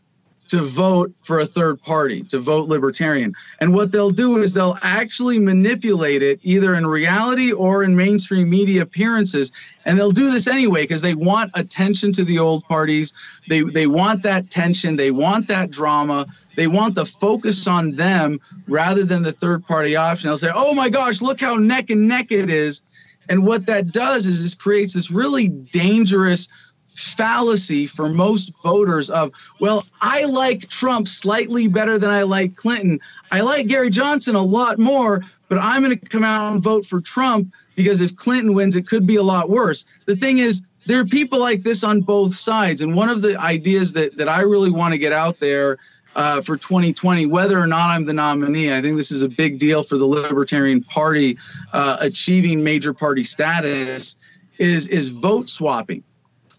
to 0.48 0.62
vote 0.62 1.12
for 1.22 1.40
a 1.40 1.46
third 1.46 1.82
party, 1.82 2.22
to 2.24 2.38
vote 2.38 2.68
libertarian. 2.68 3.34
And 3.60 3.74
what 3.74 3.90
they'll 3.90 4.10
do 4.10 4.38
is 4.38 4.52
they'll 4.52 4.78
actually 4.82 5.38
manipulate 5.38 6.22
it 6.22 6.38
either 6.42 6.74
in 6.74 6.86
reality 6.86 7.52
or 7.52 7.82
in 7.82 7.96
mainstream 7.96 8.48
media 8.48 8.82
appearances. 8.82 9.52
And 9.84 9.98
they'll 9.98 10.10
do 10.10 10.30
this 10.30 10.46
anyway 10.46 10.82
because 10.82 11.02
they 11.02 11.14
want 11.14 11.50
attention 11.54 12.12
to 12.12 12.24
the 12.24 12.38
old 12.38 12.64
parties. 12.64 13.12
They, 13.48 13.62
they 13.62 13.86
want 13.86 14.22
that 14.22 14.50
tension. 14.50 14.96
They 14.96 15.10
want 15.10 15.48
that 15.48 15.70
drama. 15.70 16.26
They 16.56 16.66
want 16.66 16.94
the 16.94 17.06
focus 17.06 17.66
on 17.66 17.92
them 17.92 18.40
rather 18.68 19.04
than 19.04 19.22
the 19.22 19.32
third 19.32 19.64
party 19.66 19.96
option. 19.96 20.28
They'll 20.28 20.38
say, 20.38 20.52
oh 20.54 20.74
my 20.74 20.88
gosh, 20.88 21.22
look 21.22 21.40
how 21.40 21.56
neck 21.56 21.90
and 21.90 22.08
neck 22.08 22.30
it 22.30 22.50
is. 22.50 22.82
And 23.28 23.44
what 23.44 23.66
that 23.66 23.90
does 23.90 24.26
is 24.26 24.42
this 24.42 24.54
creates 24.54 24.92
this 24.92 25.10
really 25.10 25.48
dangerous 25.48 26.48
fallacy 26.96 27.86
for 27.86 28.08
most 28.08 28.62
voters 28.62 29.10
of, 29.10 29.30
well, 29.60 29.84
I 30.00 30.24
like 30.24 30.68
Trump 30.68 31.08
slightly 31.08 31.68
better 31.68 31.98
than 31.98 32.10
I 32.10 32.22
like 32.22 32.56
Clinton. 32.56 33.00
I 33.30 33.42
like 33.42 33.66
Gary 33.66 33.90
Johnson 33.90 34.34
a 34.34 34.42
lot 34.42 34.78
more, 34.78 35.20
but 35.48 35.58
I'm 35.58 35.82
going 35.82 35.96
to 35.96 36.08
come 36.08 36.24
out 36.24 36.52
and 36.52 36.62
vote 36.62 36.86
for 36.86 37.00
Trump 37.00 37.52
because 37.74 38.00
if 38.00 38.16
Clinton 38.16 38.54
wins, 38.54 38.76
it 38.76 38.86
could 38.86 39.06
be 39.06 39.16
a 39.16 39.22
lot 39.22 39.50
worse. 39.50 39.84
The 40.06 40.16
thing 40.16 40.38
is, 40.38 40.62
there 40.86 41.00
are 41.00 41.04
people 41.04 41.38
like 41.38 41.62
this 41.62 41.84
on 41.84 42.00
both 42.00 42.34
sides. 42.34 42.80
And 42.80 42.94
one 42.94 43.10
of 43.10 43.20
the 43.20 43.38
ideas 43.38 43.92
that, 43.92 44.16
that 44.16 44.28
I 44.28 44.42
really 44.42 44.70
want 44.70 44.92
to 44.92 44.98
get 44.98 45.12
out 45.12 45.38
there 45.38 45.76
uh, 46.14 46.40
for 46.40 46.56
2020, 46.56 47.26
whether 47.26 47.58
or 47.58 47.66
not 47.66 47.90
I'm 47.90 48.06
the 48.06 48.14
nominee, 48.14 48.72
I 48.72 48.80
think 48.80 48.96
this 48.96 49.10
is 49.10 49.20
a 49.20 49.28
big 49.28 49.58
deal 49.58 49.82
for 49.82 49.98
the 49.98 50.06
Libertarian 50.06 50.82
Party 50.82 51.36
uh, 51.74 51.98
achieving 52.00 52.64
major 52.64 52.94
party 52.94 53.22
status, 53.22 54.16
is, 54.58 54.86
is 54.86 55.10
vote 55.10 55.50
swapping 55.50 56.02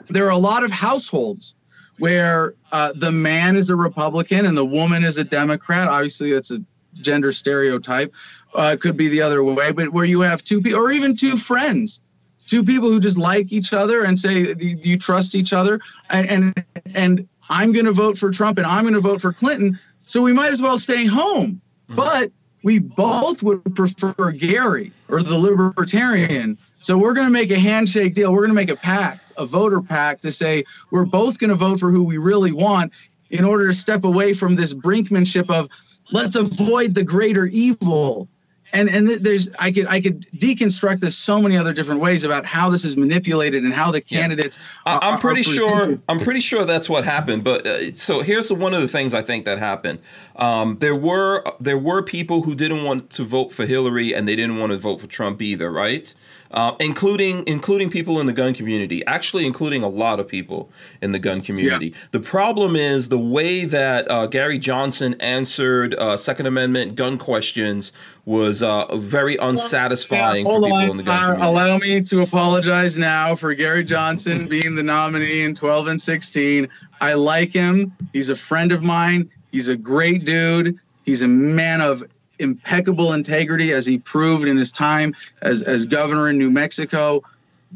there 0.09 0.25
are 0.25 0.31
a 0.31 0.37
lot 0.37 0.63
of 0.63 0.71
households 0.71 1.55
where 1.99 2.53
uh, 2.71 2.93
the 2.95 3.11
man 3.11 3.55
is 3.55 3.69
a 3.69 3.75
Republican 3.75 4.45
and 4.45 4.57
the 4.57 4.65
woman 4.65 5.03
is 5.03 5.17
a 5.17 5.23
Democrat. 5.23 5.87
Obviously, 5.87 6.31
that's 6.31 6.51
a 6.51 6.59
gender 6.93 7.31
stereotype. 7.31 8.13
Uh, 8.53 8.71
it 8.73 8.81
could 8.81 8.97
be 8.97 9.07
the 9.07 9.21
other 9.21 9.43
way, 9.43 9.71
but 9.71 9.91
where 9.91 10.05
you 10.05 10.21
have 10.21 10.43
two 10.43 10.61
people 10.61 10.79
or 10.79 10.91
even 10.91 11.15
two 11.15 11.35
friends, 11.35 12.01
two 12.45 12.63
people 12.63 12.89
who 12.89 12.99
just 12.99 13.17
like 13.17 13.51
each 13.51 13.73
other 13.73 14.03
and 14.03 14.17
say, 14.17 14.53
"Do 14.53 14.89
you 14.89 14.97
trust 14.97 15.35
each 15.35 15.53
other?" 15.53 15.79
And 16.09 16.29
and, 16.29 16.65
and 16.93 17.29
I'm 17.49 17.73
going 17.73 17.85
to 17.85 17.91
vote 17.91 18.17
for 18.17 18.31
Trump 18.31 18.57
and 18.57 18.67
I'm 18.67 18.83
going 18.83 18.93
to 18.93 19.01
vote 19.01 19.21
for 19.21 19.33
Clinton. 19.33 19.79
So 20.05 20.21
we 20.21 20.33
might 20.33 20.51
as 20.51 20.61
well 20.61 20.79
stay 20.79 21.05
home. 21.05 21.61
Mm-hmm. 21.89 21.95
But 21.95 22.31
we 22.63 22.79
both 22.79 23.43
would 23.43 23.75
prefer 23.75 24.31
Gary 24.31 24.91
or 25.09 25.23
the 25.23 25.37
Libertarian. 25.37 26.57
So 26.81 26.97
we're 26.97 27.13
going 27.13 27.27
to 27.27 27.33
make 27.33 27.51
a 27.51 27.59
handshake 27.59 28.13
deal. 28.13 28.31
We're 28.31 28.45
going 28.45 28.49
to 28.49 28.55
make 28.55 28.69
a 28.69 28.75
pact 28.75 29.27
a 29.37 29.45
voter 29.45 29.81
pact 29.81 30.23
to 30.23 30.31
say 30.31 30.63
we're 30.91 31.05
both 31.05 31.39
going 31.39 31.49
to 31.49 31.55
vote 31.55 31.79
for 31.79 31.89
who 31.89 32.03
we 32.03 32.17
really 32.17 32.51
want 32.51 32.91
in 33.29 33.45
order 33.45 33.67
to 33.67 33.73
step 33.73 34.03
away 34.03 34.33
from 34.33 34.55
this 34.55 34.73
brinkmanship 34.73 35.49
of 35.49 35.69
let's 36.11 36.35
avoid 36.35 36.95
the 36.95 37.03
greater 37.03 37.45
evil 37.45 38.27
and 38.73 38.89
and 38.89 39.07
there's 39.07 39.49
I 39.59 39.71
could 39.71 39.87
I 39.87 40.01
could 40.01 40.21
deconstruct 40.31 40.99
this 40.99 41.17
so 41.17 41.41
many 41.41 41.55
other 41.55 41.73
different 41.73 42.01
ways 42.01 42.25
about 42.25 42.45
how 42.45 42.69
this 42.69 42.83
is 42.83 42.97
manipulated 42.97 43.63
and 43.63 43.73
how 43.73 43.91
the 43.91 44.01
candidates. 44.01 44.59
Yeah. 44.85 44.99
I'm 45.01 45.19
pretty 45.19 45.43
sure 45.43 45.97
I'm 46.09 46.19
pretty 46.19 46.41
sure 46.41 46.65
that's 46.65 46.89
what 46.89 47.05
happened. 47.05 47.45
But 47.45 47.65
uh, 47.65 47.93
so 47.93 48.21
here's 48.21 48.51
one 48.51 48.73
of 48.73 48.81
the 48.81 48.89
things 48.89 49.13
I 49.13 49.21
think 49.21 49.45
that 49.45 49.59
happened. 49.59 49.99
Um, 50.35 50.79
there 50.79 50.95
were 50.95 51.45
there 51.61 51.77
were 51.77 52.01
people 52.01 52.43
who 52.43 52.55
didn't 52.55 52.83
want 52.83 53.09
to 53.11 53.23
vote 53.23 53.53
for 53.53 53.65
Hillary 53.65 54.13
and 54.13 54.27
they 54.27 54.35
didn't 54.35 54.57
want 54.57 54.73
to 54.73 54.77
vote 54.77 54.99
for 54.99 55.07
Trump 55.07 55.41
either, 55.41 55.71
right? 55.71 56.13
Uh, 56.51 56.75
including 56.79 57.43
including 57.45 57.89
people 57.89 58.19
in 58.19 58.25
the 58.25 58.33
gun 58.33 58.53
community, 58.53 59.05
actually 59.05 59.45
including 59.45 59.83
a 59.83 59.87
lot 59.87 60.19
of 60.19 60.27
people 60.27 60.69
in 61.01 61.11
the 61.11 61.19
gun 61.19 61.41
community. 61.41 61.87
Yeah. 61.87 61.97
The 62.11 62.21
problem 62.21 62.75
is 62.75 63.09
the 63.09 63.19
way 63.19 63.65
that 63.65 64.09
uh, 64.09 64.27
Gary 64.27 64.57
Johnson 64.57 65.15
answered 65.19 65.93
uh, 65.95 66.15
Second 66.15 66.45
Amendment 66.45 66.95
gun 66.95 67.17
questions 67.17 67.91
was 68.25 68.63
uh, 68.63 68.95
very 68.95 69.35
unsatisfying 69.37 70.45
yeah, 70.45 70.51
for 70.51 70.61
people 70.61 70.77
on. 70.77 70.89
in 70.89 70.97
the 70.97 71.03
gun 71.03 71.15
uh, 71.15 71.33
community. 71.33 71.49
Allow 71.49 71.77
me 71.77 72.01
to 72.03 72.21
apologize 72.21 72.97
now 72.97 73.35
for 73.35 73.53
Gary 73.53 73.83
Johnson 73.83 74.47
being 74.49 74.75
the 74.75 74.83
nominee 74.83 75.43
in 75.43 75.53
12 75.53 75.87
and 75.87 76.01
16. 76.01 76.69
I 76.99 77.13
like 77.13 77.53
him. 77.53 77.93
He's 78.13 78.29
a 78.29 78.35
friend 78.35 78.71
of 78.71 78.83
mine. 78.83 79.31
He's 79.51 79.69
a 79.69 79.77
great 79.77 80.25
dude. 80.25 80.79
He's 81.05 81.21
a 81.21 81.27
man 81.27 81.81
of 81.81 82.03
impeccable 82.39 83.13
integrity 83.13 83.71
as 83.71 83.85
he 83.85 83.97
proved 83.97 84.47
in 84.47 84.57
his 84.57 84.71
time 84.71 85.15
as, 85.41 85.61
as 85.61 85.85
governor 85.85 86.29
in 86.29 86.37
New 86.37 86.49
Mexico. 86.49 87.23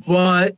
But 0.08 0.56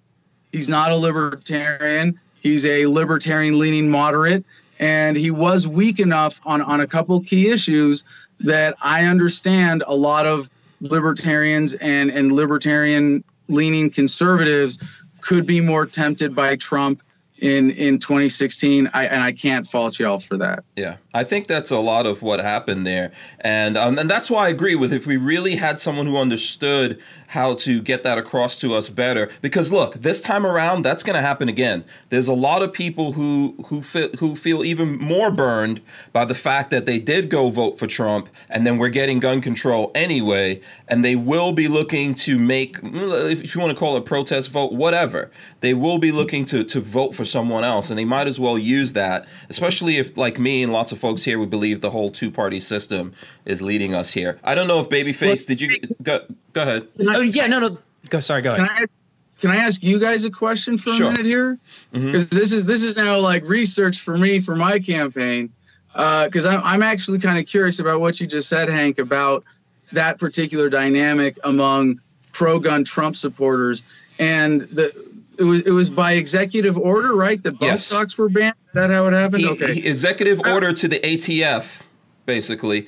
he's 0.52 0.70
not 0.70 0.92
a 0.92 0.96
libertarian. 0.96 2.20
He's 2.40 2.66
a 2.66 2.86
libertarian 2.86 3.60
leaning 3.60 3.90
moderate. 3.90 4.46
And 4.80 5.16
he 5.16 5.32
was 5.32 5.68
weak 5.68 6.00
enough 6.00 6.42
on, 6.46 6.62
on 6.62 6.82
a 6.82 6.88
couple 6.88 7.20
key 7.22 7.50
issues 7.50 8.04
that 8.42 8.76
I 8.82 9.06
understand 9.06 9.84
a 9.88 9.96
lot 9.96 10.26
of 10.26 10.50
libertarians 10.82 11.74
and, 11.76 12.10
and 12.12 12.32
libertarian 12.32 13.24
leaning 13.48 13.90
conservatives 13.90 14.80
could 15.22 15.46
be 15.46 15.62
more 15.62 15.86
tempted 15.86 16.36
by 16.36 16.56
Trump 16.58 17.02
in 17.40 17.72
in 17.72 18.00
2016. 18.00 18.90
I 18.94 19.06
and 19.06 19.22
I 19.22 19.32
can't 19.32 19.68
fault 19.68 20.00
y'all 20.00 20.20
for 20.20 20.38
that. 20.38 20.64
Yeah, 20.76 20.98
I 21.14 21.23
think 21.23 21.48
that's 21.48 21.69
a 21.69 21.80
lot 21.80 22.06
of 22.06 22.22
what 22.22 22.40
happened 22.40 22.88
there, 22.88 23.11
and 23.40 23.77
um, 23.77 23.99
and 23.99 24.10
that's 24.10 24.31
why 24.31 24.48
I 24.48 24.49
agree 24.49 24.73
with 24.73 24.91
if 24.91 25.06
we 25.06 25.15
really 25.15 25.57
had 25.57 25.80
someone 25.80 26.07
who 26.07 26.18
understood 26.18 26.99
how 27.27 27.53
to 27.56 27.81
get 27.81 28.03
that 28.03 28.18
across 28.18 28.60
to 28.61 28.76
us 28.76 28.90
better. 28.90 29.30
Because 29.41 29.72
look, 29.72 29.95
this 29.95 30.22
time 30.22 30.45
around, 30.45 30.84
that's 30.84 31.03
going 31.03 31.15
to 31.15 31.22
happen 31.22 31.49
again. 31.49 31.84
There's 32.10 32.27
a 32.27 32.34
lot 32.34 32.64
of 32.64 32.73
people 32.73 33.14
who 33.14 33.56
who 33.68 33.81
feel, 33.84 34.10
who 34.19 34.35
feel 34.35 34.64
even 34.64 34.98
more 34.98 35.30
burned 35.30 35.81
by 36.11 36.26
the 36.26 36.35
fact 36.35 36.72
that 36.72 36.85
they 36.85 36.99
did 36.99 37.30
go 37.30 37.49
vote 37.49 37.77
for 37.77 37.85
Trump, 37.85 38.30
and 38.49 38.65
then 38.65 38.77
we're 38.80 38.90
getting 38.90 39.19
gun 39.19 39.40
control 39.40 39.91
anyway, 39.94 40.61
and 40.88 41.06
they 41.06 41.15
will 41.15 41.52
be 41.52 41.68
looking 41.68 42.15
to 42.15 42.40
make, 42.40 42.77
if 42.81 43.53
you 43.53 43.61
want 43.61 43.72
to 43.72 43.80
call 43.80 43.95
it 43.95 43.99
a 43.99 44.02
protest 44.02 44.49
vote, 44.49 44.73
whatever. 44.73 45.30
They 45.60 45.73
will 45.73 45.99
be 45.99 46.11
looking 46.11 46.45
to 46.45 46.64
to 46.64 46.80
vote 46.80 47.14
for 47.14 47.26
someone 47.26 47.64
else, 47.64 47.90
and 47.91 47.99
they 47.99 48.06
might 48.06 48.27
as 48.27 48.40
well 48.40 48.57
use 48.57 48.94
that, 48.94 49.27
especially 49.49 49.98
if, 49.98 50.18
like 50.18 50.40
me 50.40 50.64
and 50.64 50.72
lots 50.72 50.91
of 50.91 51.03
folks 51.04 51.24
here, 51.24 51.38
we 51.38 51.46
believe 51.46 51.82
the 51.82 51.90
whole 51.90 52.10
two 52.10 52.32
party 52.32 52.62
system 52.62 53.14
is 53.44 53.62
leading 53.62 53.94
us 53.94 54.14
here. 54.14 54.40
I 54.42 54.56
don't 54.56 54.68
know 54.68 54.80
if 54.80 54.88
Babyface, 54.88 55.46
did 55.46 55.60
you 55.60 55.78
go? 56.02 56.22
Go 56.54 56.62
ahead. 56.62 56.88
Oh 57.02 57.20
yeah, 57.20 57.46
no, 57.46 57.60
no. 57.60 57.78
Go. 58.10 58.22
Sorry, 58.22 58.42
go 58.42 58.56
Can 58.56 58.64
ahead. 58.64 58.84
I 58.84 59.42
can 59.42 59.52
I 59.52 59.58
ask 59.58 59.84
you 59.84 60.00
guys 60.00 60.24
a 60.24 60.32
question 60.32 60.78
for 60.78 60.94
Sure. 60.94 61.10
a 61.10 61.12
minute 61.12 61.26
here? 61.26 61.60
Mm-hmm. 61.94 62.06
Because 62.06 62.30
this 62.30 62.54
is 62.54 62.64
this 62.64 62.84
is 62.84 62.96
now 62.96 63.20
like 63.20 63.44
research 63.44 64.00
for 64.00 64.18
me 64.18 64.40
for 64.40 64.56
my 64.56 64.80
campaign. 64.80 65.52
Uh, 65.94 66.24
because 66.26 66.46
I'm 66.46 66.62
I'm 66.64 66.82
actually 66.82 67.20
kind 67.20 67.38
of 67.38 67.46
curious 67.46 67.80
about 67.80 68.00
what 68.00 68.22
you 68.22 68.26
just 68.26 68.48
said, 68.48 68.70
Hank, 68.70 68.98
about 68.98 69.44
that 69.92 70.20
particular 70.20 70.70
dynamic 70.70 71.38
among 71.44 72.00
pro-gun 72.32 72.86
Trump 72.86 73.18
supporters, 73.18 73.84
and 74.20 74.62
the 74.62 74.90
it 75.38 75.44
was 75.44 75.62
it 75.62 75.72
was 75.72 75.90
by 75.90 76.14
executive 76.14 76.78
order, 76.78 77.16
right? 77.16 77.42
The 77.42 77.52
bump 77.52 77.62
Yes. 77.62 77.86
stocks 77.88 78.18
were 78.18 78.30
banned. 78.30 78.56
Is 78.68 78.74
that 78.74 78.90
how 78.92 79.06
it 79.08 79.14
happened? 79.14 79.42
He, 79.44 79.50
okay. 79.50 79.74
he- 79.76 79.88
executive 79.88 80.40
order 80.46 80.74
to 80.74 80.88
the 80.88 81.00
ATF, 81.00 81.82
basically. 82.26 82.88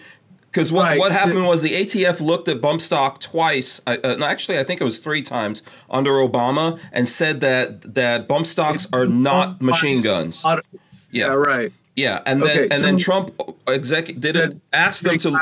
Because 0.51 0.71
what, 0.71 0.83
Right. 0.83 0.99
what 0.99 1.11
happened 1.11 1.45
was 1.45 1.61
the 1.61 1.73
ATF 1.75 2.21
looked 2.21 2.47
at 2.47 2.61
bump 2.61 2.79
stock 2.79 3.19
twice. 3.19 3.81
I- 3.85 3.97
Uh, 3.97 4.15
no, 4.15 4.25
actually, 4.25 4.57
I 4.57 4.63
think 4.63 4.79
it 4.79 4.85
was 4.85 4.99
three 4.99 5.21
times 5.21 5.61
under 5.89 6.11
Obama, 6.11 6.79
and 6.93 7.07
said 7.09 7.41
that 7.41 7.95
that 7.95 8.27
bump 8.29 8.47
stocks 8.47 8.87
are 8.93 9.05
not 9.05 9.61
machine 9.61 10.01
guns. 10.01 10.41
Yeah, 10.45 10.59
Yeah, 11.11 11.25
right. 11.33 11.73
yeah, 11.97 12.21
and 12.25 12.41
then 12.41 12.49
Okay, 12.49 12.67
and 12.73 12.83
then 12.85 12.97
Trump 12.97 13.33
exec 13.67 14.05
did 14.19 14.35
it, 14.37 14.55
asked 14.71 15.03
them 15.03 15.17
to. 15.17 15.37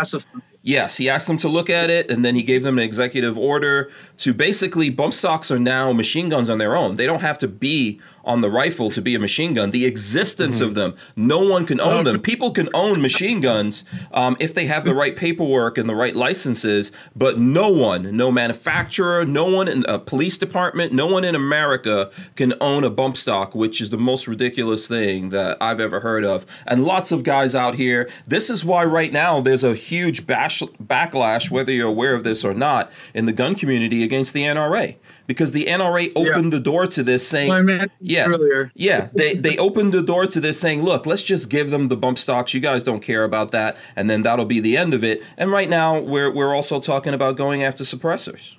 Yes, 0.65 0.95
he 0.97 1.09
asked 1.09 1.27
them 1.27 1.37
to 1.39 1.49
look 1.49 1.69
at 1.69 1.89
it, 1.89 2.09
and 2.09 2.23
then 2.23 2.35
he 2.35 2.41
gave 2.41 2.63
them 2.63 2.77
an 2.77 2.83
executive 2.85 3.37
order 3.37 3.91
to 4.17 4.33
basically 4.33 4.89
bump 4.89 5.13
stocks 5.13 5.51
are 5.51 5.59
now 5.59 5.91
machine 5.91 6.29
guns 6.29 6.49
on 6.49 6.57
their 6.57 6.75
own. 6.75 6.95
They 6.95 7.05
don't 7.05 7.21
have 7.21 7.37
to 7.39 7.47
be 7.47 7.99
on 8.25 8.41
the 8.41 8.49
rifle 8.49 8.89
to 8.89 9.01
be 9.01 9.15
a 9.15 9.19
machine 9.19 9.53
gun. 9.53 9.71
The 9.71 9.85
existence 9.85 10.61
of 10.61 10.75
them, 10.75 10.95
no 11.15 11.39
one 11.39 11.65
can 11.65 11.81
own 11.81 12.05
them. 12.05 12.21
People 12.21 12.51
can 12.51 12.69
own 12.73 13.01
machine 13.01 13.41
guns 13.41 13.83
um, 14.13 14.37
if 14.39 14.53
they 14.53 14.65
have 14.67 14.85
the 14.85 14.93
right 14.93 15.15
paperwork 15.15 15.77
and 15.77 15.89
the 15.89 15.95
right 15.95 16.15
licenses, 16.15 16.91
but 17.15 17.37
no 17.37 17.69
one, 17.69 18.15
no 18.15 18.31
manufacturer, 18.31 19.25
no 19.25 19.45
one 19.45 19.67
in 19.67 19.83
a 19.89 19.99
police 19.99 20.37
department, 20.37 20.93
no 20.93 21.05
one 21.05 21.25
in 21.25 21.35
America 21.35 22.09
can 22.35 22.53
own 22.61 22.85
a 22.85 22.89
bump 22.89 23.17
stock, 23.17 23.53
which 23.53 23.81
is 23.81 23.89
the 23.89 23.97
most 23.97 24.25
ridiculous 24.25 24.87
thing 24.87 25.29
that 25.29 25.57
I've 25.59 25.81
ever 25.81 25.99
heard 25.99 26.23
of. 26.23 26.45
And 26.65 26.85
lots 26.85 27.11
of 27.11 27.23
guys 27.23 27.55
out 27.55 27.75
here, 27.75 28.09
this 28.25 28.49
is 28.49 28.63
why 28.63 28.85
right 28.85 29.11
now 29.11 29.41
there's 29.41 29.65
a 29.65 29.75
huge 29.75 30.25
bash, 30.25 30.61
backlash, 30.81 31.51
whether 31.51 31.73
you're 31.73 31.89
aware 31.89 32.13
of 32.13 32.23
this 32.23 32.45
or 32.45 32.53
not, 32.53 32.89
in 33.13 33.25
the 33.25 33.33
gun 33.33 33.55
community 33.55 34.03
against 34.13 34.33
the 34.33 34.43
NRA. 34.43 34.95
Because 35.25 35.53
the 35.53 35.65
NRA 35.65 36.11
opened 36.15 36.51
the 36.51 36.59
door 36.59 36.85
to 36.87 37.01
this 37.01 37.25
saying, 37.27 37.69
yeah, 38.01 38.25
earlier. 38.27 38.71
yeah, 38.75 39.07
they 39.13 39.33
they 39.35 39.57
opened 39.57 39.93
the 39.93 40.03
door 40.03 40.25
to 40.27 40.39
this 40.41 40.59
saying, 40.59 40.83
look, 40.83 41.05
let's 41.05 41.23
just 41.23 41.49
give 41.49 41.71
them 41.71 41.87
the 41.87 41.95
bump 41.95 42.17
stocks. 42.19 42.53
You 42.53 42.59
guys 42.59 42.83
don't 42.83 42.99
care 43.01 43.23
about 43.23 43.51
that, 43.51 43.77
and 43.95 44.09
then 44.09 44.23
that'll 44.23 44.45
be 44.45 44.59
the 44.59 44.75
end 44.75 44.93
of 44.93 45.01
it. 45.03 45.23
And 45.37 45.49
right 45.49 45.69
now, 45.69 45.97
we're 45.99 46.29
we're 46.29 46.53
also 46.53 46.79
talking 46.81 47.13
about 47.13 47.37
going 47.37 47.63
after 47.63 47.85
suppressors. 47.85 48.55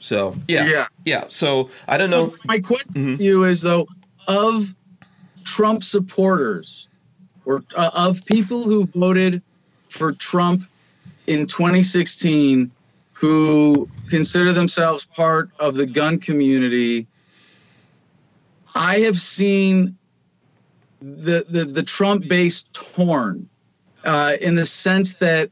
So 0.00 0.34
yeah, 0.48 0.66
Yeah. 0.66 0.86
yeah. 1.04 1.24
So 1.28 1.70
I 1.86 1.96
don't 1.96 2.10
know. 2.10 2.34
My 2.44 2.58
question 2.58 2.94
Mhm. 2.94 3.18
to 3.18 3.22
you 3.24 3.44
is 3.44 3.62
though, 3.62 3.86
of 4.26 4.74
Trump 5.44 5.84
supporters 5.84 6.88
or 7.44 7.62
uh, 7.76 7.90
of 7.94 8.24
people 8.26 8.64
who 8.64 8.86
voted 8.96 9.42
for 9.90 10.10
Trump 10.12 10.64
in 11.28 11.46
2016 11.46 12.72
who 13.20 13.86
consider 14.08 14.50
themselves 14.54 15.04
part 15.04 15.50
of 15.58 15.74
the 15.74 15.84
gun 15.84 16.18
community, 16.18 17.06
I 18.74 19.00
have 19.00 19.18
seen 19.18 19.98
the 21.02 21.44
the, 21.46 21.66
the 21.66 21.82
Trump 21.82 22.28
base 22.28 22.64
torn 22.72 23.48
uh, 24.04 24.36
in 24.40 24.54
the 24.54 24.64
sense 24.64 25.14
that 25.16 25.50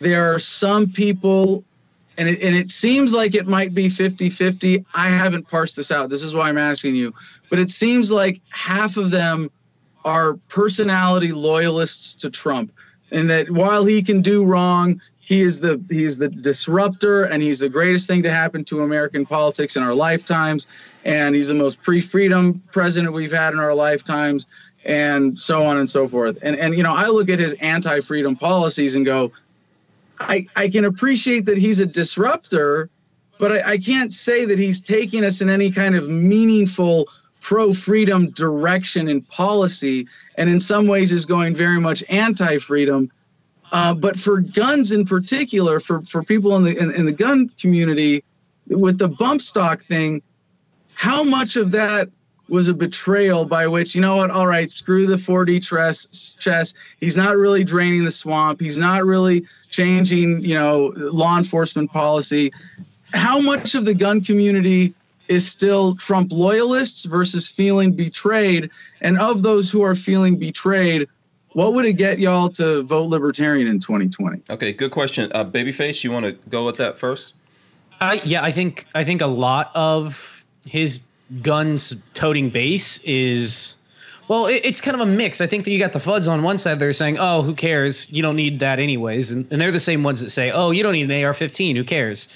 there 0.00 0.34
are 0.34 0.38
some 0.38 0.92
people 0.92 1.64
and 2.18 2.28
it, 2.28 2.42
and 2.42 2.54
it 2.54 2.70
seems 2.70 3.14
like 3.14 3.34
it 3.34 3.46
might 3.46 3.72
be 3.72 3.86
50-50 3.86 4.84
i 4.94 5.08
haven't 5.08 5.48
parsed 5.48 5.76
this 5.76 5.90
out. 5.90 6.10
This 6.10 6.22
is 6.22 6.34
why 6.34 6.50
i'm 6.50 6.58
asking 6.58 6.94
you. 6.94 7.14
But 7.48 7.58
it 7.58 7.70
seems 7.70 8.12
like 8.12 8.42
half 8.50 8.98
of 8.98 9.10
them 9.10 9.50
are 10.04 10.34
personality 10.48 11.32
loyalists 11.32 12.12
to 12.14 12.30
trump 12.30 12.72
and 13.10 13.30
that 13.30 13.48
while 13.50 13.84
he 13.84 14.02
can 14.02 14.20
do 14.20 14.44
wrong 14.44 15.00
he 15.24 15.40
is 15.40 15.60
the 15.60 15.82
he 15.88 16.02
is 16.02 16.18
the 16.18 16.28
disruptor 16.28 17.24
and 17.24 17.42
he's 17.42 17.60
the 17.60 17.68
greatest 17.68 18.06
thing 18.06 18.22
to 18.22 18.30
happen 18.30 18.64
to 18.64 18.82
american 18.82 19.24
politics 19.24 19.76
in 19.76 19.82
our 19.82 19.94
lifetimes 19.94 20.66
and 21.04 21.34
he's 21.34 21.48
the 21.48 21.54
most 21.54 21.80
pre-freedom 21.80 22.62
president 22.72 23.14
we've 23.14 23.32
had 23.32 23.54
in 23.54 23.60
our 23.60 23.74
lifetimes 23.74 24.46
and 24.84 25.38
so 25.38 25.64
on 25.64 25.78
and 25.78 25.88
so 25.88 26.06
forth 26.06 26.38
and 26.42 26.56
and 26.56 26.76
you 26.76 26.82
know 26.82 26.92
i 26.92 27.06
look 27.06 27.28
at 27.28 27.38
his 27.38 27.54
anti-freedom 27.54 28.36
policies 28.36 28.96
and 28.96 29.06
go 29.06 29.32
I, 30.28 30.46
I 30.56 30.68
can 30.68 30.84
appreciate 30.84 31.46
that 31.46 31.58
he's 31.58 31.80
a 31.80 31.86
disruptor, 31.86 32.88
but 33.38 33.52
I, 33.52 33.72
I 33.72 33.78
can't 33.78 34.12
say 34.12 34.44
that 34.44 34.58
he's 34.58 34.80
taking 34.80 35.24
us 35.24 35.40
in 35.40 35.48
any 35.48 35.70
kind 35.70 35.96
of 35.96 36.08
meaningful 36.08 37.08
pro 37.40 37.72
freedom 37.72 38.30
direction 38.30 39.08
in 39.08 39.22
policy, 39.22 40.06
and 40.36 40.48
in 40.48 40.60
some 40.60 40.86
ways 40.86 41.10
is 41.12 41.26
going 41.26 41.54
very 41.54 41.80
much 41.80 42.04
anti 42.08 42.58
freedom. 42.58 43.10
Uh, 43.72 43.94
but 43.94 44.18
for 44.18 44.40
guns 44.40 44.92
in 44.92 45.06
particular, 45.06 45.80
for, 45.80 46.02
for 46.02 46.22
people 46.22 46.54
in 46.56 46.62
the 46.62 46.78
in, 46.78 46.92
in 46.92 47.06
the 47.06 47.12
gun 47.12 47.50
community, 47.58 48.22
with 48.68 48.98
the 48.98 49.08
bump 49.08 49.40
stock 49.40 49.82
thing, 49.82 50.22
how 50.92 51.24
much 51.24 51.56
of 51.56 51.70
that 51.70 52.10
was 52.50 52.68
a 52.68 52.74
betrayal 52.74 53.46
by 53.46 53.66
which 53.66 53.94
you 53.94 54.02
know 54.02 54.16
what 54.16 54.30
all 54.30 54.46
right 54.46 54.70
screw 54.70 55.06
the 55.06 55.16
4d 55.16 55.66
chess 55.66 56.36
chess. 56.38 56.74
He's 57.00 57.16
not 57.16 57.38
really 57.38 57.64
draining 57.64 58.04
the 58.04 58.10
swamp. 58.10 58.60
He's 58.60 58.76
not 58.76 59.06
really 59.06 59.46
changing 59.70 60.44
you 60.44 60.54
know 60.54 60.92
law 60.94 61.38
enforcement 61.38 61.90
policy. 61.90 62.52
How 63.14 63.40
much 63.40 63.74
of 63.74 63.86
the 63.86 63.94
gun 63.94 64.22
community 64.22 64.92
is 65.28 65.50
still 65.50 65.94
trump 65.94 66.30
loyalists 66.30 67.04
versus 67.06 67.48
feeling 67.48 67.92
betrayed? 67.92 68.70
And 69.00 69.18
of 69.18 69.42
those 69.42 69.70
who 69.70 69.80
are 69.80 69.94
feeling 69.94 70.36
betrayed 70.36 71.08
what 71.54 71.74
would 71.74 71.84
it 71.84 71.94
get 71.94 72.18
y'all 72.18 72.48
to 72.50 72.82
vote 72.82 73.04
libertarian 73.04 73.68
in 73.68 73.78
2020 73.78 74.42
Okay, 74.50 74.72
good 74.72 74.90
question. 74.90 75.30
Uh, 75.34 75.44
Babyface, 75.44 76.04
you 76.04 76.10
want 76.10 76.26
to 76.26 76.32
go 76.48 76.64
with 76.66 76.76
that 76.78 76.98
first? 76.98 77.34
I 78.00 78.20
yeah, 78.24 78.42
I 78.42 78.50
think 78.50 78.86
I 78.94 79.04
think 79.04 79.20
a 79.20 79.26
lot 79.26 79.70
of 79.74 80.44
his 80.64 81.00
guns 81.42 81.94
toting 82.14 82.50
base 82.50 82.98
is 83.04 83.76
well, 84.28 84.46
it, 84.46 84.62
it's 84.64 84.80
kind 84.80 84.94
of 84.94 85.00
a 85.06 85.10
mix. 85.10 85.40
I 85.40 85.46
think 85.46 85.64
that 85.64 85.72
you 85.72 85.78
got 85.78 85.92
the 85.92 85.98
Fudds 85.98 86.30
on 86.30 86.42
one 86.42 86.58
side. 86.58 86.78
They're 86.78 86.92
saying, 86.92 87.18
"Oh, 87.18 87.42
who 87.42 87.54
cares? 87.54 88.10
You 88.10 88.22
don't 88.22 88.36
need 88.36 88.60
that 88.60 88.78
anyways," 88.78 89.32
and, 89.32 89.46
and 89.50 89.60
they're 89.60 89.72
the 89.72 89.80
same 89.80 90.02
ones 90.02 90.20
that 90.20 90.30
say, 90.30 90.50
"Oh, 90.50 90.70
you 90.70 90.82
don't 90.82 90.92
need 90.92 91.10
an 91.10 91.24
AR-15. 91.24 91.76
Who 91.76 91.84
cares?" 91.84 92.28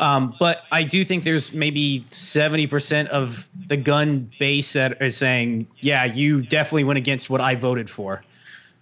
Um, 0.00 0.34
but 0.38 0.62
I 0.70 0.84
do 0.84 1.04
think 1.04 1.24
there's 1.24 1.52
maybe 1.52 2.04
70% 2.12 3.08
of 3.08 3.48
the 3.66 3.76
gun 3.76 4.30
base 4.38 4.72
that 4.74 5.00
is 5.02 5.16
saying, 5.16 5.66
"Yeah, 5.80 6.04
you 6.04 6.42
definitely 6.42 6.84
went 6.84 6.98
against 6.98 7.30
what 7.30 7.40
I 7.40 7.54
voted 7.54 7.88
for." 7.88 8.22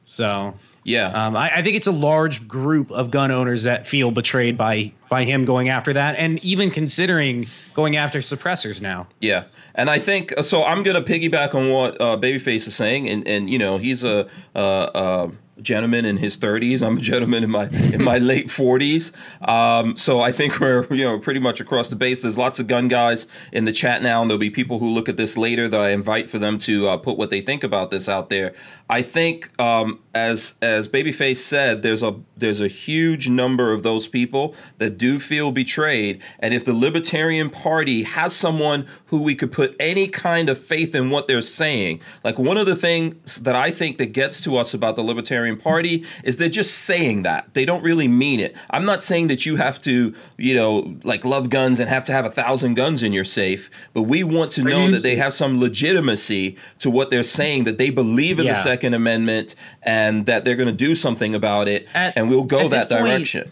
So 0.08 0.54
Yeah. 0.84 1.08
um, 1.08 1.36
I, 1.36 1.56
I 1.56 1.62
think 1.62 1.74
it's 1.76 1.88
a 1.88 1.92
large 1.92 2.46
group 2.46 2.92
of 2.92 3.10
gun 3.10 3.32
owners 3.32 3.64
that 3.64 3.88
feel 3.88 4.12
betrayed 4.12 4.56
by 4.56 4.92
by 5.10 5.24
him 5.24 5.44
going 5.44 5.68
after 5.68 5.92
that, 5.92 6.14
and 6.16 6.38
even 6.44 6.70
considering 6.70 7.48
going 7.74 7.96
after 7.96 8.20
suppressors 8.20 8.80
now. 8.80 9.08
Yeah, 9.20 9.44
and 9.74 9.90
I 9.90 9.98
think 9.98 10.32
so. 10.42 10.64
I'm 10.64 10.82
gonna 10.84 11.02
piggyback 11.02 11.54
on 11.54 11.70
what 11.70 12.00
uh, 12.00 12.16
Babyface 12.16 12.68
is 12.68 12.74
saying, 12.76 13.08
and 13.08 13.26
and 13.26 13.50
you 13.50 13.58
know 13.58 13.78
he's 13.78 14.04
a 14.04 14.28
uh, 14.54 14.58
uh, 14.58 15.30
gentleman 15.62 16.04
in 16.04 16.18
his 16.18 16.36
30s. 16.38 16.82
I'm 16.82 16.98
a 16.98 17.00
gentleman 17.00 17.44
in 17.44 17.50
my 17.50 17.68
in 17.68 18.02
my 18.02 18.18
late 18.32 18.48
40s. 18.48 19.12
Um, 19.48 19.96
so 19.96 20.20
I 20.20 20.32
think 20.32 20.60
we're 20.60 20.86
you 20.92 21.04
know 21.04 21.18
pretty 21.18 21.40
much 21.40 21.60
across 21.60 21.88
the 21.88 21.96
base. 21.96 22.22
There's 22.22 22.38
lots 22.38 22.58
of 22.58 22.66
gun 22.66 22.88
guys 22.88 23.26
in 23.52 23.64
the 23.64 23.72
chat 23.72 24.02
now, 24.02 24.20
and 24.20 24.30
there'll 24.30 24.38
be 24.38 24.50
people 24.50 24.78
who 24.78 24.88
look 24.88 25.08
at 25.08 25.16
this 25.16 25.36
later 25.36 25.68
that 25.68 25.80
I 25.80 25.90
invite 25.90 26.28
for 26.28 26.38
them 26.38 26.58
to 26.58 26.88
uh, 26.88 26.96
put 26.96 27.16
what 27.16 27.30
they 27.30 27.40
think 27.40 27.64
about 27.64 27.90
this 27.90 28.08
out 28.08 28.28
there. 28.28 28.54
I 28.88 29.02
think 29.02 29.58
um, 29.60 30.00
as 30.14 30.54
as 30.62 30.88
Babyface 30.88 31.38
said, 31.38 31.82
there's 31.82 32.02
a 32.02 32.16
there's 32.36 32.60
a 32.60 32.68
huge 32.68 33.28
number 33.28 33.72
of 33.72 33.82
those 33.82 34.06
people 34.06 34.54
that 34.78 34.98
do 34.98 35.18
feel 35.18 35.52
betrayed, 35.52 36.22
and 36.38 36.54
if 36.54 36.64
the 36.64 36.72
Libertarian 36.72 37.50
Party 37.50 38.02
has 38.02 38.34
someone 38.34 38.86
who 39.06 39.22
we 39.22 39.34
could 39.34 39.52
put 39.52 39.74
any 39.80 40.08
kind 40.08 40.48
of 40.48 40.58
faith 40.58 40.94
in 40.94 41.10
what 41.10 41.26
they're 41.26 41.40
saying, 41.40 42.00
like 42.24 42.38
one 42.38 42.56
of 42.56 42.66
the 42.66 42.76
things 42.76 43.40
that 43.40 43.56
I 43.56 43.70
think 43.70 43.98
that 43.98 44.06
gets 44.06 44.42
to 44.44 44.56
us 44.56 44.74
about 44.74 44.96
the 44.96 45.02
Libertarian 45.02 45.45
Party 45.54 46.04
is 46.24 46.38
they're 46.38 46.48
just 46.48 46.78
saying 46.78 47.22
that 47.22 47.54
they 47.54 47.64
don't 47.64 47.84
really 47.84 48.08
mean 48.08 48.40
it. 48.40 48.56
I'm 48.70 48.84
not 48.84 49.04
saying 49.04 49.28
that 49.28 49.46
you 49.46 49.54
have 49.56 49.80
to 49.82 50.12
you 50.36 50.54
know 50.56 50.96
like 51.04 51.24
love 51.24 51.50
guns 51.50 51.78
and 51.78 51.88
have 51.88 52.02
to 52.04 52.12
have 52.12 52.24
a 52.24 52.30
thousand 52.30 52.74
guns 52.74 53.04
in 53.04 53.12
your 53.12 53.24
safe, 53.24 53.70
but 53.94 54.02
we 54.02 54.24
want 54.24 54.50
to 54.52 54.64
know 54.64 54.90
that 54.90 55.04
they 55.04 55.14
have 55.14 55.32
some 55.34 55.60
legitimacy 55.60 56.56
to 56.80 56.90
what 56.90 57.10
they're 57.10 57.22
saying, 57.22 57.64
that 57.64 57.78
they 57.78 57.90
believe 57.90 58.40
in 58.40 58.46
Yeah. 58.46 58.54
the 58.54 58.58
Second 58.62 58.94
Amendment 58.94 59.54
and 59.82 60.26
that 60.26 60.44
they're 60.44 60.56
going 60.56 60.66
to 60.76 60.84
do 60.88 60.94
something 60.94 61.34
about 61.34 61.68
it, 61.68 61.86
At- 61.94 62.14
and 62.16 62.28
we'll 62.28 62.42
go 62.44 62.68
that 62.68 62.88
this 62.88 62.98
point- 62.98 63.08
direction. 63.10 63.50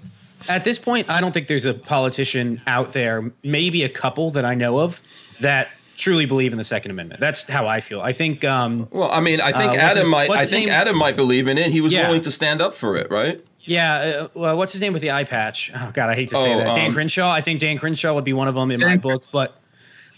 At 0.48 0.62
this 0.64 0.78
point, 0.78 1.08
I 1.08 1.20
don't 1.20 1.32
think 1.32 1.46
there's 1.48 1.64
a 1.64 1.72
politician 1.72 2.60
out 2.66 2.92
there, 2.92 3.30
maybe 3.42 3.82
a 3.82 3.88
couple 3.88 4.30
that 4.32 4.44
I 4.44 4.54
know 4.54 4.78
of, 4.78 5.00
that 5.40 5.68
truly 5.96 6.26
believe 6.26 6.52
in 6.52 6.58
the 6.58 6.64
Second 6.64 6.90
Amendment. 6.90 7.20
That's 7.20 7.44
how 7.44 7.66
I 7.66 7.80
feel. 7.80 8.00
I 8.00 8.12
think 8.12 8.44
um, 8.44 8.88
Well, 8.90 9.10
I 9.10 9.20
mean, 9.20 9.40
I 9.40 9.52
think 9.52 9.72
Uh, 9.72 9.76
Adam 9.76 9.98
his- 10.04 10.08
might. 10.10 10.30
I 10.30 10.44
think 10.46 10.66
name? 10.66 10.74
Adam 10.74 10.96
might 10.96 11.16
believe 11.16 11.48
in 11.48 11.58
it. 11.58 11.70
He 11.72 11.80
was 11.80 11.92
Yeah. 11.92 12.06
willing 12.06 12.20
to 12.22 12.30
stand 12.30 12.60
up 12.62 12.74
for 12.74 12.96
it, 12.96 13.10
right? 13.10 13.40
Yeah, 13.66 13.94
uh, 13.94 14.28
well, 14.34 14.56
what's 14.58 14.72
his 14.72 14.80
name 14.82 14.92
with 14.92 15.00
the 15.02 15.10
eye 15.12 15.24
patch? 15.24 15.70
Oh 15.74 15.90
God, 15.94 16.10
I 16.10 16.14
hate 16.14 16.28
to 16.30 16.36
say 16.36 16.52
Oh, 16.54 16.58
that. 16.58 16.74
Dan 16.74 16.88
um, 16.88 16.94
Crenshaw. 16.94 17.30
I 17.30 17.40
think 17.40 17.60
Dan 17.60 17.78
Crenshaw 17.78 18.14
would 18.14 18.24
be 18.24 18.32
one 18.34 18.46
of 18.48 18.54
them 18.54 18.70
in 18.70 18.80
my 18.80 18.88
Dan- 18.88 18.98
book, 18.98 19.24
but 19.32 19.58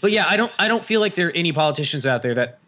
but 0.01 0.11
yeah, 0.11 0.25
I 0.27 0.35
don't 0.35 0.51
I 0.59 0.67
don't 0.67 0.83
feel 0.83 0.99
like 0.99 1.15
there 1.15 1.27
are 1.29 1.31
any 1.31 1.53
politicians 1.53 2.05
out 2.05 2.21
there 2.23 2.35
that 2.35 2.59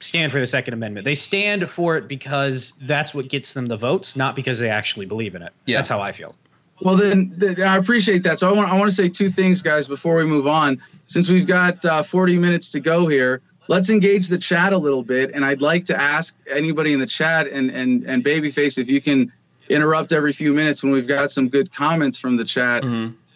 stand 0.00 0.32
for 0.32 0.40
the 0.40 0.46
Second 0.46 0.74
Amendment. 0.74 1.04
They 1.04 1.14
stand 1.14 1.70
for 1.70 1.96
it 1.96 2.08
because 2.08 2.72
that's 2.82 3.14
what 3.14 3.28
gets 3.28 3.54
them 3.54 3.66
the 3.66 3.76
votes, 3.76 4.16
not 4.16 4.34
because 4.34 4.58
they 4.58 4.68
actually 4.70 5.06
believe 5.06 5.34
in 5.36 5.42
it. 5.42 5.52
Yeah. 5.66 5.76
That's 5.78 5.88
how 5.88 6.00
I 6.00 6.10
feel. 6.12 6.34
Well, 6.80 6.96
then, 6.96 7.56
I 7.64 7.76
appreciate 7.76 8.22
that. 8.24 8.38
So 8.38 8.48
I 8.48 8.52
want 8.52 8.68
I 8.68 8.78
want 8.78 8.90
to 8.90 8.94
say 8.94 9.08
two 9.08 9.28
things, 9.28 9.62
guys, 9.62 9.86
before 9.88 10.16
we 10.16 10.24
move 10.24 10.46
on. 10.46 10.82
Since 11.06 11.28
we've 11.28 11.46
got 11.46 11.84
uh, 11.84 12.02
40 12.02 12.38
minutes 12.38 12.70
to 12.72 12.80
go 12.80 13.06
here, 13.06 13.42
let's 13.68 13.90
engage 13.90 14.28
the 14.28 14.38
chat 14.38 14.72
a 14.72 14.78
little 14.78 15.02
bit. 15.02 15.32
And 15.34 15.44
I'd 15.44 15.62
like 15.62 15.84
to 15.86 16.00
ask 16.00 16.36
anybody 16.50 16.92
in 16.92 16.98
the 16.98 17.06
chat 17.06 17.46
and 17.46 17.70
and 17.70 18.04
and 18.04 18.24
Babyface 18.24 18.78
if 18.78 18.90
you 18.90 19.00
can 19.00 19.32
interrupt 19.68 20.12
every 20.12 20.32
few 20.32 20.52
minutes 20.52 20.82
when 20.82 20.92
we've 20.92 21.08
got 21.08 21.30
some 21.30 21.48
good 21.48 21.72
comments 21.72 22.18
from 22.18 22.36
the 22.36 22.44
chat 22.44 22.82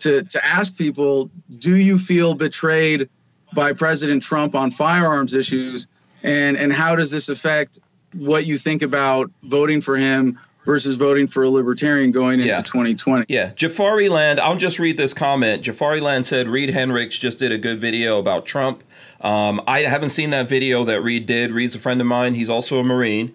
to 0.01 0.23
to 0.25 0.45
ask 0.45 0.77
people, 0.77 1.31
do 1.59 1.77
you 1.77 1.99
feel 1.99 2.35
betrayed 2.35 3.09
by 3.53 3.73
President 3.73 4.23
Trump 4.23 4.55
on 4.55 4.71
firearms 4.71 5.35
issues, 5.35 5.89
and 6.23 6.57
and 6.57 6.73
how 6.73 6.97
does 6.97 7.11
this 7.11 7.29
affect 7.29 7.81
what 8.15 8.47
you 8.47 8.57
think 8.57 8.83
about 8.83 9.31
voting 9.43 9.81
for 9.81 9.97
him 9.97 10.39
versus 10.69 10.97
voting 10.97 11.27
for 11.27 11.45
a 11.45 11.49
libertarian 11.49 12.13
going 12.13 12.41
into 12.41 12.63
2020? 12.63 13.25
Yeah, 13.27 13.53
Jafari 13.53 14.11
Land. 14.11 14.39
I'll 14.39 14.59
just 14.59 14.79
read 14.79 14.99
this 14.99 15.15
comment. 15.15 15.63
Jafari 15.63 16.03
Land 16.03 16.27
said 16.27 16.47
Reid 16.47 16.69
Henrichs 16.69 17.19
just 17.19 17.39
did 17.39 17.51
a 17.51 17.57
good 17.57 17.81
video 17.81 18.19
about 18.19 18.45
Trump. 18.45 18.85
Um, 19.23 19.63
I 19.67 19.81
haven't 19.81 20.11
seen 20.11 20.29
that 20.31 20.47
video 20.47 20.85
that 20.85 21.01
Reid 21.01 21.25
did. 21.25 21.53
Reid's 21.53 21.75
a 21.75 21.79
friend 21.79 22.03
of 22.03 22.07
mine. 22.07 22.35
He's 22.35 22.51
also 22.51 22.81
a 22.81 22.85
Marine. 22.85 23.35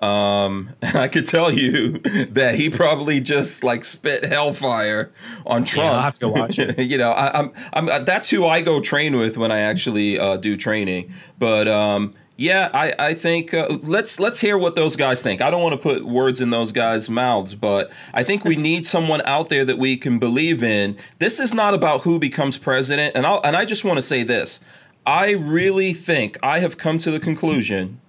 Um, 0.00 0.70
I 0.82 1.08
could 1.08 1.26
tell 1.26 1.52
you 1.52 1.98
that 2.30 2.54
he 2.54 2.70
probably 2.70 3.20
just 3.20 3.62
like 3.62 3.84
spit 3.84 4.24
hellfire 4.24 5.12
on 5.44 5.64
Trump. 5.64 5.92
I'll 5.92 6.02
have 6.02 6.14
to 6.14 6.20
go 6.20 6.30
watch 6.30 6.58
it. 6.58 6.78
you 6.90 6.96
know, 6.96 7.12
I, 7.12 7.38
I'm, 7.38 7.52
I'm, 7.74 8.04
that's 8.06 8.30
who 8.30 8.46
I 8.46 8.62
go 8.62 8.80
train 8.80 9.18
with 9.18 9.36
when 9.36 9.52
I 9.52 9.58
actually 9.58 10.18
uh, 10.18 10.38
do 10.38 10.56
training. 10.56 11.12
But 11.38 11.68
um, 11.68 12.14
yeah, 12.36 12.70
I, 12.72 12.94
I 12.98 13.14
think 13.14 13.52
uh, 13.52 13.78
let's 13.82 14.18
let's 14.18 14.40
hear 14.40 14.56
what 14.56 14.74
those 14.74 14.96
guys 14.96 15.22
think. 15.22 15.42
I 15.42 15.50
don't 15.50 15.62
want 15.62 15.74
to 15.74 15.78
put 15.78 16.04
words 16.04 16.40
in 16.40 16.50
those 16.50 16.72
guys' 16.72 17.10
mouths, 17.10 17.54
but 17.54 17.90
I 18.14 18.24
think 18.24 18.44
we 18.44 18.56
need 18.56 18.86
someone 18.86 19.20
out 19.22 19.48
there 19.48 19.64
that 19.64 19.78
we 19.78 19.96
can 19.96 20.18
believe 20.18 20.62
in. 20.62 20.96
This 21.18 21.38
is 21.38 21.52
not 21.52 21.74
about 21.74 22.02
who 22.02 22.18
becomes 22.18 22.56
president, 22.56 23.14
and 23.14 23.26
I 23.26 23.34
and 23.36 23.56
I 23.56 23.64
just 23.64 23.84
want 23.84 23.98
to 23.98 24.02
say 24.02 24.22
this. 24.22 24.60
I 25.06 25.32
really 25.32 25.92
think 25.92 26.38
I 26.42 26.60
have 26.60 26.78
come 26.78 26.98
to 26.98 27.10
the 27.10 27.20
conclusion 27.20 28.00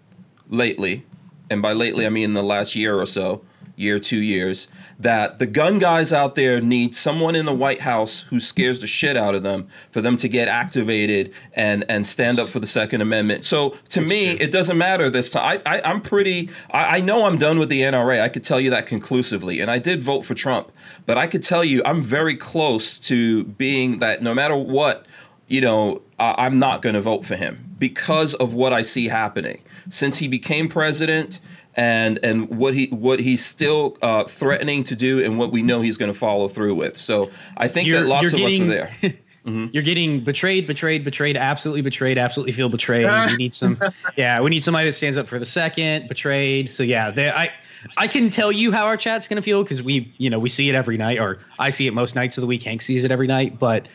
lately, 0.50 1.06
and 1.50 1.62
by 1.62 1.74
lately 1.74 2.06
I 2.06 2.10
mean 2.10 2.34
the 2.34 2.44
last 2.44 2.76
year 2.76 2.98
or 2.98 3.06
so, 3.06 3.42
year, 3.76 4.00
two 4.00 4.18
years, 4.22 4.68
that 5.00 5.40
the 5.40 5.46
gun 5.46 5.80
guys 5.80 6.14
out 6.14 6.36
there 6.36 6.62
need 6.62 6.96
someone 6.96 7.36
in 7.36 7.46
the 7.46 7.54
White 7.54 7.82
House 7.82 8.22
who 8.30 8.40
scares 8.40 8.80
the 8.80 8.88
shit 8.88 9.18
out 9.18 9.36
of 9.36 9.44
them 9.44 9.68
for 9.92 10.02
them 10.02 10.18
to 10.18 10.28
get 10.28 10.48
activated 10.48 11.34
and 11.54 11.84
and 11.90 12.06
stand 12.06 12.40
up 12.40 12.48
for 12.48 12.60
the 12.60 12.68
Second 12.68 13.02
Amendment. 13.02 13.46
So 13.46 13.78
to 13.90 14.02
me, 14.02 14.32
it 14.32 14.52
doesn't 14.52 14.78
matter 14.78 15.10
this 15.10 15.32
time. 15.32 15.62
I, 15.66 15.78
I 15.78 15.82
I'm 15.90 16.02
pretty. 16.02 16.50
I, 16.72 16.98
I 16.98 17.02
know 17.02 17.26
I'm 17.26 17.38
done 17.38 17.60
with 17.60 17.70
the 17.70 17.82
NRA. 17.82 18.22
I 18.22 18.30
could 18.30 18.44
tell 18.44 18.60
you 18.60 18.70
that 18.72 18.86
conclusively, 18.86 19.60
and 19.60 19.70
I 19.72 19.80
did 19.80 20.02
vote 20.02 20.22
for 20.24 20.34
Trump, 20.36 20.72
but 21.06 21.18
I 21.18 21.28
could 21.28 21.44
tell 21.44 21.64
you 21.64 21.82
I'm 21.86 22.02
very 22.02 22.36
close 22.36 23.00
to 23.02 23.44
being 23.44 24.00
that. 24.00 24.22
No 24.22 24.34
matter 24.34 24.56
what 24.56 25.06
you 25.48 25.62
know, 25.62 26.02
I- 26.20 26.36
I'm 26.46 26.58
not 26.58 26.82
going 26.82 26.96
to 26.96 27.02
vote 27.02 27.26
for 27.26 27.36
him 27.36 27.76
because 27.78 28.34
of 28.36 28.54
what 28.54 28.72
I 28.72 28.82
see 28.82 29.10
happening 29.10 29.62
since 29.90 30.18
he 30.20 30.28
became 30.28 30.70
president 30.70 31.40
and 31.76 32.20
and 32.24 32.50
what 32.50 32.74
he 32.74 32.88
what 32.88 33.20
he's 33.20 33.44
still 33.46 33.98
uh, 34.02 34.26
threatening 34.26 34.84
to 34.86 34.96
do 34.96 35.24
and 35.24 35.38
what 35.38 35.52
we 35.52 35.62
know 35.62 35.82
he's 35.82 35.98
going 35.98 36.12
to 36.12 36.18
follow 36.18 36.48
through 36.48 36.76
with. 36.76 36.98
So 36.98 37.32
I 37.58 37.68
think 37.68 37.92
that 37.92 38.06
lots 38.06 38.34
of 38.34 38.40
us 38.40 38.60
are 38.60 38.66
there. 38.66 38.96
You're 39.46 39.84
getting 39.84 40.24
betrayed, 40.24 40.68
betrayed, 40.68 41.04
betrayed, 41.04 41.36
absolutely 41.36 41.82
betrayed, 41.82 42.18
absolutely 42.18 42.54
feel 42.54 42.70
betrayed. 42.70 43.06
we 43.06 43.36
need 43.38 43.54
some, 43.54 43.78
yeah, 44.16 44.40
we 44.40 44.50
need 44.50 44.64
somebody 44.64 44.88
that 44.88 44.94
stands 44.94 45.18
up 45.18 45.28
for 45.28 45.38
the 45.38 45.46
second, 45.46 46.08
betrayed. 46.08 46.74
So 46.74 46.82
yeah, 46.84 47.12
they, 47.12 47.30
I, 47.30 47.52
I 47.98 48.08
can 48.08 48.30
tell 48.30 48.54
you 48.54 48.72
how 48.72 48.86
our 48.86 48.96
chat's 48.96 49.28
gonna 49.28 49.42
feel 49.42 49.62
because 49.64 49.84
we, 49.84 50.14
you 50.18 50.30
know, 50.30 50.40
we 50.40 50.48
see 50.48 50.70
it 50.70 50.76
every 50.76 50.96
night, 50.96 51.20
or 51.20 51.40
I 51.60 51.72
see 51.72 51.88
it 51.88 51.94
most 51.94 52.16
nights 52.16 52.38
of 52.38 52.42
the 52.42 52.48
week. 52.48 52.64
Hank 52.64 52.82
sees 52.82 53.04
it 53.04 53.12
every 53.12 53.28
night, 53.28 53.60
but 53.60 53.86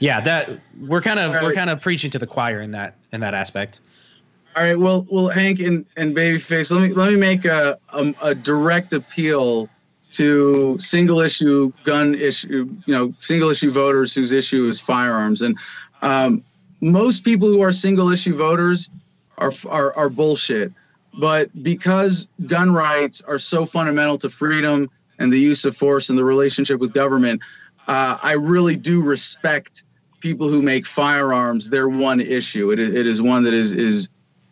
yeah, 0.00 0.20
that 0.20 0.60
we're 0.78 1.00
kind 1.00 1.18
of 1.18 1.32
we're 1.42 1.54
kind 1.54 1.70
of 1.70 1.80
preaching 1.80 2.10
to 2.10 2.18
the 2.18 2.26
choir 2.26 2.60
in 2.60 2.72
that 2.72 2.96
in 3.12 3.20
that 3.20 3.32
aspect. 3.32 3.80
All 4.56 4.64
right. 4.64 4.78
Well, 4.78 5.06
well, 5.10 5.28
Hank 5.28 5.60
and, 5.60 5.86
and 5.96 6.14
Babyface, 6.14 6.72
let 6.72 6.82
me 6.82 6.92
let 6.92 7.10
me 7.10 7.16
make 7.16 7.44
a, 7.44 7.78
a 7.92 8.14
a 8.22 8.34
direct 8.34 8.92
appeal 8.92 9.68
to 10.10 10.76
single 10.78 11.20
issue 11.20 11.72
gun 11.84 12.16
issue, 12.16 12.68
you 12.84 12.94
know, 12.94 13.14
single 13.18 13.50
issue 13.50 13.70
voters 13.70 14.12
whose 14.12 14.32
issue 14.32 14.66
is 14.66 14.80
firearms, 14.80 15.42
and 15.42 15.56
um, 16.02 16.42
most 16.80 17.24
people 17.24 17.46
who 17.46 17.60
are 17.60 17.70
single 17.70 18.10
issue 18.10 18.34
voters 18.34 18.90
are, 19.38 19.52
are 19.68 19.94
are 19.94 20.10
bullshit. 20.10 20.72
But 21.18 21.50
because 21.62 22.28
gun 22.46 22.72
rights 22.72 23.22
are 23.22 23.38
so 23.38 23.64
fundamental 23.66 24.18
to 24.18 24.30
freedom 24.30 24.90
and 25.18 25.32
the 25.32 25.38
use 25.38 25.64
of 25.64 25.76
force 25.76 26.08
and 26.08 26.18
the 26.18 26.24
relationship 26.24 26.80
with 26.80 26.92
government, 26.92 27.40
uh, 27.86 28.18
I 28.22 28.32
really 28.32 28.76
do 28.76 29.02
respect 29.02 29.84
people 30.20 30.48
who 30.48 30.62
make 30.62 30.86
firearms 30.86 31.70
their 31.70 31.88
one 31.88 32.20
issue. 32.20 32.70
It, 32.70 32.78
it 32.78 33.06
is 33.06 33.22
one 33.22 33.44
that 33.44 33.54
is 33.54 33.72
is 33.72 34.08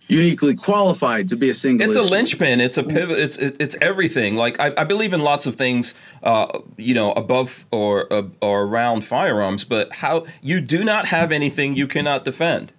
uniquely 0.09 0.55
qualified 0.57 1.29
to 1.29 1.37
be 1.37 1.51
a 1.51 1.55
single. 1.55 1.87
It's 1.87 1.97
a 1.97 2.03
linchpin. 2.03 2.61
It's 2.61 2.79
a 2.79 2.83
pivot. 2.83 3.19
It's 3.19 3.39
it, 3.39 3.57
it's 3.61 3.77
everything. 3.81 4.37
Like 4.37 4.59
I, 4.59 4.73
I 4.77 4.85
believe 4.85 5.13
in 5.13 5.21
lots 5.21 5.47
of 5.47 5.57
things, 5.57 5.95
uh, 6.23 6.47
you 6.77 6.95
know, 6.95 7.13
above 7.13 7.67
or 7.71 8.13
uh, 8.13 8.23
or 8.41 8.65
around 8.65 9.05
firearms. 9.05 9.65
But 9.65 9.97
how 9.97 10.27
you 10.43 10.61
do 10.61 10.83
not 10.85 11.07
have 11.07 11.31
anything 11.31 11.77
you 11.77 11.87
cannot 11.87 12.25
defend. 12.25 12.73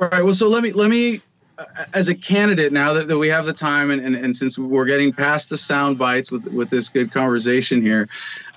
All 0.00 0.08
right. 0.08 0.22
Well, 0.22 0.34
so 0.34 0.48
let 0.48 0.62
me 0.62 0.72
let 0.72 0.90
me, 0.90 1.22
uh, 1.58 1.64
as 1.92 2.08
a 2.08 2.14
candidate 2.14 2.72
now 2.72 2.92
that, 2.92 3.08
that 3.08 3.18
we 3.18 3.28
have 3.28 3.46
the 3.46 3.52
time, 3.52 3.90
and, 3.90 4.00
and, 4.00 4.14
and 4.14 4.36
since 4.36 4.56
we're 4.58 4.84
getting 4.84 5.12
past 5.12 5.50
the 5.50 5.56
sound 5.56 5.98
bites 5.98 6.30
with 6.30 6.46
with 6.46 6.70
this 6.70 6.88
good 6.88 7.12
conversation 7.12 7.82
here, 7.82 8.08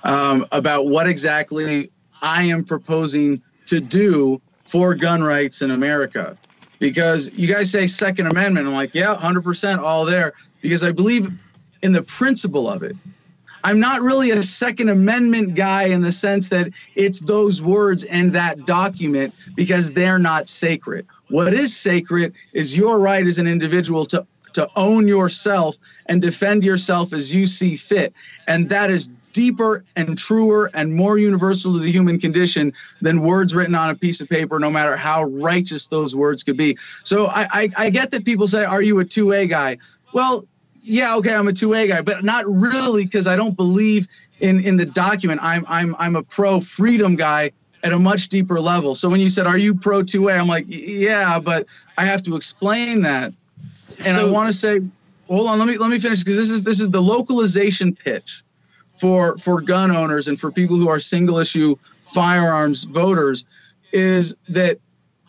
um, 0.04 0.46
about 0.52 0.86
what 0.86 1.08
exactly 1.08 1.90
I 2.20 2.44
am 2.44 2.64
proposing 2.64 3.42
to 3.66 3.80
do 3.80 4.40
for 4.64 4.94
gun 4.94 5.22
rights 5.22 5.62
in 5.62 5.70
America, 5.70 6.38
because 6.82 7.30
you 7.32 7.46
guys 7.46 7.70
say 7.70 7.86
Second 7.86 8.26
Amendment, 8.26 8.66
I'm 8.66 8.74
like, 8.74 8.92
yeah, 8.92 9.14
hundred 9.14 9.44
percent, 9.44 9.80
all 9.80 10.04
there, 10.04 10.32
because 10.62 10.82
I 10.82 10.90
believe 10.90 11.30
in 11.80 11.92
the 11.92 12.02
principle 12.02 12.68
of 12.68 12.82
it. 12.82 12.96
I'm 13.62 13.78
not 13.78 14.02
really 14.02 14.32
a 14.32 14.42
Second 14.42 14.88
Amendment 14.88 15.54
guy 15.54 15.84
in 15.84 16.00
the 16.00 16.10
sense 16.10 16.48
that 16.48 16.72
it's 16.96 17.20
those 17.20 17.62
words 17.62 18.02
and 18.02 18.32
that 18.32 18.66
document 18.66 19.32
because 19.54 19.92
they're 19.92 20.18
not 20.18 20.48
sacred. 20.48 21.06
What 21.28 21.54
is 21.54 21.76
sacred 21.76 22.34
is 22.52 22.76
your 22.76 22.98
right 22.98 23.24
as 23.24 23.38
an 23.38 23.46
individual 23.46 24.04
to 24.06 24.26
to 24.54 24.68
own 24.74 25.06
yourself 25.06 25.76
and 26.06 26.20
defend 26.20 26.64
yourself 26.64 27.12
as 27.12 27.32
you 27.32 27.46
see 27.46 27.76
fit. 27.76 28.12
And 28.48 28.68
that 28.70 28.90
is 28.90 29.08
deeper 29.32 29.84
and 29.96 30.16
truer 30.16 30.70
and 30.74 30.94
more 30.94 31.18
universal 31.18 31.72
to 31.72 31.78
the 31.78 31.90
human 31.90 32.18
condition 32.18 32.72
than 33.00 33.20
words 33.20 33.54
written 33.54 33.74
on 33.74 33.90
a 33.90 33.94
piece 33.94 34.20
of 34.20 34.28
paper, 34.28 34.58
no 34.58 34.70
matter 34.70 34.96
how 34.96 35.24
righteous 35.24 35.86
those 35.86 36.14
words 36.14 36.42
could 36.42 36.56
be. 36.56 36.76
So 37.04 37.26
I, 37.26 37.48
I, 37.50 37.70
I 37.76 37.90
get 37.90 38.10
that 38.12 38.24
people 38.24 38.46
say, 38.46 38.64
Are 38.64 38.82
you 38.82 39.00
a 39.00 39.04
2A 39.04 39.48
guy? 39.48 39.78
Well, 40.12 40.46
yeah, 40.82 41.16
okay, 41.16 41.34
I'm 41.34 41.48
a 41.48 41.52
2A 41.52 41.88
guy, 41.88 42.02
but 42.02 42.24
not 42.24 42.44
really 42.46 43.04
because 43.04 43.26
I 43.26 43.36
don't 43.36 43.56
believe 43.56 44.08
in 44.40 44.60
in 44.60 44.76
the 44.76 44.84
document. 44.86 45.40
I'm 45.42 45.64
I'm 45.68 45.94
I'm 45.98 46.16
a 46.16 46.22
pro 46.22 46.60
freedom 46.60 47.14
guy 47.14 47.52
at 47.84 47.92
a 47.92 47.98
much 47.98 48.28
deeper 48.28 48.60
level. 48.60 48.94
So 48.94 49.08
when 49.08 49.20
you 49.20 49.30
said, 49.30 49.46
"Are 49.46 49.56
you 49.56 49.74
pro 49.74 50.02
2A?" 50.02 50.38
I'm 50.38 50.48
like, 50.48 50.64
"Yeah, 50.66 51.38
but 51.38 51.66
I 51.96 52.06
have 52.06 52.22
to 52.24 52.34
explain 52.34 53.02
that." 53.02 53.32
And 53.98 54.16
so, 54.16 54.26
I 54.26 54.30
want 54.30 54.52
to 54.52 54.58
say, 54.58 54.80
hold 55.28 55.48
on, 55.48 55.58
let 55.58 55.68
me 55.68 55.78
let 55.78 55.90
me 55.90 55.98
finish 55.98 56.20
because 56.20 56.36
this 56.36 56.50
is 56.50 56.62
this 56.62 56.80
is 56.80 56.90
the 56.90 57.00
localization 57.00 57.94
pitch 57.94 58.42
for 59.02 59.36
for 59.36 59.60
gun 59.60 59.90
owners 59.90 60.28
and 60.28 60.38
for 60.38 60.52
people 60.52 60.76
who 60.76 60.88
are 60.88 61.00
single 61.00 61.38
issue 61.38 61.74
firearms 62.04 62.84
voters 62.84 63.46
is 63.92 64.36
that 64.48 64.78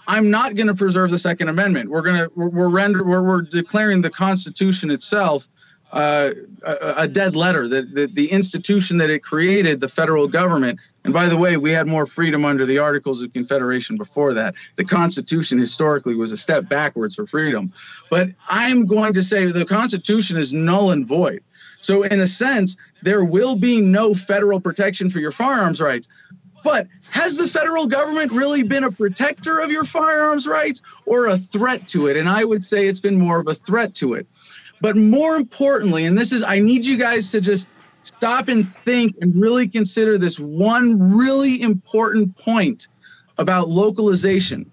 I'm 0.07 0.29
not 0.29 0.53
going 0.53 0.67
to 0.67 0.75
preserve 0.75 1.09
the 1.09 1.17
Second 1.17 1.49
Amendment. 1.49 1.89
We're 1.89 2.03
going 2.03 2.17
to 2.17 2.31
we're, 2.35 2.69
render 2.69 3.03
we're, 3.03 3.23
we're 3.23 3.41
declaring 3.41 4.01
the 4.01 4.11
Constitution 4.11 4.91
itself 4.91 5.47
uh, 5.91 6.31
a, 6.61 6.93
a, 6.97 7.07
dead 7.07 7.35
letter. 7.35 7.67
That 7.67 7.95
the, 7.95 8.05
the 8.05 8.31
institution 8.31 8.97
that 8.97 9.09
it 9.09 9.23
created, 9.23 9.79
the 9.79 9.89
federal 9.89 10.27
government. 10.27 10.79
And 11.03 11.11
by 11.11 11.25
the 11.25 11.37
way, 11.37 11.57
we 11.57 11.71
had 11.71 11.87
more 11.87 12.05
freedom 12.05 12.45
under 12.45 12.67
the 12.67 12.77
Articles 12.77 13.23
of 13.23 13.33
Confederation 13.33 13.97
before 13.97 14.35
that. 14.35 14.53
The 14.75 14.85
Constitution 14.85 15.57
historically 15.57 16.15
was 16.15 16.31
a 16.31 16.37
step 16.37 16.69
backwards 16.69 17.15
for 17.15 17.25
freedom. 17.25 17.73
But 18.09 18.29
I'm 18.49 18.85
going 18.85 19.13
to 19.13 19.23
say 19.23 19.45
the 19.45 19.65
Constitution 19.65 20.37
is 20.37 20.53
null 20.53 20.91
and 20.91 21.07
void. 21.07 21.41
So 21.83 22.03
in 22.03 22.21
a 22.21 22.27
sense, 22.27 22.77
there 23.01 23.25
will 23.25 23.55
be 23.55 23.81
no 23.81 24.13
federal 24.13 24.61
protection 24.61 25.09
for 25.09 25.19
your 25.19 25.31
firearms 25.31 25.81
rights. 25.81 26.07
But 26.63 26.87
has 27.09 27.35
the 27.35 27.47
federal 27.47 27.87
government 27.87 28.31
really 28.31 28.63
been 28.63 28.85
a 28.85 28.91
protector 28.91 29.59
of 29.59 29.69
your 29.69 29.83
firearms 29.83 30.47
rights 30.47 30.81
or 31.05 31.27
a 31.27 31.37
threat 31.37 31.89
to 31.89 32.07
it? 32.07 32.15
And 32.15 32.29
I 32.29 32.43
would 32.45 32.63
say 32.63 32.87
it's 32.87 33.01
been 33.01 33.19
more 33.19 33.39
of 33.41 33.47
a 33.47 33.53
threat 33.53 33.95
to 33.95 34.13
it. 34.13 34.27
But 34.79 34.95
more 34.95 35.35
importantly, 35.35 36.05
and 36.05 36.17
this 36.17 36.31
is, 36.31 36.41
I 36.41 36.59
need 36.59 36.85
you 36.85 36.97
guys 36.97 37.31
to 37.31 37.41
just 37.41 37.67
stop 38.03 38.47
and 38.47 38.67
think 38.67 39.17
and 39.21 39.35
really 39.35 39.67
consider 39.67 40.17
this 40.17 40.39
one 40.39 41.17
really 41.17 41.61
important 41.61 42.37
point 42.37 42.87
about 43.37 43.67
localization 43.67 44.71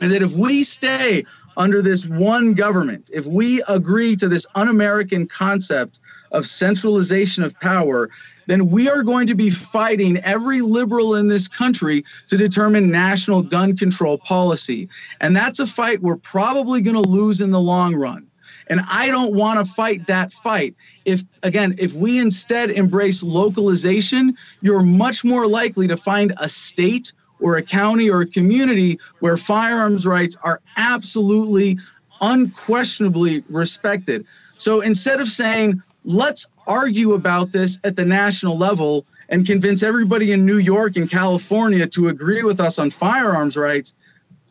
is 0.00 0.10
that 0.10 0.22
if 0.22 0.34
we 0.36 0.62
stay 0.62 1.24
under 1.56 1.82
this 1.82 2.06
one 2.06 2.54
government, 2.54 3.10
if 3.12 3.26
we 3.26 3.62
agree 3.68 4.16
to 4.16 4.28
this 4.28 4.46
un 4.54 4.68
American 4.68 5.26
concept 5.26 6.00
of 6.32 6.46
centralization 6.46 7.44
of 7.44 7.58
power, 7.60 8.10
then 8.46 8.68
we 8.70 8.88
are 8.88 9.02
going 9.02 9.26
to 9.26 9.34
be 9.34 9.50
fighting 9.50 10.18
every 10.18 10.60
liberal 10.60 11.14
in 11.14 11.28
this 11.28 11.48
country 11.48 12.04
to 12.28 12.36
determine 12.36 12.90
national 12.90 13.42
gun 13.42 13.76
control 13.76 14.18
policy. 14.18 14.88
And 15.20 15.36
that's 15.36 15.60
a 15.60 15.66
fight 15.66 16.02
we're 16.02 16.16
probably 16.16 16.80
going 16.80 17.02
to 17.02 17.08
lose 17.08 17.40
in 17.40 17.50
the 17.50 17.60
long 17.60 17.94
run. 17.94 18.28
And 18.68 18.80
I 18.88 19.08
don't 19.08 19.34
want 19.34 19.64
to 19.64 19.72
fight 19.72 20.08
that 20.08 20.32
fight. 20.32 20.74
If, 21.04 21.22
again, 21.42 21.76
if 21.78 21.94
we 21.94 22.18
instead 22.18 22.70
embrace 22.70 23.22
localization, 23.22 24.36
you're 24.60 24.82
much 24.82 25.24
more 25.24 25.46
likely 25.46 25.86
to 25.88 25.96
find 25.96 26.34
a 26.38 26.48
state 26.48 27.12
or 27.40 27.56
a 27.56 27.62
county 27.62 28.10
or 28.10 28.22
a 28.22 28.26
community 28.26 28.98
where 29.20 29.36
firearms 29.36 30.06
rights 30.06 30.36
are 30.42 30.60
absolutely, 30.76 31.78
unquestionably 32.20 33.44
respected. 33.48 34.26
So 34.56 34.80
instead 34.80 35.20
of 35.20 35.28
saying, 35.28 35.82
let's 36.04 36.46
argue 36.66 37.12
about 37.12 37.52
this 37.52 37.78
at 37.84 37.96
the 37.96 38.04
national 38.04 38.56
level 38.56 39.06
and 39.28 39.46
convince 39.46 39.82
everybody 39.82 40.32
in 40.32 40.46
New 40.46 40.58
York 40.58 40.96
and 40.96 41.10
California 41.10 41.86
to 41.88 42.08
agree 42.08 42.42
with 42.42 42.60
us 42.60 42.78
on 42.78 42.90
firearms 42.90 43.56
rights, 43.56 43.94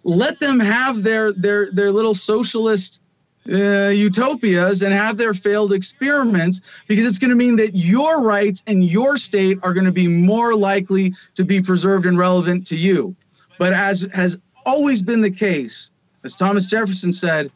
let 0.03 0.39
them 0.39 0.59
have 0.59 1.01
their 1.01 1.33
their 1.33 1.71
their 1.71 1.91
little 1.91 2.13
socialist 2.13 3.01
uh, 3.51 3.89
utopias 3.89 4.81
and 4.81 4.93
have 4.93 5.17
their 5.17 5.33
failed 5.33 5.73
experiments 5.73 6.61
because 6.87 7.05
it's 7.05 7.19
going 7.19 7.29
to 7.29 7.35
mean 7.35 7.57
that 7.57 7.75
your 7.75 8.23
rights 8.23 8.63
and 8.67 8.83
your 8.83 9.17
state 9.17 9.59
are 9.63 9.73
going 9.73 9.85
to 9.85 9.91
be 9.91 10.07
more 10.07 10.55
likely 10.55 11.13
to 11.35 11.45
be 11.45 11.61
preserved 11.61 12.05
and 12.05 12.17
relevant 12.17 12.67
to 12.67 12.75
you. 12.75 13.15
But 13.57 13.73
as 13.73 14.07
has 14.13 14.39
always 14.65 15.01
been 15.01 15.21
the 15.21 15.31
case, 15.31 15.91
as 16.23 16.35
Thomas 16.35 16.67
Jefferson 16.67 17.11
said, 17.11 17.51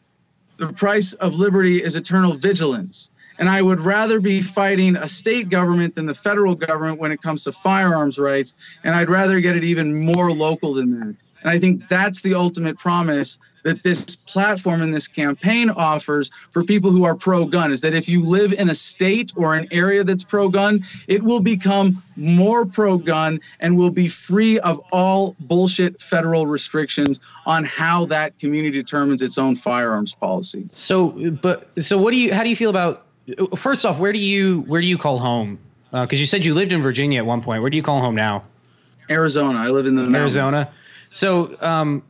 the 0.56 0.72
price 0.72 1.14
of 1.14 1.36
liberty 1.36 1.82
is 1.82 1.96
eternal 1.96 2.34
vigilance. 2.34 3.10
And 3.38 3.48
I 3.48 3.62
would 3.62 3.80
rather 3.80 4.20
be 4.20 4.42
fighting 4.42 4.96
a 4.96 5.08
state 5.08 5.48
government 5.48 5.94
than 5.94 6.04
the 6.04 6.14
federal 6.14 6.54
government 6.54 7.00
when 7.00 7.10
it 7.10 7.22
comes 7.22 7.44
to 7.44 7.52
firearms 7.52 8.18
rights. 8.18 8.54
And 8.84 8.94
I'd 8.94 9.08
rather 9.08 9.40
get 9.40 9.56
it 9.56 9.64
even 9.64 10.04
more 10.04 10.30
local 10.30 10.74
than 10.74 11.00
that. 11.00 11.16
And 11.42 11.50
I 11.50 11.58
think 11.58 11.88
that's 11.88 12.20
the 12.22 12.34
ultimate 12.34 12.78
promise 12.78 13.38
that 13.62 13.82
this 13.82 14.16
platform 14.16 14.80
and 14.82 14.92
this 14.92 15.06
campaign 15.06 15.70
offers 15.70 16.30
for 16.50 16.64
people 16.64 16.90
who 16.90 17.04
are 17.04 17.14
pro 17.14 17.44
gun 17.44 17.72
is 17.72 17.82
that 17.82 17.94
if 17.94 18.08
you 18.08 18.24
live 18.24 18.52
in 18.54 18.70
a 18.70 18.74
state 18.74 19.32
or 19.36 19.54
an 19.54 19.68
area 19.70 20.02
that's 20.02 20.24
pro 20.24 20.48
gun, 20.48 20.84
it 21.08 21.22
will 21.22 21.40
become 21.40 22.02
more 22.16 22.64
pro 22.64 22.96
gun 22.96 23.40
and 23.60 23.76
will 23.76 23.90
be 23.90 24.08
free 24.08 24.58
of 24.60 24.80
all 24.92 25.36
bullshit 25.40 26.00
federal 26.00 26.46
restrictions 26.46 27.20
on 27.46 27.64
how 27.64 28.06
that 28.06 28.38
community 28.38 28.78
determines 28.78 29.20
its 29.20 29.36
own 29.36 29.54
firearms 29.54 30.14
policy. 30.14 30.66
So, 30.70 31.10
but 31.42 31.70
so 31.82 31.98
what 31.98 32.12
do 32.12 32.16
you, 32.16 32.32
how 32.32 32.42
do 32.42 32.48
you 32.48 32.56
feel 32.56 32.70
about, 32.70 33.06
first 33.56 33.84
off, 33.84 33.98
where 33.98 34.12
do 34.12 34.18
you, 34.18 34.62
where 34.62 34.80
do 34.80 34.86
you 34.86 34.96
call 34.96 35.18
home? 35.18 35.58
Because 35.90 36.18
uh, 36.18 36.20
you 36.20 36.26
said 36.26 36.44
you 36.44 36.54
lived 36.54 36.72
in 36.72 36.82
Virginia 36.82 37.18
at 37.18 37.26
one 37.26 37.42
point. 37.42 37.60
Where 37.60 37.70
do 37.70 37.76
you 37.76 37.82
call 37.82 38.00
home 38.00 38.14
now? 38.14 38.44
Arizona. 39.10 39.58
I 39.58 39.68
live 39.68 39.86
in 39.86 39.96
the 39.96 40.02
mountains. 40.02 40.36
Arizona. 40.36 40.72
So, 41.12 41.56
um, 41.60 42.02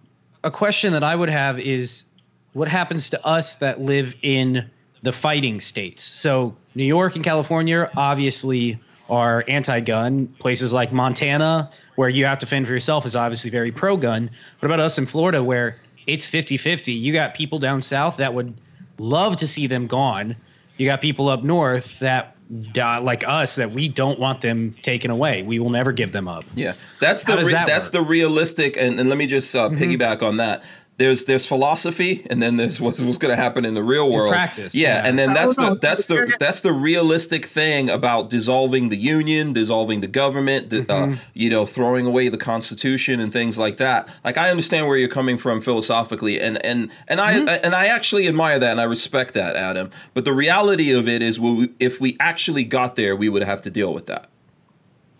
a 0.42 0.50
question 0.50 0.92
that 0.94 1.04
I 1.04 1.14
would 1.14 1.30
have 1.30 1.58
is 1.58 2.04
what 2.52 2.68
happens 2.68 3.10
to 3.10 3.24
us 3.24 3.56
that 3.56 3.80
live 3.80 4.14
in 4.22 4.70
the 5.02 5.12
fighting 5.12 5.60
states? 5.60 6.02
So, 6.02 6.56
New 6.74 6.84
York 6.84 7.16
and 7.16 7.24
California 7.24 7.90
obviously 7.96 8.78
are 9.08 9.44
anti 9.48 9.80
gun. 9.80 10.28
Places 10.38 10.72
like 10.72 10.92
Montana, 10.92 11.70
where 11.96 12.08
you 12.08 12.24
have 12.26 12.38
to 12.40 12.46
fend 12.46 12.66
for 12.66 12.72
yourself, 12.72 13.04
is 13.04 13.16
obviously 13.16 13.50
very 13.50 13.72
pro 13.72 13.96
gun. 13.96 14.30
What 14.58 14.66
about 14.66 14.80
us 14.80 14.98
in 14.98 15.06
Florida, 15.06 15.42
where 15.42 15.80
it's 16.06 16.24
50 16.26 16.56
50? 16.56 16.92
You 16.92 17.12
got 17.12 17.34
people 17.34 17.58
down 17.58 17.82
south 17.82 18.18
that 18.18 18.34
would 18.34 18.54
love 18.98 19.36
to 19.38 19.48
see 19.48 19.66
them 19.66 19.86
gone. 19.86 20.36
You 20.76 20.86
got 20.86 21.00
people 21.00 21.28
up 21.28 21.42
north 21.42 21.98
that 21.98 22.36
uh, 22.76 23.00
like 23.00 23.26
us 23.26 23.56
that 23.56 23.70
we 23.70 23.88
don't 23.88 24.18
want 24.18 24.40
them 24.40 24.74
taken 24.82 25.10
away. 25.10 25.42
We 25.42 25.58
will 25.58 25.70
never 25.70 25.92
give 25.92 26.12
them 26.12 26.28
up. 26.28 26.44
Yeah, 26.54 26.74
that's 27.00 27.24
the 27.24 27.36
re- 27.36 27.52
that 27.52 27.66
that's 27.66 27.86
work? 27.88 27.92
the 27.92 28.02
realistic. 28.02 28.76
And, 28.76 28.98
and 28.98 29.08
let 29.08 29.18
me 29.18 29.26
just 29.26 29.54
uh, 29.54 29.68
mm-hmm. 29.68 29.82
piggyback 29.82 30.22
on 30.22 30.38
that 30.38 30.62
there's 31.00 31.24
there's 31.24 31.46
philosophy 31.46 32.26
and 32.28 32.42
then 32.42 32.58
there's 32.58 32.78
what's, 32.78 33.00
what's 33.00 33.16
going 33.16 33.34
to 33.34 33.42
happen 33.42 33.64
in 33.64 33.72
the 33.72 33.82
real 33.82 34.12
world 34.12 34.28
in 34.28 34.34
practice 34.34 34.74
yeah, 34.74 34.96
yeah, 34.96 35.08
and 35.08 35.18
then 35.18 35.32
that's 35.32 35.56
the 35.56 35.74
that's 35.80 36.04
the 36.04 36.36
that's 36.38 36.60
the 36.60 36.74
realistic 36.74 37.46
thing 37.46 37.88
about 37.88 38.28
dissolving 38.28 38.90
the 38.90 38.98
union 38.98 39.54
dissolving 39.54 40.02
the 40.02 40.06
government 40.06 40.70
uh, 40.70 40.76
mm-hmm. 40.76 41.12
uh, 41.14 41.16
you 41.32 41.48
know 41.48 41.64
throwing 41.64 42.04
away 42.04 42.28
the 42.28 42.36
constitution 42.36 43.18
and 43.18 43.32
things 43.32 43.58
like 43.58 43.78
that 43.78 44.10
like 44.24 44.36
i 44.36 44.50
understand 44.50 44.86
where 44.86 44.98
you're 44.98 45.08
coming 45.08 45.38
from 45.38 45.58
philosophically 45.62 46.38
and 46.38 46.62
and 46.66 46.90
and 47.08 47.18
mm-hmm. 47.18 47.48
i 47.48 47.54
and 47.56 47.74
i 47.74 47.86
actually 47.86 48.28
admire 48.28 48.58
that 48.58 48.72
and 48.72 48.80
i 48.80 48.84
respect 48.84 49.32
that 49.32 49.56
adam 49.56 49.90
but 50.12 50.26
the 50.26 50.34
reality 50.34 50.92
of 50.92 51.08
it 51.08 51.22
is 51.22 51.40
we, 51.40 51.72
if 51.80 51.98
we 51.98 52.14
actually 52.20 52.62
got 52.62 52.96
there 52.96 53.16
we 53.16 53.30
would 53.30 53.42
have 53.42 53.62
to 53.62 53.70
deal 53.70 53.94
with 53.94 54.04
that 54.04 54.28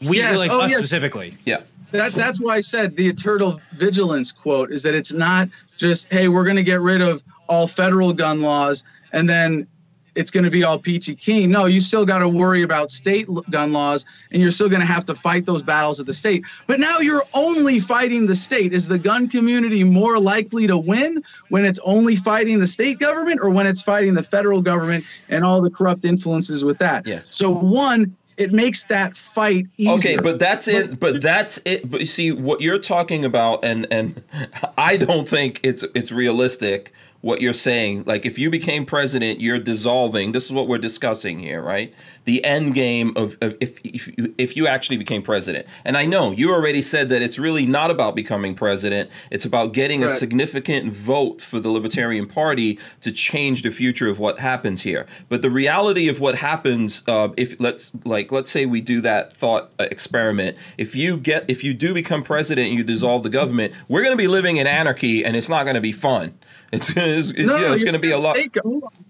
we 0.03 0.19
yes. 0.19 0.39
like 0.39 0.51
oh, 0.51 0.61
us 0.61 0.71
yes. 0.71 0.79
specifically 0.79 1.39
yeah 1.47 1.63
that, 1.93 2.15
that's 2.15 2.41
why 2.41 2.57
I 2.57 2.61
said 2.61 2.97
the 2.97 3.09
eternal 3.09 3.61
vigilance 3.73 4.33
quote 4.33 4.73
is 4.73 4.83
that 4.83 4.95
it's 4.95 5.13
not 5.13 5.49
just, 5.77 6.13
hey, 6.13 6.29
we're 6.29 6.45
going 6.45 6.57
to 6.57 6.63
get 6.63 6.81
rid 6.81 7.01
of 7.01 7.23
all 7.49 7.67
federal 7.67 8.13
gun 8.13 8.41
laws 8.41 8.85
and 9.13 9.29
then 9.29 9.67
it's 10.15 10.31
going 10.31 10.45
to 10.45 10.51
be 10.51 10.65
all 10.65 10.79
peachy 10.79 11.15
keen. 11.15 11.51
No, 11.51 11.67
you 11.67 11.81
still 11.81 12.05
got 12.05 12.19
to 12.19 12.29
worry 12.29 12.63
about 12.63 12.91
state 12.91 13.29
gun 13.49 13.73
laws 13.73 14.05
and 14.31 14.41
you're 14.43 14.51
still 14.51 14.69
going 14.69 14.81
to 14.81 14.87
have 14.87 15.05
to 15.07 15.15
fight 15.15 15.47
those 15.47 15.63
battles 15.63 16.01
at 16.01 16.07
the 16.07 16.13
state. 16.13 16.45
But 16.67 16.81
now 16.81 16.99
you're 16.99 17.25
only 17.33 17.81
fighting 17.81 18.27
the 18.27 18.37
state. 18.37 18.73
Is 18.73 18.89
the 18.89 18.99
gun 18.99 19.29
community 19.29 19.85
more 19.85 20.19
likely 20.19 20.67
to 20.67 20.77
win 20.77 21.23
when 21.49 21.65
it's 21.65 21.79
only 21.85 22.17
fighting 22.17 22.59
the 22.59 22.67
state 22.67 22.99
government 22.99 23.41
or 23.43 23.51
when 23.51 23.67
it's 23.67 23.83
fighting 23.83 24.15
the 24.15 24.23
federal 24.23 24.63
government 24.63 25.05
and 25.29 25.45
all 25.45 25.63
the 25.63 25.71
corrupt 25.71 26.05
influences 26.05 26.65
with 26.65 26.79
that? 26.79 27.07
Yeah. 27.07 27.21
So, 27.31 27.51
one, 27.51 28.17
it 28.41 28.53
makes 28.53 28.85
that 28.85 29.17
fight 29.17 29.67
easier. 29.77 30.15
Okay, 30.15 30.17
but 30.17 30.39
that's 30.39 30.67
it. 30.67 30.99
But 30.99 31.21
that's 31.21 31.61
it. 31.67 31.91
But 31.91 32.01
you 32.01 32.07
see 32.07 32.33
what 32.33 32.63
you're 32.63 32.79
talking 32.79 33.25
about, 33.25 33.63
and 33.63 33.87
and 33.91 34.23
I 34.79 34.97
don't 34.97 35.29
think 35.29 35.61
it's 35.63 35.85
it's 35.95 36.11
realistic 36.11 36.93
what 37.21 37.41
you're 37.41 37.53
saying. 37.53 38.05
Like 38.07 38.25
if 38.25 38.39
you 38.39 38.51
became 38.51 38.87
president, 38.87 39.41
you're 39.41 39.59
dissolving. 39.59 40.33
This 40.33 40.47
is 40.47 40.53
what 40.53 40.69
we're 40.69 40.79
discussing 40.79 41.39
here, 41.39 41.63
right? 41.63 41.93
The 42.25 42.43
end 42.45 42.75
game 42.75 43.13
of, 43.17 43.37
of 43.43 43.57
if 43.61 43.79
if 43.85 44.09
you, 44.09 44.35
if 44.39 44.57
you 44.57 44.67
actually 44.67 44.97
became 44.97 45.23
president. 45.23 45.67
And 45.85 45.97
I 45.97 46.07
know 46.07 46.31
you 46.31 46.53
already 46.53 46.81
said 46.81 47.09
that 47.11 47.21
it's 47.21 47.39
really 47.39 47.67
not 47.67 47.91
about 47.91 48.17
becoming 48.17 48.55
president. 48.55 49.11
It's 49.31 49.45
about 49.45 49.73
getting 49.73 50.01
right. 50.01 50.11
a 50.11 50.15
significant 50.15 50.93
vote 50.93 51.41
for 51.41 51.61
the 51.61 51.71
Libertarian 51.71 52.27
Party 52.27 52.79
to 53.03 53.13
change 53.13 53.63
the 53.63 53.71
future 53.71 54.09
of 54.09 54.19
what 54.19 54.39
happens 54.39 54.83
here. 54.83 55.07
But 55.29 55.43
the 55.43 55.51
reality 55.51 56.09
of 56.09 56.21
what 56.21 56.37
happens, 56.37 57.03
uh, 57.07 57.29
if 57.37 57.61
let's 57.61 57.93
like 58.05 58.33
let's 58.33 58.51
say 58.51 58.65
we 58.65 58.81
do 58.81 59.01
that 59.03 59.35
thought 59.35 59.71
uh, 59.79 59.85
experiment. 59.91 60.57
If 60.79 60.97
you 60.97 61.19
get 61.19 61.51
if 61.51 61.63
you 61.65 61.75
do 61.75 61.93
become 61.93 62.23
president 62.23 62.69
and 62.69 62.77
you 62.77 62.85
dissolve 62.85 63.25
the 63.25 63.31
government, 63.31 63.75
we're 63.89 64.03
going 64.03 64.17
to 64.17 64.23
be 64.23 64.29
living 64.29 64.57
in 64.57 64.67
anarchy, 64.67 65.23
and 65.23 65.37
it's 65.37 65.49
not 65.49 65.65
going 65.65 65.75
to 65.75 65.81
be 65.83 65.93
fun. 65.93 66.39
It's 66.73 66.91
is 66.97 67.33
yeah, 67.33 67.73
it's 67.73 67.83
going 67.83 67.95
to 67.95 67.99
be 67.99 68.13
a 68.13 68.19
lot. 68.19 68.37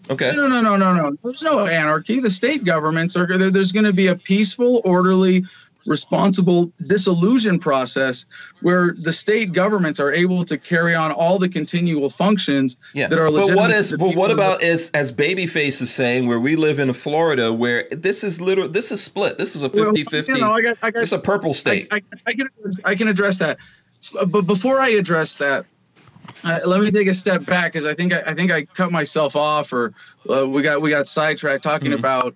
Okay. 0.08 0.32
No, 0.34 0.48
no, 0.48 0.60
no, 0.60 0.76
no, 0.76 0.92
no. 0.94 1.16
There's 1.22 1.42
no 1.42 1.66
anarchy. 1.66 2.20
The 2.20 2.30
state 2.30 2.64
governments 2.64 3.16
are 3.16 3.26
there, 3.26 3.50
there's 3.50 3.72
going 3.72 3.84
to 3.84 3.92
be 3.92 4.08
a 4.08 4.16
peaceful, 4.16 4.80
orderly, 4.84 5.44
responsible 5.86 6.72
dissolution 6.86 7.58
process 7.58 8.26
where 8.60 8.94
the 8.98 9.12
state 9.12 9.52
governments 9.52 9.98
are 9.98 10.12
able 10.12 10.44
to 10.44 10.58
carry 10.58 10.94
on 10.94 11.10
all 11.10 11.38
the 11.38 11.48
continual 11.48 12.10
functions 12.10 12.76
yeah. 12.94 13.08
that 13.08 13.18
are 13.18 13.30
legitimate. 13.30 13.56
But 13.56 13.60
what 13.60 13.70
is 13.70 13.96
but 13.96 14.14
what 14.14 14.30
about 14.30 14.62
as 14.62 14.90
as 14.90 15.12
Babyface 15.12 15.80
is 15.80 15.92
saying 15.92 16.26
where 16.26 16.40
we 16.40 16.56
live 16.56 16.78
in 16.78 16.92
Florida 16.92 17.52
where 17.52 17.86
this 17.90 18.22
is 18.24 18.40
literal 18.40 18.68
this 18.68 18.92
is 18.92 19.02
split. 19.02 19.38
This 19.38 19.56
is 19.56 19.62
a 19.62 19.70
50-50. 19.70 20.28
You 20.28 20.38
know, 20.38 20.52
I 20.52 20.62
got, 20.62 20.78
I 20.82 20.90
got, 20.90 21.02
it's 21.02 21.12
a 21.12 21.18
purple 21.18 21.54
state. 21.54 21.88
I, 21.90 21.96
I, 21.96 22.00
I, 22.26 22.34
can 22.34 22.48
I 22.84 22.94
can 22.94 23.08
address 23.08 23.38
that. 23.38 23.58
But 24.26 24.42
before 24.42 24.80
I 24.80 24.90
address 24.90 25.36
that, 25.36 25.66
uh, 26.44 26.60
let 26.64 26.80
me 26.80 26.90
take 26.90 27.08
a 27.08 27.14
step 27.14 27.44
back 27.44 27.72
because 27.72 27.86
I 27.86 27.94
think 27.94 28.12
I, 28.12 28.22
I, 28.26 28.34
think 28.34 28.50
I 28.50 28.64
cut 28.64 28.90
myself 28.92 29.36
off 29.36 29.72
or 29.72 29.92
uh, 30.28 30.48
we 30.48 30.62
got 30.62 30.80
we 30.80 30.90
got 30.90 31.06
sidetracked 31.08 31.62
talking 31.62 31.90
mm-hmm. 31.90 31.98
about 31.98 32.34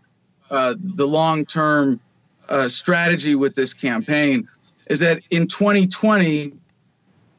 uh, 0.50 0.74
the 0.78 1.06
long 1.06 1.46
term 1.46 2.00
uh, 2.48 2.68
strategy 2.68 3.34
with 3.34 3.54
this 3.54 3.72
campaign 3.74 4.48
is 4.88 5.00
that 5.00 5.22
in 5.30 5.46
2020 5.46 6.52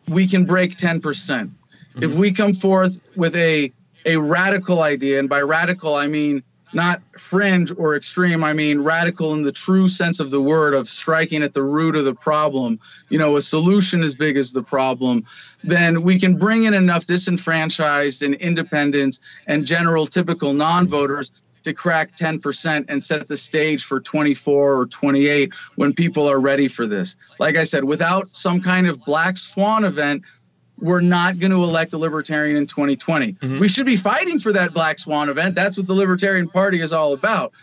we 0.08 0.28
can 0.28 0.46
break 0.46 0.76
10%. 0.76 1.02
percent 1.02 1.50
mm 1.50 1.54
hmm 1.54 2.04
If 2.04 2.16
we 2.16 2.34
come 2.34 2.52
forth 2.52 3.02
with 3.16 3.36
a 3.38 3.72
a 4.06 4.18
radical 4.18 4.84
idea, 4.84 5.18
and 5.18 5.30
by 5.30 5.42
radical 5.42 5.96
I 5.96 6.08
mean 6.08 6.44
not 6.74 7.02
fringe 7.18 7.72
or 7.78 7.96
extreme, 7.96 8.44
I 8.44 8.54
mean 8.54 8.82
radical 8.82 9.34
in 9.34 9.42
the 9.42 9.52
true 9.52 9.88
sense 9.88 10.20
of 10.20 10.32
the 10.32 10.42
word 10.42 10.74
of 10.74 10.90
striking 10.90 11.44
at 11.44 11.54
the 11.54 11.64
root 11.64 11.96
of 11.96 12.06
the 12.06 12.16
problem, 12.16 12.80
you 13.10 13.18
know, 13.18 13.38
a 13.38 13.42
solution 13.42 14.04
as 14.04 14.16
big 14.16 14.38
as 14.38 14.52
the 14.52 14.64
problem, 14.64 15.26
then 15.64 16.02
we 16.02 16.20
can 16.20 16.38
bring 16.38 16.64
in 16.64 16.74
enough 16.74 17.06
disenfranchised 17.06 18.24
and 18.24 18.36
independents 18.36 19.20
and 19.48 19.66
general 19.66 20.06
typical 20.06 20.54
non 20.54 20.88
voters 20.88 21.32
to 21.66 21.74
crack 21.74 22.16
10% 22.16 22.86
and 22.90 23.04
set 23.04 23.28
the 23.28 23.36
stage 23.36 23.84
for 23.84 24.00
24 24.00 24.80
or 24.80 24.86
28 24.86 25.52
when 25.76 25.94
people 25.94 26.30
are 26.30 26.40
ready 26.40 26.68
for 26.68 26.88
this. 26.88 27.16
Like 27.40 27.58
I 27.58 27.64
said, 27.64 27.84
without 27.84 28.36
some 28.36 28.62
kind 28.62 28.88
of 28.88 29.04
black 29.04 29.36
swan 29.38 29.84
event, 29.84 30.22
we're 30.80 31.02
not 31.02 31.40
going 31.40 31.52
to 31.52 31.64
elect 31.64 31.94
a 31.94 31.98
libertarian 31.98 32.58
in 32.58 32.68
2020. 32.68 33.34
Mm-hmm. 33.34 33.60
We 33.60 33.68
should 33.68 33.86
be 33.86 33.98
fighting 33.98 34.40
for 34.40 34.54
that 34.54 34.74
black 34.74 35.00
swan 35.00 35.30
event. 35.30 35.56
That's 35.56 35.78
what 35.78 35.88
the 35.88 35.94
Libertarian 35.94 36.50
Party 36.50 36.82
is 36.82 36.94
all 36.94 37.14
about. 37.14 37.54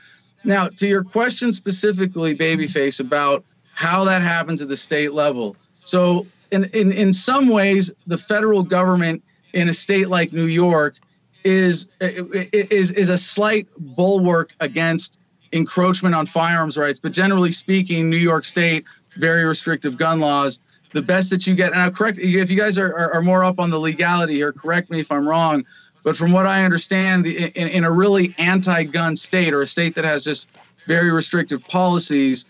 Now, 0.45 0.69
to 0.69 0.89
your 0.89 1.05
question 1.05 1.53
specifically, 1.53 2.35
Babyface, 2.35 3.01
about 3.01 3.45
how 3.75 4.05
that 4.05 4.23
happens 4.23 4.63
at 4.63 4.69
the 4.69 4.77
state 4.77 5.13
level. 5.13 5.57
So, 5.85 6.27
in, 6.51 6.65
in, 6.73 6.93
in 6.93 7.13
some 7.13 7.49
ways, 7.49 7.93
the 8.07 8.19
federal 8.19 8.63
government 8.63 9.23
in 9.53 9.69
a 9.69 9.73
state 9.73 10.09
like 10.09 10.33
New 10.33 10.47
York 10.47 10.97
is 11.45 11.89
is 12.01 12.93
is 12.93 13.09
a 13.09 13.19
slight 13.19 13.67
bulwark 13.79 14.53
against 14.61 15.19
encroachment 15.53 16.15
on 16.15 16.27
firearms 16.27 16.79
rights. 16.79 17.01
But 17.01 17.13
generally 17.13 17.53
speaking, 17.53 18.11
New 18.11 18.17
York 18.17 18.45
State 18.45 18.85
very 19.17 19.45
restrictive 19.45 19.97
gun 19.97 20.21
laws. 20.21 20.61
The 20.93 21.03
best 21.03 21.31
that 21.31 21.47
you 21.47 21.55
get, 21.55 21.73
and 21.73 21.81
I'll 21.81 21.91
correct 21.91 22.19
if 22.19 22.51
you 22.51 22.57
guys 22.57 22.77
are, 22.79 22.93
are, 22.95 23.15
are 23.15 23.23
more 23.23 23.45
up 23.45 23.59
on 23.59 23.71
the 23.71 23.79
legality 23.79 24.35
here. 24.35 24.53
Correct 24.53 24.91
me 24.91 25.01
if 25.01 25.11
I'm 25.11 25.27
wrong, 25.27 25.65
but 26.03 26.17
from 26.17 26.33
what 26.33 26.47
I 26.47 26.65
understand, 26.65 27.25
the, 27.25 27.47
in, 27.59 27.69
in 27.69 27.85
a 27.85 27.91
really 27.91 28.35
anti-gun 28.39 29.17
state 29.17 29.55
or 29.55 29.63
a 29.63 29.67
state 29.67 29.95
that 29.95 30.05
has 30.05 30.23
just 30.25 30.49
very 30.87 31.11
restrictive 31.11 31.67
policies, 31.69 32.47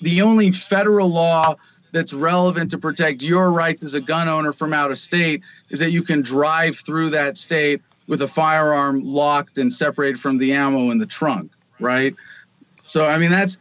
the 0.00 0.22
only 0.22 0.50
federal 0.50 1.08
law 1.08 1.54
that's 1.92 2.12
relevant 2.12 2.70
to 2.72 2.78
protect 2.78 3.22
your 3.22 3.52
rights 3.52 3.84
as 3.84 3.94
a 3.94 4.00
gun 4.00 4.28
owner 4.28 4.52
from 4.52 4.72
out 4.72 4.90
of 4.90 4.98
state 4.98 5.42
is 5.70 5.78
that 5.78 5.92
you 5.92 6.02
can 6.02 6.22
drive 6.22 6.76
through 6.76 7.10
that 7.10 7.36
state 7.36 7.80
with 8.08 8.20
a 8.20 8.26
firearm 8.26 9.02
locked 9.04 9.58
and 9.58 9.72
separated 9.72 10.18
from 10.18 10.38
the 10.38 10.52
ammo 10.52 10.90
in 10.90 10.98
the 10.98 11.06
trunk, 11.06 11.52
right? 11.78 12.14
So 12.82 13.06
I 13.06 13.18
mean 13.18 13.30
that's 13.30 13.60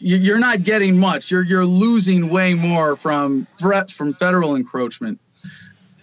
you're 0.00 0.38
not 0.38 0.64
getting 0.64 0.98
much. 0.98 1.30
You're 1.30 1.42
you're 1.42 1.66
losing 1.66 2.28
way 2.30 2.54
more 2.54 2.96
from 2.96 3.46
from 3.88 4.12
federal 4.12 4.56
encroachment. 4.56 5.20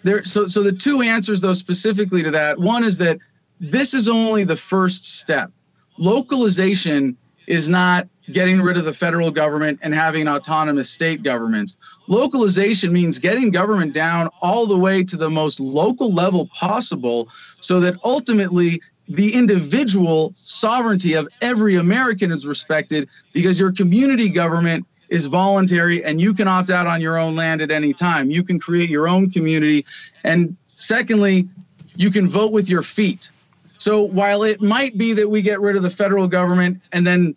There 0.04 0.24
so 0.24 0.48
so 0.48 0.64
the 0.64 0.72
two 0.72 1.02
answers 1.02 1.42
though 1.42 1.54
specifically 1.54 2.24
to 2.24 2.32
that. 2.32 2.60
One 2.60 2.84
is 2.84 2.98
that 3.00 3.18
this 3.60 3.94
is 3.94 4.08
only 4.08 4.44
the 4.44 4.56
first 4.56 5.18
step. 5.18 5.52
Localization 5.98 7.18
is 7.48 7.68
not 7.68 8.08
getting 8.32 8.62
rid 8.62 8.78
of 8.78 8.86
the 8.86 8.94
federal 8.94 9.32
government 9.32 9.80
and 9.82 9.96
having 9.96 10.28
autonomous 10.28 10.90
state 10.90 11.24
governments. 11.24 11.78
Localization 12.08 12.92
means 12.92 13.20
getting 13.20 13.52
government 13.52 13.94
down 13.94 14.30
all 14.42 14.68
the 14.68 14.78
way 14.78 15.04
to 15.04 15.16
the 15.16 15.30
most 15.30 15.60
local 15.60 16.14
level 16.14 16.48
possible 16.48 17.30
so 17.62 17.80
that 17.80 17.96
ultimately 18.04 18.82
the 19.08 19.34
individual 19.34 20.34
sovereignty 20.38 21.14
of 21.14 21.28
every 21.42 21.76
American 21.76 22.32
is 22.32 22.46
respected 22.46 23.10
because 23.34 23.60
your 23.60 23.72
community 23.72 24.30
government 24.30 24.86
is 25.10 25.26
voluntary 25.28 26.04
and 26.04 26.20
you 26.20 26.34
can 26.34 26.48
opt 26.48 26.70
out 26.70 26.88
on 26.88 27.02
your 27.02 27.18
own 27.18 27.36
land 27.36 27.62
at 27.62 27.72
any 27.72 27.94
time. 27.94 28.30
You 28.30 28.44
can 28.44 28.60
create 28.60 28.90
your 28.90 29.08
own 29.08 29.30
community. 29.30 29.86
And 30.24 30.58
secondly, 30.66 31.48
you 31.96 32.12
can 32.12 32.28
vote 32.28 32.52
with 32.52 32.70
your 32.70 32.84
feet. 32.84 33.32
So 33.78 34.04
while 34.04 34.44
it 34.44 34.62
might 34.62 34.98
be 34.98 35.14
that 35.14 35.30
we 35.30 35.42
get 35.42 35.62
rid 35.62 35.76
of 35.76 35.84
the 35.84 35.90
federal 35.90 36.28
government 36.28 36.82
and 36.92 37.08
then 37.08 37.36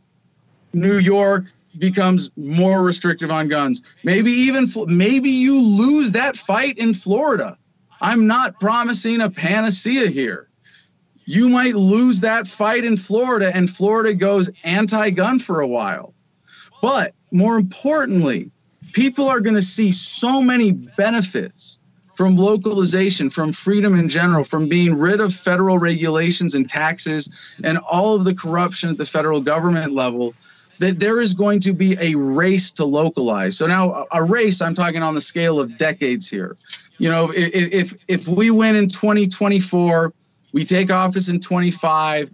New 0.72 0.98
York 0.98 1.44
becomes 1.78 2.30
more 2.36 2.82
restrictive 2.82 3.30
on 3.30 3.48
guns. 3.48 3.82
Maybe 4.02 4.32
even 4.32 4.66
maybe 4.86 5.30
you 5.30 5.60
lose 5.60 6.12
that 6.12 6.36
fight 6.36 6.78
in 6.78 6.94
Florida. 6.94 7.56
I'm 8.00 8.26
not 8.26 8.58
promising 8.58 9.20
a 9.20 9.30
panacea 9.30 10.08
here. 10.08 10.49
You 11.30 11.48
might 11.48 11.76
lose 11.76 12.22
that 12.22 12.48
fight 12.48 12.84
in 12.84 12.96
Florida 12.96 13.54
and 13.54 13.70
Florida 13.70 14.14
goes 14.14 14.50
anti-gun 14.64 15.38
for 15.38 15.60
a 15.60 15.66
while. 15.66 16.12
But 16.82 17.14
more 17.30 17.56
importantly, 17.56 18.50
people 18.92 19.28
are 19.28 19.38
going 19.38 19.54
to 19.54 19.62
see 19.62 19.92
so 19.92 20.42
many 20.42 20.72
benefits 20.72 21.78
from 22.14 22.34
localization, 22.34 23.30
from 23.30 23.52
freedom 23.52 23.96
in 23.96 24.08
general, 24.08 24.42
from 24.42 24.68
being 24.68 24.96
rid 24.96 25.20
of 25.20 25.32
federal 25.32 25.78
regulations 25.78 26.56
and 26.56 26.68
taxes 26.68 27.30
and 27.62 27.78
all 27.78 28.16
of 28.16 28.24
the 28.24 28.34
corruption 28.34 28.90
at 28.90 28.98
the 28.98 29.06
federal 29.06 29.40
government 29.40 29.92
level 29.92 30.34
that 30.80 30.98
there 30.98 31.20
is 31.20 31.34
going 31.34 31.60
to 31.60 31.72
be 31.72 31.96
a 32.00 32.16
race 32.16 32.72
to 32.72 32.84
localize. 32.84 33.56
So 33.56 33.68
now 33.68 34.04
a 34.10 34.24
race, 34.24 34.60
I'm 34.60 34.74
talking 34.74 35.04
on 35.04 35.14
the 35.14 35.20
scale 35.20 35.60
of 35.60 35.78
decades 35.78 36.28
here. 36.28 36.56
You 36.98 37.08
know, 37.08 37.30
if 37.32 37.72
if, 37.72 37.94
if 38.08 38.26
we 38.26 38.50
win 38.50 38.74
in 38.74 38.88
2024, 38.88 40.12
we 40.52 40.64
take 40.64 40.90
office 40.90 41.28
in 41.28 41.40
25, 41.40 42.30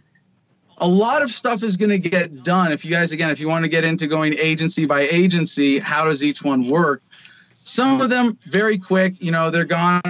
a 0.78 0.88
lot 0.88 1.22
of 1.22 1.30
stuff 1.30 1.62
is 1.62 1.76
going 1.76 1.90
to 1.90 1.98
get 1.98 2.43
done. 2.43 2.72
If 2.72 2.84
you 2.84 2.90
guys, 2.90 3.12
again, 3.12 3.30
if 3.30 3.40
you 3.40 3.48
want 3.48 3.64
to 3.64 3.68
get 3.68 3.84
into 3.84 4.06
going 4.06 4.34
agency 4.38 4.84
by 4.86 5.02
agency, 5.02 5.78
how 5.78 6.05
does 6.05 6.22
each 6.22 6.43
one 6.43 6.68
work? 6.68 7.02
Some 7.64 8.01
of 8.01 8.10
them 8.10 8.38
very 8.47 8.78
quick, 8.78 9.20
you 9.20 9.32
know, 9.32 9.51
they're 9.51 9.64
gone 9.64 10.01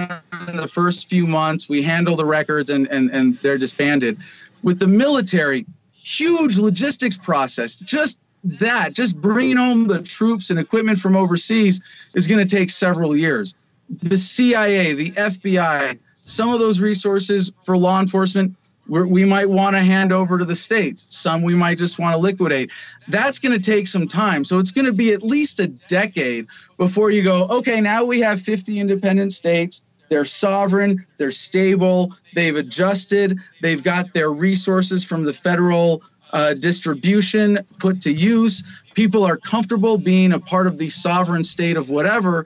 in 0.47 0.57
the 0.57 0.67
first 0.67 1.09
few 1.09 1.25
months. 1.25 1.67
We 1.67 1.81
handle 1.81 2.15
the 2.15 2.25
records 2.25 2.69
and, 2.69 2.87
and, 2.87 3.09
and 3.09 3.39
they're 3.41 3.57
disbanded. 3.57 4.19
With 4.61 4.77
the 4.77 4.87
military, 4.87 5.65
huge 5.93 6.57
logistics 6.57 7.17
process. 7.17 7.75
Just 7.75 8.19
that, 8.43 8.93
just 8.93 9.19
bringing 9.19 9.57
home 9.57 9.87
the 9.87 10.01
troops 10.01 10.49
and 10.49 10.59
equipment 10.59 10.99
from 10.99 11.15
overseas, 11.15 11.81
is 12.13 12.27
going 12.27 12.45
to 12.45 12.55
take 12.55 12.69
several 12.69 13.15
years. 13.15 13.55
The 13.89 14.17
CIA, 14.17 14.93
the 14.93 15.11
FBI, 15.11 15.97
some 16.27 16.53
of 16.53 16.59
those 16.59 16.79
resources 16.81 17.51
for 17.63 17.77
law 17.77 17.99
enforcement, 17.99 18.55
we 18.87 19.25
might 19.25 19.49
want 19.49 19.75
to 19.75 19.81
hand 19.81 20.13
over 20.13 20.37
to 20.37 20.45
the 20.45 20.55
states. 20.55 21.07
Some 21.09 21.41
we 21.41 21.55
might 21.55 21.77
just 21.77 21.99
want 21.99 22.13
to 22.13 22.19
liquidate. 22.19 22.71
That's 23.07 23.39
going 23.39 23.53
to 23.53 23.59
take 23.59 23.87
some 23.87 24.07
time. 24.07 24.45
So 24.45 24.59
it's 24.59 24.71
going 24.71 24.85
to 24.85 24.93
be 24.93 25.13
at 25.13 25.23
least 25.23 25.59
a 25.59 25.67
decade 25.67 26.47
before 26.77 27.11
you 27.11 27.23
go, 27.23 27.47
okay, 27.47 27.81
now 27.81 28.05
we 28.05 28.21
have 28.21 28.41
50 28.41 28.79
independent 28.79 29.33
states. 29.33 29.83
They're 30.09 30.25
sovereign, 30.25 31.05
they're 31.17 31.31
stable, 31.31 32.13
they've 32.33 32.55
adjusted, 32.55 33.39
they've 33.61 33.83
got 33.83 34.13
their 34.13 34.31
resources 34.31 35.03
from 35.03 35.23
the 35.23 35.33
federal 35.33 36.01
uh, 36.31 36.53
distribution 36.53 37.59
put 37.79 38.01
to 38.01 38.11
use. 38.11 38.63
People 38.93 39.25
are 39.25 39.37
comfortable 39.37 39.97
being 39.97 40.31
a 40.31 40.39
part 40.39 40.67
of 40.67 40.77
the 40.77 40.89
sovereign 40.89 41.43
state 41.43 41.75
of 41.75 41.89
whatever. 41.89 42.45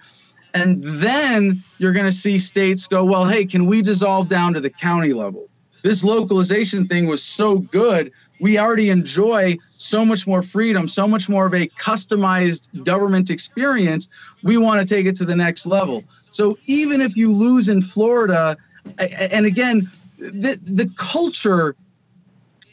And 0.53 0.84
then 0.84 1.64
you're 1.78 1.94
going 1.94 2.06
to 2.06 2.11
see 2.11 2.40
states 2.40 2.88
go, 2.88 3.06
well, 3.06 3.26
hey, 3.26 3.45
can 3.45 3.65
we 3.65 3.82
dissolve 3.82 4.28
down 4.28 4.53
to 4.53 4.60
the 4.60 4.69
county 4.69 5.14
level? 5.14 5.48
This 5.82 6.03
localization 6.03 6.88
thing 6.88 7.07
was 7.07 7.23
so 7.23 7.57
good. 7.57 8.11
We 8.40 8.60
already 8.60 8.90
enjoy 8.90 9.57
so 9.78 10.03
much 10.03 10.28
more 10.28 10.44
freedom, 10.44 10.88
so 10.88 11.07
much 11.07 11.30
more 11.30 11.45
of 11.45 11.53
a 11.53 11.68
customized 11.68 12.84
government 12.84 13.30
experience. 13.30 14.10
We 14.44 14.57
want 14.57 14.86
to 14.86 14.95
take 14.95 15.06
it 15.06 15.15
to 15.18 15.26
the 15.26 15.36
next 15.36 15.65
level. 15.65 16.03
So 16.30 16.57
even 16.65 17.02
if 17.02 17.15
you 17.15 17.32
lose 17.32 17.69
in 17.69 17.82
Florida, 17.82 18.57
and 19.32 19.45
again, 19.45 19.90
the, 20.18 20.60
the 20.64 20.91
culture 20.98 21.76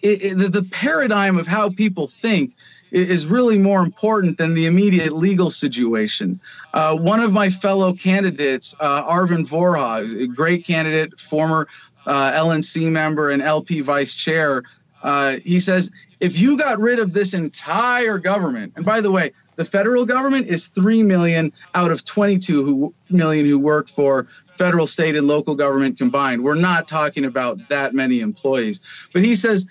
the 0.03 0.67
paradigm 0.71 1.39
of 1.39 1.47
how 1.47 1.71
people 1.71 2.07
think 2.07 2.55
is 2.91 3.27
really 3.27 3.59
more 3.59 3.83
important 3.83 4.39
than 4.39 4.55
the 4.55 4.67
immediate 4.67 5.13
legal 5.13 5.51
situation. 5.51 6.41
Uh, 6.73 6.97
one 6.97 7.21
of 7.21 7.33
my 7.33 7.49
fellow 7.49 7.93
candidates, 7.93 8.75
uh, 8.81 9.03
Arvin 9.03 9.47
Vohra, 9.47 10.03
a 10.21 10.27
great 10.27 10.65
candidate, 10.67 11.19
former 11.19 11.69
uh, 12.07 12.33
LNC 12.33 12.91
member 12.91 13.31
and 13.31 13.43
LP 13.43 13.81
vice 13.81 14.15
chair. 14.15 14.63
Uh, 15.03 15.37
he 15.45 15.61
says, 15.61 15.91
if 16.21 16.41
you 16.41 16.57
got 16.57 16.81
rid 16.81 16.99
of 16.99 17.13
this 17.13 17.35
entire 17.35 18.19
government, 18.19 18.73
and 18.77 18.85
by 18.85 19.01
the 19.01 19.11
way, 19.11 19.33
the 19.57 19.65
federal 19.65 20.05
government 20.05 20.47
is 20.47 20.69
3 20.69 21.03
million 21.03 21.53
out 21.75 21.91
of 21.91 22.05
22 22.05 22.65
who, 22.65 22.95
million 23.11 23.47
who 23.47 23.59
work 23.59 23.89
for 23.89 24.27
federal, 24.57 24.87
state, 24.87 25.15
and 25.15 25.27
local 25.27 25.55
government 25.55 25.99
combined. 25.99 26.43
We're 26.43 26.57
not 26.57 26.89
talking 26.89 27.25
about 27.25 27.69
that 27.69 27.95
many 27.95 28.21
employees. 28.21 28.81
But 29.13 29.23
he 29.23 29.37
says, 29.37 29.69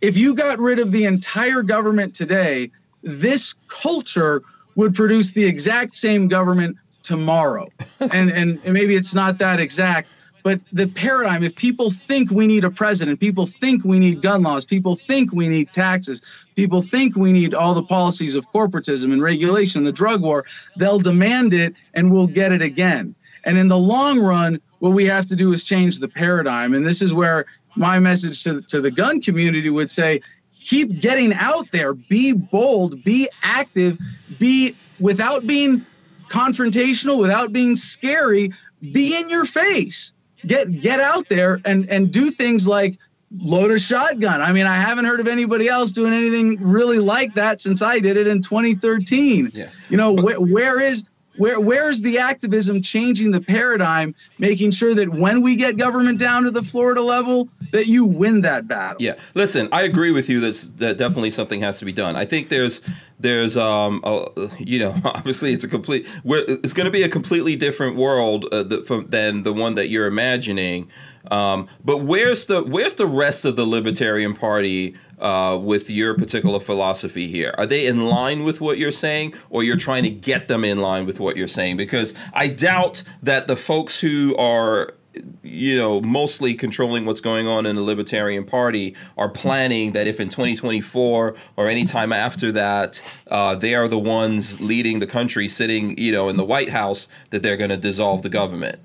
if 0.00 0.16
you 0.16 0.34
got 0.34 0.58
rid 0.58 0.78
of 0.78 0.92
the 0.92 1.04
entire 1.04 1.62
government 1.62 2.14
today, 2.14 2.70
this 3.02 3.54
culture 3.68 4.42
would 4.74 4.94
produce 4.94 5.32
the 5.32 5.44
exact 5.44 5.96
same 5.96 6.28
government 6.28 6.76
tomorrow. 7.02 7.68
and, 8.00 8.30
and 8.30 8.60
maybe 8.64 8.94
it's 8.94 9.14
not 9.14 9.38
that 9.38 9.60
exact, 9.60 10.10
but 10.42 10.60
the 10.72 10.86
paradigm, 10.86 11.42
if 11.42 11.56
people 11.56 11.90
think 11.90 12.30
we 12.30 12.46
need 12.46 12.62
a 12.62 12.70
president, 12.70 13.18
people 13.18 13.46
think 13.46 13.84
we 13.84 13.98
need 13.98 14.22
gun 14.22 14.42
laws, 14.42 14.64
people 14.64 14.94
think 14.94 15.32
we 15.32 15.48
need 15.48 15.72
taxes, 15.72 16.22
people 16.54 16.82
think 16.82 17.16
we 17.16 17.32
need 17.32 17.52
all 17.52 17.74
the 17.74 17.82
policies 17.82 18.36
of 18.36 18.48
corporatism 18.52 19.12
and 19.12 19.20
regulation, 19.20 19.82
the 19.82 19.90
drug 19.90 20.22
war, 20.22 20.44
they'll 20.76 21.00
demand 21.00 21.52
it 21.52 21.74
and 21.94 22.12
we'll 22.12 22.28
get 22.28 22.52
it 22.52 22.62
again. 22.62 23.12
And 23.42 23.58
in 23.58 23.68
the 23.68 23.78
long 23.78 24.20
run, 24.20 24.60
what 24.78 24.90
we 24.90 25.04
have 25.06 25.26
to 25.26 25.36
do 25.36 25.52
is 25.52 25.64
change 25.64 25.98
the 25.98 26.08
paradigm. 26.08 26.74
And 26.74 26.86
this 26.86 27.02
is 27.02 27.14
where 27.14 27.46
my 27.76 27.98
message 27.98 28.44
to, 28.44 28.62
to 28.62 28.80
the 28.80 28.90
gun 28.90 29.20
community 29.20 29.70
would 29.70 29.90
say 29.90 30.20
keep 30.60 31.00
getting 31.00 31.32
out 31.34 31.70
there, 31.72 31.94
be 31.94 32.32
bold, 32.32 33.02
be 33.04 33.28
active, 33.42 33.98
be 34.38 34.74
without 34.98 35.46
being 35.46 35.84
confrontational, 36.28 37.18
without 37.18 37.52
being 37.52 37.76
scary, 37.76 38.52
be 38.80 39.16
in 39.16 39.28
your 39.30 39.44
face 39.44 40.12
get 40.46 40.80
get 40.80 41.00
out 41.00 41.28
there 41.28 41.60
and 41.64 41.88
and 41.90 42.12
do 42.12 42.30
things 42.30 42.66
like 42.66 42.98
load 43.38 43.70
a 43.70 43.78
shotgun. 43.78 44.40
I 44.40 44.52
mean, 44.52 44.66
I 44.66 44.76
haven't 44.76 45.04
heard 45.04 45.20
of 45.20 45.26
anybody 45.26 45.68
else 45.68 45.92
doing 45.92 46.12
anything 46.12 46.58
really 46.60 46.98
like 46.98 47.34
that 47.34 47.60
since 47.60 47.82
I 47.82 47.98
did 47.98 48.16
it 48.16 48.26
in 48.26 48.40
2013. 48.40 49.50
Yeah. 49.52 49.68
You 49.90 49.96
know, 49.96 50.16
wh- 50.16 50.40
where 50.40 50.80
is 50.80 51.04
where 51.36 51.60
where's 51.60 52.00
the 52.00 52.18
activism 52.18 52.82
changing 52.82 53.30
the 53.30 53.40
paradigm, 53.40 54.14
making 54.38 54.70
sure 54.70 54.94
that 54.94 55.08
when 55.08 55.42
we 55.42 55.56
get 55.56 55.76
government 55.76 56.18
down 56.18 56.44
to 56.44 56.50
the 56.50 56.62
Florida 56.62 57.02
level, 57.02 57.48
that 57.72 57.86
you 57.86 58.04
win 58.04 58.40
that 58.40 58.68
battle? 58.68 58.96
Yeah, 59.00 59.14
listen, 59.34 59.68
I 59.72 59.82
agree 59.82 60.10
with 60.10 60.28
you. 60.28 60.40
That 60.40 60.72
that 60.78 60.98
definitely 60.98 61.30
something 61.30 61.60
has 61.60 61.78
to 61.78 61.84
be 61.84 61.92
done. 61.92 62.16
I 62.16 62.24
think 62.24 62.48
there's 62.48 62.80
there's 63.18 63.56
um 63.56 64.00
a, 64.04 64.26
you 64.58 64.78
know 64.78 64.94
obviously 65.04 65.52
it's 65.52 65.64
a 65.64 65.68
complete 65.68 66.06
it's 66.24 66.72
going 66.72 66.84
to 66.84 66.90
be 66.90 67.02
a 67.02 67.08
completely 67.08 67.56
different 67.56 67.96
world 67.96 68.46
uh, 68.52 68.62
the, 68.62 68.82
from, 68.82 69.08
than 69.08 69.42
the 69.42 69.52
one 69.52 69.74
that 69.74 69.88
you're 69.88 70.06
imagining. 70.06 70.88
Um, 71.30 71.68
but 71.84 71.98
where's 71.98 72.46
the 72.46 72.62
where's 72.62 72.94
the 72.94 73.06
rest 73.06 73.44
of 73.44 73.56
the 73.56 73.66
Libertarian 73.66 74.34
Party 74.34 74.94
uh, 75.18 75.58
with 75.60 75.90
your 75.90 76.14
particular 76.14 76.60
philosophy 76.60 77.28
here? 77.28 77.54
Are 77.58 77.66
they 77.66 77.86
in 77.86 78.06
line 78.06 78.44
with 78.44 78.60
what 78.60 78.78
you're 78.78 78.92
saying, 78.92 79.34
or 79.50 79.62
you're 79.62 79.76
trying 79.76 80.02
to 80.04 80.10
get 80.10 80.48
them 80.48 80.64
in 80.64 80.78
line 80.78 81.06
with 81.06 81.20
what 81.20 81.36
you're 81.36 81.48
saying? 81.48 81.76
Because 81.76 82.14
I 82.32 82.48
doubt 82.48 83.02
that 83.22 83.46
the 83.46 83.56
folks 83.56 84.00
who 84.00 84.36
are 84.36 84.94
you 85.42 85.76
know, 85.76 86.00
mostly 86.00 86.54
controlling 86.54 87.04
what's 87.04 87.20
going 87.20 87.46
on 87.46 87.66
in 87.66 87.76
the 87.76 87.82
Libertarian 87.82 88.44
Party 88.44 88.94
are 89.16 89.28
planning 89.28 89.92
that 89.92 90.06
if 90.06 90.20
in 90.20 90.28
2024 90.28 91.34
or 91.56 91.68
any 91.68 91.84
time 91.84 92.12
after 92.12 92.52
that, 92.52 93.02
uh, 93.30 93.54
they 93.54 93.74
are 93.74 93.88
the 93.88 93.98
ones 93.98 94.60
leading 94.60 94.98
the 94.98 95.06
country, 95.06 95.48
sitting, 95.48 95.96
you 95.98 96.12
know, 96.12 96.28
in 96.28 96.36
the 96.36 96.44
White 96.44 96.70
House, 96.70 97.08
that 97.30 97.42
they're 97.42 97.56
going 97.56 97.70
to 97.70 97.76
dissolve 97.76 98.22
the 98.22 98.28
government. 98.28 98.78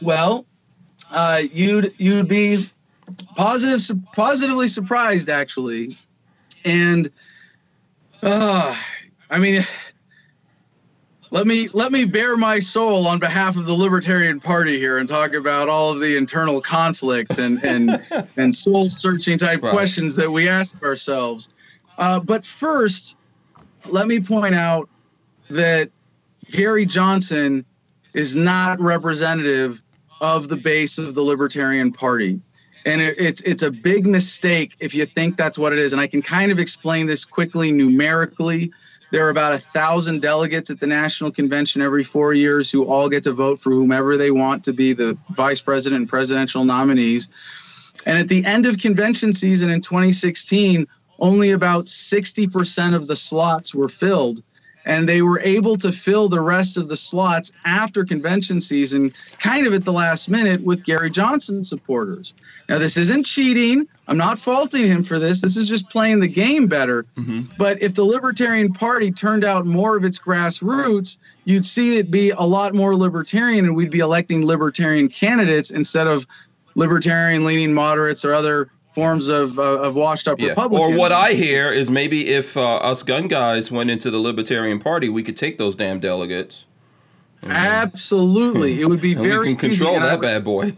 Well, 0.00 0.46
uh, 1.10 1.42
you'd 1.52 1.92
you'd 1.98 2.28
be 2.28 2.68
positive, 3.36 3.98
positively 4.14 4.68
surprised 4.68 5.28
actually, 5.28 5.92
and 6.64 7.10
uh, 8.22 8.74
I 9.30 9.38
mean, 9.38 9.64
let 11.30 11.46
me 11.46 11.68
let 11.72 11.90
me 11.90 12.04
bare 12.04 12.36
my 12.36 12.58
soul 12.58 13.06
on 13.06 13.18
behalf 13.18 13.56
of 13.56 13.64
the 13.64 13.72
Libertarian 13.72 14.38
Party 14.38 14.78
here 14.78 14.98
and 14.98 15.08
talk 15.08 15.32
about 15.32 15.68
all 15.68 15.92
of 15.92 16.00
the 16.00 16.16
internal 16.16 16.60
conflicts 16.60 17.38
and 17.38 17.62
and 17.64 18.28
and 18.36 18.54
soul 18.54 18.88
searching 18.88 19.38
type 19.38 19.62
right. 19.62 19.72
questions 19.72 20.14
that 20.16 20.30
we 20.30 20.48
ask 20.48 20.80
ourselves. 20.82 21.48
Uh, 21.98 22.20
but 22.20 22.44
first, 22.44 23.16
let 23.86 24.06
me 24.06 24.20
point 24.20 24.54
out 24.54 24.88
that 25.50 25.90
Gary 26.50 26.86
Johnson 26.86 27.64
is 28.14 28.36
not 28.36 28.80
representative 28.80 29.82
of 30.20 30.48
the 30.48 30.56
base 30.56 30.98
of 30.98 31.14
the 31.14 31.22
Libertarian 31.22 31.92
Party 31.92 32.40
and 32.84 33.00
it, 33.00 33.16
it's 33.18 33.40
it's 33.42 33.62
a 33.62 33.70
big 33.70 34.06
mistake 34.06 34.76
if 34.80 34.94
you 34.94 35.06
think 35.06 35.36
that's 35.36 35.58
what 35.58 35.72
it 35.72 35.78
is. 35.78 35.92
And 35.92 36.00
I 36.00 36.06
can 36.06 36.22
kind 36.22 36.52
of 36.52 36.58
explain 36.58 37.06
this 37.06 37.24
quickly 37.24 37.72
numerically. 37.72 38.72
There 39.10 39.26
are 39.26 39.30
about 39.30 39.52
a 39.52 39.58
thousand 39.58 40.22
delegates 40.22 40.70
at 40.70 40.80
the 40.80 40.86
national 40.86 41.32
convention 41.32 41.82
every 41.82 42.02
four 42.02 42.32
years 42.32 42.70
who 42.70 42.86
all 42.86 43.10
get 43.10 43.24
to 43.24 43.32
vote 43.32 43.58
for 43.58 43.70
whomever 43.70 44.16
they 44.16 44.30
want 44.30 44.64
to 44.64 44.72
be 44.72 44.94
the 44.94 45.18
vice 45.30 45.60
president 45.60 46.00
and 46.00 46.08
presidential 46.08 46.64
nominees. 46.64 47.28
And 48.06 48.18
at 48.18 48.28
the 48.28 48.44
end 48.44 48.64
of 48.64 48.78
convention 48.78 49.32
season 49.34 49.68
in 49.70 49.82
2016, 49.82 50.86
only 51.18 51.50
about 51.50 51.84
60% 51.84 52.94
of 52.94 53.06
the 53.06 53.14
slots 53.14 53.74
were 53.74 53.88
filled 53.88 54.40
and 54.84 55.08
they 55.08 55.22
were 55.22 55.40
able 55.40 55.76
to 55.76 55.92
fill 55.92 56.28
the 56.28 56.40
rest 56.40 56.76
of 56.76 56.88
the 56.88 56.96
slots 56.96 57.52
after 57.64 58.04
convention 58.04 58.60
season 58.60 59.12
kind 59.38 59.66
of 59.66 59.74
at 59.74 59.84
the 59.84 59.92
last 59.92 60.28
minute 60.28 60.62
with 60.62 60.84
Gary 60.84 61.10
Johnson 61.10 61.62
supporters. 61.64 62.34
Now, 62.68 62.78
this 62.78 62.96
isn't 62.96 63.24
cheating. 63.24 63.88
I'm 64.08 64.16
not 64.16 64.38
faulting 64.38 64.86
him 64.86 65.02
for 65.02 65.18
this. 65.18 65.40
This 65.40 65.56
is 65.56 65.68
just 65.68 65.90
playing 65.90 66.20
the 66.20 66.28
game 66.28 66.66
better. 66.66 67.04
Mm-hmm. 67.16 67.54
But 67.56 67.82
if 67.82 67.94
the 67.94 68.04
Libertarian 68.04 68.72
Party 68.72 69.10
turned 69.10 69.44
out 69.44 69.66
more 69.66 69.96
of 69.96 70.04
its 70.04 70.18
grassroots, 70.18 71.18
you'd 71.44 71.66
see 71.66 71.98
it 71.98 72.10
be 72.10 72.30
a 72.30 72.40
lot 72.42 72.74
more 72.74 72.96
libertarian 72.96 73.64
and 73.64 73.76
we'd 73.76 73.90
be 73.90 74.00
electing 74.00 74.44
libertarian 74.44 75.08
candidates 75.08 75.70
instead 75.70 76.06
of 76.06 76.26
libertarian 76.74 77.44
leaning 77.44 77.72
moderates 77.72 78.24
or 78.24 78.34
other 78.34 78.70
forms 78.92 79.28
of 79.28 79.58
uh, 79.58 79.80
of 79.80 79.96
washed 79.96 80.28
up 80.28 80.40
yeah. 80.40 80.50
Republicans. 80.50 80.94
Or 80.94 80.98
what 80.98 81.12
I 81.12 81.32
hear 81.32 81.70
is 81.70 81.90
maybe 81.90 82.28
if 82.28 82.56
uh, 82.56 82.76
us 82.76 83.02
gun 83.02 83.28
guys 83.28 83.70
went 83.70 83.90
into 83.90 84.10
the 84.10 84.18
Libertarian 84.18 84.78
Party, 84.78 85.08
we 85.08 85.22
could 85.22 85.36
take 85.36 85.58
those 85.58 85.76
damn 85.76 86.00
delegates. 86.00 86.64
Absolutely, 87.42 88.80
it 88.80 88.86
would 88.86 89.00
be 89.00 89.14
very. 89.28 89.48
We 89.48 89.56
can 89.56 89.70
control 89.70 89.98
that 89.98 90.20
bad 90.20 90.44
boy. 90.44 90.74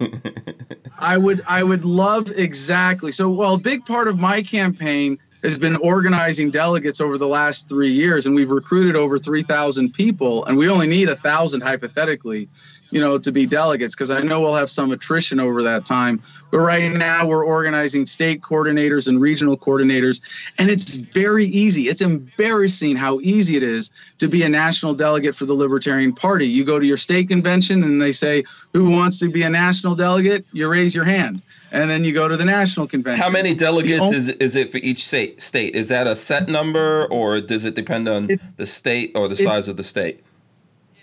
I 0.98 1.18
would, 1.18 1.42
I 1.46 1.62
would 1.62 1.84
love 1.84 2.30
exactly. 2.30 3.12
So, 3.12 3.28
well, 3.28 3.54
a 3.54 3.58
big 3.58 3.84
part 3.84 4.08
of 4.08 4.18
my 4.18 4.42
campaign 4.42 5.18
has 5.42 5.58
been 5.58 5.76
organizing 5.76 6.50
delegates 6.50 7.00
over 7.00 7.18
the 7.18 7.28
last 7.28 7.68
three 7.68 7.92
years, 7.92 8.24
and 8.24 8.34
we've 8.34 8.50
recruited 8.50 8.96
over 8.96 9.18
three 9.18 9.42
thousand 9.42 9.92
people, 9.92 10.44
and 10.46 10.56
we 10.56 10.68
only 10.68 10.86
need 10.86 11.08
a 11.08 11.16
thousand 11.16 11.60
hypothetically 11.60 12.48
you 12.94 13.00
know, 13.00 13.18
to 13.18 13.32
be 13.32 13.44
delegates 13.44 13.96
because 13.96 14.12
I 14.12 14.20
know 14.20 14.40
we'll 14.40 14.54
have 14.54 14.70
some 14.70 14.92
attrition 14.92 15.40
over 15.40 15.64
that 15.64 15.84
time. 15.84 16.22
But 16.52 16.60
right 16.60 16.92
now 16.92 17.26
we're 17.26 17.44
organizing 17.44 18.06
state 18.06 18.40
coordinators 18.40 19.08
and 19.08 19.20
regional 19.20 19.58
coordinators, 19.58 20.22
and 20.58 20.70
it's 20.70 20.94
very 20.94 21.46
easy. 21.46 21.88
It's 21.88 22.00
embarrassing 22.00 22.94
how 22.94 23.18
easy 23.20 23.56
it 23.56 23.64
is 23.64 23.90
to 24.18 24.28
be 24.28 24.44
a 24.44 24.48
national 24.48 24.94
delegate 24.94 25.34
for 25.34 25.44
the 25.44 25.54
Libertarian 25.54 26.12
Party. 26.12 26.46
You 26.46 26.64
go 26.64 26.78
to 26.78 26.86
your 26.86 26.96
state 26.96 27.26
convention 27.26 27.82
and 27.82 28.00
they 28.00 28.12
say, 28.12 28.44
Who 28.72 28.88
wants 28.90 29.18
to 29.18 29.28
be 29.28 29.42
a 29.42 29.50
national 29.50 29.96
delegate? 29.96 30.46
You 30.52 30.70
raise 30.70 30.94
your 30.94 31.04
hand. 31.04 31.42
And 31.72 31.90
then 31.90 32.04
you 32.04 32.12
go 32.12 32.28
to 32.28 32.36
the 32.36 32.44
national 32.44 32.86
convention. 32.86 33.20
How 33.20 33.30
many 33.30 33.54
delegates 33.54 34.02
only- 34.02 34.16
is, 34.16 34.28
is 34.28 34.54
it 34.54 34.70
for 34.70 34.78
each 34.78 35.04
state? 35.04 35.42
State 35.42 35.74
is 35.74 35.88
that 35.88 36.06
a 36.06 36.14
set 36.14 36.48
number, 36.48 37.06
or 37.06 37.40
does 37.40 37.64
it 37.64 37.74
depend 37.74 38.06
on 38.06 38.30
it, 38.30 38.40
the 38.56 38.66
state 38.66 39.10
or 39.16 39.26
the 39.26 39.34
size 39.34 39.66
of 39.66 39.76
the 39.76 39.82
state? 39.82 40.22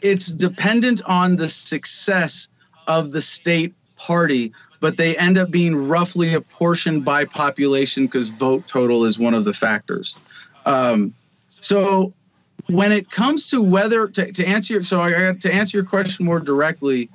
It's 0.01 0.27
dependent 0.27 1.01
on 1.05 1.35
the 1.35 1.49
success 1.49 2.49
of 2.87 3.11
the 3.11 3.21
state 3.21 3.73
party, 3.95 4.51
but 4.79 4.97
they 4.97 5.15
end 5.17 5.37
up 5.37 5.51
being 5.51 5.75
roughly 5.75 6.33
apportioned 6.33 7.05
by 7.05 7.25
population 7.25 8.05
because 8.05 8.29
vote 8.29 8.65
total 8.67 9.05
is 9.05 9.19
one 9.19 9.33
of 9.33 9.43
the 9.43 9.53
factors. 9.53 10.15
Um, 10.65 11.13
so 11.59 12.13
when 12.67 12.91
it 12.91 13.09
comes 13.09 13.49
to 13.49 13.61
whether 13.61 14.07
to, 14.07 14.31
to 14.31 14.45
answer 14.45 14.75
your, 14.75 14.83
so 14.83 15.01
I, 15.01 15.33
to 15.33 15.53
answer 15.53 15.77
your 15.77 15.85
question 15.85 16.25
more 16.25 16.39
directly, 16.39 17.09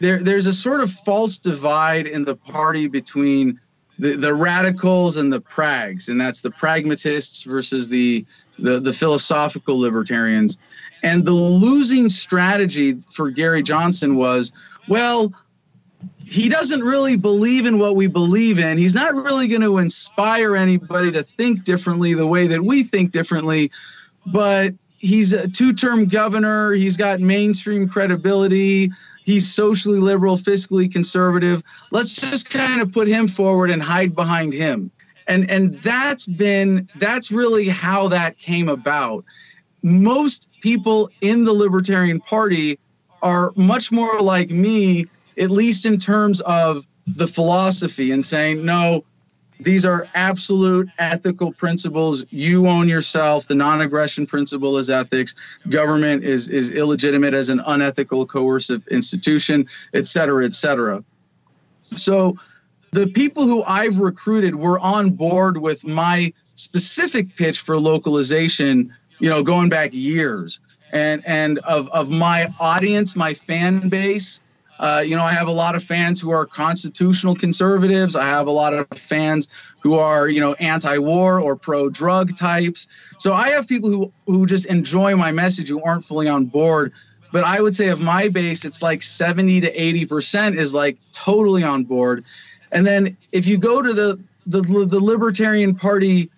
there 0.00 0.22
there's 0.22 0.46
a 0.46 0.52
sort 0.52 0.80
of 0.80 0.90
false 0.90 1.38
divide 1.38 2.06
in 2.06 2.24
the 2.24 2.36
party 2.36 2.88
between 2.88 3.60
the, 3.98 4.16
the 4.16 4.34
radicals 4.34 5.18
and 5.18 5.30
the 5.30 5.42
prags, 5.42 6.08
and 6.08 6.18
that's 6.18 6.40
the 6.40 6.50
pragmatists 6.50 7.42
versus 7.42 7.88
the, 7.88 8.24
the 8.58 8.80
the 8.80 8.92
philosophical 8.92 9.78
libertarians. 9.78 10.58
And 11.02 11.24
the 11.24 11.32
losing 11.32 12.08
strategy 12.08 13.02
for 13.10 13.30
Gary 13.30 13.62
Johnson 13.62 14.16
was, 14.16 14.52
well, 14.88 15.32
he 16.24 16.48
doesn't 16.48 16.82
really 16.82 17.16
believe 17.16 17.66
in 17.66 17.78
what 17.78 17.96
we 17.96 18.06
believe 18.06 18.58
in. 18.58 18.78
He's 18.78 18.94
not 18.94 19.14
really 19.14 19.48
going 19.48 19.62
to 19.62 19.78
inspire 19.78 20.56
anybody 20.56 21.10
to 21.12 21.22
think 21.22 21.64
differently 21.64 22.14
the 22.14 22.26
way 22.26 22.46
that 22.48 22.62
we 22.62 22.82
think 22.84 23.10
differently. 23.10 23.72
But 24.26 24.74
he's 24.98 25.32
a 25.32 25.48
two-term 25.48 26.06
governor. 26.06 26.72
He's 26.72 26.96
got 26.96 27.20
mainstream 27.20 27.88
credibility. 27.88 28.92
He's 29.24 29.52
socially 29.52 29.98
liberal, 29.98 30.36
fiscally 30.36 30.90
conservative. 30.90 31.62
Let's 31.90 32.16
just 32.16 32.50
kind 32.50 32.80
of 32.80 32.92
put 32.92 33.08
him 33.08 33.26
forward 33.26 33.70
and 33.70 33.82
hide 33.82 34.14
behind 34.14 34.52
him. 34.52 34.90
And 35.26 35.48
and 35.50 35.78
that's 35.78 36.26
been 36.26 36.88
that's 36.96 37.30
really 37.30 37.68
how 37.68 38.08
that 38.08 38.38
came 38.38 38.68
about. 38.68 39.24
Most 39.82 40.48
people 40.60 41.10
in 41.20 41.44
the 41.44 41.52
Libertarian 41.52 42.20
Party 42.20 42.78
are 43.22 43.52
much 43.56 43.92
more 43.92 44.20
like 44.20 44.50
me, 44.50 45.06
at 45.38 45.50
least 45.50 45.86
in 45.86 45.98
terms 45.98 46.40
of 46.42 46.86
the 47.06 47.26
philosophy 47.26 48.12
and 48.12 48.24
saying, 48.24 48.64
no, 48.64 49.04
these 49.58 49.84
are 49.84 50.08
absolute 50.14 50.88
ethical 50.98 51.52
principles. 51.52 52.24
You 52.30 52.66
own 52.66 52.88
yourself. 52.88 53.46
The 53.46 53.54
non-aggression 53.54 54.26
principle 54.26 54.78
is 54.78 54.88
ethics. 54.88 55.34
Government 55.68 56.24
is 56.24 56.48
is 56.48 56.70
illegitimate 56.70 57.34
as 57.34 57.50
an 57.50 57.60
unethical, 57.66 58.24
coercive 58.26 58.86
institution, 58.88 59.66
et 59.92 60.06
cetera, 60.06 60.46
et 60.46 60.54
cetera. 60.54 61.04
So 61.94 62.38
the 62.92 63.08
people 63.08 63.42
who 63.42 63.62
I've 63.64 63.98
recruited 63.98 64.54
were 64.54 64.78
on 64.78 65.10
board 65.10 65.58
with 65.58 65.86
my 65.86 66.32
specific 66.54 67.36
pitch 67.36 67.60
for 67.60 67.78
localization, 67.78 68.94
you 69.20 69.30
know, 69.30 69.42
going 69.42 69.68
back 69.68 69.94
years. 69.94 70.60
And 70.92 71.22
and 71.24 71.58
of 71.60 71.88
of 71.90 72.10
my 72.10 72.52
audience, 72.58 73.14
my 73.14 73.34
fan 73.34 73.88
base, 73.88 74.42
uh, 74.80 75.04
you 75.06 75.14
know, 75.14 75.22
I 75.22 75.32
have 75.32 75.46
a 75.46 75.52
lot 75.52 75.76
of 75.76 75.84
fans 75.84 76.20
who 76.20 76.30
are 76.30 76.46
constitutional 76.46 77.36
conservatives. 77.36 78.16
I 78.16 78.24
have 78.24 78.46
a 78.46 78.50
lot 78.50 78.72
of 78.72 78.88
fans 78.94 79.48
who 79.80 79.94
are, 79.94 80.26
you 80.26 80.40
know, 80.40 80.54
anti-war 80.54 81.38
or 81.38 81.54
pro-drug 81.54 82.34
types. 82.34 82.88
So 83.18 83.34
I 83.34 83.50
have 83.50 83.68
people 83.68 83.90
who 83.90 84.12
who 84.26 84.46
just 84.46 84.66
enjoy 84.66 85.14
my 85.16 85.32
message 85.32 85.68
who 85.68 85.82
aren't 85.82 86.02
fully 86.02 86.28
on 86.28 86.46
board. 86.46 86.92
But 87.30 87.44
I 87.44 87.60
would 87.60 87.76
say 87.76 87.88
of 87.88 88.00
my 88.00 88.28
base, 88.28 88.64
it's 88.64 88.82
like 88.82 89.02
70 89.02 89.60
to 89.60 89.70
80 89.70 90.06
percent 90.06 90.56
is 90.58 90.74
like 90.74 90.96
totally 91.12 91.62
on 91.62 91.84
board. 91.84 92.24
And 92.72 92.86
then 92.86 93.16
if 93.32 93.46
you 93.46 93.58
go 93.58 93.82
to 93.82 93.92
the 93.92 94.18
the, 94.46 94.62
the 94.62 94.98
Libertarian 94.98 95.74
Party 95.74 96.30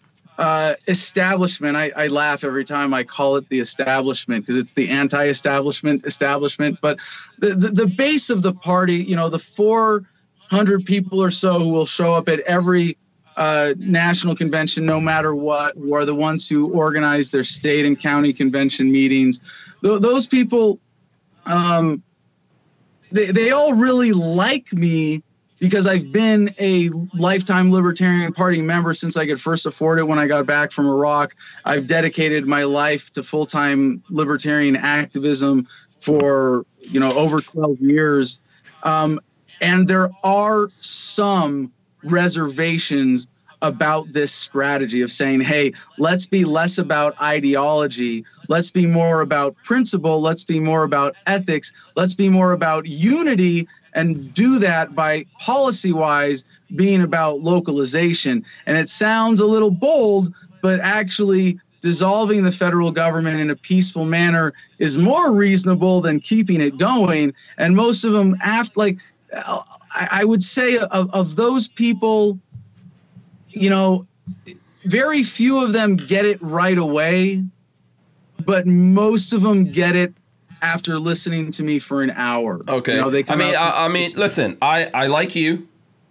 uh, 0.42 0.74
establishment. 0.88 1.76
I, 1.76 1.92
I, 1.96 2.08
laugh 2.08 2.42
every 2.42 2.64
time 2.64 2.92
I 2.92 3.04
call 3.04 3.36
it 3.36 3.48
the 3.48 3.60
establishment 3.60 4.44
because 4.44 4.56
it's 4.56 4.72
the 4.72 4.88
anti-establishment 4.88 6.04
establishment. 6.04 6.80
But 6.80 6.98
the, 7.38 7.50
the, 7.50 7.68
the 7.68 7.86
base 7.86 8.28
of 8.28 8.42
the 8.42 8.52
party, 8.52 8.96
you 8.96 9.14
know, 9.14 9.28
the 9.28 9.38
400 9.38 10.84
people 10.84 11.22
or 11.22 11.30
so 11.30 11.60
who 11.60 11.68
will 11.68 11.86
show 11.86 12.12
up 12.12 12.28
at 12.28 12.40
every 12.40 12.98
uh, 13.36 13.74
national 13.78 14.34
convention, 14.34 14.84
no 14.84 15.00
matter 15.00 15.32
what, 15.32 15.76
who 15.76 15.94
are 15.94 16.04
the 16.04 16.14
ones 16.14 16.48
who 16.48 16.72
organize 16.72 17.30
their 17.30 17.44
state 17.44 17.86
and 17.86 17.96
county 17.96 18.32
convention 18.32 18.90
meetings. 18.90 19.40
Th- 19.84 20.00
those 20.00 20.26
people, 20.26 20.80
um, 21.46 22.02
they, 23.12 23.26
they 23.26 23.52
all 23.52 23.74
really 23.74 24.10
like 24.10 24.72
me 24.72 25.22
because 25.62 25.86
I've 25.86 26.10
been 26.10 26.52
a 26.58 26.90
lifetime 27.14 27.70
Libertarian 27.70 28.32
Party 28.32 28.60
member 28.60 28.94
since 28.94 29.16
I 29.16 29.26
could 29.26 29.40
first 29.40 29.64
afford 29.64 30.00
it 30.00 30.02
when 30.02 30.18
I 30.18 30.26
got 30.26 30.44
back 30.44 30.72
from 30.72 30.88
Iraq. 30.88 31.36
I've 31.64 31.86
dedicated 31.86 32.48
my 32.48 32.64
life 32.64 33.12
to 33.12 33.22
full 33.22 33.46
time 33.46 34.02
Libertarian 34.10 34.74
activism 34.74 35.68
for 36.00 36.66
you 36.80 36.98
know 36.98 37.12
over 37.12 37.40
12 37.40 37.80
years, 37.80 38.42
um, 38.82 39.20
and 39.60 39.86
there 39.86 40.10
are 40.24 40.68
some 40.80 41.72
reservations 42.02 43.28
about 43.62 44.12
this 44.12 44.32
strategy 44.32 45.02
of 45.02 45.12
saying, 45.12 45.40
hey, 45.40 45.72
let's 45.96 46.26
be 46.26 46.44
less 46.44 46.78
about 46.78 47.14
ideology. 47.22 48.24
Let's 48.48 48.72
be 48.72 48.86
more 48.86 49.20
about 49.20 49.54
principle. 49.62 50.20
Let's 50.20 50.42
be 50.42 50.58
more 50.58 50.82
about 50.82 51.14
ethics. 51.28 51.72
Let's 51.94 52.14
be 52.14 52.28
more 52.28 52.50
about 52.50 52.86
unity 52.86 53.68
and 53.94 54.32
do 54.34 54.58
that 54.58 54.94
by 54.94 55.26
policy 55.38 55.92
wise 55.92 56.44
being 56.74 57.02
about 57.02 57.40
localization. 57.40 58.44
And 58.66 58.76
it 58.76 58.88
sounds 58.88 59.40
a 59.40 59.46
little 59.46 59.70
bold, 59.70 60.32
but 60.62 60.80
actually 60.80 61.58
dissolving 61.80 62.44
the 62.44 62.52
federal 62.52 62.90
government 62.90 63.40
in 63.40 63.50
a 63.50 63.56
peaceful 63.56 64.04
manner 64.04 64.54
is 64.78 64.96
more 64.96 65.34
reasonable 65.34 66.00
than 66.00 66.20
keeping 66.20 66.60
it 66.60 66.78
going. 66.78 67.34
And 67.58 67.76
most 67.76 68.04
of 68.04 68.12
them, 68.12 68.36
after 68.42 68.78
like, 68.78 68.98
I 69.94 70.24
would 70.24 70.42
say 70.42 70.78
of, 70.78 71.12
of 71.14 71.36
those 71.36 71.68
people, 71.68 72.38
you 73.48 73.70
know, 73.70 74.06
very 74.84 75.22
few 75.22 75.62
of 75.62 75.72
them 75.72 75.96
get 75.96 76.24
it 76.24 76.38
right 76.40 76.78
away, 76.78 77.42
but 78.44 78.66
most 78.66 79.32
of 79.32 79.42
them 79.42 79.64
get 79.64 79.96
it 79.96 80.14
after 80.62 80.98
listening 80.98 81.50
to 81.52 81.62
me 81.62 81.78
for 81.78 82.02
an 82.02 82.12
hour. 82.12 82.62
Okay. 82.66 82.94
You 82.94 83.00
know, 83.02 83.10
they 83.10 83.24
I 83.28 83.36
mean, 83.36 83.54
I, 83.54 83.84
I, 83.84 83.88
mean, 83.88 84.12
listen, 84.16 84.56
I, 84.62 84.90
I 84.94 85.08
like 85.08 85.34
you. 85.34 85.68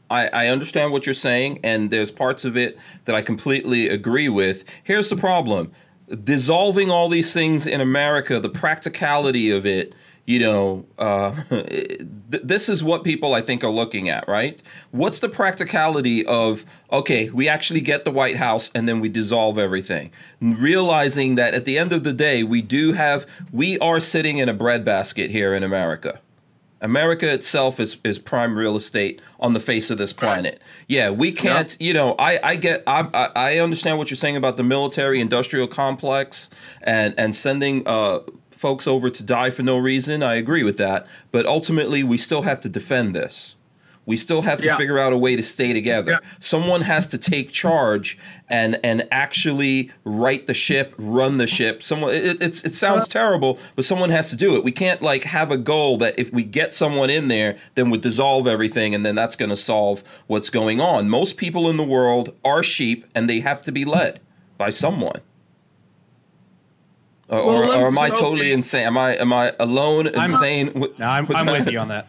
I, 0.10 0.28
I 0.28 0.48
understand 0.48 0.92
what 0.92 1.06
you're 1.06 1.14
saying, 1.14 1.62
and 1.64 1.90
there's 1.90 2.12
parts 2.12 2.44
of 2.44 2.58
it 2.58 2.78
that 3.06 3.16
I 3.16 3.22
completely 3.22 3.88
agree 3.88 4.28
with. 4.28 4.66
Here's 4.84 5.10
the 5.10 5.16
problem 5.16 5.72
dissolving 6.26 6.92
all 6.92 7.08
these 7.08 7.34
things 7.34 7.66
in 7.66 7.80
America, 7.80 8.38
the 8.38 8.50
practicality 8.50 9.50
of 9.50 9.66
it 9.66 9.96
you 10.32 10.40
know, 10.40 10.86
uh, 10.98 11.36
th- 11.50 12.00
this 12.42 12.70
is 12.70 12.82
what 12.82 13.04
people 13.04 13.34
I 13.34 13.42
think 13.42 13.66
are 13.66 13.70
looking 13.70 14.08
at, 14.08 14.26
right? 14.30 14.62
What's 14.92 15.20
the 15.20 15.28
practicality 15.28 16.26
of, 16.26 16.64
okay, 16.90 17.30
we 17.30 17.50
actually 17.50 17.82
get 17.82 18.06
the 18.06 18.12
White 18.12 18.38
House 18.38 18.72
and 18.74 18.88
then 18.88 19.02
we 19.02 19.10
dissolve 19.10 19.58
everything? 19.58 20.10
Realizing 20.40 21.36
that 21.36 21.54
at 21.54 21.66
the 21.66 21.78
end 21.78 21.92
of 21.92 22.06
the 22.06 22.14
day, 22.14 22.44
we 22.44 22.62
do 22.62 22.94
have, 22.94 23.28
we 23.52 23.78
are 23.80 24.00
sitting 24.00 24.38
in 24.38 24.48
a 24.48 24.54
breadbasket 24.54 25.32
here 25.32 25.54
in 25.54 25.64
America. 25.64 26.22
America 26.80 27.32
itself 27.32 27.78
is, 27.80 27.98
is 28.06 28.18
prime 28.18 28.58
real 28.58 28.78
estate 28.78 29.22
on 29.40 29.54
the 29.54 29.60
face 29.60 29.92
of 29.92 29.98
this 29.98 30.14
planet. 30.14 30.62
Yeah, 30.88 31.12
we 31.12 31.32
can't. 31.32 31.78
You 31.80 31.94
know, 31.94 32.16
I 32.18 32.40
I 32.42 32.56
get 32.56 32.82
I 32.88 33.30
I 33.36 33.60
understand 33.60 34.00
what 34.00 34.10
you're 34.10 34.18
saying 34.18 34.36
about 34.36 34.58
the 34.58 34.64
military 34.64 35.22
industrial 35.22 35.68
complex 35.68 36.50
and 36.82 37.14
and 37.20 37.36
sending 37.36 37.88
uh, 37.88 38.22
folks 38.62 38.88
over 38.88 39.10
to 39.10 39.24
die 39.24 39.50
for 39.50 39.64
no 39.64 39.78
reason. 39.78 40.22
I 40.22 40.36
agree 40.36 40.64
with 40.64 40.78
that. 40.78 41.08
But 41.32 41.48
ultimately, 41.48 42.04
we 42.04 42.18
still 42.18 42.44
have 42.44 42.62
to 42.62 42.70
defend 42.70 43.16
this. 43.16 43.56
We 44.06 44.18
still 44.18 44.42
have 44.42 44.60
to 44.62 44.68
yeah. 44.68 44.78
figure 44.78 44.98
out 44.98 45.14
a 45.14 45.18
way 45.18 45.36
to 45.36 45.44
stay 45.44 45.74
together. 45.74 46.12
Yeah. 46.14 46.20
Someone 46.40 46.82
has 46.82 47.08
to 47.08 47.18
take 47.18 47.52
charge 47.52 48.18
and 48.50 48.80
and 48.84 49.08
actually 49.12 49.92
right 50.04 50.46
the 50.46 50.54
ship, 50.54 50.94
run 50.98 51.38
the 51.38 51.48
ship. 51.48 51.84
Someone 51.84 52.14
it, 52.14 52.42
it's 52.42 52.64
it 52.64 52.74
sounds 52.74 53.08
terrible, 53.08 53.60
but 53.76 53.86
someone 53.86 54.10
has 54.10 54.30
to 54.32 54.36
do 54.36 54.56
it. 54.56 54.64
We 54.64 54.72
can't 54.72 55.02
like 55.02 55.24
have 55.24 55.52
a 55.52 55.58
goal 55.58 55.98
that 56.00 56.18
if 56.18 56.34
we 56.34 56.44
get 56.44 56.74
someone 56.74 57.10
in 57.10 57.28
there, 57.28 57.58
then 57.76 57.90
we 57.90 57.98
dissolve 58.00 58.48
everything 58.48 58.96
and 58.96 59.06
then 59.06 59.16
that's 59.16 59.36
going 59.36 59.50
to 59.50 59.56
solve 59.56 60.04
what's 60.28 60.50
going 60.50 60.82
on. 60.82 61.08
Most 61.10 61.38
people 61.38 61.70
in 61.70 61.78
the 61.78 61.84
world 61.84 62.36
are 62.44 62.64
sheep 62.64 63.06
and 63.14 63.30
they 63.30 63.42
have 63.42 63.62
to 63.64 63.72
be 63.72 63.86
led 63.86 64.20
by 64.58 64.72
someone. 64.72 65.22
Or, 67.32 67.46
well, 67.46 67.72
or, 67.72 67.84
or 67.84 67.88
am 67.88 67.98
I 67.98 68.10
totally 68.10 68.52
insane? 68.52 68.86
Am 68.86 68.98
I 68.98 69.16
am 69.16 69.32
I 69.32 69.54
alone 69.58 70.08
insane? 70.08 70.72
I'm, 70.76 70.80
with, 70.82 71.00
no, 71.00 71.08
I'm, 71.08 71.26
with 71.26 71.38
I'm 71.38 71.46
with 71.46 71.72
you 71.72 71.80
on 71.80 71.88
that. 71.88 72.08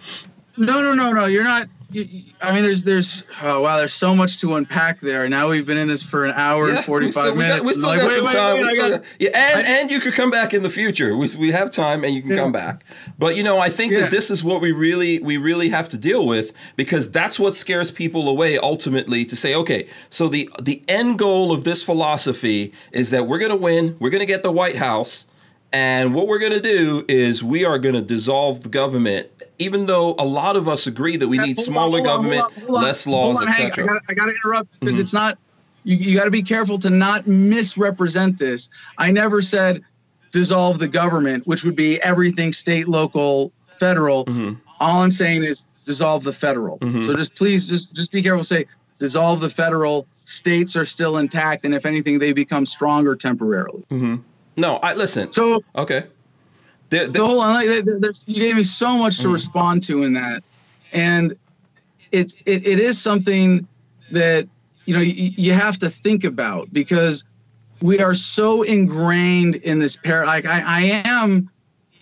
No, 0.56 0.82
no, 0.82 0.94
no, 0.94 1.12
no. 1.12 1.26
You're 1.26 1.44
not. 1.44 1.68
I 1.94 2.52
mean, 2.52 2.62
there's, 2.62 2.84
there's, 2.84 3.24
oh 3.42 3.60
wow, 3.60 3.76
there's 3.76 3.94
so 3.94 4.14
much 4.14 4.38
to 4.38 4.54
unpack 4.54 5.00
there. 5.00 5.28
Now 5.28 5.50
we've 5.50 5.66
been 5.66 5.78
in 5.78 5.88
this 5.88 6.02
for 6.02 6.24
an 6.24 6.32
hour 6.34 6.68
yeah, 6.68 6.76
and 6.76 6.84
45 6.84 7.04
we 7.04 7.10
still, 7.12 7.34
minutes. 7.34 7.52
We, 7.52 7.58
got, 7.58 7.66
we 7.66 7.72
still 7.72 7.88
like, 7.88 7.98
got 8.00 8.06
wait, 8.06 8.14
some 8.14 8.24
wait, 8.24 8.32
time. 8.32 8.60
Wait, 8.60 8.76
got, 8.76 9.04
yeah, 9.18 9.28
and, 9.34 9.66
I, 9.66 9.70
and 9.80 9.90
you 9.90 10.00
could 10.00 10.14
come 10.14 10.30
back 10.30 10.54
in 10.54 10.62
the 10.62 10.70
future. 10.70 11.16
We, 11.16 11.28
we 11.38 11.52
have 11.52 11.70
time 11.70 12.04
and 12.04 12.14
you 12.14 12.22
can 12.22 12.30
yeah. 12.30 12.36
come 12.36 12.52
back. 12.52 12.84
But 13.18 13.36
you 13.36 13.42
know, 13.42 13.58
I 13.58 13.68
think 13.68 13.92
yeah. 13.92 14.00
that 14.00 14.10
this 14.10 14.30
is 14.30 14.42
what 14.42 14.60
we 14.60 14.72
really, 14.72 15.18
we 15.20 15.36
really 15.36 15.68
have 15.70 15.88
to 15.90 15.98
deal 15.98 16.26
with 16.26 16.52
because 16.76 17.10
that's 17.10 17.38
what 17.38 17.54
scares 17.54 17.90
people 17.90 18.28
away 18.28 18.58
ultimately 18.58 19.24
to 19.26 19.36
say, 19.36 19.54
okay, 19.54 19.88
so 20.08 20.28
the, 20.28 20.48
the 20.60 20.82
end 20.88 21.18
goal 21.18 21.52
of 21.52 21.64
this 21.64 21.82
philosophy 21.82 22.72
is 22.92 23.10
that 23.10 23.26
we're 23.26 23.38
going 23.38 23.50
to 23.50 23.56
win. 23.56 23.96
We're 23.98 24.10
going 24.10 24.20
to 24.20 24.26
get 24.26 24.42
the 24.42 24.52
White 24.52 24.76
House. 24.76 25.26
And 25.72 26.14
what 26.14 26.26
we're 26.26 26.38
going 26.38 26.52
to 26.52 26.60
do 26.60 27.04
is 27.08 27.42
we 27.42 27.64
are 27.64 27.78
going 27.78 27.94
to 27.94 28.02
dissolve 28.02 28.60
the 28.60 28.68
government 28.68 29.28
even 29.62 29.86
though 29.86 30.14
a 30.18 30.24
lot 30.24 30.56
of 30.56 30.68
us 30.68 30.86
agree 30.86 31.16
that 31.16 31.28
we 31.28 31.38
need 31.38 31.58
smaller 31.58 31.98
on, 31.98 32.04
government, 32.04 32.42
on, 32.42 32.66
less 32.66 33.06
laws, 33.06 33.42
etc. 33.42 34.00
I 34.08 34.14
got 34.14 34.26
to 34.26 34.32
interrupt 34.32 34.80
because 34.80 34.96
mm-hmm. 34.96 35.02
it's 35.02 35.12
not. 35.12 35.38
You, 35.84 35.96
you 35.96 36.16
got 36.16 36.24
to 36.24 36.30
be 36.30 36.42
careful 36.42 36.78
to 36.80 36.90
not 36.90 37.26
misrepresent 37.26 38.38
this. 38.38 38.70
I 38.98 39.10
never 39.10 39.42
said 39.42 39.82
dissolve 40.30 40.78
the 40.78 40.88
government, 40.88 41.46
which 41.46 41.64
would 41.64 41.76
be 41.76 42.00
everything 42.02 42.52
state, 42.52 42.88
local, 42.88 43.52
federal. 43.78 44.24
Mm-hmm. 44.26 44.54
All 44.80 45.02
I'm 45.02 45.12
saying 45.12 45.44
is 45.44 45.66
dissolve 45.84 46.24
the 46.24 46.32
federal. 46.32 46.78
Mm-hmm. 46.78 47.02
So 47.02 47.14
just 47.14 47.34
please, 47.36 47.66
just 47.66 47.92
just 47.94 48.12
be 48.12 48.22
careful. 48.22 48.44
Say 48.44 48.66
dissolve 48.98 49.40
the 49.40 49.50
federal. 49.50 50.06
States 50.24 50.76
are 50.76 50.84
still 50.84 51.18
intact, 51.18 51.64
and 51.64 51.74
if 51.74 51.84
anything, 51.84 52.18
they 52.18 52.32
become 52.32 52.64
stronger 52.64 53.16
temporarily. 53.16 53.84
Mm-hmm. 53.90 54.22
No, 54.56 54.76
I 54.76 54.94
listen. 54.94 55.32
So 55.32 55.64
okay. 55.76 56.06
They're, 56.90 57.08
they're, 57.08 57.24
hold 57.24 57.42
on, 57.42 57.62
you 57.62 58.40
gave 58.40 58.54
me 58.54 58.62
so 58.62 58.98
much 58.98 59.18
to 59.20 59.28
mm. 59.28 59.32
respond 59.32 59.82
to 59.84 60.02
in 60.02 60.12
that, 60.12 60.44
and 60.92 61.34
it's 62.10 62.34
it, 62.44 62.66
it 62.66 62.78
is 62.78 63.00
something 63.00 63.66
that 64.10 64.46
you 64.84 64.94
know 64.94 65.00
you, 65.00 65.32
you 65.36 65.52
have 65.54 65.78
to 65.78 65.88
think 65.88 66.24
about 66.24 66.70
because 66.70 67.24
we 67.80 68.00
are 68.00 68.14
so 68.14 68.62
ingrained 68.62 69.56
in 69.56 69.78
this 69.78 69.96
pair. 69.96 70.26
Like 70.26 70.44
I, 70.44 70.62
I 70.64 70.80
am 71.06 71.50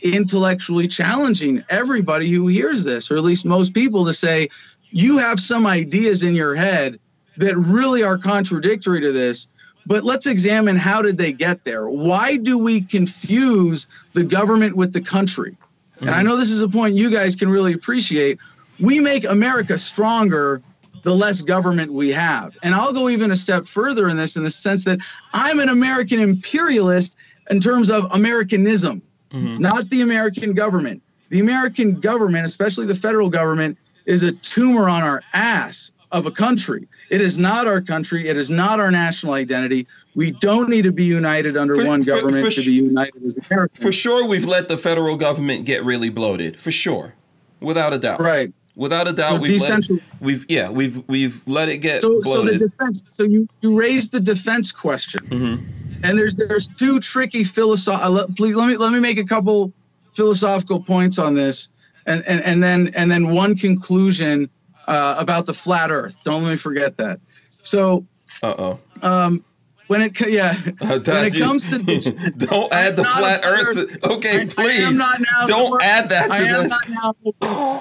intellectually 0.02 0.88
challenging 0.88 1.64
everybody 1.68 2.30
who 2.30 2.46
hears 2.48 2.84
this, 2.84 3.10
or 3.10 3.16
at 3.16 3.22
least 3.22 3.44
most 3.44 3.74
people, 3.74 4.04
to 4.06 4.12
say 4.12 4.48
you 4.90 5.18
have 5.18 5.38
some 5.38 5.66
ideas 5.66 6.24
in 6.24 6.34
your 6.34 6.54
head 6.54 6.98
that 7.36 7.56
really 7.56 8.02
are 8.02 8.18
contradictory 8.18 9.00
to 9.00 9.12
this. 9.12 9.48
But 9.86 10.04
let's 10.04 10.26
examine 10.26 10.76
how 10.76 11.02
did 11.02 11.18
they 11.18 11.32
get 11.32 11.64
there? 11.64 11.88
Why 11.88 12.36
do 12.36 12.58
we 12.58 12.80
confuse 12.80 13.88
the 14.12 14.24
government 14.24 14.76
with 14.76 14.92
the 14.92 15.00
country? 15.00 15.56
Mm-hmm. 15.96 16.08
And 16.08 16.14
I 16.14 16.22
know 16.22 16.36
this 16.36 16.50
is 16.50 16.62
a 16.62 16.68
point 16.68 16.94
you 16.94 17.10
guys 17.10 17.36
can 17.36 17.50
really 17.50 17.72
appreciate. 17.72 18.38
We 18.78 19.00
make 19.00 19.24
America 19.24 19.76
stronger 19.78 20.62
the 21.02 21.14
less 21.14 21.42
government 21.42 21.92
we 21.92 22.10
have. 22.10 22.56
And 22.62 22.74
I'll 22.74 22.92
go 22.92 23.08
even 23.08 23.30
a 23.30 23.36
step 23.36 23.66
further 23.66 24.08
in 24.08 24.16
this 24.16 24.36
in 24.36 24.44
the 24.44 24.50
sense 24.50 24.84
that 24.84 24.98
I'm 25.32 25.60
an 25.60 25.68
American 25.68 26.20
imperialist 26.20 27.16
in 27.48 27.60
terms 27.60 27.90
of 27.90 28.12
Americanism, 28.12 29.02
mm-hmm. 29.30 29.62
not 29.62 29.88
the 29.88 30.02
American 30.02 30.52
government. 30.52 31.02
The 31.30 31.40
American 31.40 32.00
government, 32.00 32.44
especially 32.44 32.86
the 32.86 32.94
federal 32.94 33.28
government, 33.28 33.78
is 34.04 34.22
a 34.22 34.32
tumor 34.32 34.88
on 34.88 35.02
our 35.02 35.22
ass 35.32 35.92
of 36.12 36.26
a 36.26 36.30
country. 36.30 36.88
It 37.08 37.20
is 37.20 37.38
not 37.38 37.66
our 37.66 37.80
country. 37.80 38.28
It 38.28 38.36
is 38.36 38.50
not 38.50 38.80
our 38.80 38.90
national 38.90 39.34
identity. 39.34 39.86
We 40.14 40.32
don't 40.32 40.68
need 40.68 40.82
to 40.82 40.92
be 40.92 41.04
united 41.04 41.56
under 41.56 41.76
for, 41.76 41.86
one 41.86 42.02
government 42.02 42.44
for, 42.44 42.50
for, 42.50 42.60
to 42.60 42.66
be 42.66 42.72
united 42.72 43.24
as 43.24 43.34
Americans. 43.50 43.82
For 43.82 43.92
sure, 43.92 44.26
we've 44.26 44.46
let 44.46 44.68
the 44.68 44.76
federal 44.76 45.16
government 45.16 45.66
get 45.66 45.84
really 45.84 46.10
bloated. 46.10 46.58
For 46.58 46.72
sure, 46.72 47.14
without 47.60 47.94
a 47.94 47.98
doubt. 47.98 48.20
Right. 48.20 48.52
Without 48.76 49.08
a 49.08 49.12
doubt, 49.12 49.40
we've, 49.40 49.60
let 49.60 49.90
it, 49.90 50.02
we've 50.20 50.46
yeah 50.48 50.70
we've 50.70 51.06
we've 51.06 51.42
let 51.46 51.68
it 51.68 51.78
get 51.78 52.00
so, 52.00 52.20
bloated. 52.22 52.60
So 52.60 52.64
the 52.64 52.68
defense. 52.70 53.02
So 53.10 53.22
you 53.24 53.48
you 53.60 53.78
raised 53.78 54.12
the 54.12 54.20
defense 54.20 54.72
question, 54.72 55.26
mm-hmm. 55.26 56.04
and 56.04 56.18
there's 56.18 56.34
there's 56.36 56.66
two 56.66 56.98
tricky 57.00 57.44
philosophical. 57.44 58.18
Uh, 58.18 58.26
please 58.36 58.54
let 58.54 58.68
me 58.68 58.76
let 58.76 58.92
me 58.92 59.00
make 59.00 59.18
a 59.18 59.24
couple 59.24 59.72
philosophical 60.14 60.80
points 60.80 61.18
on 61.18 61.34
this, 61.34 61.68
and 62.06 62.24
and 62.26 62.42
and 62.42 62.62
then 62.62 62.90
and 62.94 63.10
then 63.10 63.30
one 63.30 63.54
conclusion 63.54 64.48
uh, 64.86 65.16
about 65.18 65.46
the 65.46 65.54
flat 65.54 65.90
Earth. 65.90 66.16
Don't 66.24 66.42
let 66.42 66.50
me 66.50 66.56
forget 66.56 66.96
that. 66.98 67.20
So. 67.62 68.06
Uh 68.42 68.54
oh. 68.58 68.78
Um, 69.02 69.44
when 69.90 70.02
it 70.02 70.20
yeah 70.28 70.50
uh, 70.80 71.00
when 71.00 71.26
it 71.26 71.34
comes 71.36 71.66
to 71.66 71.78
don't 72.36 72.72
add 72.72 72.94
the 72.94 73.04
flat 73.04 73.40
earth, 73.44 73.76
earth. 73.76 74.04
okay 74.04 74.46
please 74.46 74.96
now, 74.96 75.10
don't 75.46 75.70
nor, 75.70 75.82
add 75.82 76.10
that 76.10 76.32
to 76.32 76.44
this 76.44 76.72
now, 76.88 77.12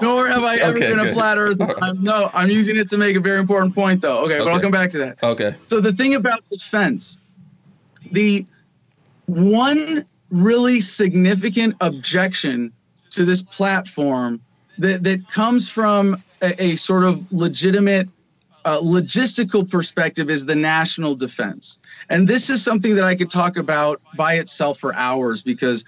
nor 0.02 0.26
have 0.26 0.42
i 0.42 0.56
ever 0.56 0.76
okay, 0.76 0.88
been 0.88 0.98
good. 0.98 1.06
a 1.06 1.12
flat 1.12 1.38
earth 1.38 1.56
I'm, 1.82 2.02
no 2.02 2.28
i'm 2.34 2.50
using 2.50 2.76
it 2.76 2.88
to 2.88 2.98
make 2.98 3.14
a 3.14 3.20
very 3.20 3.38
important 3.38 3.76
point 3.76 4.02
though 4.02 4.24
okay, 4.24 4.34
okay, 4.34 4.44
but 4.44 4.52
i'll 4.52 4.60
come 4.60 4.72
back 4.72 4.90
to 4.90 4.98
that 4.98 5.22
okay 5.22 5.54
so 5.68 5.80
the 5.80 5.92
thing 5.92 6.16
about 6.16 6.42
defense 6.50 7.16
the 8.10 8.44
one 9.26 10.04
really 10.30 10.80
significant 10.80 11.76
objection 11.80 12.72
to 13.10 13.24
this 13.24 13.40
platform 13.40 14.40
that, 14.78 15.04
that 15.04 15.30
comes 15.30 15.68
from 15.68 16.20
a, 16.42 16.62
a 16.62 16.76
sort 16.76 17.04
of 17.04 17.30
legitimate 17.32 18.08
uh, 18.64 18.78
logistical 18.80 19.68
perspective 19.68 20.28
is 20.28 20.46
the 20.46 20.54
national 20.54 21.14
defense. 21.14 21.78
And 22.08 22.28
this 22.28 22.50
is 22.50 22.62
something 22.62 22.94
that 22.96 23.04
I 23.04 23.14
could 23.14 23.30
talk 23.30 23.56
about 23.56 24.02
by 24.16 24.34
itself 24.34 24.78
for 24.78 24.94
hours 24.94 25.42
because 25.42 25.84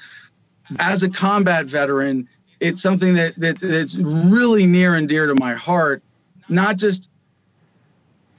as 0.79 1.03
a 1.03 1.11
combat 1.11 1.67
veteran, 1.67 2.29
it's 2.61 2.81
something 2.81 3.15
that, 3.15 3.35
that 3.37 3.59
that's 3.59 3.97
really 3.97 4.67
near 4.67 4.95
and 4.95 5.09
dear 5.09 5.27
to 5.27 5.35
my 5.35 5.55
heart, 5.55 6.03
not 6.49 6.77
just 6.77 7.11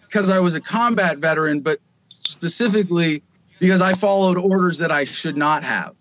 because 0.05 0.29
I 0.29 0.39
was 0.39 0.55
a 0.55 0.61
combat 0.61 1.17
veteran, 1.17 1.61
but 1.61 1.79
specifically 2.19 3.21
because 3.59 3.81
I 3.81 3.93
followed 3.93 4.37
orders 4.37 4.79
that 4.79 4.91
I 4.91 5.03
should 5.03 5.37
not 5.37 5.63
have. 5.63 5.95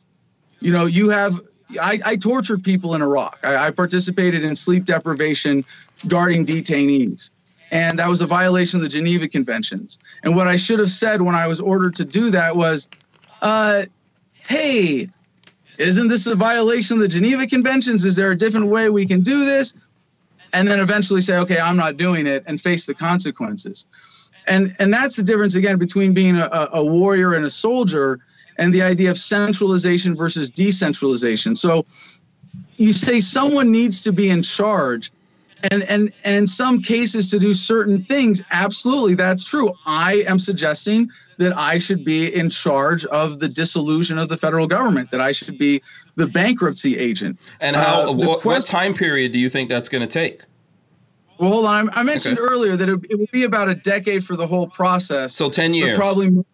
You 0.60 0.72
know, 0.72 0.86
you 0.86 1.10
have 1.10 1.40
I, 1.80 2.00
I 2.04 2.16
tortured 2.16 2.64
people 2.64 2.94
in 2.94 3.02
Iraq. 3.02 3.38
I, 3.42 3.66
I 3.68 3.70
participated 3.70 4.44
in 4.44 4.54
sleep 4.54 4.84
deprivation 4.84 5.64
guarding 6.08 6.44
detainees 6.44 7.30
and 7.72 7.98
that 7.98 8.08
was 8.08 8.20
a 8.20 8.26
violation 8.26 8.78
of 8.78 8.82
the 8.82 8.88
Geneva 8.88 9.26
Conventions. 9.26 9.98
And 10.22 10.36
what 10.36 10.46
I 10.46 10.56
should 10.56 10.78
have 10.78 10.90
said 10.90 11.22
when 11.22 11.34
I 11.34 11.46
was 11.46 11.58
ordered 11.58 11.94
to 11.96 12.04
do 12.04 12.30
that 12.30 12.54
was, 12.54 12.88
uh, 13.40 13.84
"Hey, 14.34 15.08
isn't 15.78 16.08
this 16.08 16.26
a 16.26 16.34
violation 16.34 16.98
of 16.98 17.00
the 17.00 17.08
Geneva 17.08 17.46
Conventions? 17.46 18.04
Is 18.04 18.14
there 18.14 18.30
a 18.30 18.36
different 18.36 18.66
way 18.66 18.90
we 18.90 19.06
can 19.06 19.22
do 19.22 19.46
this?" 19.46 19.74
And 20.52 20.68
then 20.68 20.80
eventually 20.80 21.22
say, 21.22 21.38
"Okay, 21.38 21.58
I'm 21.58 21.78
not 21.78 21.96
doing 21.96 22.26
it," 22.26 22.44
and 22.46 22.60
face 22.60 22.84
the 22.84 22.94
consequences. 22.94 23.86
And 24.46 24.76
and 24.78 24.92
that's 24.92 25.16
the 25.16 25.22
difference 25.22 25.54
again 25.54 25.78
between 25.78 26.12
being 26.12 26.36
a, 26.36 26.68
a 26.74 26.84
warrior 26.84 27.32
and 27.32 27.46
a 27.46 27.50
soldier, 27.50 28.20
and 28.58 28.74
the 28.74 28.82
idea 28.82 29.10
of 29.10 29.18
centralization 29.18 30.16
versus 30.16 30.50
decentralization. 30.50 31.56
So 31.56 31.86
you 32.76 32.92
say 32.92 33.20
someone 33.20 33.70
needs 33.70 34.00
to 34.02 34.12
be 34.12 34.30
in 34.30 34.42
charge 34.42 35.12
and 35.70 35.82
and 35.84 36.12
and 36.24 36.34
in 36.34 36.46
some 36.46 36.82
cases 36.82 37.30
to 37.30 37.38
do 37.38 37.54
certain 37.54 38.04
things 38.04 38.42
absolutely 38.50 39.14
that's 39.14 39.44
true 39.44 39.72
i 39.86 40.24
am 40.26 40.38
suggesting 40.38 41.10
that 41.38 41.56
i 41.56 41.78
should 41.78 42.04
be 42.04 42.34
in 42.34 42.50
charge 42.50 43.04
of 43.06 43.38
the 43.38 43.48
dissolution 43.48 44.18
of 44.18 44.28
the 44.28 44.36
federal 44.36 44.66
government 44.66 45.10
that 45.10 45.20
i 45.20 45.32
should 45.32 45.58
be 45.58 45.80
the 46.16 46.26
bankruptcy 46.26 46.98
agent 46.98 47.38
and 47.60 47.76
how 47.76 48.08
uh, 48.08 48.12
what, 48.12 48.44
what, 48.44 48.64
time 48.64 48.94
period 48.94 49.32
do 49.32 49.38
you 49.38 49.48
think 49.48 49.68
that's 49.68 49.88
going 49.88 50.06
to 50.06 50.12
take 50.12 50.42
well 51.38 51.50
hold 51.50 51.64
on 51.64 51.90
i, 51.92 52.02
mentioned 52.02 52.38
okay. 52.38 52.46
earlier 52.46 52.76
that 52.76 52.88
it, 52.88 53.00
it, 53.10 53.18
would 53.18 53.30
be 53.30 53.44
about 53.44 53.68
a 53.68 53.74
decade 53.74 54.24
for 54.24 54.36
the 54.36 54.46
whole 54.46 54.66
process 54.66 55.34
so 55.34 55.48
10 55.48 55.74
years 55.74 55.96
probably 55.96 56.44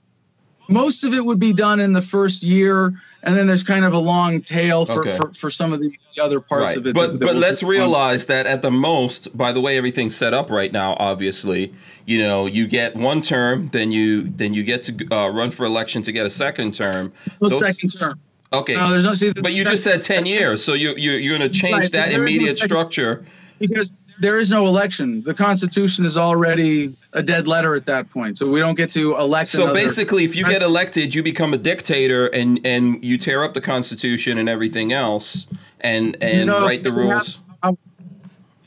most 0.69 1.05
of 1.05 1.15
it 1.15 1.24
would 1.24 1.39
be 1.39 1.53
done 1.53 1.81
in 1.81 1.93
the 1.93 2.03
first 2.03 2.43
year 2.43 2.95
and 3.23 3.36
then 3.36 3.47
there's 3.47 3.65
kind 3.65 3.85
of 3.85 3.93
a 3.93 3.99
long 3.99 4.40
tail 4.40 4.86
for, 4.86 5.07
okay. 5.07 5.16
for, 5.16 5.32
for, 5.32 5.51
some 5.51 5.73
of 5.73 5.81
the 5.81 5.90
other 6.23 6.40
parts 6.40 6.62
right. 6.62 6.77
of 6.77 6.86
it. 6.86 6.95
But 6.95 7.12
that, 7.12 7.20
that 7.20 7.27
but 7.27 7.36
let's 7.36 7.62
realize 7.62 8.27
that 8.27 8.47
at 8.47 8.62
the 8.62 8.70
most, 8.70 9.36
by 9.36 9.53
the 9.53 9.61
way 9.61 9.77
everything's 9.77 10.15
set 10.15 10.32
up 10.32 10.51
right 10.51 10.73
now, 10.73 10.97
obviously, 10.99 11.74
you 12.07 12.19
know, 12.19 12.47
you 12.47 12.66
get 12.66 12.95
one 12.95 13.20
term, 13.20 13.69
then 13.69 13.90
you 13.90 14.23
then 14.23 14.55
you 14.55 14.62
get 14.62 14.85
to 14.85 15.15
uh, 15.15 15.28
run 15.28 15.51
for 15.51 15.66
election 15.66 16.03
to 16.03 16.12
get 16.12 16.27
a 16.27 16.31
second 16.31 16.74
term. 16.74 17.12
No 17.40 17.49
Those, 17.49 17.61
second 17.61 17.89
term. 17.89 18.20
Okay. 18.53 18.74
No, 18.74 18.90
there's 18.90 19.05
no, 19.05 19.15
see, 19.15 19.32
but 19.32 19.53
you 19.53 19.65
just 19.65 19.85
said 19.85 20.01
ten 20.01 20.24
years, 20.24 20.65
so 20.65 20.74
you 20.74 20.95
you 20.97 21.12
you're 21.12 21.36
going 21.36 21.51
to 21.51 21.59
change 21.59 21.74
right, 21.74 21.93
that 21.93 22.12
immediate 22.12 22.59
no 22.61 22.66
structure 22.66 23.27
because 23.59 23.93
there 24.19 24.39
is 24.39 24.51
no 24.51 24.66
election. 24.66 25.23
The 25.23 25.35
Constitution 25.35 26.05
is 26.05 26.16
already 26.16 26.95
a 27.12 27.23
dead 27.23 27.47
letter 27.47 27.74
at 27.74 27.86
that 27.86 28.11
point, 28.11 28.39
so 28.39 28.51
we 28.51 28.61
don't 28.61 28.74
get 28.74 28.90
to 28.93 29.16
elect. 29.16 29.51
So 29.51 29.65
another. 29.65 29.78
basically, 29.78 30.24
if 30.24 30.35
you 30.35 30.45
get 30.45 30.62
elected, 30.62 31.15
you 31.15 31.23
become 31.23 31.55
a 31.55 31.59
dictator, 31.59 32.27
and 32.27 32.61
and 32.65 33.03
you 33.05 33.19
tear 33.19 33.45
up 33.45 33.55
the 33.55 33.61
Constitution 33.61 34.39
and 34.39 34.49
everything 34.49 34.93
else, 34.93 35.47
and 35.81 36.16
and 36.20 36.47
no, 36.47 36.61
write 36.66 36.82
the 36.82 36.93
rules. 36.93 37.39
Have, 37.62 37.77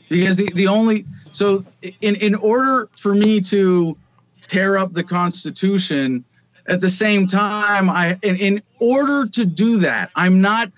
because 0.08 0.36
the 0.36 0.50
the 0.54 0.66
only 0.66 1.04
so 1.32 1.64
in 2.00 2.16
in 2.16 2.34
order 2.34 2.88
for 2.96 3.14
me 3.14 3.40
to 3.42 3.96
tear 4.40 4.78
up 4.78 4.92
the 4.92 5.04
Constitution, 5.04 6.24
at 6.66 6.80
the 6.80 6.90
same 6.90 7.26
time, 7.26 7.90
I 7.90 8.18
in, 8.22 8.36
in 8.36 8.62
order 8.78 9.28
to 9.28 9.44
do 9.44 9.78
that, 9.78 10.10
I'm 10.14 10.40
not. 10.40 10.70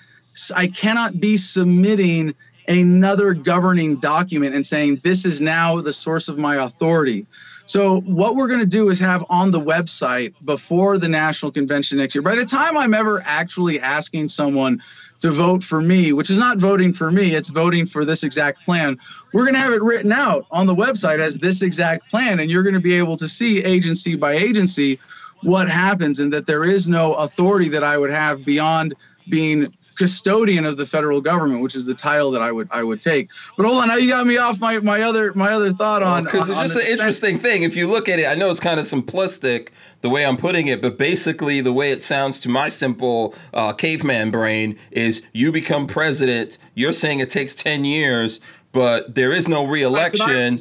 I 0.56 0.66
cannot 0.66 1.20
be 1.20 1.36
submitting 1.36 2.34
another 2.68 3.34
governing 3.34 3.96
document 3.96 4.54
and 4.54 4.64
saying 4.64 5.00
this 5.02 5.24
is 5.24 5.40
now 5.40 5.80
the 5.80 5.92
source 5.92 6.28
of 6.28 6.38
my 6.38 6.56
authority. 6.56 7.26
So 7.66 8.00
what 8.02 8.36
we're 8.36 8.48
going 8.48 8.60
to 8.60 8.66
do 8.66 8.90
is 8.90 9.00
have 9.00 9.24
on 9.30 9.50
the 9.50 9.60
website 9.60 10.34
before 10.44 10.98
the 10.98 11.08
national 11.08 11.52
convention 11.52 11.98
next 11.98 12.14
year. 12.14 12.22
By 12.22 12.36
the 12.36 12.44
time 12.44 12.76
I'm 12.76 12.92
ever 12.92 13.22
actually 13.24 13.80
asking 13.80 14.28
someone 14.28 14.82
to 15.20 15.30
vote 15.30 15.62
for 15.64 15.80
me, 15.80 16.12
which 16.12 16.28
is 16.28 16.38
not 16.38 16.58
voting 16.58 16.92
for 16.92 17.10
me, 17.10 17.34
it's 17.34 17.48
voting 17.48 17.86
for 17.86 18.04
this 18.04 18.22
exact 18.22 18.64
plan. 18.64 18.98
We're 19.32 19.44
going 19.44 19.54
to 19.54 19.60
have 19.60 19.72
it 19.72 19.82
written 19.82 20.12
out 20.12 20.46
on 20.50 20.66
the 20.66 20.74
website 20.74 21.20
as 21.20 21.38
this 21.38 21.62
exact 21.62 22.10
plan 22.10 22.40
and 22.40 22.50
you're 22.50 22.62
going 22.62 22.74
to 22.74 22.80
be 22.80 22.94
able 22.94 23.16
to 23.16 23.28
see 23.28 23.64
agency 23.64 24.14
by 24.14 24.34
agency 24.34 24.98
what 25.42 25.68
happens 25.68 26.20
and 26.20 26.32
that 26.32 26.46
there 26.46 26.64
is 26.64 26.88
no 26.88 27.14
authority 27.14 27.70
that 27.70 27.84
I 27.84 27.96
would 27.96 28.10
have 28.10 28.44
beyond 28.44 28.94
being 29.28 29.72
custodian 29.96 30.64
of 30.64 30.76
the 30.76 30.86
federal 30.86 31.20
government, 31.20 31.62
which 31.62 31.74
is 31.74 31.86
the 31.86 31.94
title 31.94 32.30
that 32.32 32.42
I 32.42 32.52
would 32.52 32.68
I 32.70 32.82
would 32.82 33.00
take. 33.00 33.30
But 33.56 33.66
hold 33.66 33.82
on, 33.82 33.88
now 33.88 33.96
you 33.96 34.08
got 34.08 34.26
me 34.26 34.36
off 34.36 34.60
my 34.60 34.78
my 34.78 35.02
other 35.02 35.32
my 35.34 35.52
other 35.52 35.72
thought 35.72 36.02
on 36.02 36.24
because 36.24 36.48
it's 36.48 36.58
just 36.58 36.76
an 36.76 36.86
interesting 36.86 37.38
thing. 37.38 37.62
If 37.62 37.76
you 37.76 37.88
look 37.88 38.08
at 38.08 38.18
it, 38.18 38.26
I 38.26 38.34
know 38.34 38.50
it's 38.50 38.60
kind 38.60 38.80
of 38.80 38.86
simplistic 38.86 39.68
the 40.00 40.10
way 40.10 40.26
I'm 40.26 40.36
putting 40.36 40.66
it, 40.66 40.82
but 40.82 40.98
basically 40.98 41.60
the 41.60 41.72
way 41.72 41.90
it 41.90 42.02
sounds 42.02 42.40
to 42.40 42.48
my 42.48 42.68
simple 42.68 43.34
uh, 43.52 43.72
caveman 43.72 44.30
brain 44.30 44.78
is 44.90 45.22
you 45.32 45.52
become 45.52 45.86
president. 45.86 46.58
You're 46.74 46.92
saying 46.92 47.20
it 47.20 47.30
takes 47.30 47.54
ten 47.54 47.84
years, 47.84 48.40
but 48.72 49.14
there 49.14 49.32
is 49.32 49.48
no 49.48 49.66
reelection. 49.66 50.58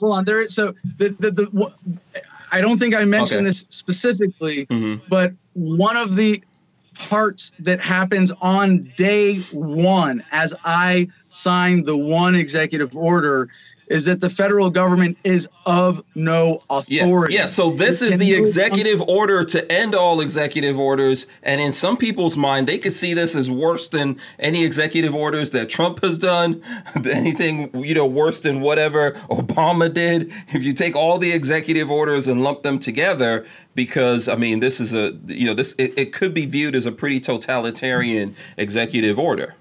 Hold 0.00 0.12
on, 0.12 0.24
there. 0.24 0.48
So 0.48 0.74
the 0.98 1.10
the, 1.18 1.30
the 1.30 1.72
I 2.52 2.60
don't 2.60 2.78
think 2.78 2.94
I 2.94 3.04
mentioned 3.04 3.40
okay. 3.40 3.46
this 3.46 3.66
specifically, 3.70 4.66
mm-hmm. 4.66 5.04
but 5.08 5.32
one 5.54 5.96
of 5.96 6.14
the 6.14 6.42
parts 6.94 7.52
that 7.60 7.80
happens 7.80 8.32
on 8.40 8.92
day 8.96 9.38
one 9.52 10.24
as 10.30 10.54
I 10.64 11.08
sign 11.30 11.84
the 11.84 11.96
one 11.96 12.34
executive 12.34 12.96
order 12.96 13.48
is 13.88 14.04
that 14.06 14.20
the 14.20 14.30
federal 14.30 14.70
government 14.70 15.18
is 15.24 15.48
of 15.66 16.02
no 16.14 16.62
authority. 16.70 17.34
yeah. 17.34 17.46
So 17.46 17.70
this 17.70 18.02
is 18.02 18.18
the 18.18 18.34
executive 18.34 19.00
order 19.02 19.44
to 19.44 19.72
end 19.72 19.94
all 19.94 20.20
executive 20.20 20.78
orders, 20.78 21.26
and 21.42 21.60
in 21.60 21.72
some 21.72 21.96
people's 21.96 22.36
mind, 22.36 22.66
they 22.66 22.78
could 22.78 22.92
see 22.92 23.14
this 23.14 23.34
as 23.34 23.50
worse 23.50 23.88
than 23.88 24.18
any 24.38 24.64
executive 24.64 25.14
orders 25.14 25.50
that 25.50 25.70
Trump 25.70 26.02
has 26.02 26.18
done, 26.18 26.62
anything 27.10 27.70
you 27.74 27.94
know 27.94 28.06
worse 28.06 28.40
than 28.40 28.60
whatever 28.60 29.12
Obama 29.30 29.92
did. 29.92 30.32
If 30.52 30.64
you 30.64 30.72
take 30.72 30.96
all 30.96 31.18
the 31.18 31.32
executive 31.32 31.90
orders 31.90 32.28
and 32.28 32.42
lump 32.42 32.62
them 32.62 32.78
together, 32.78 33.44
because 33.74 34.28
I 34.28 34.36
mean, 34.36 34.60
this 34.60 34.80
is 34.80 34.94
a 34.94 35.12
you 35.26 35.46
know 35.46 35.54
this 35.54 35.74
it, 35.78 35.96
it 35.98 36.12
could 36.12 36.34
be 36.34 36.46
viewed 36.46 36.74
as 36.74 36.86
a 36.86 36.92
pretty 36.92 37.20
totalitarian 37.20 38.34
executive 38.56 39.18
order. 39.18 39.54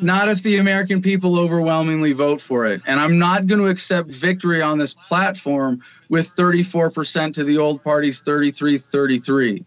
Not 0.00 0.28
if 0.28 0.42
the 0.42 0.58
American 0.58 1.00
people 1.02 1.38
overwhelmingly 1.38 2.12
vote 2.12 2.40
for 2.40 2.66
it. 2.66 2.82
And 2.86 2.98
I'm 2.98 3.18
not 3.18 3.46
going 3.46 3.60
to 3.60 3.68
accept 3.68 4.10
victory 4.10 4.60
on 4.62 4.78
this 4.78 4.94
platform 4.94 5.82
with 6.08 6.34
34% 6.34 7.34
to 7.34 7.44
the 7.44 7.58
old 7.58 7.82
party's 7.82 8.20
33 8.20 8.78
33. 8.78 9.64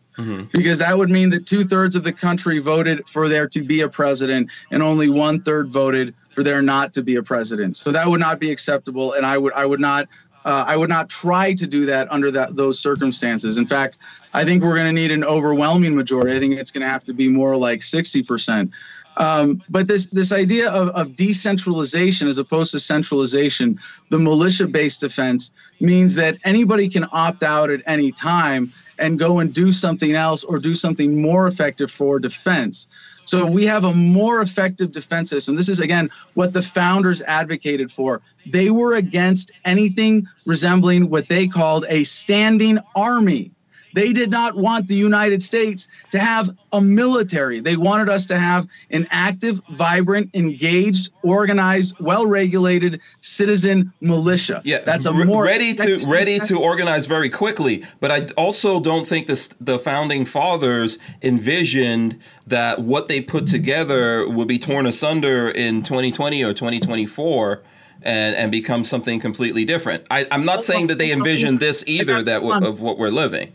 Because 0.53 0.79
that 0.79 0.97
would 0.97 1.09
mean 1.09 1.29
that 1.31 1.45
two 1.45 1.63
thirds 1.63 1.95
of 1.95 2.03
the 2.03 2.13
country 2.13 2.59
voted 2.59 3.07
for 3.07 3.27
there 3.27 3.47
to 3.49 3.61
be 3.61 3.81
a 3.81 3.89
president 3.89 4.49
and 4.71 4.81
only 4.81 5.09
one 5.09 5.41
third 5.41 5.69
voted 5.69 6.13
for 6.33 6.43
there 6.43 6.61
not 6.61 6.93
to 6.93 7.01
be 7.01 7.15
a 7.15 7.23
president. 7.23 7.77
So 7.77 7.91
that 7.91 8.07
would 8.07 8.19
not 8.19 8.39
be 8.39 8.51
acceptable. 8.51 9.13
And 9.13 9.25
I 9.25 9.37
would, 9.37 9.53
I 9.53 9.65
would 9.65 9.79
not. 9.79 10.07
Uh, 10.43 10.63
I 10.67 10.77
would 10.77 10.89
not 10.89 11.09
try 11.09 11.55
to 11.55 11.65
do 11.65 11.87
that 11.87 12.11
under 12.11 12.29
that 12.29 12.55
those 12.55 12.79
circumstances. 12.79 13.57
In 13.57 13.65
fact, 13.65 13.97
I 14.31 14.45
think 14.45 14.61
we're 14.61 14.75
going 14.75 14.85
to 14.85 14.91
need 14.91 15.09
an 15.09 15.23
overwhelming 15.23 15.95
majority. 15.95 16.35
I 16.35 16.39
think 16.39 16.53
it's 16.53 16.69
going 16.69 16.83
to 16.83 16.87
have 16.87 17.03
to 17.05 17.13
be 17.13 17.27
more 17.27 17.57
like 17.57 17.81
60 17.81 18.21
percent. 18.21 18.71
Um, 19.17 19.63
but 19.69 19.87
this 19.87 20.07
this 20.07 20.31
idea 20.31 20.69
of, 20.69 20.89
of 20.89 21.15
decentralization 21.15 22.27
as 22.27 22.37
opposed 22.37 22.71
to 22.71 22.79
centralization, 22.79 23.79
the 24.09 24.19
militia-based 24.19 24.99
defense 24.99 25.51
means 25.79 26.15
that 26.15 26.37
anybody 26.43 26.89
can 26.89 27.07
opt 27.11 27.43
out 27.43 27.69
at 27.69 27.81
any 27.85 28.11
time 28.11 28.73
and 28.97 29.19
go 29.19 29.39
and 29.39 29.53
do 29.53 29.71
something 29.71 30.13
else 30.13 30.43
or 30.43 30.59
do 30.59 30.73
something 30.73 31.21
more 31.21 31.47
effective 31.47 31.91
for 31.91 32.19
defense. 32.19 32.87
So 33.25 33.45
we 33.45 33.65
have 33.65 33.85
a 33.85 33.93
more 33.93 34.41
effective 34.41 34.91
defense 34.91 35.31
system. 35.31 35.55
This 35.55 35.69
is 35.69 35.79
again 35.79 36.09
what 36.35 36.53
the 36.53 36.61
founders 36.61 37.21
advocated 37.23 37.91
for. 37.91 38.21
They 38.45 38.69
were 38.69 38.95
against 38.95 39.51
anything 39.65 40.27
resembling 40.45 41.09
what 41.09 41.27
they 41.27 41.47
called 41.47 41.85
a 41.89 42.03
standing 42.03 42.79
army. 42.95 43.51
They 43.95 44.11
did 44.11 44.29
not 44.29 44.57
want 44.57 44.87
the 44.87 44.95
United 44.95 45.41
States 45.41 45.87
to 46.11 46.19
have 46.19 46.49
a 46.73 46.81
military. 46.81 47.61
They 47.61 47.77
wanted 47.77 48.09
us 48.09 48.25
to 48.25 48.37
have 48.37 48.67
an 48.89 49.07
active, 49.09 49.61
vibrant, 49.69 50.31
engaged, 50.33 51.13
organized, 51.23 51.95
well-regulated 52.01 52.99
citizen 53.21 53.93
militia. 54.01 54.61
Yeah, 54.65 54.79
that's 54.79 55.05
a 55.05 55.13
more 55.13 55.45
ready 55.45 55.73
to 55.75 56.05
ready 56.05 56.41
to 56.41 56.59
organize 56.59 57.05
very 57.05 57.29
quickly. 57.29 57.85
But 58.01 58.11
I 58.11 58.27
also 58.35 58.81
don't 58.81 59.07
think 59.07 59.27
this, 59.27 59.47
the 59.61 59.79
founding 59.79 60.25
fathers 60.25 60.97
envisioned 61.21 62.19
that 62.45 62.79
what 62.79 63.07
they 63.07 63.21
put 63.21 63.47
together 63.47 64.27
would 64.27 64.49
be 64.49 64.59
torn 64.59 64.85
asunder 64.85 65.49
in 65.49 65.83
2020 65.83 66.43
or 66.43 66.53
2024 66.53 67.63
and 68.01 68.35
and 68.35 68.51
become 68.51 68.83
something 68.83 69.21
completely 69.21 69.63
different. 69.63 70.05
I, 70.11 70.27
I'm 70.31 70.43
not 70.43 70.65
saying 70.65 70.87
that 70.87 70.97
they 70.97 71.13
envisioned 71.13 71.61
this 71.61 71.81
either 71.87 72.21
that 72.23 72.41
w- 72.41 72.67
of 72.67 72.81
what 72.81 72.97
we're 72.97 73.09
living. 73.09 73.53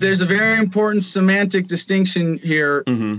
There's 0.00 0.22
a 0.22 0.26
very 0.26 0.58
important 0.58 1.04
semantic 1.04 1.66
distinction 1.66 2.38
here. 2.38 2.82
Mm-hmm. 2.84 3.18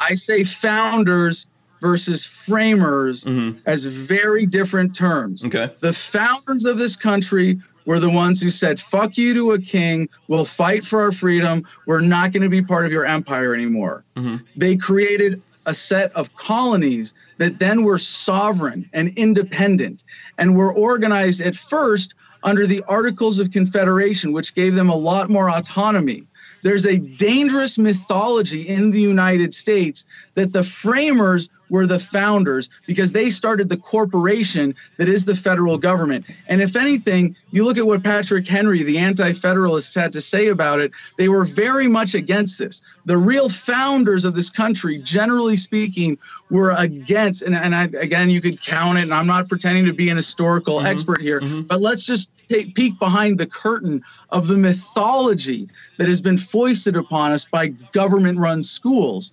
I 0.00 0.14
say 0.14 0.44
founders 0.44 1.46
versus 1.80 2.24
framers 2.24 3.24
mm-hmm. 3.24 3.58
as 3.66 3.84
very 3.84 4.46
different 4.46 4.94
terms. 4.94 5.44
Okay. 5.44 5.70
The 5.80 5.92
founders 5.92 6.64
of 6.64 6.78
this 6.78 6.96
country 6.96 7.60
were 7.84 7.98
the 7.98 8.10
ones 8.10 8.40
who 8.40 8.50
said, 8.50 8.80
fuck 8.80 9.18
you 9.18 9.34
to 9.34 9.52
a 9.52 9.58
king, 9.58 10.08
we'll 10.28 10.44
fight 10.44 10.84
for 10.84 11.02
our 11.02 11.12
freedom, 11.12 11.66
we're 11.86 12.00
not 12.00 12.32
going 12.32 12.42
to 12.42 12.48
be 12.48 12.62
part 12.62 12.86
of 12.86 12.92
your 12.92 13.04
empire 13.04 13.54
anymore. 13.54 14.04
Mm-hmm. 14.16 14.36
They 14.56 14.76
created 14.76 15.42
a 15.66 15.74
set 15.74 16.12
of 16.12 16.34
colonies 16.36 17.14
that 17.38 17.58
then 17.58 17.82
were 17.82 17.98
sovereign 17.98 18.88
and 18.92 19.16
independent 19.18 20.04
and 20.38 20.56
were 20.56 20.72
organized 20.72 21.40
at 21.40 21.54
first 21.54 22.14
under 22.42 22.66
the 22.66 22.82
Articles 22.88 23.38
of 23.38 23.50
Confederation, 23.50 24.32
which 24.32 24.54
gave 24.54 24.74
them 24.74 24.90
a 24.90 24.96
lot 24.96 25.30
more 25.30 25.50
autonomy. 25.50 26.24
There's 26.62 26.86
a 26.86 26.98
dangerous 26.98 27.78
mythology 27.78 28.68
in 28.68 28.90
the 28.90 29.00
United 29.00 29.52
States 29.52 30.06
that 30.34 30.52
the 30.52 30.62
framers 30.62 31.50
were 31.72 31.86
the 31.86 31.98
founders 31.98 32.68
because 32.86 33.12
they 33.12 33.30
started 33.30 33.70
the 33.70 33.78
corporation 33.78 34.74
that 34.98 35.08
is 35.08 35.24
the 35.24 35.34
federal 35.34 35.78
government. 35.78 36.26
And 36.46 36.60
if 36.60 36.76
anything, 36.76 37.34
you 37.50 37.64
look 37.64 37.78
at 37.78 37.86
what 37.86 38.04
Patrick 38.04 38.46
Henry, 38.46 38.82
the 38.82 38.98
anti 38.98 39.32
federalists, 39.32 39.94
had 39.94 40.12
to 40.12 40.20
say 40.20 40.48
about 40.48 40.80
it, 40.80 40.92
they 41.16 41.30
were 41.30 41.44
very 41.44 41.88
much 41.88 42.14
against 42.14 42.58
this. 42.58 42.82
The 43.06 43.16
real 43.16 43.48
founders 43.48 44.26
of 44.26 44.34
this 44.34 44.50
country, 44.50 44.98
generally 44.98 45.56
speaking, 45.56 46.18
were 46.50 46.74
against, 46.76 47.40
and, 47.40 47.56
and 47.56 47.74
I, 47.74 47.84
again, 47.84 48.28
you 48.28 48.42
could 48.42 48.60
count 48.60 48.98
it, 48.98 49.04
and 49.04 49.14
I'm 49.14 49.26
not 49.26 49.48
pretending 49.48 49.86
to 49.86 49.94
be 49.94 50.10
an 50.10 50.16
historical 50.16 50.76
mm-hmm. 50.76 50.86
expert 50.86 51.22
here, 51.22 51.40
mm-hmm. 51.40 51.62
but 51.62 51.80
let's 51.80 52.04
just 52.04 52.30
take, 52.50 52.74
peek 52.74 52.98
behind 52.98 53.38
the 53.38 53.46
curtain 53.46 54.04
of 54.28 54.46
the 54.46 54.58
mythology 54.58 55.70
that 55.96 56.06
has 56.06 56.20
been 56.20 56.36
foisted 56.36 56.96
upon 56.96 57.32
us 57.32 57.46
by 57.46 57.68
government 57.68 58.38
run 58.38 58.62
schools 58.62 59.32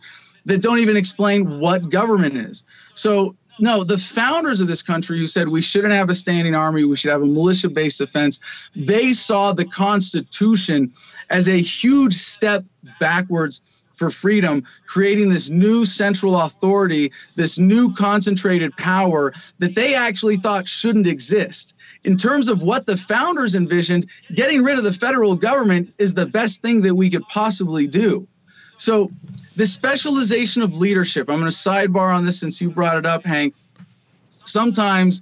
that 0.49 0.61
don't 0.61 0.79
even 0.79 0.97
explain 0.97 1.59
what 1.59 1.89
government 1.89 2.35
is. 2.35 2.65
So, 2.93 3.35
no, 3.59 3.83
the 3.83 3.97
founders 3.97 4.61
of 4.61 4.67
this 4.67 4.81
country 4.81 5.19
who 5.19 5.27
said 5.27 5.47
we 5.47 5.61
shouldn't 5.61 5.93
have 5.93 6.09
a 6.09 6.15
standing 6.15 6.55
army, 6.55 6.85
we 6.85 6.95
should 6.95 7.11
have 7.11 7.21
a 7.21 7.25
militia 7.25 7.69
based 7.69 7.99
defense, 7.99 8.39
they 8.75 9.13
saw 9.13 9.51
the 9.53 9.65
Constitution 9.65 10.93
as 11.29 11.47
a 11.47 11.57
huge 11.61 12.15
step 12.15 12.63
backwards 12.99 13.61
for 13.99 14.09
freedom, 14.09 14.63
creating 14.87 15.29
this 15.29 15.49
new 15.49 15.85
central 15.85 16.39
authority, 16.39 17.11
this 17.35 17.59
new 17.59 17.93
concentrated 17.93 18.75
power 18.77 19.33
that 19.59 19.75
they 19.75 19.93
actually 19.93 20.37
thought 20.37 20.69
shouldn't 20.69 21.05
exist. 21.05 21.75
In 22.05 22.15
terms 22.15 22.47
of 22.47 22.63
what 22.63 22.85
the 22.85 22.95
founders 22.95 23.55
envisioned, 23.55 24.07
getting 24.33 24.63
rid 24.63 24.77
of 24.77 24.85
the 24.85 24.93
federal 24.93 25.35
government 25.35 25.93
is 25.99 26.13
the 26.13 26.25
best 26.25 26.61
thing 26.61 26.81
that 26.83 26.95
we 26.95 27.09
could 27.09 27.27
possibly 27.27 27.87
do. 27.87 28.25
So, 28.79 29.11
the 29.57 29.65
specialization 29.65 30.61
of 30.61 30.77
leadership, 30.77 31.29
I'm 31.29 31.39
going 31.39 31.51
to 31.51 31.55
sidebar 31.55 32.15
on 32.15 32.23
this 32.23 32.39
since 32.39 32.61
you 32.61 32.69
brought 32.69 32.97
it 32.97 33.05
up, 33.05 33.25
Hank. 33.25 33.53
Sometimes 34.45 35.21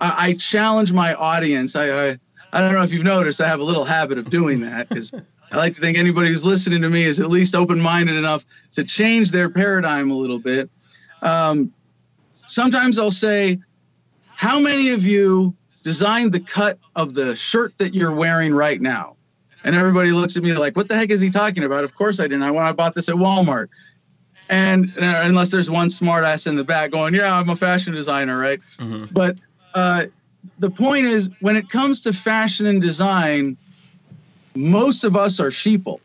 I, 0.00 0.28
I 0.28 0.32
challenge 0.32 0.94
my 0.94 1.12
audience. 1.12 1.76
I, 1.76 2.08
I, 2.08 2.18
I 2.54 2.60
don't 2.60 2.72
know 2.72 2.82
if 2.82 2.94
you've 2.94 3.04
noticed, 3.04 3.42
I 3.42 3.46
have 3.46 3.60
a 3.60 3.64
little 3.64 3.84
habit 3.84 4.16
of 4.16 4.30
doing 4.30 4.60
that 4.60 4.88
because 4.88 5.12
I 5.52 5.56
like 5.58 5.74
to 5.74 5.82
think 5.82 5.98
anybody 5.98 6.28
who's 6.28 6.46
listening 6.46 6.80
to 6.80 6.88
me 6.88 7.04
is 7.04 7.20
at 7.20 7.28
least 7.28 7.54
open 7.54 7.78
minded 7.78 8.16
enough 8.16 8.46
to 8.72 8.84
change 8.84 9.32
their 9.32 9.50
paradigm 9.50 10.10
a 10.10 10.16
little 10.16 10.38
bit. 10.38 10.70
Um, 11.20 11.74
sometimes 12.46 12.98
I'll 12.98 13.10
say, 13.10 13.58
How 14.34 14.58
many 14.58 14.90
of 14.90 15.04
you 15.04 15.54
designed 15.82 16.32
the 16.32 16.40
cut 16.40 16.78
of 16.96 17.12
the 17.12 17.36
shirt 17.36 17.76
that 17.76 17.92
you're 17.92 18.14
wearing 18.14 18.54
right 18.54 18.80
now? 18.80 19.16
And 19.64 19.74
everybody 19.74 20.12
looks 20.12 20.36
at 20.36 20.42
me 20.42 20.52
like, 20.54 20.76
what 20.76 20.88
the 20.88 20.94
heck 20.94 21.10
is 21.10 21.20
he 21.22 21.30
talking 21.30 21.64
about? 21.64 21.84
Of 21.84 21.94
course 21.96 22.20
I 22.20 22.24
didn't. 22.24 22.42
I 22.42 22.50
when 22.50 22.64
I 22.64 22.72
bought 22.72 22.94
this 22.94 23.08
at 23.08 23.14
Walmart. 23.14 23.68
And 24.50 24.92
uh, 24.98 25.22
unless 25.24 25.50
there's 25.50 25.70
one 25.70 25.88
smartass 25.88 26.46
in 26.46 26.56
the 26.56 26.64
back 26.64 26.90
going, 26.90 27.14
yeah, 27.14 27.34
I'm 27.34 27.48
a 27.48 27.56
fashion 27.56 27.94
designer, 27.94 28.38
right? 28.38 28.60
But 29.10 29.38
uh, 29.74 30.06
the 30.58 30.70
point 30.70 31.06
is, 31.06 31.30
when 31.40 31.56
it 31.56 31.70
comes 31.70 32.02
to 32.02 32.12
fashion 32.12 32.66
and 32.66 32.82
design, 32.82 33.56
most 34.54 35.04
of 35.04 35.16
us 35.16 35.40
are 35.40 35.48
sheeple. 35.48 36.00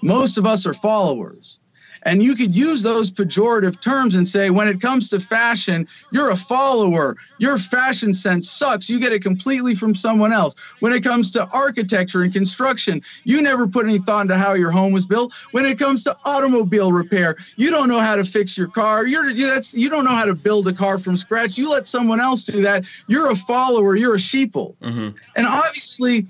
Most 0.00 0.38
of 0.38 0.46
us 0.46 0.66
are 0.66 0.72
followers. 0.72 1.58
And 2.06 2.22
you 2.22 2.36
could 2.36 2.54
use 2.54 2.82
those 2.82 3.10
pejorative 3.10 3.80
terms 3.80 4.14
and 4.14 4.26
say, 4.26 4.48
when 4.48 4.68
it 4.68 4.80
comes 4.80 5.08
to 5.08 5.18
fashion, 5.18 5.88
you're 6.12 6.30
a 6.30 6.36
follower. 6.36 7.16
Your 7.38 7.58
fashion 7.58 8.14
sense 8.14 8.48
sucks. 8.48 8.88
You 8.88 9.00
get 9.00 9.12
it 9.12 9.24
completely 9.24 9.74
from 9.74 9.92
someone 9.92 10.32
else. 10.32 10.54
When 10.78 10.92
it 10.92 11.02
comes 11.02 11.32
to 11.32 11.48
architecture 11.48 12.22
and 12.22 12.32
construction, 12.32 13.02
you 13.24 13.42
never 13.42 13.66
put 13.66 13.86
any 13.86 13.98
thought 13.98 14.22
into 14.22 14.38
how 14.38 14.54
your 14.54 14.70
home 14.70 14.92
was 14.92 15.04
built. 15.04 15.34
When 15.50 15.66
it 15.66 15.80
comes 15.80 16.04
to 16.04 16.16
automobile 16.24 16.92
repair, 16.92 17.38
you 17.56 17.70
don't 17.70 17.88
know 17.88 17.98
how 17.98 18.14
to 18.14 18.24
fix 18.24 18.56
your 18.56 18.68
car. 18.68 19.04
You're 19.04 19.34
that's 19.34 19.74
you 19.74 19.90
don't 19.90 20.04
know 20.04 20.14
how 20.14 20.26
to 20.26 20.34
build 20.34 20.68
a 20.68 20.72
car 20.72 21.00
from 21.00 21.16
scratch. 21.16 21.58
You 21.58 21.72
let 21.72 21.88
someone 21.88 22.20
else 22.20 22.44
do 22.44 22.62
that. 22.62 22.84
You're 23.08 23.32
a 23.32 23.36
follower. 23.36 23.96
You're 23.96 24.14
a 24.14 24.18
sheeple. 24.18 24.76
Mm-hmm. 24.76 25.16
And 25.34 25.46
obviously, 25.46 26.28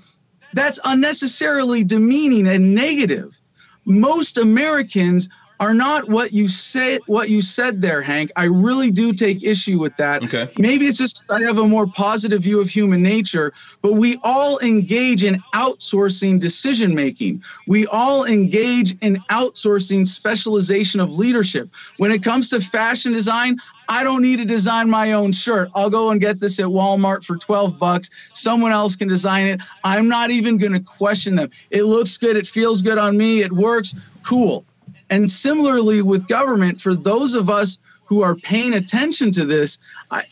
that's 0.53 0.79
unnecessarily 0.83 1.83
demeaning 1.83 2.47
and 2.47 2.73
negative 2.73 3.39
most 3.87 4.37
Americans 4.37 5.29
are 5.59 5.73
not 5.73 6.07
what 6.09 6.33
you 6.33 6.47
say 6.47 6.99
what 7.07 7.29
you 7.29 7.41
said 7.41 7.81
there 7.81 8.01
hank 8.01 8.31
i 8.35 8.45
really 8.45 8.91
do 8.91 9.13
take 9.13 9.43
issue 9.43 9.79
with 9.79 9.95
that 9.97 10.23
Okay. 10.23 10.49
maybe 10.57 10.85
it's 10.85 10.97
just 10.97 11.23
i 11.29 11.41
have 11.43 11.57
a 11.57 11.67
more 11.67 11.87
positive 11.87 12.43
view 12.43 12.59
of 12.59 12.69
human 12.69 13.01
nature 13.01 13.53
but 13.81 13.93
we 13.93 14.19
all 14.23 14.59
engage 14.59 15.23
in 15.23 15.43
outsourcing 15.53 16.39
decision 16.39 16.93
making 16.93 17.41
we 17.67 17.87
all 17.87 18.25
engage 18.25 18.95
in 19.01 19.17
outsourcing 19.29 20.05
specialization 20.05 20.99
of 20.99 21.13
leadership 21.13 21.69
when 21.97 22.11
it 22.11 22.23
comes 22.23 22.49
to 22.49 22.59
fashion 22.59 23.13
design 23.13 23.57
I 23.89 24.03
don't 24.03 24.21
need 24.21 24.39
to 24.39 24.43
design 24.45 24.89
my 24.89 25.13
own 25.13 25.31
shirt. 25.31 25.69
I'll 25.73 25.89
go 25.89 26.09
and 26.09 26.19
get 26.19 26.41
this 26.41 26.59
at 26.59 26.65
Walmart 26.65 27.23
for 27.23 27.37
12 27.37 27.79
bucks. 27.79 28.09
Someone 28.33 28.73
else 28.73 28.97
can 28.97 29.07
design 29.07 29.47
it. 29.47 29.61
I'm 29.85 30.09
not 30.09 30.29
even 30.29 30.57
going 30.57 30.73
to 30.73 30.81
question 30.81 31.37
them. 31.37 31.51
It 31.69 31.83
looks 31.83 32.17
good. 32.17 32.35
It 32.35 32.45
feels 32.45 32.81
good 32.81 32.97
on 32.97 33.15
me. 33.15 33.43
It 33.43 33.53
works. 33.53 33.95
Cool. 34.23 34.65
And 35.09 35.29
similarly 35.29 36.01
with 36.01 36.27
government, 36.27 36.81
for 36.81 36.93
those 36.93 37.35
of 37.35 37.49
us 37.49 37.79
who 38.05 38.23
are 38.23 38.35
paying 38.35 38.73
attention 38.73 39.31
to 39.31 39.45
this, 39.45 39.79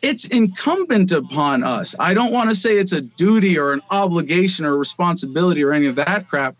it's 0.02 0.28
incumbent 0.28 1.12
upon 1.12 1.64
us. 1.64 1.96
I 2.00 2.14
don't 2.14 2.32
want 2.32 2.50
to 2.50 2.56
say 2.56 2.78
it's 2.78 2.94
a 2.94 3.02
duty 3.02 3.60
or 3.60 3.74
an 3.74 3.82
obligation 3.92 4.66
or 4.66 4.74
a 4.74 4.78
responsibility 4.78 5.64
or 5.64 5.74
any 5.74 5.88
of 5.88 5.96
that 5.96 6.28
crap, 6.28 6.56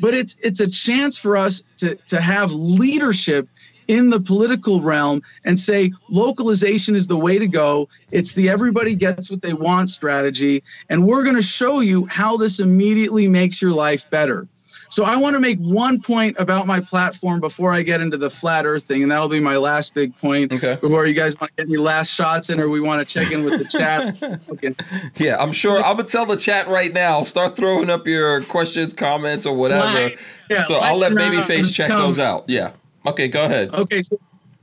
but 0.00 0.14
it's 0.14 0.36
it's 0.42 0.60
a 0.60 0.70
chance 0.70 1.18
for 1.18 1.36
us 1.36 1.62
to 1.78 1.94
to 2.08 2.20
have 2.20 2.52
leadership 2.52 3.48
in 3.90 4.08
the 4.08 4.20
political 4.20 4.80
realm 4.80 5.20
and 5.44 5.58
say 5.58 5.92
localization 6.08 6.94
is 6.94 7.08
the 7.08 7.16
way 7.16 7.38
to 7.38 7.48
go. 7.48 7.88
It's 8.12 8.32
the 8.34 8.48
everybody 8.48 8.94
gets 8.94 9.28
what 9.28 9.42
they 9.42 9.52
want 9.52 9.90
strategy. 9.90 10.62
And 10.88 11.06
we're 11.06 11.24
going 11.24 11.36
to 11.36 11.42
show 11.42 11.80
you 11.80 12.06
how 12.06 12.36
this 12.36 12.60
immediately 12.60 13.26
makes 13.26 13.60
your 13.60 13.72
life 13.72 14.08
better. 14.08 14.46
So 14.90 15.04
I 15.04 15.14
want 15.16 15.34
to 15.34 15.40
make 15.40 15.58
one 15.60 16.00
point 16.00 16.36
about 16.40 16.66
my 16.66 16.80
platform 16.80 17.38
before 17.38 17.72
I 17.72 17.82
get 17.82 18.00
into 18.00 18.16
the 18.16 18.28
flat 18.28 18.66
earth 18.66 18.82
thing, 18.82 19.02
and 19.04 19.10
that'll 19.12 19.28
be 19.28 19.38
my 19.38 19.56
last 19.56 19.94
big 19.94 20.16
point. 20.18 20.52
Okay. 20.52 20.76
Before 20.80 21.06
you 21.06 21.14
guys 21.14 21.38
want 21.40 21.52
to 21.56 21.62
get 21.62 21.68
any 21.70 21.78
last 21.78 22.12
shots 22.12 22.50
in, 22.50 22.60
or 22.60 22.68
we 22.68 22.80
want 22.80 23.06
to 23.06 23.14
check 23.14 23.30
in 23.32 23.44
with 23.44 23.58
the 23.60 23.78
chat. 23.78 24.20
Okay. 24.50 24.74
Yeah, 25.16 25.36
I'm 25.40 25.52
sure. 25.52 25.78
I'm 25.78 25.96
gonna 25.96 26.04
tell 26.08 26.26
the 26.26 26.36
chat 26.36 26.66
right 26.68 26.92
now. 26.92 27.22
Start 27.22 27.56
throwing 27.56 27.88
up 27.88 28.06
your 28.06 28.42
questions, 28.42 28.92
comments, 28.92 29.46
or 29.46 29.54
whatever. 29.56 29.86
Like- 29.86 30.18
yeah, 30.50 30.64
so 30.64 30.74
I'll 30.74 30.98
let 30.98 31.12
Babyface 31.12 31.72
check 31.72 31.88
come. 31.88 32.00
those 32.00 32.18
out. 32.18 32.44
Yeah. 32.48 32.72
Okay, 33.06 33.28
go 33.28 33.44
ahead. 33.44 33.72
Okay, 33.72 34.02
so 34.02 34.18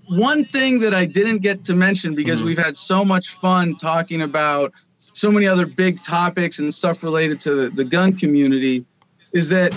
one 0.09 0.43
thing 0.45 0.79
that 0.79 0.93
I 0.93 1.05
didn't 1.05 1.39
get 1.39 1.63
to 1.65 1.73
mention 1.73 2.15
because 2.15 2.41
Mhm. 2.41 2.45
we've 2.45 2.57
had 2.57 2.75
so 2.77 3.05
much 3.05 3.29
fun 3.39 3.75
talking 3.77 4.21
about 4.21 4.73
so 5.13 5.31
many 5.31 5.47
other 5.47 5.65
big 5.65 6.01
topics 6.03 6.59
and 6.59 6.73
stuff 6.73 7.03
related 7.03 7.39
to 7.41 7.55
the, 7.55 7.69
the 7.69 7.85
gun 7.85 8.13
community 8.13 8.85
is 9.33 9.49
that 9.49 9.73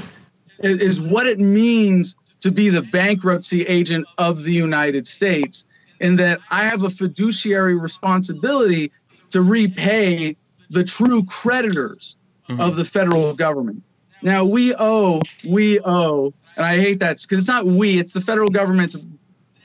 is 0.60 1.00
what 1.00 1.26
it 1.26 1.38
means 1.38 2.16
to 2.40 2.50
be 2.50 2.68
the 2.68 2.82
bankruptcy 2.82 3.62
agent 3.62 4.06
of 4.18 4.44
the 4.44 4.52
United 4.52 5.06
States 5.06 5.66
and 6.00 6.18
that 6.18 6.40
I 6.50 6.64
have 6.64 6.82
a 6.82 6.90
fiduciary 6.90 7.76
responsibility 7.76 8.92
to 9.30 9.42
repay 9.42 10.36
the 10.70 10.84
true 10.84 11.24
creditors 11.24 12.16
of 12.48 12.74
the 12.74 12.84
federal 12.84 13.32
government. 13.34 13.82
Now 14.22 14.44
we 14.44 14.74
owe, 14.76 15.20
we 15.48 15.80
owe, 15.80 16.34
and 16.56 16.66
I 16.66 16.76
hate 16.76 16.98
that 16.98 17.20
because 17.22 17.38
it's 17.38 17.48
not 17.48 17.64
we, 17.64 17.98
it's 17.98 18.12
the 18.12 18.20
federal 18.20 18.50
government's 18.50 18.96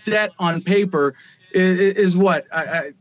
debt 0.03 0.31
on 0.37 0.61
paper 0.61 1.15
is, 1.51 1.79
is 1.79 2.17
what 2.17 2.45
I, 2.53 2.63
I, 2.63 2.91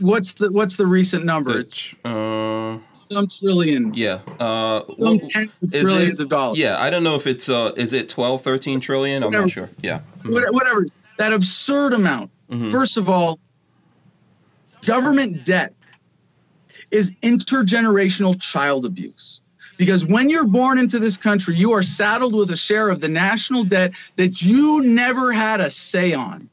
what's 0.00 0.34
the 0.34 0.50
what's 0.50 0.76
the 0.76 0.86
recent 0.86 1.24
number? 1.24 1.58
It's 1.58 1.94
Uh, 2.04 2.78
some 3.10 3.26
trillion, 3.26 3.94
yeah. 3.94 4.20
Uh, 4.40 4.82
some 4.98 5.18
tens 5.20 5.58
of 5.62 5.70
trillions 5.72 6.18
it- 6.18 6.24
of 6.24 6.28
dollars. 6.28 6.58
yeah, 6.58 6.80
I 6.80 6.90
don't 6.90 7.02
know 7.04 7.14
if 7.16 7.26
it's 7.26 7.48
uh, 7.48 7.72
is 7.76 7.92
it 7.92 8.08
12, 8.08 8.42
13 8.42 8.80
trillion? 8.80 9.22
I'm 9.22 9.30
not 9.30 9.50
sure. 9.50 9.70
Yeah. 9.82 10.00
Mhm. 10.22 10.52
Whatever 10.52 10.86
that 11.18 11.32
absurd 11.32 11.92
amount. 11.92 12.30
Mhm. 12.50 12.70
First 12.70 12.96
of 12.96 13.08
all, 13.08 13.38
government 14.84 15.44
debt 15.44 15.74
is 16.90 17.12
intergenerational 17.22 18.40
child 18.40 18.84
abuse. 18.84 19.40
Because 19.78 20.06
when 20.06 20.30
you're 20.30 20.46
born 20.46 20.78
into 20.78 20.98
this 20.98 21.16
country, 21.18 21.54
you 21.56 21.72
are 21.72 21.82
saddled 21.82 22.34
with 22.34 22.50
a 22.50 22.56
share 22.56 22.88
of 22.88 23.00
the 23.00 23.08
national 23.08 23.64
debt 23.64 23.92
that 24.16 24.40
you 24.40 24.82
never 24.82 25.32
had 25.32 25.60
a 25.60 25.70
say 25.70 26.14
on. 26.14 26.48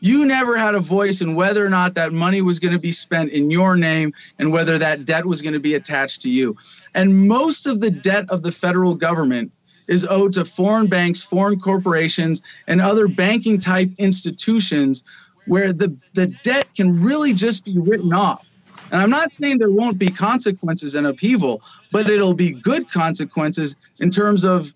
You 0.00 0.26
never 0.26 0.56
had 0.56 0.74
a 0.74 0.80
voice 0.80 1.20
in 1.20 1.34
whether 1.34 1.64
or 1.64 1.70
not 1.70 1.94
that 1.94 2.12
money 2.12 2.42
was 2.42 2.58
going 2.60 2.74
to 2.74 2.78
be 2.78 2.92
spent 2.92 3.30
in 3.30 3.50
your 3.50 3.76
name 3.76 4.12
and 4.38 4.52
whether 4.52 4.78
that 4.78 5.04
debt 5.04 5.26
was 5.26 5.42
going 5.42 5.54
to 5.54 5.60
be 5.60 5.74
attached 5.74 6.22
to 6.22 6.30
you. 6.30 6.56
And 6.94 7.28
most 7.28 7.66
of 7.66 7.80
the 7.80 7.90
debt 7.90 8.26
of 8.28 8.42
the 8.42 8.52
federal 8.52 8.94
government 8.94 9.52
is 9.88 10.06
owed 10.08 10.32
to 10.34 10.44
foreign 10.44 10.88
banks, 10.88 11.22
foreign 11.22 11.60
corporations, 11.60 12.42
and 12.66 12.80
other 12.80 13.08
banking 13.08 13.60
type 13.60 13.90
institutions 13.98 15.04
where 15.46 15.72
the, 15.72 15.96
the 16.14 16.26
debt 16.42 16.74
can 16.74 17.02
really 17.02 17.32
just 17.32 17.64
be 17.64 17.78
written 17.78 18.12
off. 18.12 18.48
And 18.90 19.00
I'm 19.00 19.10
not 19.10 19.32
saying 19.32 19.58
there 19.58 19.70
won't 19.70 19.98
be 19.98 20.08
consequences 20.08 20.94
and 20.94 21.06
upheaval, 21.06 21.62
but 21.92 22.08
it'll 22.08 22.34
be 22.34 22.52
good 22.52 22.90
consequences 22.90 23.76
in 24.00 24.10
terms 24.10 24.44
of 24.44 24.74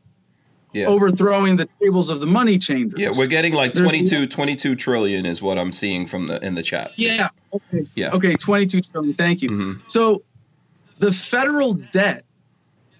Yeah. 0.72 0.86
overthrowing 0.86 1.56
the 1.56 1.68
tables 1.82 2.10
of 2.10 2.20
the 2.20 2.26
money 2.26 2.58
changers. 2.58 3.00
Yeah, 3.00 3.10
we're 3.16 3.26
getting 3.26 3.54
like 3.54 3.74
There's- 3.74 3.90
22, 3.90 4.26
22 4.28 4.76
trillion 4.76 5.26
is 5.26 5.42
what 5.42 5.58
I'm 5.58 5.72
seeing 5.72 6.06
from 6.06 6.28
the 6.28 6.44
in 6.44 6.54
the 6.54 6.62
chat. 6.62 6.92
Yeah. 6.96 7.28
Okay. 7.52 7.86
Yeah. 7.96 8.10
Okay. 8.10 8.34
22 8.36 8.80
trillion. 8.80 9.14
Thank 9.14 9.42
you. 9.42 9.50
Mhm. 9.50 9.82
So 9.88 10.22
the 10.98 11.12
federal 11.12 11.74
debt 11.74 12.24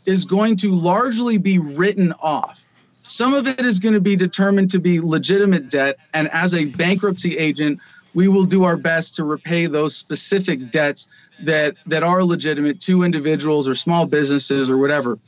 is 0.06 0.24
going 0.24 0.56
to 0.56 0.74
largely 0.74 1.38
be 1.38 1.58
written 1.58 2.12
off. 2.20 2.66
Some 3.04 3.34
of 3.34 3.46
it 3.46 3.60
is 3.60 3.78
going 3.78 3.94
to 3.94 4.00
be 4.00 4.16
determined 4.16 4.70
to 4.70 4.80
be 4.80 4.98
legitimate 5.00 5.68
debt. 5.68 5.96
And 6.14 6.28
as 6.32 6.54
a 6.54 6.64
bankruptcy 6.64 7.36
agent, 7.38 7.78
we 8.14 8.26
will 8.26 8.44
do 8.46 8.64
our 8.64 8.76
best 8.76 9.16
to 9.16 9.24
repay 9.24 9.66
those 9.66 9.94
specific 9.96 10.70
debts 10.72 11.08
that, 11.44 11.76
that 11.86 12.02
are 12.02 12.24
legitimate 12.24 12.80
to 12.80 13.04
individuals 13.04 13.68
or 13.68 13.74
small 13.74 14.06
businesses 14.06 14.70
or 14.70 14.78
whatever. 14.78 15.18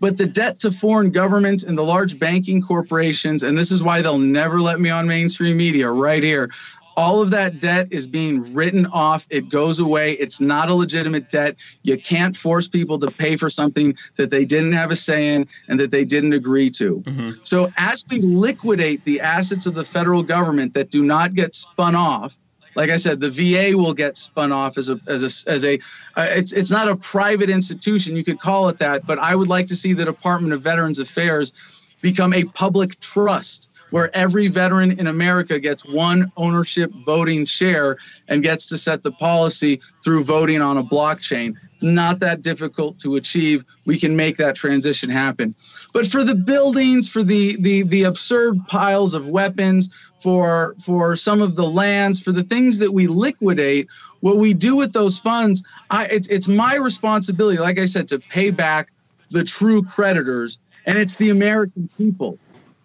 But 0.00 0.16
the 0.16 0.26
debt 0.26 0.58
to 0.60 0.70
foreign 0.70 1.10
governments 1.10 1.62
and 1.62 1.76
the 1.76 1.84
large 1.84 2.18
banking 2.18 2.60
corporations, 2.60 3.42
and 3.42 3.56
this 3.56 3.70
is 3.70 3.82
why 3.82 4.02
they'll 4.02 4.18
never 4.18 4.60
let 4.60 4.80
me 4.80 4.90
on 4.90 5.06
mainstream 5.06 5.56
media 5.56 5.90
right 5.90 6.22
here. 6.22 6.50
All 6.98 7.20
of 7.20 7.30
that 7.30 7.60
debt 7.60 7.88
is 7.90 8.06
being 8.06 8.54
written 8.54 8.86
off. 8.86 9.26
It 9.28 9.50
goes 9.50 9.80
away. 9.80 10.12
It's 10.12 10.40
not 10.40 10.70
a 10.70 10.74
legitimate 10.74 11.30
debt. 11.30 11.56
You 11.82 11.98
can't 11.98 12.34
force 12.34 12.68
people 12.68 12.98
to 13.00 13.10
pay 13.10 13.36
for 13.36 13.50
something 13.50 13.96
that 14.16 14.30
they 14.30 14.46
didn't 14.46 14.72
have 14.72 14.90
a 14.90 14.96
say 14.96 15.34
in 15.34 15.46
and 15.68 15.78
that 15.78 15.90
they 15.90 16.06
didn't 16.06 16.32
agree 16.32 16.70
to. 16.70 17.02
Mm-hmm. 17.02 17.30
So, 17.42 17.70
as 17.76 18.02
we 18.10 18.20
liquidate 18.20 19.04
the 19.04 19.20
assets 19.20 19.66
of 19.66 19.74
the 19.74 19.84
federal 19.84 20.22
government 20.22 20.72
that 20.72 20.90
do 20.90 21.02
not 21.02 21.34
get 21.34 21.54
spun 21.54 21.94
off, 21.94 22.38
like 22.76 22.90
I 22.90 22.96
said, 22.96 23.20
the 23.20 23.30
VA 23.30 23.76
will 23.76 23.94
get 23.94 24.16
spun 24.16 24.52
off 24.52 24.76
as 24.76 24.90
a 24.90 25.00
as 25.06 25.22
a 25.22 25.50
as 25.50 25.64
a. 25.64 25.80
Uh, 26.14 26.26
it's 26.30 26.52
it's 26.52 26.70
not 26.70 26.88
a 26.88 26.96
private 26.96 27.50
institution. 27.50 28.16
You 28.16 28.22
could 28.22 28.38
call 28.38 28.68
it 28.68 28.78
that, 28.78 29.06
but 29.06 29.18
I 29.18 29.34
would 29.34 29.48
like 29.48 29.68
to 29.68 29.76
see 29.76 29.94
the 29.94 30.04
Department 30.04 30.52
of 30.52 30.60
Veterans 30.60 30.98
Affairs 30.98 31.96
become 32.02 32.34
a 32.34 32.44
public 32.44 33.00
trust 33.00 33.70
where 33.90 34.14
every 34.14 34.48
veteran 34.48 34.98
in 34.98 35.06
America 35.06 35.58
gets 35.58 35.86
one 35.86 36.30
ownership 36.36 36.90
voting 37.04 37.44
share 37.44 37.96
and 38.28 38.42
gets 38.42 38.66
to 38.66 38.78
set 38.78 39.02
the 39.02 39.12
policy 39.12 39.80
through 40.04 40.24
voting 40.24 40.60
on 40.60 40.76
a 40.76 40.82
blockchain. 40.82 41.54
Not 41.80 42.20
that 42.20 42.42
difficult 42.42 42.98
to 43.00 43.16
achieve. 43.16 43.64
We 43.84 43.98
can 43.98 44.16
make 44.16 44.38
that 44.38 44.56
transition 44.56 45.10
happen. 45.10 45.54
But 45.92 46.06
for 46.06 46.24
the 46.24 46.34
buildings, 46.34 47.08
for 47.08 47.22
the 47.22 47.56
the 47.60 47.82
the 47.82 48.04
absurd 48.04 48.66
piles 48.66 49.14
of 49.14 49.28
weapons, 49.28 49.90
for 50.18 50.74
for 50.82 51.16
some 51.16 51.42
of 51.42 51.56
the 51.56 51.68
lands, 51.68 52.20
for 52.20 52.32
the 52.32 52.42
things 52.42 52.78
that 52.78 52.92
we 52.92 53.06
liquidate, 53.06 53.88
what 54.20 54.36
we 54.36 54.54
do 54.54 54.76
with 54.76 54.92
those 54.92 55.18
funds, 55.18 55.62
I 55.90 56.06
it's 56.06 56.28
it's 56.28 56.48
my 56.48 56.76
responsibility, 56.76 57.58
like 57.58 57.78
I 57.78 57.86
said, 57.86 58.08
to 58.08 58.18
pay 58.18 58.50
back 58.50 58.88
the 59.30 59.44
true 59.44 59.82
creditors, 59.82 60.58
and 60.84 60.98
it's 60.98 61.16
the 61.16 61.30
American 61.30 61.88
people. 61.98 62.38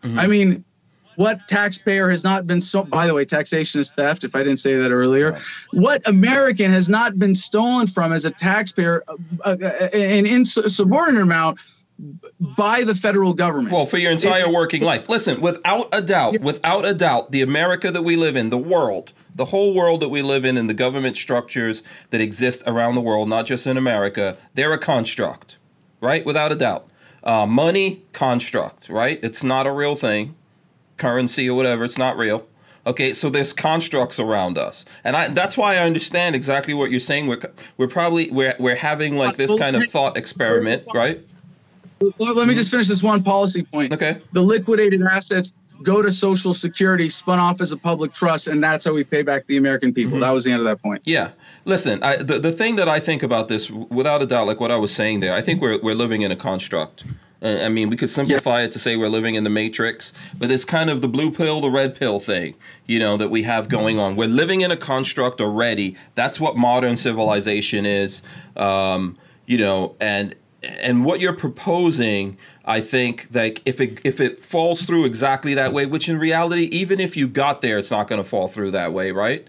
I 0.04 0.26
mean, 0.26 0.66
what 1.16 1.48
taxpayer 1.48 2.10
has 2.10 2.24
not 2.24 2.48
been 2.48 2.62
so 2.62 2.84
by 2.84 3.06
the 3.06 3.14
way 3.14 3.26
taxation 3.26 3.80
is 3.80 3.92
theft 3.92 4.24
if 4.24 4.36
i 4.36 4.40
didn't 4.40 4.58
say 4.58 4.76
that 4.76 4.92
earlier. 4.92 5.40
What 5.72 6.08
american 6.08 6.72
has 6.72 6.90
not 6.90 7.18
been 7.18 7.36
stolen 7.36 7.88
from 7.88 8.12
as 8.14 8.26
a 8.26 8.32
taxpayer 8.32 9.04
uh, 9.08 9.16
uh, 9.46 9.56
an 9.94 10.26
insubordinate 10.26 11.22
amount 11.22 11.60
by 12.40 12.84
the 12.84 12.96
federal 12.96 13.34
government 13.34 13.74
Well, 13.74 13.86
for 13.86 13.98
your 13.98 14.12
entire 14.12 14.52
working 14.52 14.82
life. 14.82 15.08
Listen, 15.08 15.40
without 15.42 15.88
a 15.92 16.02
doubt, 16.02 16.40
without 16.42 16.86
a 16.86 16.94
doubt, 16.94 17.32
the 17.32 17.42
America 17.42 17.92
that 17.92 18.02
we 18.02 18.16
live 18.16 18.36
in, 18.36 18.50
the 18.50 18.58
world, 18.58 19.14
the 19.36 19.46
whole 19.46 19.74
world 19.74 20.02
that 20.02 20.10
we 20.10 20.22
live 20.22 20.44
in, 20.44 20.58
and 20.58 20.70
the 20.70 20.74
government 20.74 21.18
structures 21.18 21.84
that 22.10 22.20
exist 22.22 22.64
around 22.66 22.96
the 22.96 23.02
world, 23.02 23.30
not 23.30 23.46
just 23.46 23.68
in 23.68 23.78
America, 23.78 24.38
they're 24.56 24.74
a 24.74 24.80
construct, 24.80 25.58
right? 26.00 26.26
Without 26.26 26.52
a 26.52 26.56
doubt. 26.56 26.88
Uh, 27.24 27.46
money, 27.46 28.04
construct, 28.14 28.90
right? 28.90 29.20
It's 29.22 29.44
not 29.44 29.68
a 29.68 29.72
real 29.72 29.96
thing. 29.96 30.36
Currency 30.98 31.50
or 31.50 31.56
whatever, 31.56 31.84
it's 31.84 31.98
not 31.98 32.18
real. 32.18 32.48
Okay, 32.86 33.14
so 33.14 33.30
there's 33.30 33.54
constructs 33.54 34.20
around 34.20 34.58
us, 34.58 34.86
and 35.04 35.16
I, 35.16 35.28
that's 35.28 35.56
why 35.56 35.76
I 35.76 35.80
understand 35.80 36.36
exactly 36.36 36.74
what 36.74 36.90
you're 36.90 37.00
saying. 37.00 37.28
We're 37.28 37.40
we're 37.78 37.88
probably 37.88 38.32
we're 38.32 38.56
we're 38.58 38.76
having 38.76 39.18
like 39.18 39.38
this 39.38 39.56
kind 39.60 39.76
of 39.76 39.88
thought 39.88 40.18
experiment, 40.18 40.86
right? 40.92 41.24
Let 42.20 42.48
me 42.48 42.54
just 42.56 42.72
finish 42.72 42.88
this 42.88 43.04
one 43.04 43.24
policy 43.24 43.64
point 43.64 43.94
Okay. 43.94 44.22
the 44.32 44.42
liquidated 44.42 45.02
assets 45.04 45.54
go 45.84 46.02
to 46.02 46.12
Social 46.12 46.54
Security, 46.54 47.10
spun 47.10 47.40
off 47.40 47.62
as 47.62 47.72
a 47.72 47.78
public 47.78 48.14
trust, 48.14 48.48
and 48.48 48.64
that's 48.64 48.86
how 48.86 48.94
we 48.94 49.04
pay 49.04 49.24
back 49.24 49.48
the 49.48 49.58
American 49.58 49.94
people. 49.94 50.14
Mm-hmm. 50.14 50.22
That 50.22 50.32
was 50.32 50.44
the 50.44 50.52
end 50.52 50.60
of 50.60 50.66
that 50.66 50.82
point. 50.82 51.02
Yeah. 51.06 51.32
Listen, 51.66 52.02
I, 52.04 52.18
the, 52.18 52.40
the 52.40 52.52
thing 52.52 52.76
that 52.76 52.88
I 52.88 53.00
think 53.00 53.24
about 53.24 53.48
this, 53.48 53.72
without 53.72 54.22
a 54.22 54.26
doubt, 54.26 54.48
like 54.48 54.60
what 54.60 54.72
I 54.72 54.78
was 54.78 54.94
saying 54.94 55.22
there, 55.22 55.34
I 55.34 55.42
think 55.42 55.62
we're, 55.62 55.80
we're 55.82 55.96
living 55.96 56.22
in 56.22 56.32
a 56.32 56.36
construct. 56.36 57.04
Uh, 57.42 57.62
I 57.64 57.70
mean, 57.70 57.90
we 57.90 57.98
could 57.98 58.10
simplify 58.10 58.62
it 58.62 58.72
to 58.74 58.80
say 58.80 58.96
we're 58.96 59.10
living 59.10 59.34
in 59.34 59.44
the 59.44 59.50
matrix, 59.50 60.14
but 60.38 60.52
it's 60.52 60.66
kind 60.66 60.92
of 60.92 61.02
the 61.02 61.08
blue 61.08 61.32
pill, 61.32 61.60
the 61.62 61.72
red 61.72 61.96
pill 61.96 62.20
thing, 62.20 62.54
you 62.86 63.00
know, 63.00 63.18
that 63.18 63.30
we 63.30 63.44
have 63.44 63.68
going 63.68 63.98
on. 63.98 64.16
We're 64.16 64.28
living 64.28 64.62
in 64.62 64.70
a 64.70 64.78
construct 64.78 65.42
already. 65.42 65.96
That's 66.14 66.40
what 66.40 66.56
modern 66.56 66.98
civilization 66.98 67.86
is, 67.88 68.22
um, 68.56 69.18
you 69.48 69.58
know, 69.58 69.96
and 70.00 70.36
and 70.64 71.04
what 71.06 71.20
you're 71.20 71.34
proposing, 71.34 72.38
I 72.66 72.82
think, 72.82 73.28
like 73.34 73.62
if 73.66 73.82
it 73.82 74.00
if 74.04 74.20
it 74.20 74.40
falls 74.40 74.84
through 74.84 75.06
exactly 75.06 75.54
that 75.56 75.74
way, 75.74 75.86
which 75.86 76.08
in 76.08 76.20
reality, 76.20 76.64
even 76.66 77.00
if 77.00 77.18
you 77.18 77.28
got 77.28 77.62
there, 77.62 77.78
it's 77.78 77.92
not 77.92 78.08
going 78.08 78.22
to 78.22 78.28
fall 78.30 78.48
through 78.48 78.72
that 78.72 78.94
way, 78.94 79.12
right? 79.12 79.48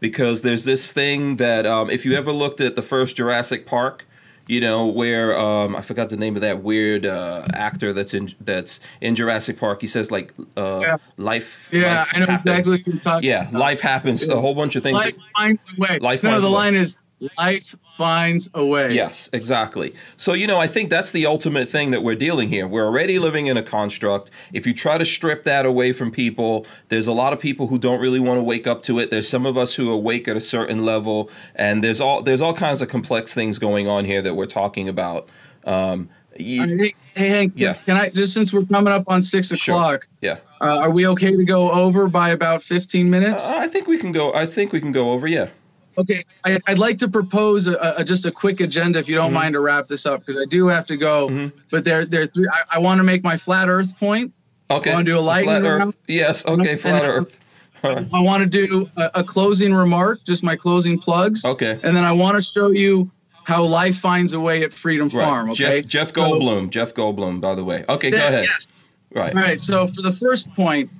Because 0.00 0.42
there's 0.42 0.64
this 0.64 0.92
thing 0.92 1.36
that 1.36 1.66
um, 1.66 1.90
if 1.90 2.04
you 2.04 2.14
ever 2.14 2.32
looked 2.32 2.60
at 2.60 2.76
the 2.76 2.82
first 2.82 3.16
Jurassic 3.16 3.66
Park, 3.66 4.06
you 4.48 4.60
know 4.60 4.86
where 4.86 5.38
um, 5.38 5.74
I 5.76 5.82
forgot 5.82 6.10
the 6.10 6.16
name 6.16 6.34
of 6.36 6.42
that 6.42 6.62
weird 6.62 7.06
uh, 7.06 7.44
actor 7.54 7.92
that's 7.92 8.12
in 8.14 8.34
that's 8.40 8.80
in 9.00 9.14
Jurassic 9.16 9.58
Park. 9.58 9.80
He 9.80 9.86
says 9.86 10.10
like 10.10 10.32
uh, 10.56 10.80
Yeah. 10.80 10.96
life. 11.16 11.68
Yeah, 11.72 11.98
life 12.00 12.12
I 12.14 12.18
know 12.20 12.26
happens. 12.26 12.50
exactly 12.50 12.70
what 12.72 12.86
you're 12.86 12.96
talking 13.02 13.28
Yeah, 13.30 13.48
about. 13.48 13.60
life 13.60 13.80
happens. 13.80 14.28
A 14.28 14.40
whole 14.40 14.54
bunch 14.54 14.76
of 14.76 14.82
things. 14.82 14.96
Life 14.98 15.14
finds 15.36 15.62
a 15.76 15.80
way. 15.80 15.98
Life 16.00 16.22
no, 16.24 16.40
the 16.40 16.46
way. 16.48 16.52
line 16.52 16.74
is 16.74 16.98
life 17.38 17.74
finds 17.96 18.50
a 18.54 18.64
way. 18.64 18.92
Yes, 18.94 19.28
exactly. 19.32 19.94
So, 20.16 20.32
you 20.32 20.46
know, 20.46 20.58
I 20.58 20.66
think 20.66 20.90
that's 20.90 21.12
the 21.12 21.26
ultimate 21.26 21.68
thing 21.68 21.90
that 21.90 22.02
we're 22.02 22.14
dealing 22.16 22.48
here. 22.48 22.66
We're 22.66 22.84
already 22.86 23.18
living 23.18 23.46
in 23.46 23.56
a 23.56 23.62
construct. 23.62 24.30
If 24.52 24.66
you 24.66 24.74
try 24.74 24.98
to 24.98 25.04
strip 25.04 25.44
that 25.44 25.66
away 25.66 25.92
from 25.92 26.10
people, 26.10 26.66
there's 26.88 27.06
a 27.06 27.12
lot 27.12 27.32
of 27.32 27.38
people 27.40 27.66
who 27.68 27.78
don't 27.78 28.00
really 28.00 28.20
want 28.20 28.38
to 28.38 28.42
wake 28.42 28.66
up 28.66 28.82
to 28.84 28.98
it. 28.98 29.10
There's 29.10 29.28
some 29.28 29.46
of 29.46 29.56
us 29.56 29.74
who 29.74 29.90
awake 29.90 30.26
at 30.28 30.36
a 30.36 30.40
certain 30.40 30.84
level, 30.84 31.30
and 31.54 31.82
there's 31.84 32.00
all 32.00 32.22
there's 32.22 32.40
all 32.40 32.54
kinds 32.54 32.80
of 32.82 32.88
complex 32.88 33.34
things 33.34 33.58
going 33.58 33.88
on 33.88 34.04
here 34.04 34.22
that 34.22 34.34
we're 34.34 34.46
talking 34.46 34.88
about. 34.88 35.28
Um, 35.64 36.08
you- 36.38 36.62
Hey, 36.78 36.94
hey 37.14 37.28
Hank, 37.28 37.52
Yeah. 37.56 37.74
can 37.74 37.96
I 37.96 38.08
just 38.08 38.32
since 38.32 38.52
we're 38.54 38.64
coming 38.64 38.92
up 38.92 39.04
on 39.06 39.22
six 39.22 39.52
o'clock? 39.52 40.02
Sure. 40.04 40.08
yeah, 40.22 40.36
uh, 40.62 40.78
are 40.78 40.90
we 40.90 41.06
okay 41.08 41.30
to 41.30 41.44
go 41.44 41.70
over 41.70 42.08
by 42.08 42.30
about 42.30 42.62
15 42.62 43.10
minutes? 43.10 43.48
Uh, 43.48 43.58
I 43.58 43.68
think 43.68 43.86
we 43.86 43.98
can 43.98 44.12
go. 44.12 44.32
I 44.32 44.46
think 44.46 44.72
we 44.72 44.80
can 44.80 44.92
go 44.92 45.12
over. 45.12 45.26
Yeah. 45.26 45.48
Okay, 45.98 46.24
I, 46.44 46.58
I'd 46.66 46.78
like 46.78 46.98
to 46.98 47.08
propose 47.08 47.66
a, 47.68 47.94
a, 47.98 48.04
just 48.04 48.24
a 48.26 48.30
quick 48.30 48.60
agenda, 48.60 48.98
if 48.98 49.08
you 49.08 49.16
Mm-hmm. 49.16 49.24
don't 49.26 49.32
mind, 49.34 49.52
to 49.54 49.60
wrap 49.60 49.86
this 49.86 50.06
up 50.06 50.20
because 50.20 50.38
I 50.38 50.44
do 50.46 50.66
have 50.68 50.86
to 50.86 50.96
go. 50.96 51.50
But 51.70 51.84
there, 51.84 52.04
there, 52.06 52.26
three, 52.26 52.48
I, 52.50 52.76
I 52.76 52.78
want 52.78 52.98
to 52.98 53.04
make 53.04 53.22
my 53.22 53.36
flat 53.36 53.68
Earth 53.68 53.98
point. 53.98 54.32
Okay. 54.70 54.90
I 54.90 54.94
Wanna 54.94 55.04
do 55.04 55.18
a 55.18 55.20
lightning 55.20 55.62
round? 55.62 55.94
Yes. 56.08 56.46
Okay. 56.46 56.76
Flat 56.76 57.02
then- 57.02 57.10
Earth. 57.10 57.40
Right. 57.84 58.06
I 58.12 58.20
want 58.20 58.42
to 58.44 58.48
do 58.48 58.88
a, 58.96 59.10
a 59.16 59.24
closing 59.24 59.74
remark, 59.74 60.22
just 60.22 60.44
my 60.44 60.54
closing 60.54 60.98
plugs. 61.00 61.44
Okay. 61.44 61.80
And 61.82 61.96
then 61.96 62.04
I 62.04 62.12
want 62.12 62.36
to 62.36 62.42
show 62.42 62.70
you 62.70 63.10
how 63.44 63.64
life 63.64 63.96
finds 63.96 64.34
a 64.34 64.40
way 64.40 64.62
at 64.62 64.72
Freedom 64.72 65.08
Right. 65.08 65.24
Farm. 65.24 65.50
Okay. 65.50 65.80
Jeff 65.82 65.86
Jeff 65.86 66.14
So- 66.14 66.22
Goldblum. 66.38 66.70
Jeff 66.70 66.94
Goldblum. 66.94 67.40
By 67.40 67.54
the 67.56 67.64
way. 67.64 67.84
Okay. 67.88 68.12
Go 68.12 68.16
ahead. 68.18 68.44
yes. 68.44 68.68
Right. 69.12 69.34
All 69.34 69.42
right. 69.42 69.60
So 69.60 69.86
for 69.88 70.00
the 70.00 70.12
first 70.12 70.48
point, 70.54 70.90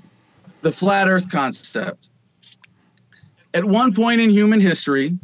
the 0.62 0.73
flat 0.73 1.06
Earth 1.09 1.31
concept. 1.31 2.10
At 3.55 3.65
one 3.65 3.93
point 3.93 4.20
in 4.20 4.31
human 4.31 4.61
history, 4.61 5.16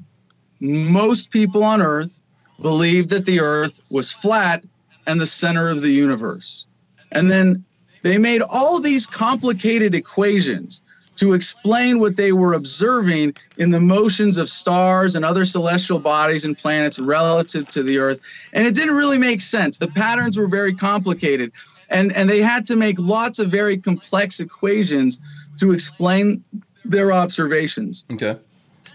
most 0.60 1.30
people 1.30 1.64
on 1.64 1.80
Earth 1.80 2.20
believed 2.60 3.10
that 3.10 3.24
the 3.24 3.40
Earth 3.40 3.80
was 3.90 4.12
flat 4.12 4.64
and 5.06 5.20
the 5.20 5.26
center 5.26 5.68
of 5.68 5.80
the 5.80 5.90
universe. 5.90 6.66
And 7.12 7.30
then 7.30 7.64
they 8.02 8.18
made 8.18 8.42
all 8.42 8.80
these 8.80 9.06
complicated 9.06 9.94
equations 9.94 10.82
to 11.16 11.32
explain 11.32 11.98
what 11.98 12.16
they 12.16 12.32
were 12.32 12.52
observing 12.52 13.34
in 13.56 13.70
the 13.70 13.80
motions 13.80 14.36
of 14.36 14.48
stars 14.48 15.16
and 15.16 15.24
other 15.24 15.44
celestial 15.44 15.98
bodies 15.98 16.44
and 16.44 16.56
planets 16.56 17.00
relative 17.00 17.68
to 17.70 17.82
the 17.82 17.98
Earth. 17.98 18.20
And 18.52 18.66
it 18.66 18.74
didn't 18.74 18.94
really 18.94 19.18
make 19.18 19.40
sense. 19.40 19.78
The 19.78 19.88
patterns 19.88 20.38
were 20.38 20.46
very 20.46 20.74
complicated. 20.74 21.52
And, 21.88 22.12
and 22.12 22.30
they 22.30 22.40
had 22.40 22.66
to 22.68 22.76
make 22.76 23.00
lots 23.00 23.40
of 23.40 23.48
very 23.48 23.78
complex 23.78 24.38
equations 24.38 25.18
to 25.58 25.72
explain 25.72 26.44
their 26.88 27.12
observations. 27.12 28.04
Okay. 28.10 28.36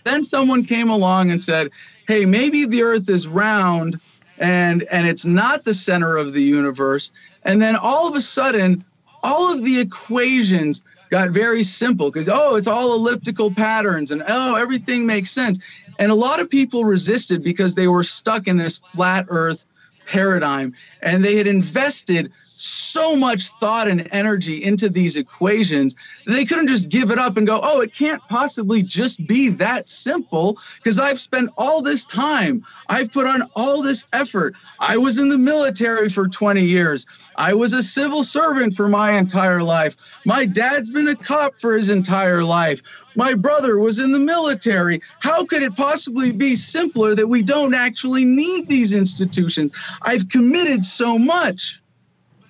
Then 0.03 0.23
someone 0.23 0.65
came 0.65 0.89
along 0.89 1.31
and 1.31 1.41
said, 1.41 1.69
"Hey, 2.07 2.25
maybe 2.25 2.65
the 2.65 2.83
Earth 2.83 3.09
is 3.09 3.27
round, 3.27 3.99
and 4.37 4.83
and 4.83 5.07
it's 5.07 5.25
not 5.25 5.63
the 5.63 5.73
center 5.73 6.17
of 6.17 6.33
the 6.33 6.41
universe." 6.41 7.11
And 7.43 7.61
then 7.61 7.75
all 7.75 8.07
of 8.07 8.15
a 8.15 8.21
sudden, 8.21 8.83
all 9.21 9.53
of 9.53 9.63
the 9.63 9.79
equations 9.79 10.83
got 11.09 11.29
very 11.29 11.63
simple 11.63 12.09
because 12.09 12.27
oh, 12.27 12.55
it's 12.55 12.67
all 12.67 12.95
elliptical 12.95 13.51
patterns, 13.51 14.11
and 14.11 14.23
oh, 14.27 14.55
everything 14.55 15.05
makes 15.05 15.31
sense. 15.31 15.59
And 15.99 16.11
a 16.11 16.15
lot 16.15 16.41
of 16.41 16.49
people 16.49 16.83
resisted 16.83 17.43
because 17.43 17.75
they 17.75 17.87
were 17.87 18.03
stuck 18.03 18.47
in 18.47 18.57
this 18.57 18.79
flat 18.79 19.27
Earth 19.29 19.65
paradigm, 20.05 20.73
and 21.01 21.23
they 21.23 21.35
had 21.35 21.47
invested 21.47 22.31
so 22.63 23.15
much 23.15 23.49
thought 23.49 23.87
and 23.87 24.07
energy 24.11 24.63
into 24.63 24.89
these 24.89 25.17
equations 25.17 25.95
they 26.25 26.45
couldn't 26.45 26.67
just 26.67 26.89
give 26.89 27.11
it 27.11 27.19
up 27.19 27.37
and 27.37 27.45
go, 27.45 27.59
oh, 27.61 27.81
it 27.81 27.93
can't 27.93 28.25
possibly 28.27 28.81
just 28.83 29.25
be 29.25 29.49
that 29.49 29.89
simple 29.89 30.57
because 30.77 30.99
I've 30.99 31.19
spent 31.19 31.49
all 31.57 31.81
this 31.81 32.05
time. 32.05 32.65
I've 32.87 33.11
put 33.11 33.27
on 33.27 33.43
all 33.55 33.81
this 33.81 34.07
effort. 34.13 34.55
I 34.79 34.97
was 34.97 35.19
in 35.19 35.29
the 35.29 35.37
military 35.37 36.09
for 36.09 36.27
20 36.27 36.63
years. 36.63 37.05
I 37.35 37.53
was 37.53 37.73
a 37.73 37.83
civil 37.83 38.23
servant 38.23 38.73
for 38.73 38.87
my 38.87 39.11
entire 39.11 39.63
life. 39.63 40.21
My 40.25 40.45
dad's 40.45 40.91
been 40.91 41.07
a 41.07 41.15
cop 41.15 41.59
for 41.59 41.75
his 41.75 41.89
entire 41.89 42.43
life. 42.43 43.03
My 43.15 43.33
brother 43.33 43.77
was 43.79 43.99
in 43.99 44.11
the 44.11 44.19
military. 44.19 45.01
How 45.19 45.45
could 45.45 45.63
it 45.63 45.75
possibly 45.75 46.31
be 46.31 46.55
simpler 46.55 47.15
that 47.15 47.27
we 47.27 47.43
don't 47.43 47.73
actually 47.73 48.25
need 48.25 48.67
these 48.67 48.93
institutions? 48.93 49.73
I've 50.01 50.29
committed 50.29 50.85
so 50.85 51.17
much. 51.17 51.82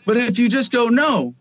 But 0.06 0.18
if 0.18 0.40
you 0.40 0.50
just 0.50 0.72
go, 0.72 0.90
no, 0.90 1.34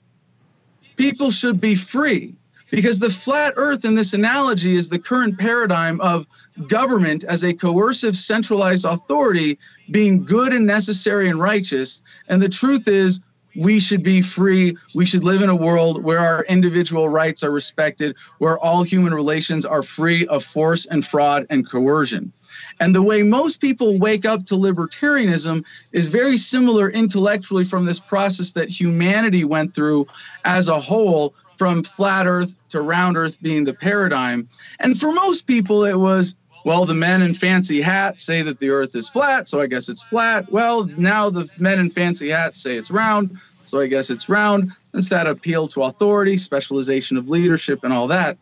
people 0.96 1.30
should 1.30 1.60
be 1.60 1.74
free. 1.74 2.34
Because 2.70 2.98
the 2.98 3.10
flat 3.10 3.52
earth 3.56 3.84
in 3.84 3.94
this 3.96 4.14
analogy 4.14 4.74
is 4.74 4.88
the 4.88 4.98
current 4.98 5.38
paradigm 5.38 6.00
of 6.00 6.26
government 6.68 7.22
as 7.22 7.44
a 7.44 7.52
coercive, 7.52 8.16
centralized 8.16 8.86
authority 8.86 9.58
being 9.90 10.24
good 10.24 10.54
and 10.54 10.66
necessary 10.66 11.28
and 11.28 11.38
righteous. 11.38 12.02
And 12.28 12.40
the 12.40 12.48
truth 12.48 12.88
is, 12.88 13.20
we 13.54 13.78
should 13.78 14.02
be 14.02 14.22
free. 14.22 14.78
We 14.94 15.04
should 15.04 15.22
live 15.22 15.42
in 15.42 15.50
a 15.50 15.54
world 15.54 16.02
where 16.02 16.20
our 16.20 16.44
individual 16.44 17.10
rights 17.10 17.44
are 17.44 17.50
respected, 17.50 18.16
where 18.38 18.58
all 18.58 18.82
human 18.82 19.12
relations 19.12 19.66
are 19.66 19.82
free 19.82 20.26
of 20.26 20.42
force 20.42 20.86
and 20.86 21.04
fraud 21.04 21.46
and 21.50 21.68
coercion. 21.68 22.32
And 22.80 22.94
the 22.94 23.02
way 23.02 23.22
most 23.22 23.60
people 23.60 23.98
wake 23.98 24.24
up 24.24 24.44
to 24.46 24.54
libertarianism 24.54 25.64
is 25.92 26.08
very 26.08 26.36
similar 26.36 26.90
intellectually 26.90 27.64
from 27.64 27.84
this 27.84 28.00
process 28.00 28.52
that 28.52 28.68
humanity 28.68 29.44
went 29.44 29.74
through 29.74 30.06
as 30.44 30.68
a 30.68 30.80
whole, 30.80 31.34
from 31.56 31.82
flat 31.82 32.26
earth 32.26 32.56
to 32.70 32.80
round 32.80 33.16
earth 33.16 33.40
being 33.40 33.64
the 33.64 33.74
paradigm. 33.74 34.48
And 34.80 34.98
for 34.98 35.12
most 35.12 35.46
people, 35.46 35.84
it 35.84 35.98
was, 35.98 36.34
well, 36.64 36.86
the 36.86 36.94
men 36.94 37.22
in 37.22 37.34
fancy 37.34 37.80
hats 37.80 38.24
say 38.24 38.42
that 38.42 38.58
the 38.58 38.70
earth 38.70 38.96
is 38.96 39.08
flat, 39.08 39.48
so 39.48 39.60
I 39.60 39.66
guess 39.66 39.88
it's 39.88 40.02
flat. 40.02 40.50
Well, 40.50 40.86
now 40.86 41.30
the 41.30 41.48
men 41.58 41.78
in 41.78 41.90
fancy 41.90 42.30
hats 42.30 42.62
say 42.62 42.76
it's 42.76 42.90
round, 42.90 43.38
so 43.64 43.80
I 43.80 43.86
guess 43.86 44.10
it's 44.10 44.28
round. 44.28 44.72
It's 44.94 45.10
that 45.10 45.26
appeal 45.26 45.68
to 45.68 45.82
authority, 45.82 46.36
specialization 46.36 47.16
of 47.16 47.28
leadership, 47.28 47.84
and 47.84 47.92
all 47.92 48.08
that. 48.08 48.38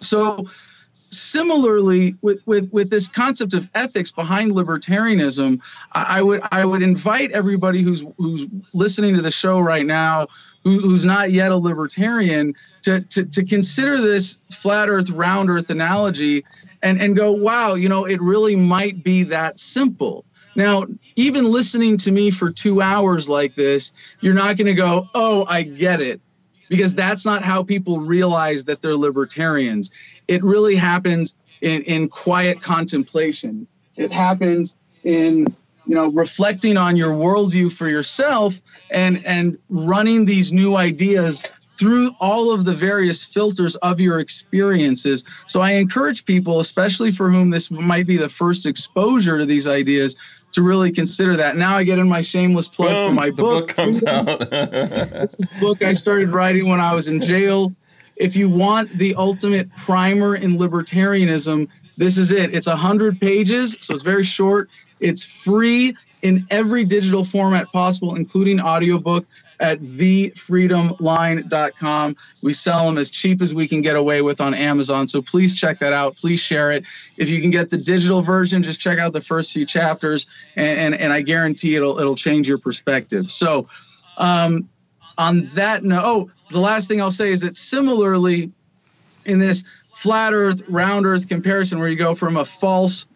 So, 0.00 0.46
similarly 1.10 2.14
with, 2.20 2.40
with, 2.46 2.70
with 2.72 2.90
this 2.90 3.08
concept 3.08 3.54
of 3.54 3.68
ethics 3.74 4.10
behind 4.10 4.52
libertarianism 4.52 5.60
I, 5.92 6.18
I 6.18 6.22
would 6.22 6.40
i 6.52 6.64
would 6.64 6.82
invite 6.82 7.30
everybody 7.32 7.82
who's 7.82 8.04
who's 8.18 8.46
listening 8.74 9.14
to 9.16 9.22
the 9.22 9.30
show 9.30 9.60
right 9.60 9.86
now 9.86 10.28
who, 10.64 10.78
who's 10.80 11.04
not 11.04 11.30
yet 11.30 11.52
a 11.52 11.56
libertarian 11.56 12.54
to, 12.82 13.00
to 13.00 13.24
to 13.24 13.44
consider 13.44 14.00
this 14.00 14.38
flat 14.50 14.88
earth 14.88 15.10
round 15.10 15.50
earth 15.50 15.70
analogy 15.70 16.44
and 16.82 17.00
and 17.00 17.16
go 17.16 17.32
wow 17.32 17.74
you 17.74 17.88
know 17.88 18.04
it 18.04 18.20
really 18.20 18.56
might 18.56 19.02
be 19.02 19.24
that 19.24 19.58
simple. 19.58 20.24
Now 20.56 20.86
even 21.14 21.44
listening 21.44 21.96
to 21.98 22.10
me 22.10 22.30
for 22.30 22.50
two 22.50 22.80
hours 22.82 23.28
like 23.28 23.54
this 23.54 23.92
you're 24.20 24.34
not 24.34 24.56
going 24.56 24.66
to 24.66 24.74
go 24.74 25.08
oh 25.14 25.46
i 25.48 25.62
get 25.62 26.00
it 26.00 26.20
because 26.68 26.94
that's 26.94 27.24
not 27.24 27.42
how 27.42 27.62
people 27.62 28.00
realize 28.00 28.64
that 28.64 28.82
they're 28.82 28.96
libertarians. 28.96 29.90
It 30.26 30.42
really 30.42 30.76
happens 30.76 31.36
in, 31.60 31.82
in 31.82 32.08
quiet 32.08 32.62
contemplation. 32.62 33.66
It 33.96 34.12
happens 34.12 34.76
in 35.04 35.46
you 35.86 35.94
know 35.94 36.10
reflecting 36.10 36.76
on 36.76 36.96
your 36.96 37.14
worldview 37.14 37.72
for 37.72 37.88
yourself 37.88 38.60
and 38.90 39.24
and 39.24 39.58
running 39.68 40.24
these 40.24 40.52
new 40.52 40.76
ideas 40.76 41.42
through 41.78 42.10
all 42.20 42.52
of 42.52 42.64
the 42.64 42.72
various 42.72 43.24
filters 43.24 43.76
of 43.76 44.00
your 44.00 44.18
experiences. 44.18 45.24
So 45.46 45.60
I 45.60 45.72
encourage 45.72 46.24
people, 46.24 46.60
especially 46.60 47.12
for 47.12 47.30
whom 47.30 47.50
this 47.50 47.70
might 47.70 48.06
be 48.06 48.16
the 48.16 48.28
first 48.28 48.66
exposure 48.66 49.38
to 49.38 49.46
these 49.46 49.68
ideas, 49.68 50.16
to 50.52 50.62
really 50.62 50.90
consider 50.90 51.36
that. 51.36 51.56
Now 51.56 51.76
I 51.76 51.84
get 51.84 51.98
in 51.98 52.08
my 52.08 52.22
shameless 52.22 52.68
plug 52.68 52.90
Boom, 52.90 53.10
for 53.10 53.14
my 53.14 53.26
the 53.26 53.32
book, 53.36 53.66
book. 53.68 53.76
comes 53.76 54.02
out. 54.06 54.26
this 54.50 55.34
is 55.34 55.46
a 55.56 55.60
book 55.60 55.82
I 55.82 55.92
started 55.92 56.30
writing 56.30 56.68
when 56.68 56.80
I 56.80 56.94
was 56.94 57.08
in 57.08 57.20
jail. 57.20 57.72
If 58.16 58.34
you 58.34 58.48
want 58.48 58.90
the 58.90 59.14
ultimate 59.14 59.74
primer 59.76 60.34
in 60.34 60.54
libertarianism, 60.58 61.68
this 61.96 62.18
is 62.18 62.32
it. 62.32 62.54
It's 62.54 62.66
100 62.66 63.20
pages, 63.20 63.76
so 63.80 63.94
it's 63.94 64.02
very 64.02 64.24
short. 64.24 64.68
It's 65.00 65.24
free 65.24 65.94
in 66.22 66.44
every 66.50 66.84
digital 66.84 67.24
format 67.24 67.70
possible, 67.72 68.16
including 68.16 68.60
audiobook 68.60 69.24
at 69.60 69.80
thefreedomline.com. 69.80 72.16
We 72.42 72.52
sell 72.52 72.86
them 72.86 72.98
as 72.98 73.10
cheap 73.10 73.40
as 73.42 73.54
we 73.54 73.68
can 73.68 73.82
get 73.82 73.96
away 73.96 74.22
with 74.22 74.40
on 74.40 74.54
Amazon. 74.54 75.06
So 75.08 75.20
please 75.22 75.54
check 75.54 75.80
that 75.80 75.92
out. 75.92 76.16
Please 76.16 76.40
share 76.40 76.70
it. 76.70 76.84
If 77.16 77.28
you 77.28 77.40
can 77.40 77.50
get 77.50 77.70
the 77.70 77.78
digital 77.78 78.22
version, 78.22 78.62
just 78.62 78.80
check 78.80 78.98
out 78.98 79.12
the 79.12 79.20
first 79.20 79.52
few 79.52 79.66
chapters, 79.66 80.26
and, 80.56 80.78
and, 80.78 80.94
and 80.94 81.12
I 81.12 81.20
guarantee 81.22 81.76
it'll 81.76 81.98
it'll 81.98 82.16
change 82.16 82.48
your 82.48 82.58
perspective. 82.58 83.30
So 83.30 83.68
um, 84.16 84.68
on 85.16 85.46
that 85.54 85.84
note, 85.84 86.02
oh, 86.04 86.30
the 86.50 86.60
last 86.60 86.88
thing 86.88 87.00
I'll 87.00 87.10
say 87.10 87.30
is 87.30 87.40
that 87.40 87.56
similarly, 87.56 88.52
in 89.24 89.38
this 89.38 89.64
flat 89.92 90.32
Earth, 90.32 90.62
round 90.68 91.06
Earth 91.06 91.28
comparison, 91.28 91.80
where 91.80 91.88
you 91.88 91.96
go 91.96 92.14
from 92.14 92.36
a 92.36 92.44
false, 92.44 93.06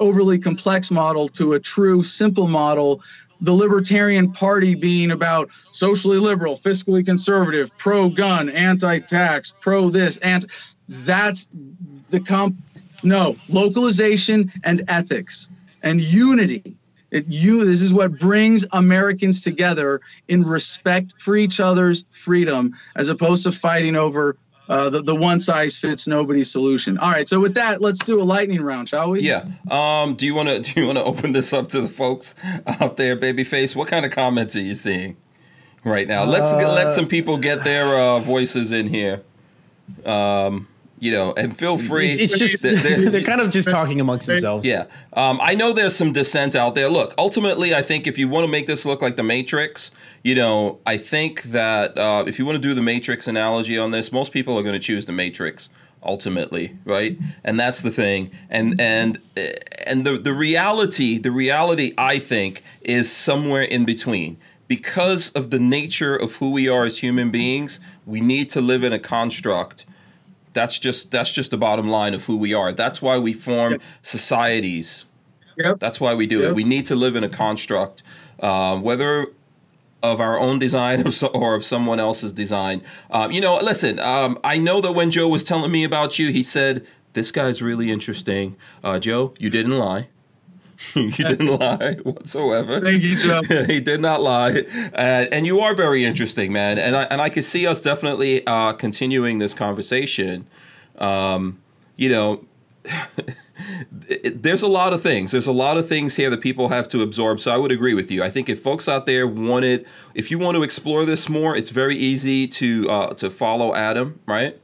overly 0.00 0.38
complex 0.38 0.90
model 0.90 1.28
to 1.28 1.52
a 1.52 1.60
true, 1.60 2.02
simple 2.02 2.48
model, 2.48 3.02
the 3.42 3.52
Libertarian 3.52 4.32
Party 4.32 4.74
being 4.74 5.10
about 5.10 5.50
socially 5.72 6.18
liberal, 6.18 6.56
fiscally 6.56 7.04
conservative, 7.04 7.76
pro 7.76 8.08
gun, 8.08 8.48
anti 8.48 9.00
tax, 9.00 9.54
pro 9.60 9.90
this, 9.90 10.16
and 10.18 10.46
that's 10.88 11.48
the 12.08 12.20
comp. 12.20 12.56
No, 13.02 13.36
localization 13.48 14.52
and 14.62 14.84
ethics 14.86 15.50
and 15.82 16.00
unity. 16.00 16.76
It, 17.10 17.26
you, 17.26 17.64
this 17.64 17.82
is 17.82 17.92
what 17.92 18.18
brings 18.18 18.64
Americans 18.72 19.40
together 19.40 20.00
in 20.28 20.44
respect 20.44 21.20
for 21.20 21.36
each 21.36 21.60
other's 21.60 22.06
freedom, 22.10 22.74
as 22.94 23.08
opposed 23.08 23.42
to 23.44 23.52
fighting 23.52 23.96
over 23.96 24.36
uh, 24.68 24.90
the, 24.90 25.02
the 25.02 25.14
one 25.14 25.40
size 25.40 25.76
fits 25.78 26.06
nobody 26.06 26.42
solution. 26.44 26.96
All 26.98 27.10
right, 27.10 27.28
so 27.28 27.40
with 27.40 27.54
that, 27.54 27.80
let's 27.80 28.04
do 28.04 28.20
a 28.20 28.24
lightning 28.24 28.62
round, 28.62 28.88
shall 28.88 29.10
we? 29.10 29.20
Yeah. 29.22 29.46
Um. 29.70 30.14
Do 30.14 30.24
you 30.26 30.34
want 30.34 30.48
to 30.48 30.60
do 30.74 30.80
you 30.80 30.86
want 30.86 30.98
to 30.98 31.04
open 31.04 31.32
this 31.32 31.52
up 31.52 31.68
to 31.68 31.80
the 31.80 31.88
folks 31.88 32.34
out 32.66 32.96
there, 32.96 33.16
babyface? 33.16 33.74
What 33.76 33.88
kind 33.88 34.04
of 34.06 34.12
comments 34.12 34.54
are 34.56 34.62
you 34.62 34.74
seeing 34.74 35.16
right 35.84 36.06
now? 36.08 36.24
Let's 36.24 36.52
Uh, 36.52 36.72
let 36.72 36.92
some 36.92 37.06
people 37.06 37.38
get 37.38 37.64
their 37.64 37.96
uh, 37.98 38.20
voices 38.20 38.72
in 38.72 38.88
here. 38.88 39.22
Um. 40.04 40.68
You 41.02 41.10
know, 41.10 41.32
and 41.36 41.56
feel 41.58 41.78
free. 41.78 42.12
It's, 42.12 42.32
it's 42.32 42.38
just 42.38 42.62
There- 42.62 42.76
there- 42.76 43.10
they're 43.10 43.24
kind 43.24 43.40
of 43.40 43.50
just 43.50 43.68
talking 43.68 44.00
amongst 44.00 44.28
themselves. 44.28 44.64
Yeah. 44.64 44.84
Um, 45.14 45.40
I 45.42 45.56
know 45.56 45.72
there's 45.72 45.96
some 45.96 46.12
dissent 46.12 46.54
out 46.54 46.76
there. 46.76 46.88
Look, 46.88 47.12
ultimately, 47.18 47.74
I 47.74 47.82
think 47.82 48.06
if 48.06 48.18
you 48.18 48.28
want 48.28 48.44
to 48.44 48.48
make 48.48 48.68
this 48.68 48.84
look 48.86 49.02
like 49.02 49.16
the 49.16 49.24
Matrix, 49.24 49.90
you 50.22 50.36
know, 50.36 50.78
I 50.86 50.98
think 50.98 51.42
that 51.58 51.98
uh, 51.98 52.22
if 52.28 52.38
you 52.38 52.46
want 52.46 52.54
to 52.54 52.62
do 52.62 52.72
the 52.72 52.82
Matrix 52.82 53.26
analogy 53.26 53.76
on 53.76 53.90
this, 53.90 54.12
most 54.12 54.30
people 54.30 54.56
are 54.56 54.62
going 54.62 54.74
to 54.80 54.86
choose 54.86 55.04
the 55.06 55.12
Matrix 55.12 55.70
ultimately, 56.04 56.76
right? 56.84 57.18
And 57.42 57.58
that's 57.58 57.82
the 57.82 57.90
thing. 57.90 58.30
And 58.48 58.80
and 58.80 59.18
and 59.84 60.06
the 60.06 60.18
the 60.18 60.32
reality, 60.32 61.18
the 61.18 61.32
reality, 61.32 61.94
I 61.98 62.20
think, 62.20 62.62
is 62.82 63.10
somewhere 63.10 63.62
in 63.62 63.84
between. 63.84 64.36
Because 64.68 65.30
of 65.30 65.50
the 65.50 65.58
nature 65.58 66.14
of 66.14 66.36
who 66.36 66.50
we 66.52 66.68
are 66.68 66.84
as 66.84 66.98
human 66.98 67.30
beings, 67.32 67.80
we 68.06 68.20
need 68.20 68.50
to 68.50 68.60
live 68.60 68.84
in 68.84 68.92
a 68.92 69.00
construct 69.00 69.84
that's 70.52 70.78
just 70.78 71.10
that's 71.10 71.32
just 71.32 71.50
the 71.50 71.56
bottom 71.56 71.88
line 71.88 72.14
of 72.14 72.24
who 72.24 72.36
we 72.36 72.52
are. 72.54 72.72
That's 72.72 73.00
why 73.02 73.18
we 73.18 73.32
form 73.32 73.78
societies. 74.02 75.04
Yep. 75.56 75.80
That's 75.80 76.00
why 76.00 76.14
we 76.14 76.26
do 76.26 76.40
Yep. 76.40 76.50
it. 76.50 76.54
We 76.54 76.64
need 76.64 76.86
to 76.86 76.94
live 76.96 77.14
in 77.16 77.24
a 77.24 77.28
construct, 77.28 78.02
uh, 78.40 78.76
whether 78.78 79.26
of 80.02 80.20
our 80.20 80.38
own 80.38 80.58
design 80.58 81.04
or, 81.34 81.54
of 81.54 81.64
someone 81.64 82.00
else's 82.00 82.32
design. 82.32 82.82
Um, 83.10 83.30
you 83.30 83.40
know, 83.40 83.56
listen. 83.58 83.98
Um, 84.00 84.38
I 84.42 84.58
know 84.58 84.80
that 84.80 84.92
when 84.92 85.10
Joe 85.10 85.28
was 85.28 85.44
telling 85.44 85.70
me 85.70 85.84
about 85.84 86.18
you, 86.18 86.32
he 86.32 86.42
said 86.42 86.84
this 87.12 87.30
guy's 87.30 87.62
really 87.62 87.90
interesting. 87.90 88.56
Uh, 88.82 88.98
Joe, 88.98 89.34
you 89.38 89.50
didn't 89.50 89.78
lie. 89.78 90.08
you 90.94 91.10
didn't 91.10 91.46
lie 91.46 91.94
whatsoever. 92.02 92.80
Thank 92.80 93.02
you, 93.02 93.16
Joe. 93.16 93.42
he 93.66 93.80
did 93.80 94.00
not 94.00 94.22
lie, 94.22 94.64
uh, 94.94 95.26
and 95.32 95.46
you 95.46 95.60
are 95.60 95.74
very 95.74 96.04
interesting, 96.04 96.52
man. 96.52 96.78
And 96.78 96.96
I 96.96 97.02
and 97.04 97.20
I 97.20 97.28
could 97.28 97.44
see 97.44 97.66
us 97.66 97.80
definitely 97.80 98.46
uh, 98.46 98.72
continuing 98.74 99.38
this 99.38 99.54
conversation. 99.54 100.46
Um, 100.98 101.60
you 101.96 102.08
know, 102.08 102.44
there's 104.00 104.62
a 104.62 104.68
lot 104.68 104.92
of 104.92 105.02
things. 105.02 105.30
There's 105.32 105.46
a 105.46 105.52
lot 105.52 105.76
of 105.76 105.88
things 105.88 106.16
here 106.16 106.30
that 106.30 106.40
people 106.40 106.68
have 106.68 106.88
to 106.88 107.02
absorb. 107.02 107.40
So 107.40 107.52
I 107.52 107.56
would 107.56 107.72
agree 107.72 107.94
with 107.94 108.10
you. 108.10 108.22
I 108.22 108.30
think 108.30 108.48
if 108.48 108.62
folks 108.62 108.88
out 108.88 109.06
there 109.06 109.26
wanted, 109.26 109.86
if 110.14 110.30
you 110.30 110.38
want 110.38 110.56
to 110.56 110.62
explore 110.62 111.04
this 111.04 111.28
more, 111.28 111.56
it's 111.56 111.70
very 111.70 111.96
easy 111.96 112.46
to 112.48 112.90
uh, 112.90 113.14
to 113.14 113.30
follow 113.30 113.74
Adam, 113.74 114.20
right? 114.26 114.58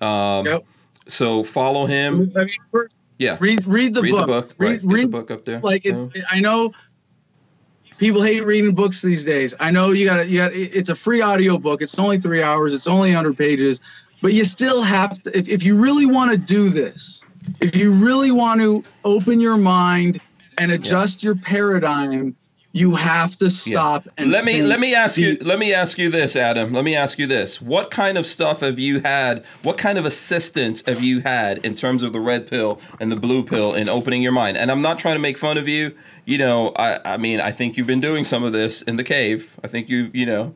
Um, 0.00 0.46
Yep. 0.46 0.64
So 1.08 1.42
follow 1.42 1.86
him. 1.86 2.32
I 2.36 2.44
mean, 2.44 2.50
first, 2.70 2.94
Yeah. 3.18 3.36
read 3.40 3.66
read 3.66 3.94
the 3.94 4.02
Read 4.02 4.10
book. 4.12 4.20
the 4.20 4.26
book. 4.26 4.54
Read, 4.58 4.70
right. 4.70 4.80
Read 4.84 5.04
the 5.06 5.08
book 5.08 5.30
up 5.30 5.44
there. 5.44 5.60
like 5.60 5.84
it's 5.84 6.00
Yeah. 6.14 6.22
i 6.30 6.40
know 6.40 6.72
people 7.98 8.22
hate 8.22 8.44
reading 8.46 8.74
books 8.74 9.02
these 9.02 9.24
days 9.24 9.54
i 9.60 9.70
know 9.70 9.90
you 9.90 10.04
gotta 10.04 10.26
you 10.26 10.38
got 10.38 10.52
it's 10.52 10.88
a 10.90 10.94
free 10.94 11.20
audio 11.20 11.58
book 11.58 11.82
it's 11.82 11.98
only 11.98 12.18
three 12.18 12.42
hours 12.42 12.72
it's 12.74 12.86
only 12.86 13.08
100 13.08 13.36
pages 13.36 13.80
but 14.22 14.32
you 14.32 14.44
still 14.44 14.82
have 14.82 15.20
to 15.22 15.36
if, 15.36 15.48
if 15.48 15.64
you 15.64 15.76
really 15.76 16.06
want 16.06 16.30
to 16.30 16.36
do 16.36 16.68
this 16.68 17.24
if 17.60 17.74
you 17.76 17.90
really 17.92 18.30
want 18.30 18.60
to 18.60 18.84
open 19.04 19.40
your 19.40 19.56
mind 19.56 20.20
and 20.58 20.70
adjust 20.70 21.22
your 21.24 21.34
paradigm 21.34 22.36
you 22.78 22.94
have 22.94 23.36
to 23.36 23.50
stop 23.50 24.08
and 24.16 24.30
let 24.30 24.44
me 24.44 24.62
let 24.62 24.80
me 24.80 24.94
ask 24.94 25.18
you 25.18 25.36
let 25.40 25.58
me 25.58 25.74
ask 25.74 25.98
you 25.98 26.10
this 26.10 26.36
adam. 26.36 26.72
Let 26.72 26.84
me 26.84 26.94
ask 26.94 27.18
you 27.18 27.26
this. 27.26 27.60
What 27.60 27.90
kind 27.90 28.16
of 28.16 28.26
stuff 28.26 28.60
have 28.60 28.78
you 28.78 29.00
had 29.00 29.44
what 29.62 29.78
kind 29.78 29.98
of 29.98 30.04
assistance 30.04 30.82
have 30.86 31.02
you 31.02 31.20
had 31.20 31.58
in 31.64 31.74
terms 31.74 32.02
of 32.02 32.12
the 32.12 32.20
red 32.20 32.46
pill 32.46 32.80
and 33.00 33.10
the 33.10 33.16
blue 33.16 33.44
pill 33.44 33.74
in 33.74 33.88
opening 33.88 34.22
your 34.22 34.32
mind? 34.32 34.56
And 34.56 34.70
i'm 34.70 34.82
not 34.82 34.98
trying 34.98 35.16
to 35.16 35.20
make 35.20 35.38
fun 35.38 35.58
of 35.58 35.66
you. 35.66 35.94
You 36.24 36.38
know 36.38 36.72
i 36.76 37.14
i 37.14 37.16
mean 37.16 37.40
i 37.40 37.50
think 37.50 37.76
you've 37.76 37.86
been 37.86 38.00
doing 38.00 38.24
some 38.24 38.44
of 38.44 38.52
this 38.52 38.82
in 38.82 38.96
the 38.96 39.04
cave. 39.04 39.58
I 39.64 39.68
think 39.68 39.88
you 39.88 40.10
you 40.12 40.26
know 40.26 40.54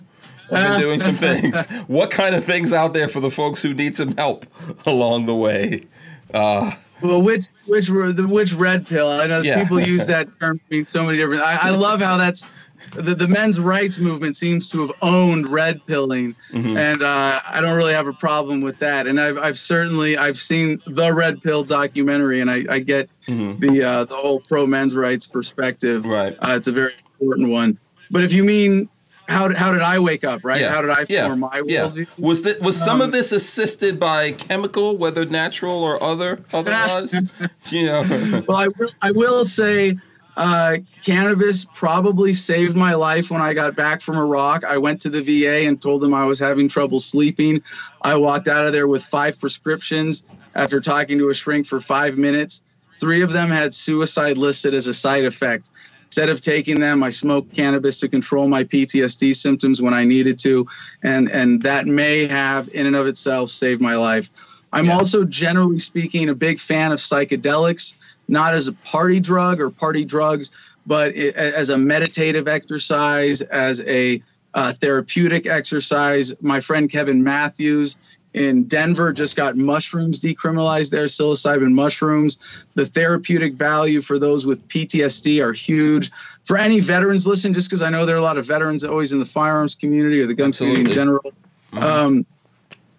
I've 0.50 0.72
been 0.72 0.80
doing 0.80 1.00
some 1.00 1.16
things. 1.28 1.66
What 1.86 2.10
kind 2.10 2.34
of 2.34 2.44
things 2.44 2.72
out 2.72 2.94
there 2.94 3.08
for 3.08 3.20
the 3.20 3.30
folks 3.30 3.62
who 3.62 3.74
need 3.74 3.96
some 3.96 4.16
help 4.16 4.46
along 4.86 5.26
the 5.26 5.34
way? 5.34 5.86
Uh, 6.32 6.72
Well, 7.02 7.22
which 7.22 7.46
which 7.66 7.90
were 7.90 8.12
the 8.12 8.26
which 8.26 8.52
red 8.54 8.86
pill? 8.86 9.08
I 9.08 9.26
know 9.26 9.40
Yeah. 9.42 9.62
people 9.62 9.80
use 9.80 10.06
that 10.14 10.28
term 10.38 10.58
to 10.58 10.64
mean 10.70 10.86
so 10.86 11.04
many 11.04 11.18
different. 11.18 11.42
I, 11.42 11.68
I 11.68 11.70
love 11.70 12.00
how 12.00 12.16
that's 12.16 12.46
the, 12.94 13.14
the 13.14 13.28
men's 13.28 13.60
rights 13.60 13.98
movement 13.98 14.36
seems 14.36 14.68
to 14.70 14.80
have 14.80 14.92
owned 15.02 15.48
red 15.48 15.84
pilling, 15.86 16.34
Mm-hmm. 16.50 16.76
and 16.76 17.02
uh, 17.02 17.40
I 17.48 17.60
don't 17.60 17.76
really 17.76 17.92
have 17.94 18.06
a 18.08 18.12
problem 18.12 18.60
with 18.60 18.78
that. 18.80 19.06
And 19.06 19.20
I've 19.20 19.38
I've 19.38 19.58
certainly 19.58 20.16
I've 20.16 20.36
seen 20.38 20.80
the 20.86 21.12
red 21.12 21.42
pill 21.42 21.64
documentary, 21.64 22.40
and 22.40 22.50
I, 22.50 22.64
I 22.68 22.78
get 22.80 23.08
the 23.26 23.82
uh, 23.84 24.04
the 24.04 24.14
whole 24.16 24.40
pro 24.40 24.66
men's 24.66 24.94
rights 24.96 25.26
perspective. 25.26 26.02
Mm-hmm. 26.02 26.10
Right. 26.12 26.36
uh, 26.40 26.52
it's 26.56 26.68
a 26.68 26.72
very 26.72 26.92
important 27.20 27.50
one. 27.50 27.78
But 28.10 28.24
if 28.24 28.32
you 28.32 28.44
mean 28.44 28.88
how 29.32 29.48
did, 29.48 29.56
how 29.56 29.72
did 29.72 29.82
I 29.82 29.98
wake 29.98 30.24
up? 30.24 30.44
Right? 30.44 30.60
Yeah. 30.60 30.70
How 30.70 30.82
did 30.82 30.90
I 30.90 31.04
yeah. 31.08 31.26
form 31.26 31.40
my 31.40 31.62
yeah. 31.66 31.86
worldview? 31.86 32.06
Was 32.18 32.42
that 32.42 32.60
was 32.60 32.76
some 32.76 33.00
Um, 33.00 33.08
of 33.08 33.12
this 33.12 33.32
assisted 33.32 33.98
by 33.98 34.32
chemical, 34.32 34.96
whether 34.96 35.24
natural 35.24 35.82
or 35.82 36.02
other 36.02 36.40
otherwise? 36.52 37.14
you 37.70 37.86
know. 37.86 38.44
well, 38.46 38.56
I 38.58 38.68
will, 38.68 38.90
I 39.00 39.10
will 39.12 39.44
say 39.44 39.98
uh, 40.36 40.78
cannabis 41.04 41.66
probably 41.74 42.32
saved 42.32 42.76
my 42.76 42.94
life 42.94 43.30
when 43.30 43.42
I 43.42 43.52
got 43.54 43.76
back 43.76 44.00
from 44.00 44.16
Iraq. 44.16 44.64
I 44.64 44.78
went 44.78 45.02
to 45.02 45.10
the 45.10 45.22
VA 45.22 45.66
and 45.66 45.80
told 45.80 46.00
them 46.00 46.14
I 46.14 46.24
was 46.24 46.38
having 46.38 46.68
trouble 46.68 47.00
sleeping. 47.00 47.62
I 48.00 48.16
walked 48.16 48.48
out 48.48 48.66
of 48.66 48.72
there 48.72 48.88
with 48.88 49.04
five 49.04 49.38
prescriptions 49.38 50.24
after 50.54 50.80
talking 50.80 51.18
to 51.18 51.28
a 51.28 51.34
shrink 51.34 51.66
for 51.66 51.80
five 51.80 52.16
minutes. 52.16 52.62
Three 52.98 53.22
of 53.22 53.32
them 53.32 53.50
had 53.50 53.74
suicide 53.74 54.38
listed 54.38 54.74
as 54.74 54.86
a 54.86 54.94
side 54.94 55.24
effect. 55.24 55.70
Instead 56.12 56.28
of 56.28 56.42
taking 56.42 56.78
them, 56.78 57.02
I 57.02 57.08
smoked 57.08 57.54
cannabis 57.54 57.98
to 58.00 58.06
control 58.06 58.46
my 58.46 58.64
PTSD 58.64 59.34
symptoms 59.34 59.80
when 59.80 59.94
I 59.94 60.04
needed 60.04 60.38
to, 60.40 60.66
and 61.02 61.30
and 61.30 61.62
that 61.62 61.86
may 61.86 62.26
have, 62.26 62.68
in 62.74 62.84
and 62.86 62.94
of 62.94 63.06
itself, 63.06 63.48
saved 63.48 63.80
my 63.80 63.96
life. 63.96 64.28
I'm 64.74 64.88
Yeah. 64.88 64.98
also, 64.98 65.24
generally 65.24 65.78
speaking, 65.78 66.28
a 66.28 66.34
big 66.34 66.58
fan 66.58 66.92
of 66.92 66.98
psychedelics, 66.98 67.94
not 68.28 68.52
as 68.52 68.68
a 68.68 68.74
party 68.74 69.20
drug 69.20 69.58
or 69.58 69.70
party 69.70 70.04
drugs, 70.04 70.50
but 70.86 71.12
i 71.16 71.32
as 71.62 71.70
a 71.70 71.78
meditative 71.78 72.46
exercise, 72.46 73.40
as 73.40 73.80
a 73.80 74.22
uh, 74.52 74.70
therapeutic 74.74 75.46
exercise. 75.46 76.34
My 76.42 76.60
friend 76.60 76.90
Kevin 76.90 77.24
Matthews 77.24 77.96
in 78.34 78.64
Denver 78.64 79.12
just 79.12 79.36
got 79.36 79.56
mushrooms 79.56 80.20
decriminalized 80.20 80.90
there, 80.90 81.04
psilocybin 81.04 81.72
mushrooms. 81.72 82.38
The 82.74 82.86
therapeutic 82.86 83.54
value 83.54 84.00
for 84.00 84.18
those 84.18 84.46
with 84.46 84.66
PTSD 84.68 85.44
are 85.44 85.52
huge. 85.52 86.10
For 86.44 86.56
any 86.56 86.80
veterans 86.80 87.26
listen, 87.26 87.52
just 87.52 87.68
because 87.68 87.82
I 87.82 87.90
know 87.90 88.06
there 88.06 88.16
are 88.16 88.18
a 88.18 88.22
lot 88.22 88.38
of 88.38 88.46
veterans 88.46 88.84
always 88.84 89.12
in 89.12 89.18
the 89.18 89.26
firearms 89.26 89.74
community 89.74 90.20
or 90.20 90.26
the 90.26 90.34
gun 90.34 90.52
community 90.52 90.82
in 90.82 90.86
Absolutely. 90.88 90.94
general. 90.94 91.32
Um, 91.72 92.26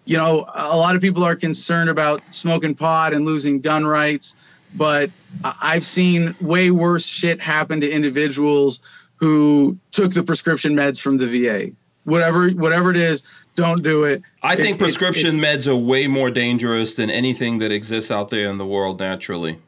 you 0.04 0.18
know, 0.18 0.46
a 0.54 0.76
lot 0.76 0.96
of 0.96 1.02
people 1.02 1.24
are 1.24 1.36
concerned 1.36 1.88
about 1.90 2.22
smoking 2.34 2.74
pot 2.74 3.14
and 3.14 3.24
losing 3.24 3.60
gun 3.60 3.86
rights, 3.86 4.36
but 4.74 5.10
I've 5.42 5.84
seen 5.84 6.36
way 6.40 6.70
worse 6.70 7.06
shit 7.06 7.40
happen 7.40 7.80
to 7.80 7.90
individuals 7.90 8.80
who 9.16 9.78
took 9.90 10.12
the 10.12 10.22
prescription 10.22 10.74
meds 10.74 11.00
from 11.00 11.16
the 11.16 11.26
VA. 11.26 11.72
Whatever, 12.04 12.50
whatever 12.50 12.90
it 12.90 12.96
is, 12.98 13.22
don't 13.54 13.82
do 13.82 14.04
it. 14.04 14.22
I 14.42 14.54
It- 14.54 14.58
think 14.58 14.78
prescription 14.78 15.38
meds 15.38 15.66
are 15.66 15.76
way 15.76 16.06
more 16.06 16.30
dangerous 16.30 16.94
than 16.94 17.10
anything 17.10 17.58
that 17.60 17.70
exists 17.72 18.10
out 18.10 18.30
there 18.30 18.48
in 18.50 18.58
the 18.58 18.66
world 18.66 18.98
naturally. 19.00 19.58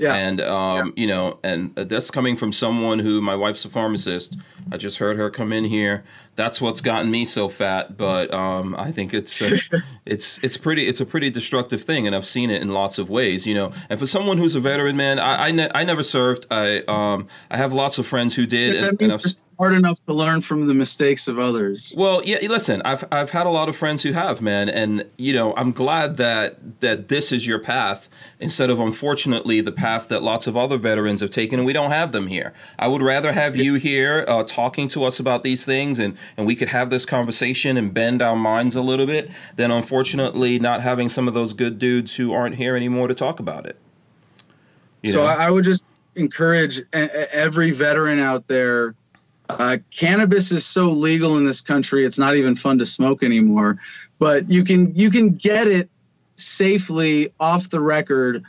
Yeah. 0.00 0.14
And 0.14 0.40
um, 0.40 0.92
you 0.96 1.08
know, 1.08 1.40
and 1.42 1.74
that's 1.74 2.08
coming 2.12 2.36
from 2.36 2.52
someone 2.52 3.00
who 3.00 3.20
my 3.20 3.34
wife's 3.34 3.64
a 3.64 3.68
pharmacist. 3.68 4.36
I 4.70 4.76
just 4.76 4.98
heard 4.98 5.16
her 5.16 5.28
come 5.28 5.52
in 5.52 5.64
here. 5.64 6.04
That's 6.36 6.60
what's 6.60 6.80
gotten 6.80 7.10
me 7.10 7.24
so 7.24 7.48
fat. 7.48 7.96
But 7.96 8.32
um, 8.32 8.76
I 8.78 8.92
think 8.92 9.12
it's 9.12 9.42
uh, 9.42 9.56
it's 10.06 10.38
it's 10.44 10.56
pretty 10.56 10.86
it's 10.86 11.00
a 11.00 11.04
pretty 11.06 11.30
destructive 11.30 11.82
thing, 11.82 12.06
and 12.06 12.14
I've 12.14 12.26
seen 12.26 12.48
it 12.48 12.62
in 12.62 12.68
lots 12.72 12.98
of 12.98 13.10
ways. 13.10 13.44
You 13.44 13.54
know, 13.54 13.72
and 13.90 13.98
for 13.98 14.06
someone 14.06 14.38
who's 14.38 14.54
a 14.54 14.60
veteran, 14.60 14.96
man, 14.96 15.18
I 15.18 15.48
I, 15.48 15.50
ne- 15.50 15.70
I 15.74 15.82
never 15.82 16.04
served. 16.04 16.46
I 16.48 16.84
um 16.86 17.26
I 17.50 17.56
have 17.56 17.72
lots 17.72 17.98
of 17.98 18.06
friends 18.06 18.36
who 18.36 18.46
did, 18.46 18.76
and, 18.76 19.02
and 19.02 19.12
I've 19.12 19.24
smart 19.58 19.74
enough 19.74 20.04
to 20.06 20.14
learn 20.14 20.40
from 20.40 20.66
the 20.66 20.74
mistakes 20.74 21.26
of 21.26 21.38
others. 21.38 21.92
well, 21.96 22.22
yeah. 22.24 22.38
Listen, 22.48 22.80
I've 22.84 23.04
I've 23.10 23.30
had 23.30 23.46
a 23.46 23.50
lot 23.50 23.68
of 23.68 23.76
friends 23.76 24.04
who 24.04 24.12
have, 24.12 24.40
man, 24.40 24.68
and 24.68 25.04
you 25.16 25.32
know, 25.32 25.52
I'm 25.56 25.72
glad 25.72 26.16
that 26.16 26.80
that 26.80 27.08
this 27.08 27.32
is 27.32 27.46
your 27.46 27.58
path 27.58 28.08
instead 28.38 28.70
of 28.70 28.78
unfortunately 28.78 29.60
the 29.60 29.72
path 29.72 30.08
that 30.08 30.22
lots 30.22 30.46
of 30.46 30.56
other 30.56 30.78
veterans 30.78 31.20
have 31.20 31.30
taken, 31.30 31.58
and 31.58 31.66
we 31.66 31.72
don't 31.72 31.90
have 31.90 32.12
them 32.12 32.28
here. 32.28 32.54
I 32.78 32.86
would 32.86 33.02
rather 33.02 33.32
have 33.32 33.56
you 33.56 33.74
here 33.74 34.24
uh, 34.28 34.44
talking 34.44 34.86
to 34.88 35.04
us 35.04 35.18
about 35.18 35.42
these 35.42 35.64
things, 35.64 35.98
and 35.98 36.16
and 36.36 36.46
we 36.46 36.54
could 36.54 36.68
have 36.68 36.90
this 36.90 37.04
conversation 37.04 37.76
and 37.76 37.92
bend 37.92 38.22
our 38.22 38.36
minds 38.36 38.76
a 38.76 38.82
little 38.82 39.06
bit, 39.06 39.30
than 39.56 39.72
unfortunately 39.72 40.60
not 40.60 40.82
having 40.82 41.08
some 41.08 41.26
of 41.26 41.34
those 41.34 41.52
good 41.52 41.78
dudes 41.78 42.14
who 42.14 42.32
aren't 42.32 42.56
here 42.56 42.76
anymore 42.76 43.08
to 43.08 43.14
talk 43.14 43.40
about 43.40 43.66
it. 43.66 43.76
You 45.02 45.12
so 45.12 45.16
know? 45.18 45.24
I, 45.24 45.46
I 45.46 45.50
would 45.50 45.64
just 45.64 45.84
encourage 46.14 46.80
every 46.92 47.70
veteran 47.70 48.20
out 48.20 48.46
there. 48.48 48.94
Uh, 49.48 49.78
cannabis 49.90 50.52
is 50.52 50.64
so 50.64 50.90
legal 50.90 51.38
in 51.38 51.44
this 51.44 51.60
country; 51.60 52.04
it's 52.04 52.18
not 52.18 52.36
even 52.36 52.54
fun 52.54 52.78
to 52.78 52.84
smoke 52.84 53.22
anymore. 53.22 53.78
But 54.18 54.50
you 54.50 54.64
can 54.64 54.94
you 54.94 55.10
can 55.10 55.34
get 55.34 55.66
it 55.66 55.88
safely 56.36 57.32
off 57.40 57.70
the 57.70 57.80
record. 57.80 58.44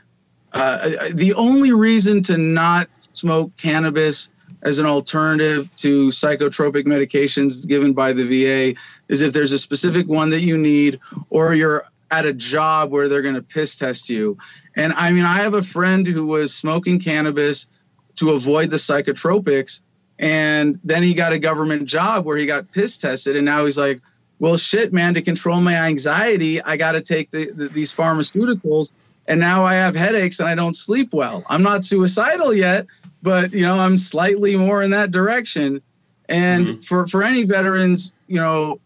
Uh, 0.52 1.10
the 1.14 1.34
only 1.36 1.72
reason 1.72 2.24
to 2.24 2.38
not 2.38 2.90
smoke 3.14 3.56
cannabis 3.58 4.30
as 4.62 4.80
an 4.80 4.86
alternative 4.86 5.74
to 5.78 6.10
psychotropic 6.10 6.86
medications 6.86 7.68
given 7.68 7.94
by 7.94 8.14
the 8.14 8.26
VA 8.26 8.80
is 9.08 9.22
if 9.22 9.32
there's 9.32 9.52
a 9.52 9.60
specific 9.60 10.08
one 10.08 10.32
that 10.32 10.42
you 10.42 10.58
need, 10.58 11.00
or 11.30 11.54
you're 11.54 11.86
at 12.12 12.26
a 12.26 12.34
job 12.34 12.92
where 12.92 13.08
they're 13.08 13.22
going 13.22 13.36
to 13.36 13.42
piss 13.42 13.76
test 13.76 14.10
you. 14.10 14.38
And 14.76 14.94
I 14.94 15.12
mean, 15.12 15.26
I 15.26 15.38
have 15.38 15.54
a 15.54 15.64
friend 15.64 16.06
who 16.06 16.26
was 16.26 16.54
smoking 16.54 17.00
cannabis 17.00 17.68
to 18.16 18.32
avoid 18.32 18.70
the 18.70 18.78
psychotropics. 18.78 19.82
And 20.20 20.80
then 20.84 21.02
he 21.02 21.14
got 21.14 21.32
a 21.32 21.40
government 21.40 21.86
job 21.86 22.26
where 22.26 22.38
he 22.38 22.46
got 22.46 22.72
piss 22.72 22.98
tested. 22.98 23.36
And 23.38 23.46
now 23.46 23.64
he's 23.66 23.78
like, 23.78 24.02
well, 24.40 24.58
shit, 24.58 24.92
man, 24.94 25.14
to 25.14 25.22
control 25.22 25.60
my 25.62 25.76
anxiety, 25.76 26.62
I 26.62 26.76
got 26.78 26.92
to 26.92 27.02
take 27.02 27.32
the, 27.32 27.52
the, 27.52 27.70
these 27.70 27.94
pharmaceuticals. 27.94 28.92
And 29.28 29.40
now 29.40 29.64
I 29.64 29.76
have 29.76 29.96
headaches 29.96 30.40
and 30.40 30.50
I 30.50 30.56
don't 30.56 30.76
sleep 30.76 31.14
well. 31.14 31.44
I'm 31.48 31.64
not 31.64 31.86
suicidal 31.86 32.54
yet, 32.54 32.86
but, 33.22 33.54
you 33.54 33.62
know, 33.62 33.80
I'm 33.80 33.96
slightly 33.96 34.56
more 34.58 34.84
in 34.84 34.92
that 34.92 35.12
direction. 35.12 35.82
And 36.28 36.84
for, 36.84 37.08
for 37.08 37.24
any 37.24 37.44
veterans, 37.46 38.14
you 38.28 38.40
know, 38.40 38.80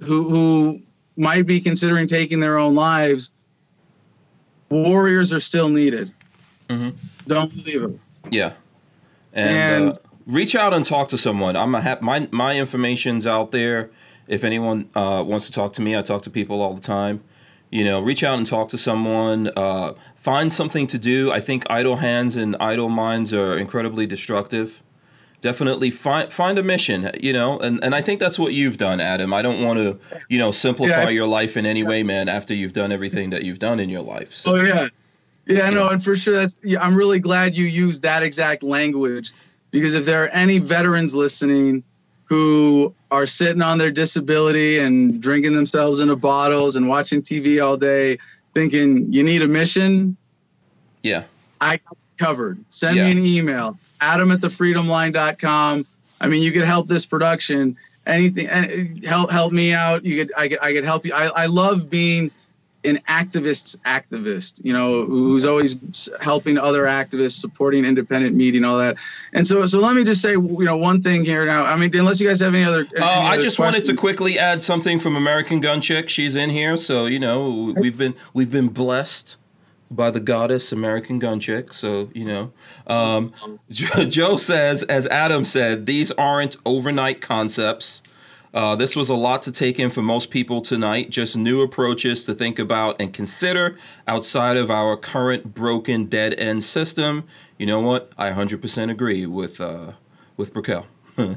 who, 0.00 0.28
who 0.28 0.80
might 1.16 1.46
be 1.46 1.60
considering 1.60 2.06
taking 2.06 2.40
their 2.40 2.58
own 2.58 2.74
lives, 2.74 3.30
warriors 4.68 5.32
are 5.32 5.40
still 5.40 5.68
needed. 5.68 6.12
Mhm. 6.68 6.94
Don't 7.26 7.50
believe 7.54 7.82
it. 7.84 7.98
Yeah, 8.30 8.52
and, 9.32 9.48
And- 9.84 9.96
uh, 9.96 10.00
reach 10.26 10.54
out 10.54 10.74
and 10.74 10.84
talk 10.84 11.08
to 11.08 11.18
someone. 11.18 11.56
I'm 11.56 11.74
a 11.74 11.80
ha- 11.80 11.98
my 12.00 12.28
my 12.30 12.56
information's 12.56 13.26
out 13.26 13.52
there. 13.52 13.90
If 14.28 14.42
anyone 14.42 14.88
uh, 14.94 15.22
wants 15.26 15.46
to 15.46 15.52
talk 15.52 15.72
to 15.74 15.82
me, 15.82 15.96
I 15.96 16.02
talk 16.02 16.22
to 16.22 16.30
people 16.30 16.60
all 16.60 16.74
the 16.74 16.80
time. 16.80 17.22
You 17.70 17.84
know, 17.84 18.00
reach 18.00 18.22
out 18.24 18.38
and 18.38 18.46
talk 18.46 18.68
to 18.70 18.78
someone. 18.78 19.50
Uh, 19.56 19.94
find 20.16 20.52
something 20.52 20.86
to 20.88 20.98
do. 20.98 21.30
I 21.32 21.40
think 21.40 21.64
idle 21.70 21.96
hands 21.96 22.36
and 22.36 22.56
idle 22.60 22.88
minds 22.88 23.32
are 23.32 23.56
incredibly 23.56 24.06
destructive. 24.06 24.82
Definitely 25.40 25.90
find 25.90 26.32
find 26.32 26.58
a 26.58 26.62
mission. 26.62 27.10
You 27.20 27.32
know, 27.32 27.58
and, 27.58 27.82
and 27.84 27.94
I 27.94 28.02
think 28.02 28.18
that's 28.20 28.38
what 28.38 28.52
you've 28.52 28.78
done, 28.78 29.00
Adam. 29.00 29.32
I 29.32 29.42
don't 29.42 29.62
want 29.62 29.78
to 29.78 29.98
you 30.28 30.38
know 30.38 30.50
simplify 30.50 31.02
Yeah, 31.02 31.08
I- 31.08 31.10
your 31.10 31.26
life 31.26 31.56
in 31.56 31.66
any 31.66 31.84
way, 31.84 32.02
man. 32.02 32.28
After 32.28 32.52
you've 32.54 32.72
done 32.72 32.90
everything 32.90 33.30
that 33.30 33.42
you've 33.42 33.58
done 33.60 33.78
in 33.78 33.88
your 33.88 34.02
life. 34.02 34.34
So. 34.34 34.52
Oh 34.56 34.62
yeah, 34.62 34.88
yeah, 35.46 35.70
no, 35.70 35.88
and 35.88 36.02
for 36.02 36.16
sure 36.16 36.34
that's. 36.34 36.56
Yeah, 36.64 36.82
I'm 36.82 36.96
really 36.96 37.20
glad 37.20 37.56
you 37.56 37.66
used 37.66 38.02
that 38.02 38.22
exact 38.24 38.62
language 38.64 39.32
because 39.80 39.94
if 39.94 40.04
there 40.04 40.24
are 40.24 40.28
any 40.28 40.58
veterans 40.58 41.14
listening 41.14 41.82
who 42.24 42.92
are 43.10 43.26
sitting 43.26 43.62
on 43.62 43.78
their 43.78 43.90
disability 43.90 44.78
and 44.78 45.22
drinking 45.22 45.54
themselves 45.54 46.00
into 46.00 46.16
bottles 46.16 46.76
and 46.76 46.88
watching 46.88 47.22
TV 47.22 47.62
all 47.64 47.76
day, 47.76 48.18
thinking 48.54 49.12
you 49.12 49.22
need 49.22 49.42
a 49.42 49.46
mission, 49.46 50.16
Yeah. 51.02 51.24
I 51.60 51.76
got 51.76 51.96
covered. 52.18 52.58
Send 52.70 52.96
Yeah. 52.96 53.04
me 53.04 53.10
an 53.12 53.24
email, 53.24 53.78
adam 54.00 54.30
at 54.32 54.40
thefreedomline.com. 54.40 55.86
I 56.20 56.26
mean, 56.28 56.42
you 56.42 56.50
could 56.52 56.64
help 56.64 56.86
this 56.88 57.06
production. 57.06 57.76
Anything, 58.06 58.46
and 58.48 59.04
help 59.04 59.30
help 59.32 59.52
me 59.52 59.72
out. 59.72 60.04
You 60.04 60.16
could, 60.24 60.32
I 60.36 60.48
could, 60.48 60.58
I 60.62 60.72
could 60.72 60.84
help 60.84 61.04
you. 61.04 61.12
I, 61.12 61.26
I 61.26 61.46
love 61.46 61.90
being 61.90 62.30
an 62.86 63.00
activist's 63.08 63.76
activist. 63.84 64.64
You 64.64 64.72
know, 64.72 65.04
who's 65.04 65.44
always 65.44 65.76
helping 66.20 66.58
other 66.58 66.84
activists, 66.84 67.38
supporting 67.38 67.84
independent 67.84 68.34
media, 68.34 68.58
and 68.58 68.66
all 68.66 68.78
that. 68.78 68.96
And 69.32 69.46
so, 69.46 69.66
so 69.66 69.80
let 69.80 69.94
me 69.94 70.04
just 70.04 70.22
say, 70.22 70.32
you 70.32 70.64
know, 70.64 70.76
one 70.76 71.02
thing 71.02 71.24
here 71.24 71.44
now. 71.44 71.64
I 71.64 71.76
mean, 71.76 71.94
unless 71.96 72.20
you 72.20 72.28
guys 72.28 72.40
have 72.40 72.54
any 72.54 72.64
other. 72.64 72.86
Uh, 72.98 73.04
I 73.04 73.38
just 73.38 73.58
wanted 73.58 73.84
to 73.84 73.94
quickly 73.94 74.38
add 74.38 74.62
something 74.62 74.98
from 74.98 75.16
American 75.16 75.60
Gun 75.60 75.80
Chick. 75.80 76.08
She's 76.08 76.36
in 76.36 76.50
here, 76.50 76.76
so 76.76 77.06
you 77.06 77.18
know 77.18 77.74
we've 77.76 77.98
been 77.98 78.14
we've 78.32 78.50
been 78.50 78.68
blessed 78.68 79.36
by 79.90 80.10
the 80.10 80.20
goddess 80.20 80.72
American 80.72 81.18
Gun 81.18 81.40
Chick. 81.40 81.72
So 81.72 82.10
you 82.14 82.24
know, 82.24 82.52
um, 82.86 83.32
Joe 83.70 84.36
says, 84.36 84.82
as 84.84 85.06
Adam 85.08 85.44
said, 85.44 85.86
these 85.86 86.12
aren't 86.12 86.56
overnight 86.64 87.20
concepts. 87.20 88.02
Uh, 88.54 88.74
this 88.76 88.96
was 88.96 89.08
a 89.08 89.14
lot 89.14 89.42
to 89.42 89.52
take 89.52 89.78
in 89.78 89.90
for 89.90 90.02
most 90.02 90.30
people 90.30 90.60
tonight. 90.60 91.10
Just 91.10 91.36
new 91.36 91.62
approaches 91.62 92.24
to 92.24 92.34
think 92.34 92.58
about 92.58 93.00
and 93.00 93.12
consider 93.12 93.76
outside 94.06 94.56
of 94.56 94.70
our 94.70 94.96
current 94.96 95.54
broken 95.54 96.06
dead 96.06 96.34
end 96.34 96.64
system. 96.64 97.24
You 97.58 97.66
know 97.66 97.80
what? 97.80 98.12
I 98.16 98.30
100% 98.30 98.90
agree 98.90 99.26
with 99.26 99.60
uh, 99.60 99.92
with 100.36 100.54
Raquel. 100.54 100.86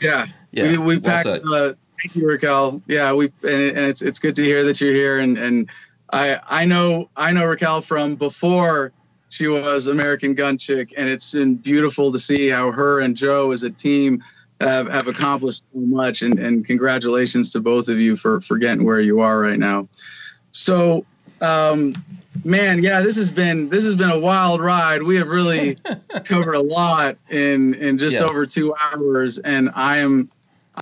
Yeah, 0.00 0.26
Yeah, 0.52 0.62
we, 0.64 0.78
we 0.78 0.98
well 0.98 1.00
packed. 1.00 1.26
uh, 1.26 1.74
thank 2.00 2.16
you, 2.16 2.26
Raquel. 2.26 2.80
Yeah, 2.86 3.12
we 3.12 3.26
and, 3.42 3.76
and 3.76 3.78
it's 3.78 4.00
it's 4.00 4.18
good 4.18 4.34
to 4.36 4.42
hear 4.42 4.64
that 4.64 4.80
you're 4.80 4.94
here. 4.94 5.18
And 5.18 5.36
and 5.36 5.70
I 6.10 6.40
I 6.48 6.64
know 6.64 7.10
I 7.16 7.32
know 7.32 7.44
Raquel 7.44 7.82
from 7.82 8.16
before 8.16 8.92
she 9.28 9.46
was 9.46 9.86
American 9.88 10.34
Gun 10.34 10.56
Chick, 10.56 10.94
and 10.96 11.06
it's 11.08 11.34
been 11.34 11.56
beautiful 11.56 12.10
to 12.12 12.18
see 12.18 12.48
how 12.48 12.72
her 12.72 13.00
and 13.00 13.14
Joe 13.16 13.52
as 13.52 13.62
a 13.62 13.70
team 13.70 14.24
have, 14.60 14.88
have 14.88 15.08
accomplished 15.08 15.64
so 15.72 15.80
much. 15.80 16.22
And 16.22 16.38
and 16.38 16.64
congratulations 16.64 17.50
to 17.52 17.60
both 17.60 17.88
of 17.88 17.98
you 17.98 18.16
for 18.16 18.40
for 18.40 18.58
getting 18.58 18.84
where 18.84 19.00
you 19.00 19.20
are 19.20 19.38
right 19.38 19.58
now. 19.58 19.88
So. 20.52 21.04
Um, 21.42 21.94
man, 22.44 22.82
yeah, 22.82 23.00
this 23.00 23.16
has 23.16 23.32
been 23.32 23.70
this 23.70 23.84
has 23.84 23.96
been 23.96 24.10
a 24.10 24.18
wild 24.18 24.60
ride. 24.60 25.02
We 25.02 25.16
have 25.16 25.28
really 25.28 25.78
covered 26.24 26.52
a 26.54 26.60
lot 26.60 27.16
in 27.30 27.72
in 27.74 27.96
just 27.96 28.20
Yeah. 28.20 28.26
over 28.26 28.44
two 28.44 28.74
hours, 28.78 29.38
and 29.38 29.70
I 29.74 29.98
am 29.98 30.30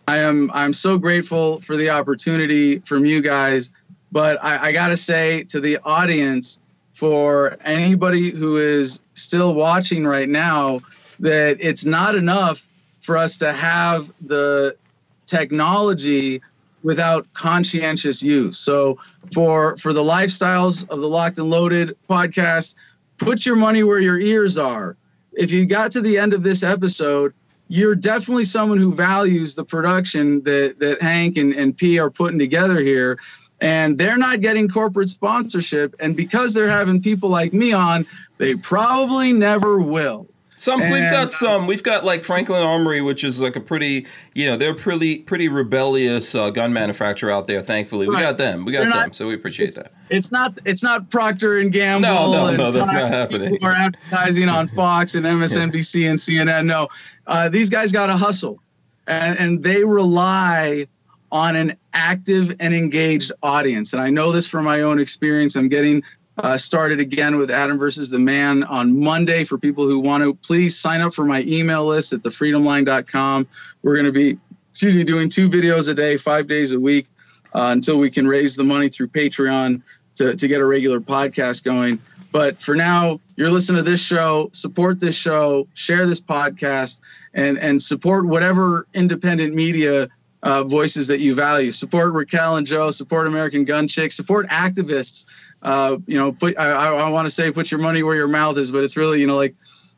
I 0.09 0.19
am 0.19 0.51
I'm 0.53 0.73
so 0.73 0.99
grateful 0.99 1.61
for 1.61 1.77
the 1.77 1.91
opportunity 1.91 2.81
from 2.81 3.07
you 3.07 3.23
guys. 3.23 3.71
But 4.11 4.43
I, 4.43 4.69
I 4.69 4.73
got 4.73 4.89
to 4.89 4.97
say 4.97 5.45
to 5.45 5.61
the 5.61 5.79
audience, 5.85 6.59
for 6.93 7.57
anybody 7.65 8.31
who 8.31 8.57
is 8.57 9.01
still 9.15 9.55
watching 9.55 10.05
right 10.05 10.29
now, 10.29 10.81
that 11.21 11.59
it's 11.61 11.85
not 11.85 12.17
enough 12.17 12.68
for 13.09 13.17
us 13.17 13.39
to 13.39 13.51
have 13.55 14.13
the 14.21 14.77
technology 15.25 16.43
without 16.83 17.27
conscientious 17.33 18.23
use. 18.23 18.59
So 18.59 18.99
for 19.33 19.79
for 19.79 19.95
the 19.95 20.03
lifestyles 20.03 20.87
of 20.91 21.01
the 21.01 21.09
Locked 21.09 21.39
and 21.39 21.49
Loaded 21.49 21.97
podcast, 22.07 22.75
put 23.17 23.47
your 23.47 23.57
money 23.57 23.83
where 23.83 23.99
your 23.99 24.21
ears 24.21 24.59
are. 24.59 24.95
If 25.33 25.53
you 25.53 25.65
got 25.65 25.93
to 25.93 26.03
the 26.03 26.19
end 26.19 26.35
of 26.35 26.43
this 26.43 26.63
episode, 26.63 27.33
you're 27.69 27.95
definitely 27.95 28.45
someone 28.45 28.77
who 28.77 28.93
values 28.93 29.55
the 29.55 29.65
production 29.65 30.43
that 30.43 30.79
that 30.81 31.01
Hank 31.01 31.39
and, 31.39 31.55
and 31.55 31.75
P 31.75 31.99
are 31.99 32.11
putting 32.11 32.39
together 32.39 32.79
here. 32.79 33.19
And 33.59 33.97
they're 33.97 34.19
not 34.19 34.43
getting 34.43 34.69
corporate 34.69 35.09
sponsorship. 35.09 35.97
And 35.99 36.15
because 36.15 36.53
they're 36.53 36.69
having 36.69 37.01
people 37.01 37.31
like 37.31 37.55
me 37.55 37.73
on, 37.73 38.07
they 38.37 38.55
probably 38.55 39.33
never 39.33 39.81
will. 39.81 40.29
Some 40.59 40.81
we've 40.81 40.93
And- 40.95 41.11
got 41.13 41.33
some. 41.33 41.67
We've 41.67 41.83
got 41.83 42.05
like 42.05 42.25
Franklin 42.25 42.63
Armory, 42.63 43.01
which 43.01 43.23
is 43.25 43.41
like 43.41 43.55
a 43.57 43.61
pretty, 43.61 44.07
you 44.35 44.45
know, 44.47 44.57
they're 44.57 44.75
pretty 44.75 45.21
pretty 45.21 45.49
rebellious 45.49 46.35
uh, 46.35 46.51
gun 46.51 46.73
manufacturer 46.73 47.31
out 47.31 47.47
there. 47.47 47.63
Thankfully, 47.63 48.09
we 48.09 48.17
got 48.17 48.37
them. 48.37 48.65
We 48.65 48.73
got 48.73 48.81
They're 48.81 48.89
them, 48.91 48.99
not- 48.99 49.15
so 49.15 49.29
we 49.29 49.35
appreciate 49.35 49.75
that. 49.77 49.93
it's 50.11 50.33
not 50.33 50.59
it's 50.65 50.83
not 50.83 51.11
Procter 51.11 51.59
and 51.59 51.73
Gamble. 51.73 52.09
No, 52.09 52.33
no, 52.33 52.47
and 52.49 52.59
no, 52.59 52.71
that's 52.73 52.93
not 52.93 53.09
happening. 53.11 53.57
Are 53.63 53.73
advertising 53.73 54.49
on 54.49 54.67
Fox 54.69 55.15
and 55.15 55.25
MSNBC 55.27 56.11
and 56.11 56.19
CNN. 56.19 56.67
No, 56.67 56.89
uh, 57.29 57.49
these 57.49 57.71
guys 57.71 57.93
got 57.93 58.07
to 58.07 58.17
hustle, 58.17 58.61
and, 59.07 59.39
and 59.39 59.63
they 59.63 59.85
rely 59.85 60.87
on 61.31 61.55
an 61.57 61.77
active 61.93 62.57
and 62.59 62.75
engaged 62.75 63.31
audience. 63.43 63.93
And 63.93 64.01
I 64.03 64.09
know 64.09 64.33
this 64.33 64.49
from 64.49 64.65
my 64.65 64.81
own 64.81 64.99
experience. 64.99 65.57
I'm 65.57 65.69
getting 65.69 66.03
uh, 66.39 66.57
started 66.57 67.01
again 67.01 67.37
with 67.37 67.51
Adam 67.51 67.79
versus 67.79 68.11
the 68.11 68.19
Man 68.19 68.63
on 68.65 68.99
Monday. 68.99 69.45
For 69.45 69.59
people 69.59 69.87
who 69.87 69.99
want 69.99 70.23
to, 70.23 70.35
please 70.35 70.79
sign 70.79 71.01
up 71.01 71.13
for 71.13 71.25
my 71.25 71.43
email 71.43 71.85
list 71.87 72.13
at 72.13 72.23
thefreedomline.com. 72.23 73.47
We're 73.83 73.95
going 73.95 74.07
to 74.07 74.13
be, 74.13 74.39
excuse 74.71 74.95
me, 74.95 75.05
doing 75.05 75.29
two 75.29 75.49
videos 75.49 75.89
a 75.89 75.95
day, 75.95 76.17
five 76.17 76.47
days 76.47 76.73
a 76.73 76.81
week, 76.81 77.07
uh, 77.55 77.71
until 77.73 77.99
we 77.99 78.11
can 78.11 78.29
raise 78.29 78.57
the 78.57 78.65
money 78.65 78.89
through 78.89 79.09
Patreon 79.09 79.83
to, 80.17 80.37
to 80.37 80.49
get 80.49 80.61
a 80.61 80.65
regular 80.65 81.01
podcast 81.01 81.65
going. 81.65 82.01
But 82.31 82.61
for 82.61 82.77
now, 82.77 83.21
you're 83.37 83.51
listening 83.51 83.83
to 83.83 83.91
this 83.91 84.05
show. 84.05 84.51
Support 84.53 85.01
this 85.01 85.17
show. 85.17 85.67
Share 85.75 86.07
this 86.07 86.21
podcast, 86.21 87.01
and 87.33 87.59
and 87.59 87.83
support 87.83 88.27
whatever 88.27 88.87
independent 88.93 89.55
media 89.55 90.09
uh, 90.43 90.65
voices 90.65 91.09
that 91.09 91.21
you 91.21 91.35
value. 91.35 91.71
Support 91.71 92.13
Raquel 92.13 92.57
and 92.57 92.67
Joe. 92.67 92.91
Support 92.91 93.27
American 93.27 93.65
Gun 93.65 93.89
Chick. 93.89 94.13
Support 94.13 94.49
activists. 94.49 95.27
Uh, 95.63 95.99
you 96.07 96.19
know, 96.19 96.33
put 96.33 96.59
I, 96.59 96.95
I, 96.95 97.11
want 97.11 97.27
to 97.27 97.31
say 97.31 97.51
put 97.51 97.71
your 97.71 97.81
money 97.81 98.03
where 98.03 98.15
your 98.15 98.29
mouth 98.29 98.57
is, 98.59 98.71
but 98.71 98.85
it's 98.85 98.97
really 98.97 99.21
you 99.21 99.27
know 99.27 99.37
like 99.37 99.57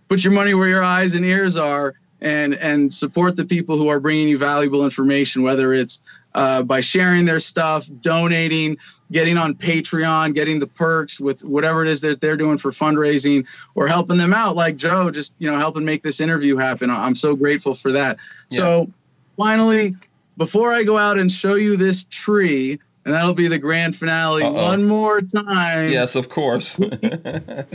put 0.09 0.25
your 0.25 0.33
money 0.33 0.55
where 0.55 0.69
your 0.69 0.83
eyes 0.83 1.15
and 1.15 1.25
ears 1.25 1.59
are, 1.59 1.95
and 2.21 2.55
and 2.55 2.93
support 2.93 3.37
the 3.37 3.45
people 3.45 3.77
who 3.77 3.89
are 3.89 4.01
bringing 4.01 4.29
you 4.29 4.39
valuable 4.39 4.85
information, 4.85 5.43
whether 5.43 5.75
it's 5.75 6.01
uh, 6.35 6.63
by 6.63 6.81
sharing 6.81 7.25
their 7.25 7.41
stuff, 7.41 7.89
donating, 8.01 8.79
getting 9.11 9.37
on 9.37 9.55
Patreon, 9.55 10.35
getting 10.35 10.59
the 10.59 10.67
perks 10.67 11.21
with 11.21 11.45
whatever 11.45 11.83
it 11.83 11.89
is 11.89 12.01
that 12.03 12.21
they're 12.21 12.37
doing 12.37 12.59
for 12.59 12.71
fundraising, 12.71 13.47
or 13.75 13.87
helping 13.87 14.17
them 14.17 14.33
out, 14.33 14.57
like 14.57 14.77
Joe, 14.77 15.11
just 15.11 15.35
you 15.39 15.51
know 15.51 15.59
helping 15.59 15.85
make 15.85 16.03
this 16.03 16.21
interview 16.21 16.57
happen. 16.57 16.91
I'm 16.91 17.17
so 17.17 17.35
grateful 17.37 17.75
for 17.75 17.93
that. 17.93 18.19
So 18.49 18.91
finally, 19.37 19.97
before 20.37 20.73
I 20.73 20.85
go 20.85 20.97
out 20.97 21.19
and 21.19 21.31
show 21.31 21.55
you 21.55 21.77
this 21.77 22.05
tree, 22.05 22.81
and 23.05 23.15
that'll 23.15 23.35
be 23.35 23.49
the 23.49 23.59
grand 23.59 23.97
finale 23.97 24.43
Uh-oh. 24.43 24.53
one 24.53 24.85
more 24.87 25.21
time. 25.23 25.91
Yes, 25.91 26.15
of 26.17 26.29
course. 26.29 26.77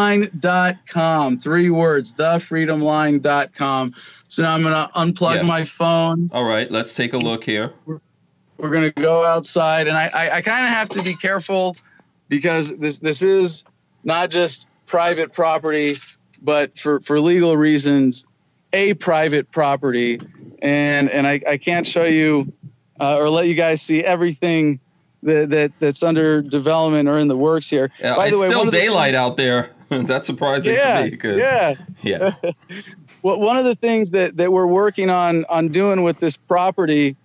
thefreedomline.com. 0.00 1.38
Three 1.38 1.70
words, 1.70 2.12
thefreedomline.com. 2.14 3.94
So 4.28 4.42
now 4.42 4.54
I'm 4.54 4.62
going 4.62 4.74
to 4.74 4.88
unplug 4.94 5.36
Yeah. 5.36 5.42
my 5.42 5.64
phone. 5.64 6.28
All 6.32 6.44
right, 6.44 6.70
let's 6.70 6.94
take 6.94 7.12
a 7.12 7.18
look 7.18 7.44
here. 7.44 7.72
We're 7.86 8.00
going 8.70 8.92
to 8.92 9.02
go 9.02 9.24
outside. 9.24 9.88
And 9.88 9.96
I, 9.96 10.06
I, 10.08 10.36
I 10.36 10.42
kind 10.42 10.66
of 10.66 10.72
have 10.72 10.88
to 10.90 11.02
be 11.02 11.14
careful 11.14 11.76
because 12.28 12.70
this, 12.76 12.98
this 12.98 13.22
is 13.22 13.64
not 14.04 14.30
just 14.30 14.68
private 14.86 15.32
property, 15.32 15.96
but 16.42 16.78
for, 16.78 17.00
for 17.00 17.18
legal 17.20 17.56
reasons, 17.56 18.24
a 18.72 18.94
private 18.94 19.50
property. 19.50 20.20
And, 20.62 21.10
and 21.10 21.26
I, 21.26 21.40
I 21.48 21.56
can't 21.56 21.86
show 21.86 22.04
you 22.04 22.52
uh, 23.00 23.16
or 23.18 23.28
let 23.28 23.48
you 23.48 23.54
guys 23.54 23.82
see 23.82 24.04
everything 24.04 24.78
that, 25.22 25.50
that, 25.50 25.72
that's 25.80 26.02
under 26.02 26.42
development 26.42 27.08
or 27.08 27.18
in 27.18 27.28
the 27.28 27.36
works 27.36 27.68
here. 27.68 27.90
Yeah, 27.98 28.16
By 28.16 28.28
the 28.28 28.34
it's 28.34 28.42
way, 28.42 28.48
still 28.48 28.62
of 28.62 28.70
the- 28.70 28.78
daylight 28.78 29.14
out 29.14 29.36
there. 29.36 29.70
That's 29.90 30.28
surprising 30.28 30.74
yeah, 30.74 30.98
to 30.98 31.04
me 31.04 31.10
because 31.10 31.38
yeah. 31.38 31.74
yeah. 32.02 32.34
Well, 33.22 33.38
one 33.40 33.56
of 33.58 33.64
the 33.64 33.74
things 33.74 34.12
that, 34.12 34.36
that 34.38 34.50
we're 34.52 34.66
working 34.66 35.10
on 35.10 35.44
on 35.48 35.68
doing 35.68 36.04
with 36.04 36.20
this 36.20 36.36
property 36.36 37.16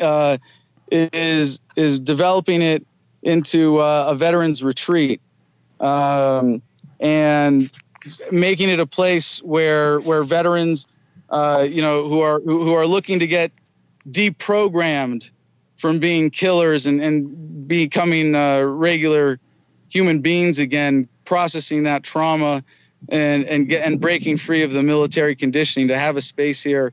uh, 0.00 0.38
is 0.90 1.60
is 1.76 2.00
developing 2.00 2.62
it 2.62 2.86
into 3.22 3.78
uh, 3.78 4.08
a 4.08 4.14
veterans 4.14 4.62
retreat 4.62 5.20
um, 5.80 6.62
and 7.00 7.70
making 8.30 8.68
it 8.68 8.80
a 8.80 8.86
place 8.86 9.42
where 9.42 9.98
where 10.00 10.24
veterans, 10.24 10.86
uh, 11.30 11.66
you 11.68 11.80
know, 11.80 12.08
who 12.08 12.20
are 12.20 12.40
who 12.40 12.64
who 12.64 12.74
are 12.74 12.86
looking 12.86 13.20
to 13.20 13.26
get 13.26 13.52
deprogrammed 14.10 15.30
from 15.76 16.00
being 16.00 16.30
killers 16.30 16.86
and, 16.86 17.00
and 17.00 17.68
becoming 17.68 18.34
uh, 18.34 18.62
regular 18.62 19.38
human 19.90 20.20
beings 20.20 20.58
again, 20.58 21.08
processing 21.24 21.84
that 21.84 22.02
trauma 22.02 22.62
and 23.08 23.44
and 23.44 23.68
get 23.68 23.86
and 23.86 24.00
breaking 24.00 24.36
free 24.36 24.62
of 24.62 24.72
the 24.72 24.82
military 24.82 25.36
conditioning 25.36 25.88
to 25.88 25.96
have 25.98 26.16
a 26.16 26.20
space 26.20 26.62
here 26.62 26.92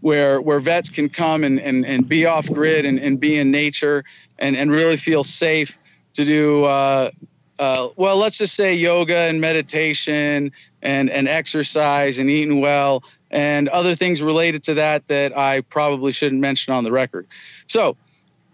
where 0.00 0.40
where 0.40 0.60
vets 0.60 0.90
can 0.90 1.08
come 1.08 1.44
and 1.44 1.60
and, 1.60 1.86
and 1.86 2.08
be 2.08 2.26
off 2.26 2.50
grid 2.50 2.84
and, 2.84 2.98
and 2.98 3.20
be 3.20 3.36
in 3.36 3.50
nature 3.50 4.04
and 4.38 4.56
and 4.56 4.70
really 4.70 4.96
feel 4.96 5.24
safe 5.24 5.78
to 6.14 6.24
do 6.24 6.64
uh, 6.64 7.10
uh, 7.58 7.88
well 7.96 8.16
let's 8.16 8.38
just 8.38 8.54
say 8.54 8.74
yoga 8.74 9.16
and 9.16 9.40
meditation 9.40 10.52
and 10.82 11.10
and 11.10 11.28
exercise 11.28 12.18
and 12.18 12.30
eating 12.30 12.60
well 12.60 13.02
and 13.30 13.68
other 13.68 13.94
things 13.94 14.22
related 14.22 14.64
to 14.64 14.74
that 14.74 15.06
that 15.08 15.36
I 15.36 15.60
probably 15.60 16.12
shouldn't 16.12 16.40
mention 16.40 16.74
on 16.74 16.84
the 16.84 16.92
record. 16.92 17.26
So 17.66 17.96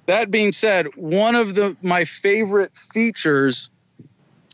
that 0.07 0.31
being 0.31 0.53
said, 0.53 0.87
one 0.97 1.35
of 1.35 1.55
the 1.55 1.77
my 1.83 2.05
favorite 2.05 2.77
features 2.77 3.71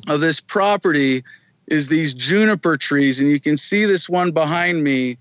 of 0.09 0.20
this 0.20 0.40
property 0.40 1.24
is 1.66 1.89
these 1.89 2.15
juniper 2.15 2.77
trees 2.77 3.20
and 3.20 3.31
you 3.31 3.40
can 3.40 3.57
see 3.57 3.85
this 3.85 4.09
one 4.09 4.32
behind 4.32 4.82
me 4.82 5.16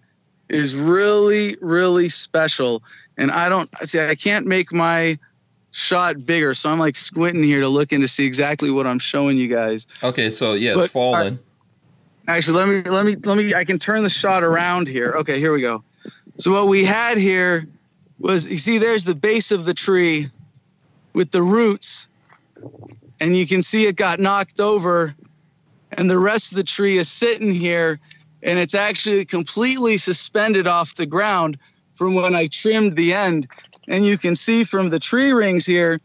is 0.50 0.76
really 0.76 1.56
really 1.62 2.10
special 2.10 2.82
and 3.18 3.32
i 3.32 3.48
don't 3.48 3.70
see 3.88 4.00
i 4.00 4.16
can't 4.16 4.48
make 4.48 4.74
my 4.74 5.18
shot 5.70 6.26
bigger 6.26 6.56
so 6.56 6.70
i'm 6.70 6.80
like 6.80 6.96
squinting 6.96 7.44
here 7.44 7.60
to 7.62 7.70
look 7.70 7.94
in 7.94 8.02
to 8.02 8.08
see 8.08 8.26
exactly 8.26 8.72
what 8.72 8.88
i'm 8.88 9.00
showing 9.00 9.38
you 9.38 9.48
guys 9.48 9.86
Okay, 10.04 10.32
so 10.32 10.54
yeah, 10.54 10.74
But- 10.74 10.86
it's 10.86 10.94
fallen. 10.94 11.40
Actually 12.28 12.58
let 12.58 12.68
me 12.68 12.82
let 12.90 13.06
me 13.06 13.16
let 13.16 13.38
me 13.38 13.54
i 13.54 13.64
can 13.64 13.80
turn 13.80 14.04
the 14.04 14.10
shot 14.10 14.44
around 14.44 14.88
here. 14.88 15.14
Okay 15.18 15.40
here 15.40 15.54
we 15.54 15.62
go. 15.62 15.84
So 16.38 16.52
what 16.52 16.68
we 16.68 16.84
had 16.84 17.18
here 17.18 17.66
was 18.20 18.48
you 18.48 18.58
see 18.58 18.78
there's 18.78 19.04
the 19.04 19.16
base 19.16 19.52
of 19.52 19.66
the 19.66 19.74
tree 19.74 20.28
with 21.14 21.32
the 21.32 21.42
roots 21.42 22.08
and 23.20 23.36
you 23.36 23.46
can 23.48 23.62
see 23.62 23.86
it 23.86 23.96
got 23.96 24.20
knocked 24.20 24.60
over 24.60 25.16
and 25.92 26.10
the 26.10 26.18
rest 26.18 26.52
of 26.52 26.56
the 26.58 26.64
tree 26.64 26.98
is 26.98 27.10
sitting 27.10 27.54
here 27.54 28.00
and 28.44 28.58
it's 28.58 28.76
actually 28.76 29.26
completely 29.26 29.98
suspended 29.98 30.68
off 30.68 30.96
the 30.96 31.06
ground 31.06 31.58
from 31.94 32.16
when 32.16 32.34
I 32.34 32.48
trimmed 32.48 32.94
the 32.94 33.14
end. 33.14 33.48
And 33.88 34.06
you 34.06 34.18
can 34.18 34.36
see 34.36 34.64
from 34.64 34.90
the 34.90 35.00
tree 35.00 35.32
rings 35.32 35.66
here 35.66 36.00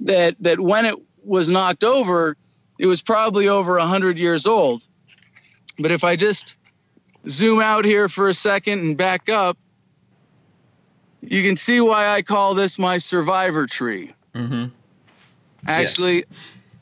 that 0.00 0.36
that 0.40 0.60
when 0.60 0.84
it 0.84 0.94
was 1.24 1.50
knocked 1.50 1.84
over 1.84 2.36
it 2.78 2.86
was 2.86 3.02
probably 3.02 3.48
over 3.48 3.78
100 3.78 4.18
years 4.18 4.46
old 4.46 4.86
but 5.78 5.90
if 5.90 6.04
I 6.04 6.16
just 6.16 6.56
zoom 7.28 7.60
out 7.60 7.84
here 7.84 8.08
for 8.08 8.28
a 8.28 8.34
second 8.34 8.80
and 8.80 8.96
back 8.96 9.28
up 9.28 9.56
you 11.20 11.42
can 11.42 11.56
see 11.56 11.80
why 11.80 12.08
I 12.08 12.22
call 12.22 12.54
this 12.54 12.78
my 12.78 12.98
survivor 12.98 13.66
tree 13.66 14.12
Mm-hmm. 14.34 14.66
Actually, 15.66 16.24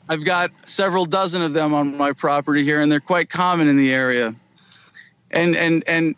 I've 0.09 0.25
got 0.25 0.51
several 0.65 1.05
dozen 1.05 1.41
of 1.41 1.53
them 1.53 1.73
on 1.73 1.97
my 1.97 2.11
property 2.11 2.63
here, 2.63 2.81
and 2.81 2.91
they're 2.91 2.99
quite 2.99 3.29
common 3.29 3.67
in 3.67 3.77
the 3.77 3.91
area. 3.91 4.35
And 5.31 5.55
and 5.55 5.83
and 5.87 6.15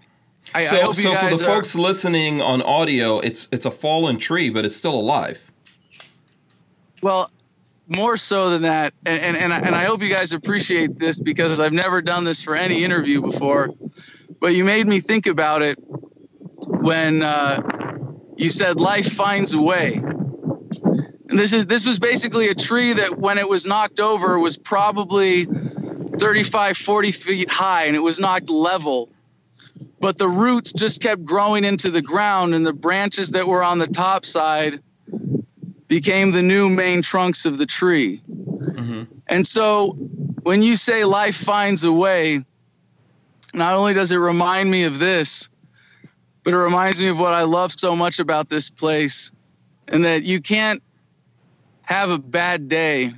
I, 0.54 0.62
I 0.62 0.64
So, 0.64 0.76
you 0.88 0.94
so 0.94 1.16
for 1.16 1.36
the 1.36 1.44
are, 1.44 1.48
folks 1.48 1.76
listening 1.76 2.42
on 2.42 2.62
audio, 2.62 3.20
it's 3.20 3.48
it's 3.52 3.66
a 3.66 3.72
fallen 3.72 4.18
tree, 4.18 4.50
but 4.50 4.66
it's 4.66 4.76
still 4.76 4.96
alive. 4.96 5.52
well, 7.02 7.30
more 7.88 8.18
so 8.18 8.50
than 8.50 8.64
that. 8.64 8.94
And 9.06 9.20
and 9.22 9.38
and 9.38 9.54
I, 9.54 9.60
and 9.60 9.76
I 9.76 9.86
hope 9.86 10.02
you 10.02 10.10
guys 10.10 10.34
appreciate 10.34 10.98
this 10.98 11.20
because 11.20 11.60
I've 11.60 11.74
never 11.74 12.02
done 12.02 12.24
this 12.24 12.42
for 12.42 12.56
any 12.56 12.84
interview 12.84 13.22
before. 13.22 13.70
But 14.40 14.56
you 14.56 14.64
made 14.64 14.88
me 14.88 15.00
think 15.00 15.28
about 15.28 15.62
it 15.62 15.78
when 16.68 17.22
uh, 17.22 17.62
you 18.38 18.50
said 18.50 18.80
life 18.80 19.12
finds 19.12 19.54
a 19.54 19.62
way. 19.62 19.94
And 19.94 21.40
this 21.40 21.54
is 21.54 21.66
this 21.66 21.88
was 21.88 22.00
basically 22.00 22.50
a 22.50 22.56
tree 22.56 22.94
that 22.94 23.18
when 23.18 23.38
it 23.38 23.48
was 23.48 23.66
knocked 23.66 24.00
over 24.00 24.40
was 24.40 24.58
probably 24.58 25.46
35 25.46 26.78
40 26.78 27.12
feet 27.12 27.52
high 27.52 27.86
and 27.86 27.96
it 27.96 28.00
was 28.00 28.20
knocked 28.20 28.50
level 28.50 29.10
but 30.00 30.18
the 30.18 30.28
roots 30.28 30.72
just 30.72 31.02
kept 31.02 31.26
growing 31.26 31.66
into 31.66 31.90
the 31.90 32.02
ground 32.02 32.54
and 32.54 32.66
the 32.66 32.74
branches 32.74 33.32
that 33.32 33.48
were 33.48 33.64
on 33.64 33.80
the 33.80 33.88
top 33.88 34.24
side 34.24 34.82
became 35.88 36.32
the 36.32 36.42
new 36.42 36.70
main 36.70 37.02
trunks 37.02 37.46
of 37.46 37.58
the 37.58 37.66
tree 37.66 38.18
hmm 38.18 39.04
and 39.28 39.46
so 39.46 39.92
when 40.44 40.62
you 40.62 40.76
say 40.76 41.04
life 41.04 41.36
finds 41.36 41.84
a 41.84 41.92
way 41.92 42.44
not 43.54 43.74
only 43.74 43.94
does 43.94 44.12
it 44.12 44.18
remind 44.18 44.70
me 44.70 44.84
of 44.84 45.00
this 45.00 45.50
but 46.44 46.54
it 46.54 46.58
reminds 46.58 47.00
me 47.00 47.08
of 47.08 47.20
what 47.20 47.34
i 47.34 47.44
love 47.44 47.72
so 47.72 47.96
much 47.96 48.20
about 48.20 48.50
this 48.50 48.70
place 48.70 49.32
and 49.88 50.06
that 50.06 50.24
you 50.24 50.42
can't 50.42 50.82
have 51.82 52.10
a 52.10 52.20
bad 52.20 52.68
day 52.68 53.12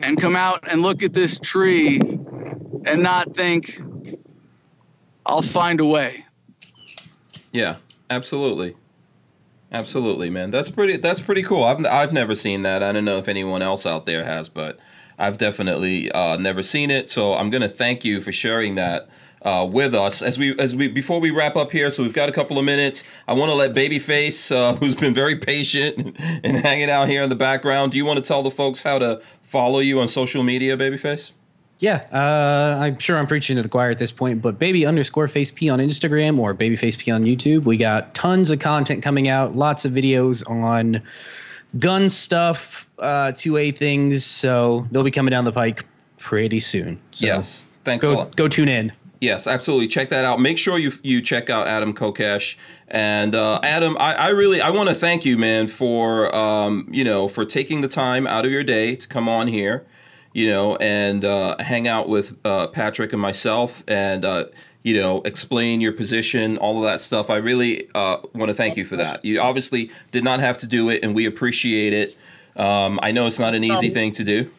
and 0.00 0.20
come 0.20 0.36
out 0.36 0.64
and 0.70 0.82
look 0.82 1.02
at 1.02 1.12
this 1.12 1.38
tree 1.38 2.00
and 2.00 3.02
not 3.02 3.34
think 3.34 3.78
I'll 5.24 5.42
find 5.42 5.80
a 5.80 5.84
way. 5.84 6.24
Yeah, 7.52 7.76
absolutely. 8.10 8.74
Absolutely, 9.72 10.28
man. 10.28 10.50
That's 10.50 10.68
pretty 10.68 10.98
that's 10.98 11.22
pretty 11.22 11.42
cool. 11.42 11.64
I've 11.64 11.84
I've 11.86 12.12
never 12.12 12.34
seen 12.34 12.60
that. 12.62 12.82
I 12.82 12.92
don't 12.92 13.06
know 13.06 13.16
if 13.16 13.26
anyone 13.26 13.62
else 13.62 13.86
out 13.86 14.04
there 14.04 14.22
has, 14.24 14.50
but 14.50 14.78
I've 15.18 15.38
definitely 15.38 16.12
uh, 16.12 16.36
never 16.36 16.62
seen 16.62 16.90
it. 16.90 17.08
So 17.08 17.34
I'm 17.34 17.50
to 17.50 17.68
thank 17.68 18.04
you 18.04 18.20
for 18.20 18.32
sharing 18.32 18.74
that 18.74 19.08
uh, 19.40 19.66
with 19.68 19.94
us 19.94 20.20
as 20.20 20.38
we 20.38 20.58
as 20.58 20.76
we 20.76 20.88
before 20.88 21.20
we 21.20 21.30
wrap 21.30 21.56
up 21.56 21.72
here. 21.72 21.90
So 21.90 22.02
we've 22.02 22.12
got 22.12 22.28
a 22.28 22.32
couple 22.32 22.58
of 22.58 22.66
minutes. 22.66 23.02
I 23.26 23.32
want 23.32 23.50
to 23.50 23.54
let 23.54 23.72
Babyface, 23.74 24.54
uh, 24.54 24.74
who's 24.78 24.94
been 24.94 25.14
very 25.14 25.36
patient 25.36 26.16
and 26.18 26.58
hanging 26.58 26.90
out 26.90 27.08
here 27.08 27.22
in 27.22 27.30
the 27.30 27.36
background. 27.36 27.92
Do 27.92 27.98
you 27.98 28.04
want 28.04 28.18
to 28.18 28.26
tell 28.26 28.42
the 28.42 28.50
folks 28.50 28.82
how 28.82 28.98
to 28.98 29.22
follow 29.42 29.78
you 29.78 30.00
on 30.00 30.08
social 30.08 30.42
media, 30.42 30.76
Babyface? 30.76 31.32
Yeah, 31.82 32.06
uh, 32.12 32.80
I'm 32.80 32.96
sure 33.00 33.18
I'm 33.18 33.26
preaching 33.26 33.56
to 33.56 33.62
the 33.62 33.68
choir 33.68 33.90
at 33.90 33.98
this 33.98 34.12
point, 34.12 34.40
but 34.40 34.56
baby 34.56 34.86
underscore 34.86 35.26
face 35.26 35.50
P 35.50 35.68
on 35.68 35.80
Instagram 35.80 36.38
or 36.38 36.54
babyface 36.54 36.96
P 36.96 37.10
on 37.10 37.24
YouTube. 37.24 37.64
We 37.64 37.76
got 37.76 38.14
tons 38.14 38.52
of 38.52 38.60
content 38.60 39.02
coming 39.02 39.26
out, 39.26 39.56
lots 39.56 39.84
of 39.84 39.90
videos 39.90 40.48
on 40.48 41.02
gun 41.80 42.08
stuff, 42.08 42.88
uh, 43.00 43.32
2A 43.32 43.76
things. 43.76 44.24
So 44.24 44.86
they'll 44.92 45.02
be 45.02 45.10
coming 45.10 45.32
down 45.32 45.44
the 45.44 45.50
pike 45.50 45.84
pretty 46.18 46.60
soon. 46.60 47.00
So 47.10 47.26
yes. 47.26 47.64
Thanks 47.82 48.04
a 48.04 48.08
go, 48.08 48.14
lot. 48.14 48.36
go 48.36 48.46
tune 48.46 48.68
in. 48.68 48.92
Yes, 49.20 49.48
absolutely. 49.48 49.88
Check 49.88 50.10
that 50.10 50.24
out. 50.24 50.40
Make 50.40 50.58
sure 50.58 50.78
you 50.78 50.92
you 51.02 51.20
check 51.20 51.50
out 51.50 51.66
Adam 51.66 51.94
Kokesh. 51.94 52.56
And 52.86 53.34
uh, 53.34 53.58
Adam, 53.62 53.96
I, 53.98 54.14
I 54.14 54.28
really 54.28 54.60
I 54.60 54.70
want 54.70 54.88
to 54.88 54.94
thank 54.94 55.24
you, 55.24 55.36
man, 55.36 55.66
for 55.66 56.32
um, 56.34 56.88
you 56.92 57.02
know 57.02 57.26
for 57.26 57.44
taking 57.44 57.80
the 57.80 57.88
time 57.88 58.26
out 58.26 58.44
of 58.44 58.52
your 58.52 58.62
day 58.62 58.94
to 58.94 59.08
come 59.08 59.28
on 59.28 59.48
here, 59.48 59.84
you 60.32 60.46
know, 60.46 60.76
and 60.76 61.24
uh, 61.24 61.56
hang 61.58 61.88
out 61.88 62.08
with 62.08 62.36
uh, 62.44 62.68
Patrick 62.68 63.12
and 63.12 63.20
myself, 63.20 63.84
and 63.86 64.24
uh, 64.24 64.46
you 64.82 64.94
know 64.94 65.22
explain 65.22 65.80
your 65.80 65.92
position, 65.92 66.58
all 66.58 66.78
of 66.78 66.84
that 66.84 67.00
stuff. 67.00 67.30
I 67.30 67.36
really 67.36 67.88
uh, 67.94 68.18
want 68.34 68.48
to 68.48 68.54
thank 68.54 68.76
you 68.76 68.84
for 68.84 68.96
that. 68.96 69.24
You 69.24 69.40
obviously 69.40 69.90
did 70.10 70.24
not 70.24 70.40
have 70.40 70.58
to 70.58 70.66
do 70.66 70.88
it, 70.90 71.02
and 71.02 71.14
we 71.14 71.26
appreciate 71.26 71.92
it. 71.92 72.16
Um, 72.56 73.00
I 73.02 73.12
know 73.12 73.26
it's 73.26 73.38
not 73.38 73.54
an 73.54 73.64
easy 73.64 73.90
thing 73.90 74.12
to 74.12 74.24
do. 74.24 74.50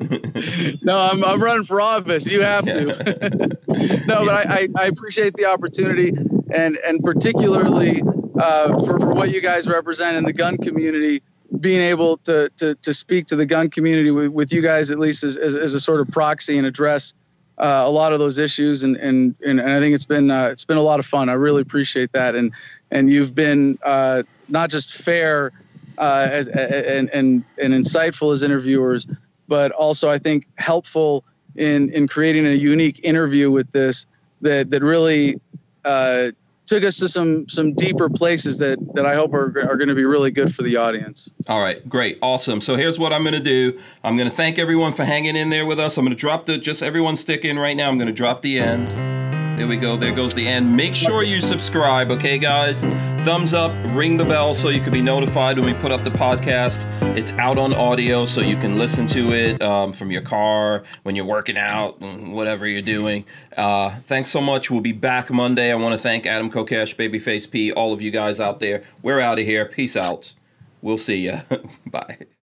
no, 0.82 0.98
I'm, 0.98 1.24
I'm 1.24 1.42
running 1.42 1.64
for 1.64 1.80
office. 1.80 2.26
You 2.26 2.42
have 2.42 2.64
to. 2.66 2.84
no, 4.06 4.24
but 4.24 4.28
I, 4.28 4.42
I, 4.42 4.68
I, 4.76 4.86
appreciate 4.86 5.34
the 5.34 5.46
opportunity 5.46 6.12
and, 6.54 6.76
and 6.76 7.02
particularly 7.02 8.02
uh, 8.38 8.78
for, 8.84 9.00
for 9.00 9.12
what 9.12 9.30
you 9.30 9.40
guys 9.40 9.66
represent 9.66 10.16
in 10.16 10.24
the 10.24 10.32
gun 10.32 10.56
community, 10.58 11.22
being 11.60 11.80
able 11.80 12.18
to, 12.18 12.50
to, 12.56 12.74
to 12.76 12.94
speak 12.94 13.26
to 13.26 13.36
the 13.36 13.46
gun 13.46 13.70
community 13.70 14.10
with, 14.10 14.28
with 14.28 14.52
you 14.52 14.60
guys, 14.60 14.90
at 14.90 14.98
least 14.98 15.24
as, 15.24 15.36
as, 15.36 15.54
as 15.54 15.74
a 15.74 15.80
sort 15.80 16.00
of 16.00 16.08
proxy 16.08 16.58
and 16.58 16.66
address 16.66 17.14
uh, 17.56 17.82
a 17.86 17.90
lot 17.90 18.12
of 18.12 18.18
those 18.18 18.38
issues. 18.38 18.84
And, 18.84 18.96
and, 18.96 19.34
and, 19.44 19.60
I 19.60 19.78
think 19.78 19.94
it's 19.94 20.04
been, 20.04 20.30
uh, 20.30 20.48
it's 20.52 20.64
been 20.64 20.76
a 20.76 20.82
lot 20.82 21.00
of 21.00 21.06
fun. 21.06 21.28
I 21.28 21.32
really 21.32 21.62
appreciate 21.62 22.12
that. 22.12 22.34
And, 22.34 22.52
and 22.90 23.10
you've 23.10 23.34
been 23.34 23.78
uh, 23.82 24.22
not 24.48 24.70
just 24.70 24.94
fair 24.94 25.52
uh, 25.96 26.28
as, 26.30 26.48
and, 26.48 27.10
and, 27.10 27.44
and 27.56 27.74
insightful 27.74 28.32
as 28.32 28.42
interviewers, 28.42 29.06
but 29.48 29.72
also 29.72 30.08
I 30.08 30.18
think 30.18 30.46
helpful 30.56 31.24
in 31.56 31.90
in 31.92 32.06
creating 32.06 32.46
a 32.46 32.50
unique 32.50 33.00
interview 33.02 33.50
with 33.50 33.70
this 33.72 34.06
that 34.40 34.70
that 34.70 34.82
really 34.82 35.40
uh, 35.84 36.30
took 36.68 36.84
us 36.84 36.98
to 36.98 37.08
some 37.08 37.48
some 37.48 37.72
deeper 37.74 38.08
places 38.08 38.58
that 38.58 38.78
that 38.94 39.06
I 39.06 39.14
hope 39.14 39.32
are, 39.32 39.46
are 39.68 39.76
going 39.76 39.88
to 39.88 39.94
be 39.94 40.04
really 40.04 40.30
good 40.30 40.54
for 40.54 40.62
the 40.62 40.76
audience. 40.76 41.30
All 41.48 41.60
right, 41.60 41.86
great, 41.88 42.18
awesome. 42.22 42.60
So 42.60 42.76
here's 42.76 42.98
what 42.98 43.12
I'm 43.12 43.22
going 43.22 43.34
to 43.34 43.40
do. 43.40 43.78
I'm 44.04 44.16
going 44.16 44.28
to 44.28 44.34
thank 44.34 44.58
everyone 44.58 44.92
for 44.92 45.04
hanging 45.04 45.34
in 45.34 45.50
there 45.50 45.66
with 45.66 45.80
us. 45.80 45.96
I'm 45.96 46.04
going 46.04 46.14
to 46.14 46.20
drop 46.20 46.44
the 46.44 46.58
just 46.58 46.82
everyone 46.82 47.16
stick 47.16 47.44
in 47.44 47.58
right 47.58 47.76
now. 47.76 47.88
I'm 47.88 47.96
going 47.96 48.08
to 48.08 48.12
drop 48.12 48.42
the 48.42 48.58
end. 48.58 49.17
There 49.58 49.66
we 49.66 49.76
go. 49.76 49.96
There 49.96 50.12
goes 50.12 50.34
the 50.34 50.46
end. 50.46 50.76
Make 50.76 50.94
sure 50.94 51.24
you 51.24 51.40
subscribe, 51.40 52.12
okay, 52.12 52.38
guys? 52.38 52.84
Thumbs 53.24 53.52
up, 53.52 53.72
ring 53.86 54.16
the 54.16 54.24
bell 54.24 54.54
so 54.54 54.68
you 54.68 54.80
can 54.80 54.92
be 54.92 55.02
notified 55.02 55.58
when 55.58 55.66
we 55.66 55.74
put 55.74 55.90
up 55.90 56.04
the 56.04 56.10
podcast. 56.10 56.86
It's 57.18 57.32
out 57.32 57.58
on 57.58 57.74
audio 57.74 58.24
so 58.24 58.40
you 58.40 58.56
can 58.56 58.78
listen 58.78 59.04
to 59.06 59.32
it 59.32 59.60
um, 59.60 59.92
from 59.92 60.12
your 60.12 60.22
car, 60.22 60.84
when 61.02 61.16
you're 61.16 61.24
working 61.24 61.58
out, 61.58 62.00
whatever 62.00 62.68
you're 62.68 62.82
doing. 62.82 63.24
Uh, 63.56 63.90
thanks 64.06 64.30
so 64.30 64.40
much. 64.40 64.70
We'll 64.70 64.80
be 64.80 64.92
back 64.92 65.28
Monday. 65.28 65.72
I 65.72 65.74
want 65.74 65.92
to 65.92 65.98
thank 65.98 66.24
Adam 66.24 66.52
Kokesh, 66.52 66.94
Babyface 66.94 67.50
P, 67.50 67.72
all 67.72 67.92
of 67.92 68.00
you 68.00 68.12
guys 68.12 68.38
out 68.38 68.60
there. 68.60 68.84
We're 69.02 69.18
out 69.18 69.40
of 69.40 69.44
here. 69.44 69.66
Peace 69.66 69.96
out. 69.96 70.34
We'll 70.82 70.98
see 70.98 71.26
ya. 71.26 71.40
Bye. 71.86 72.28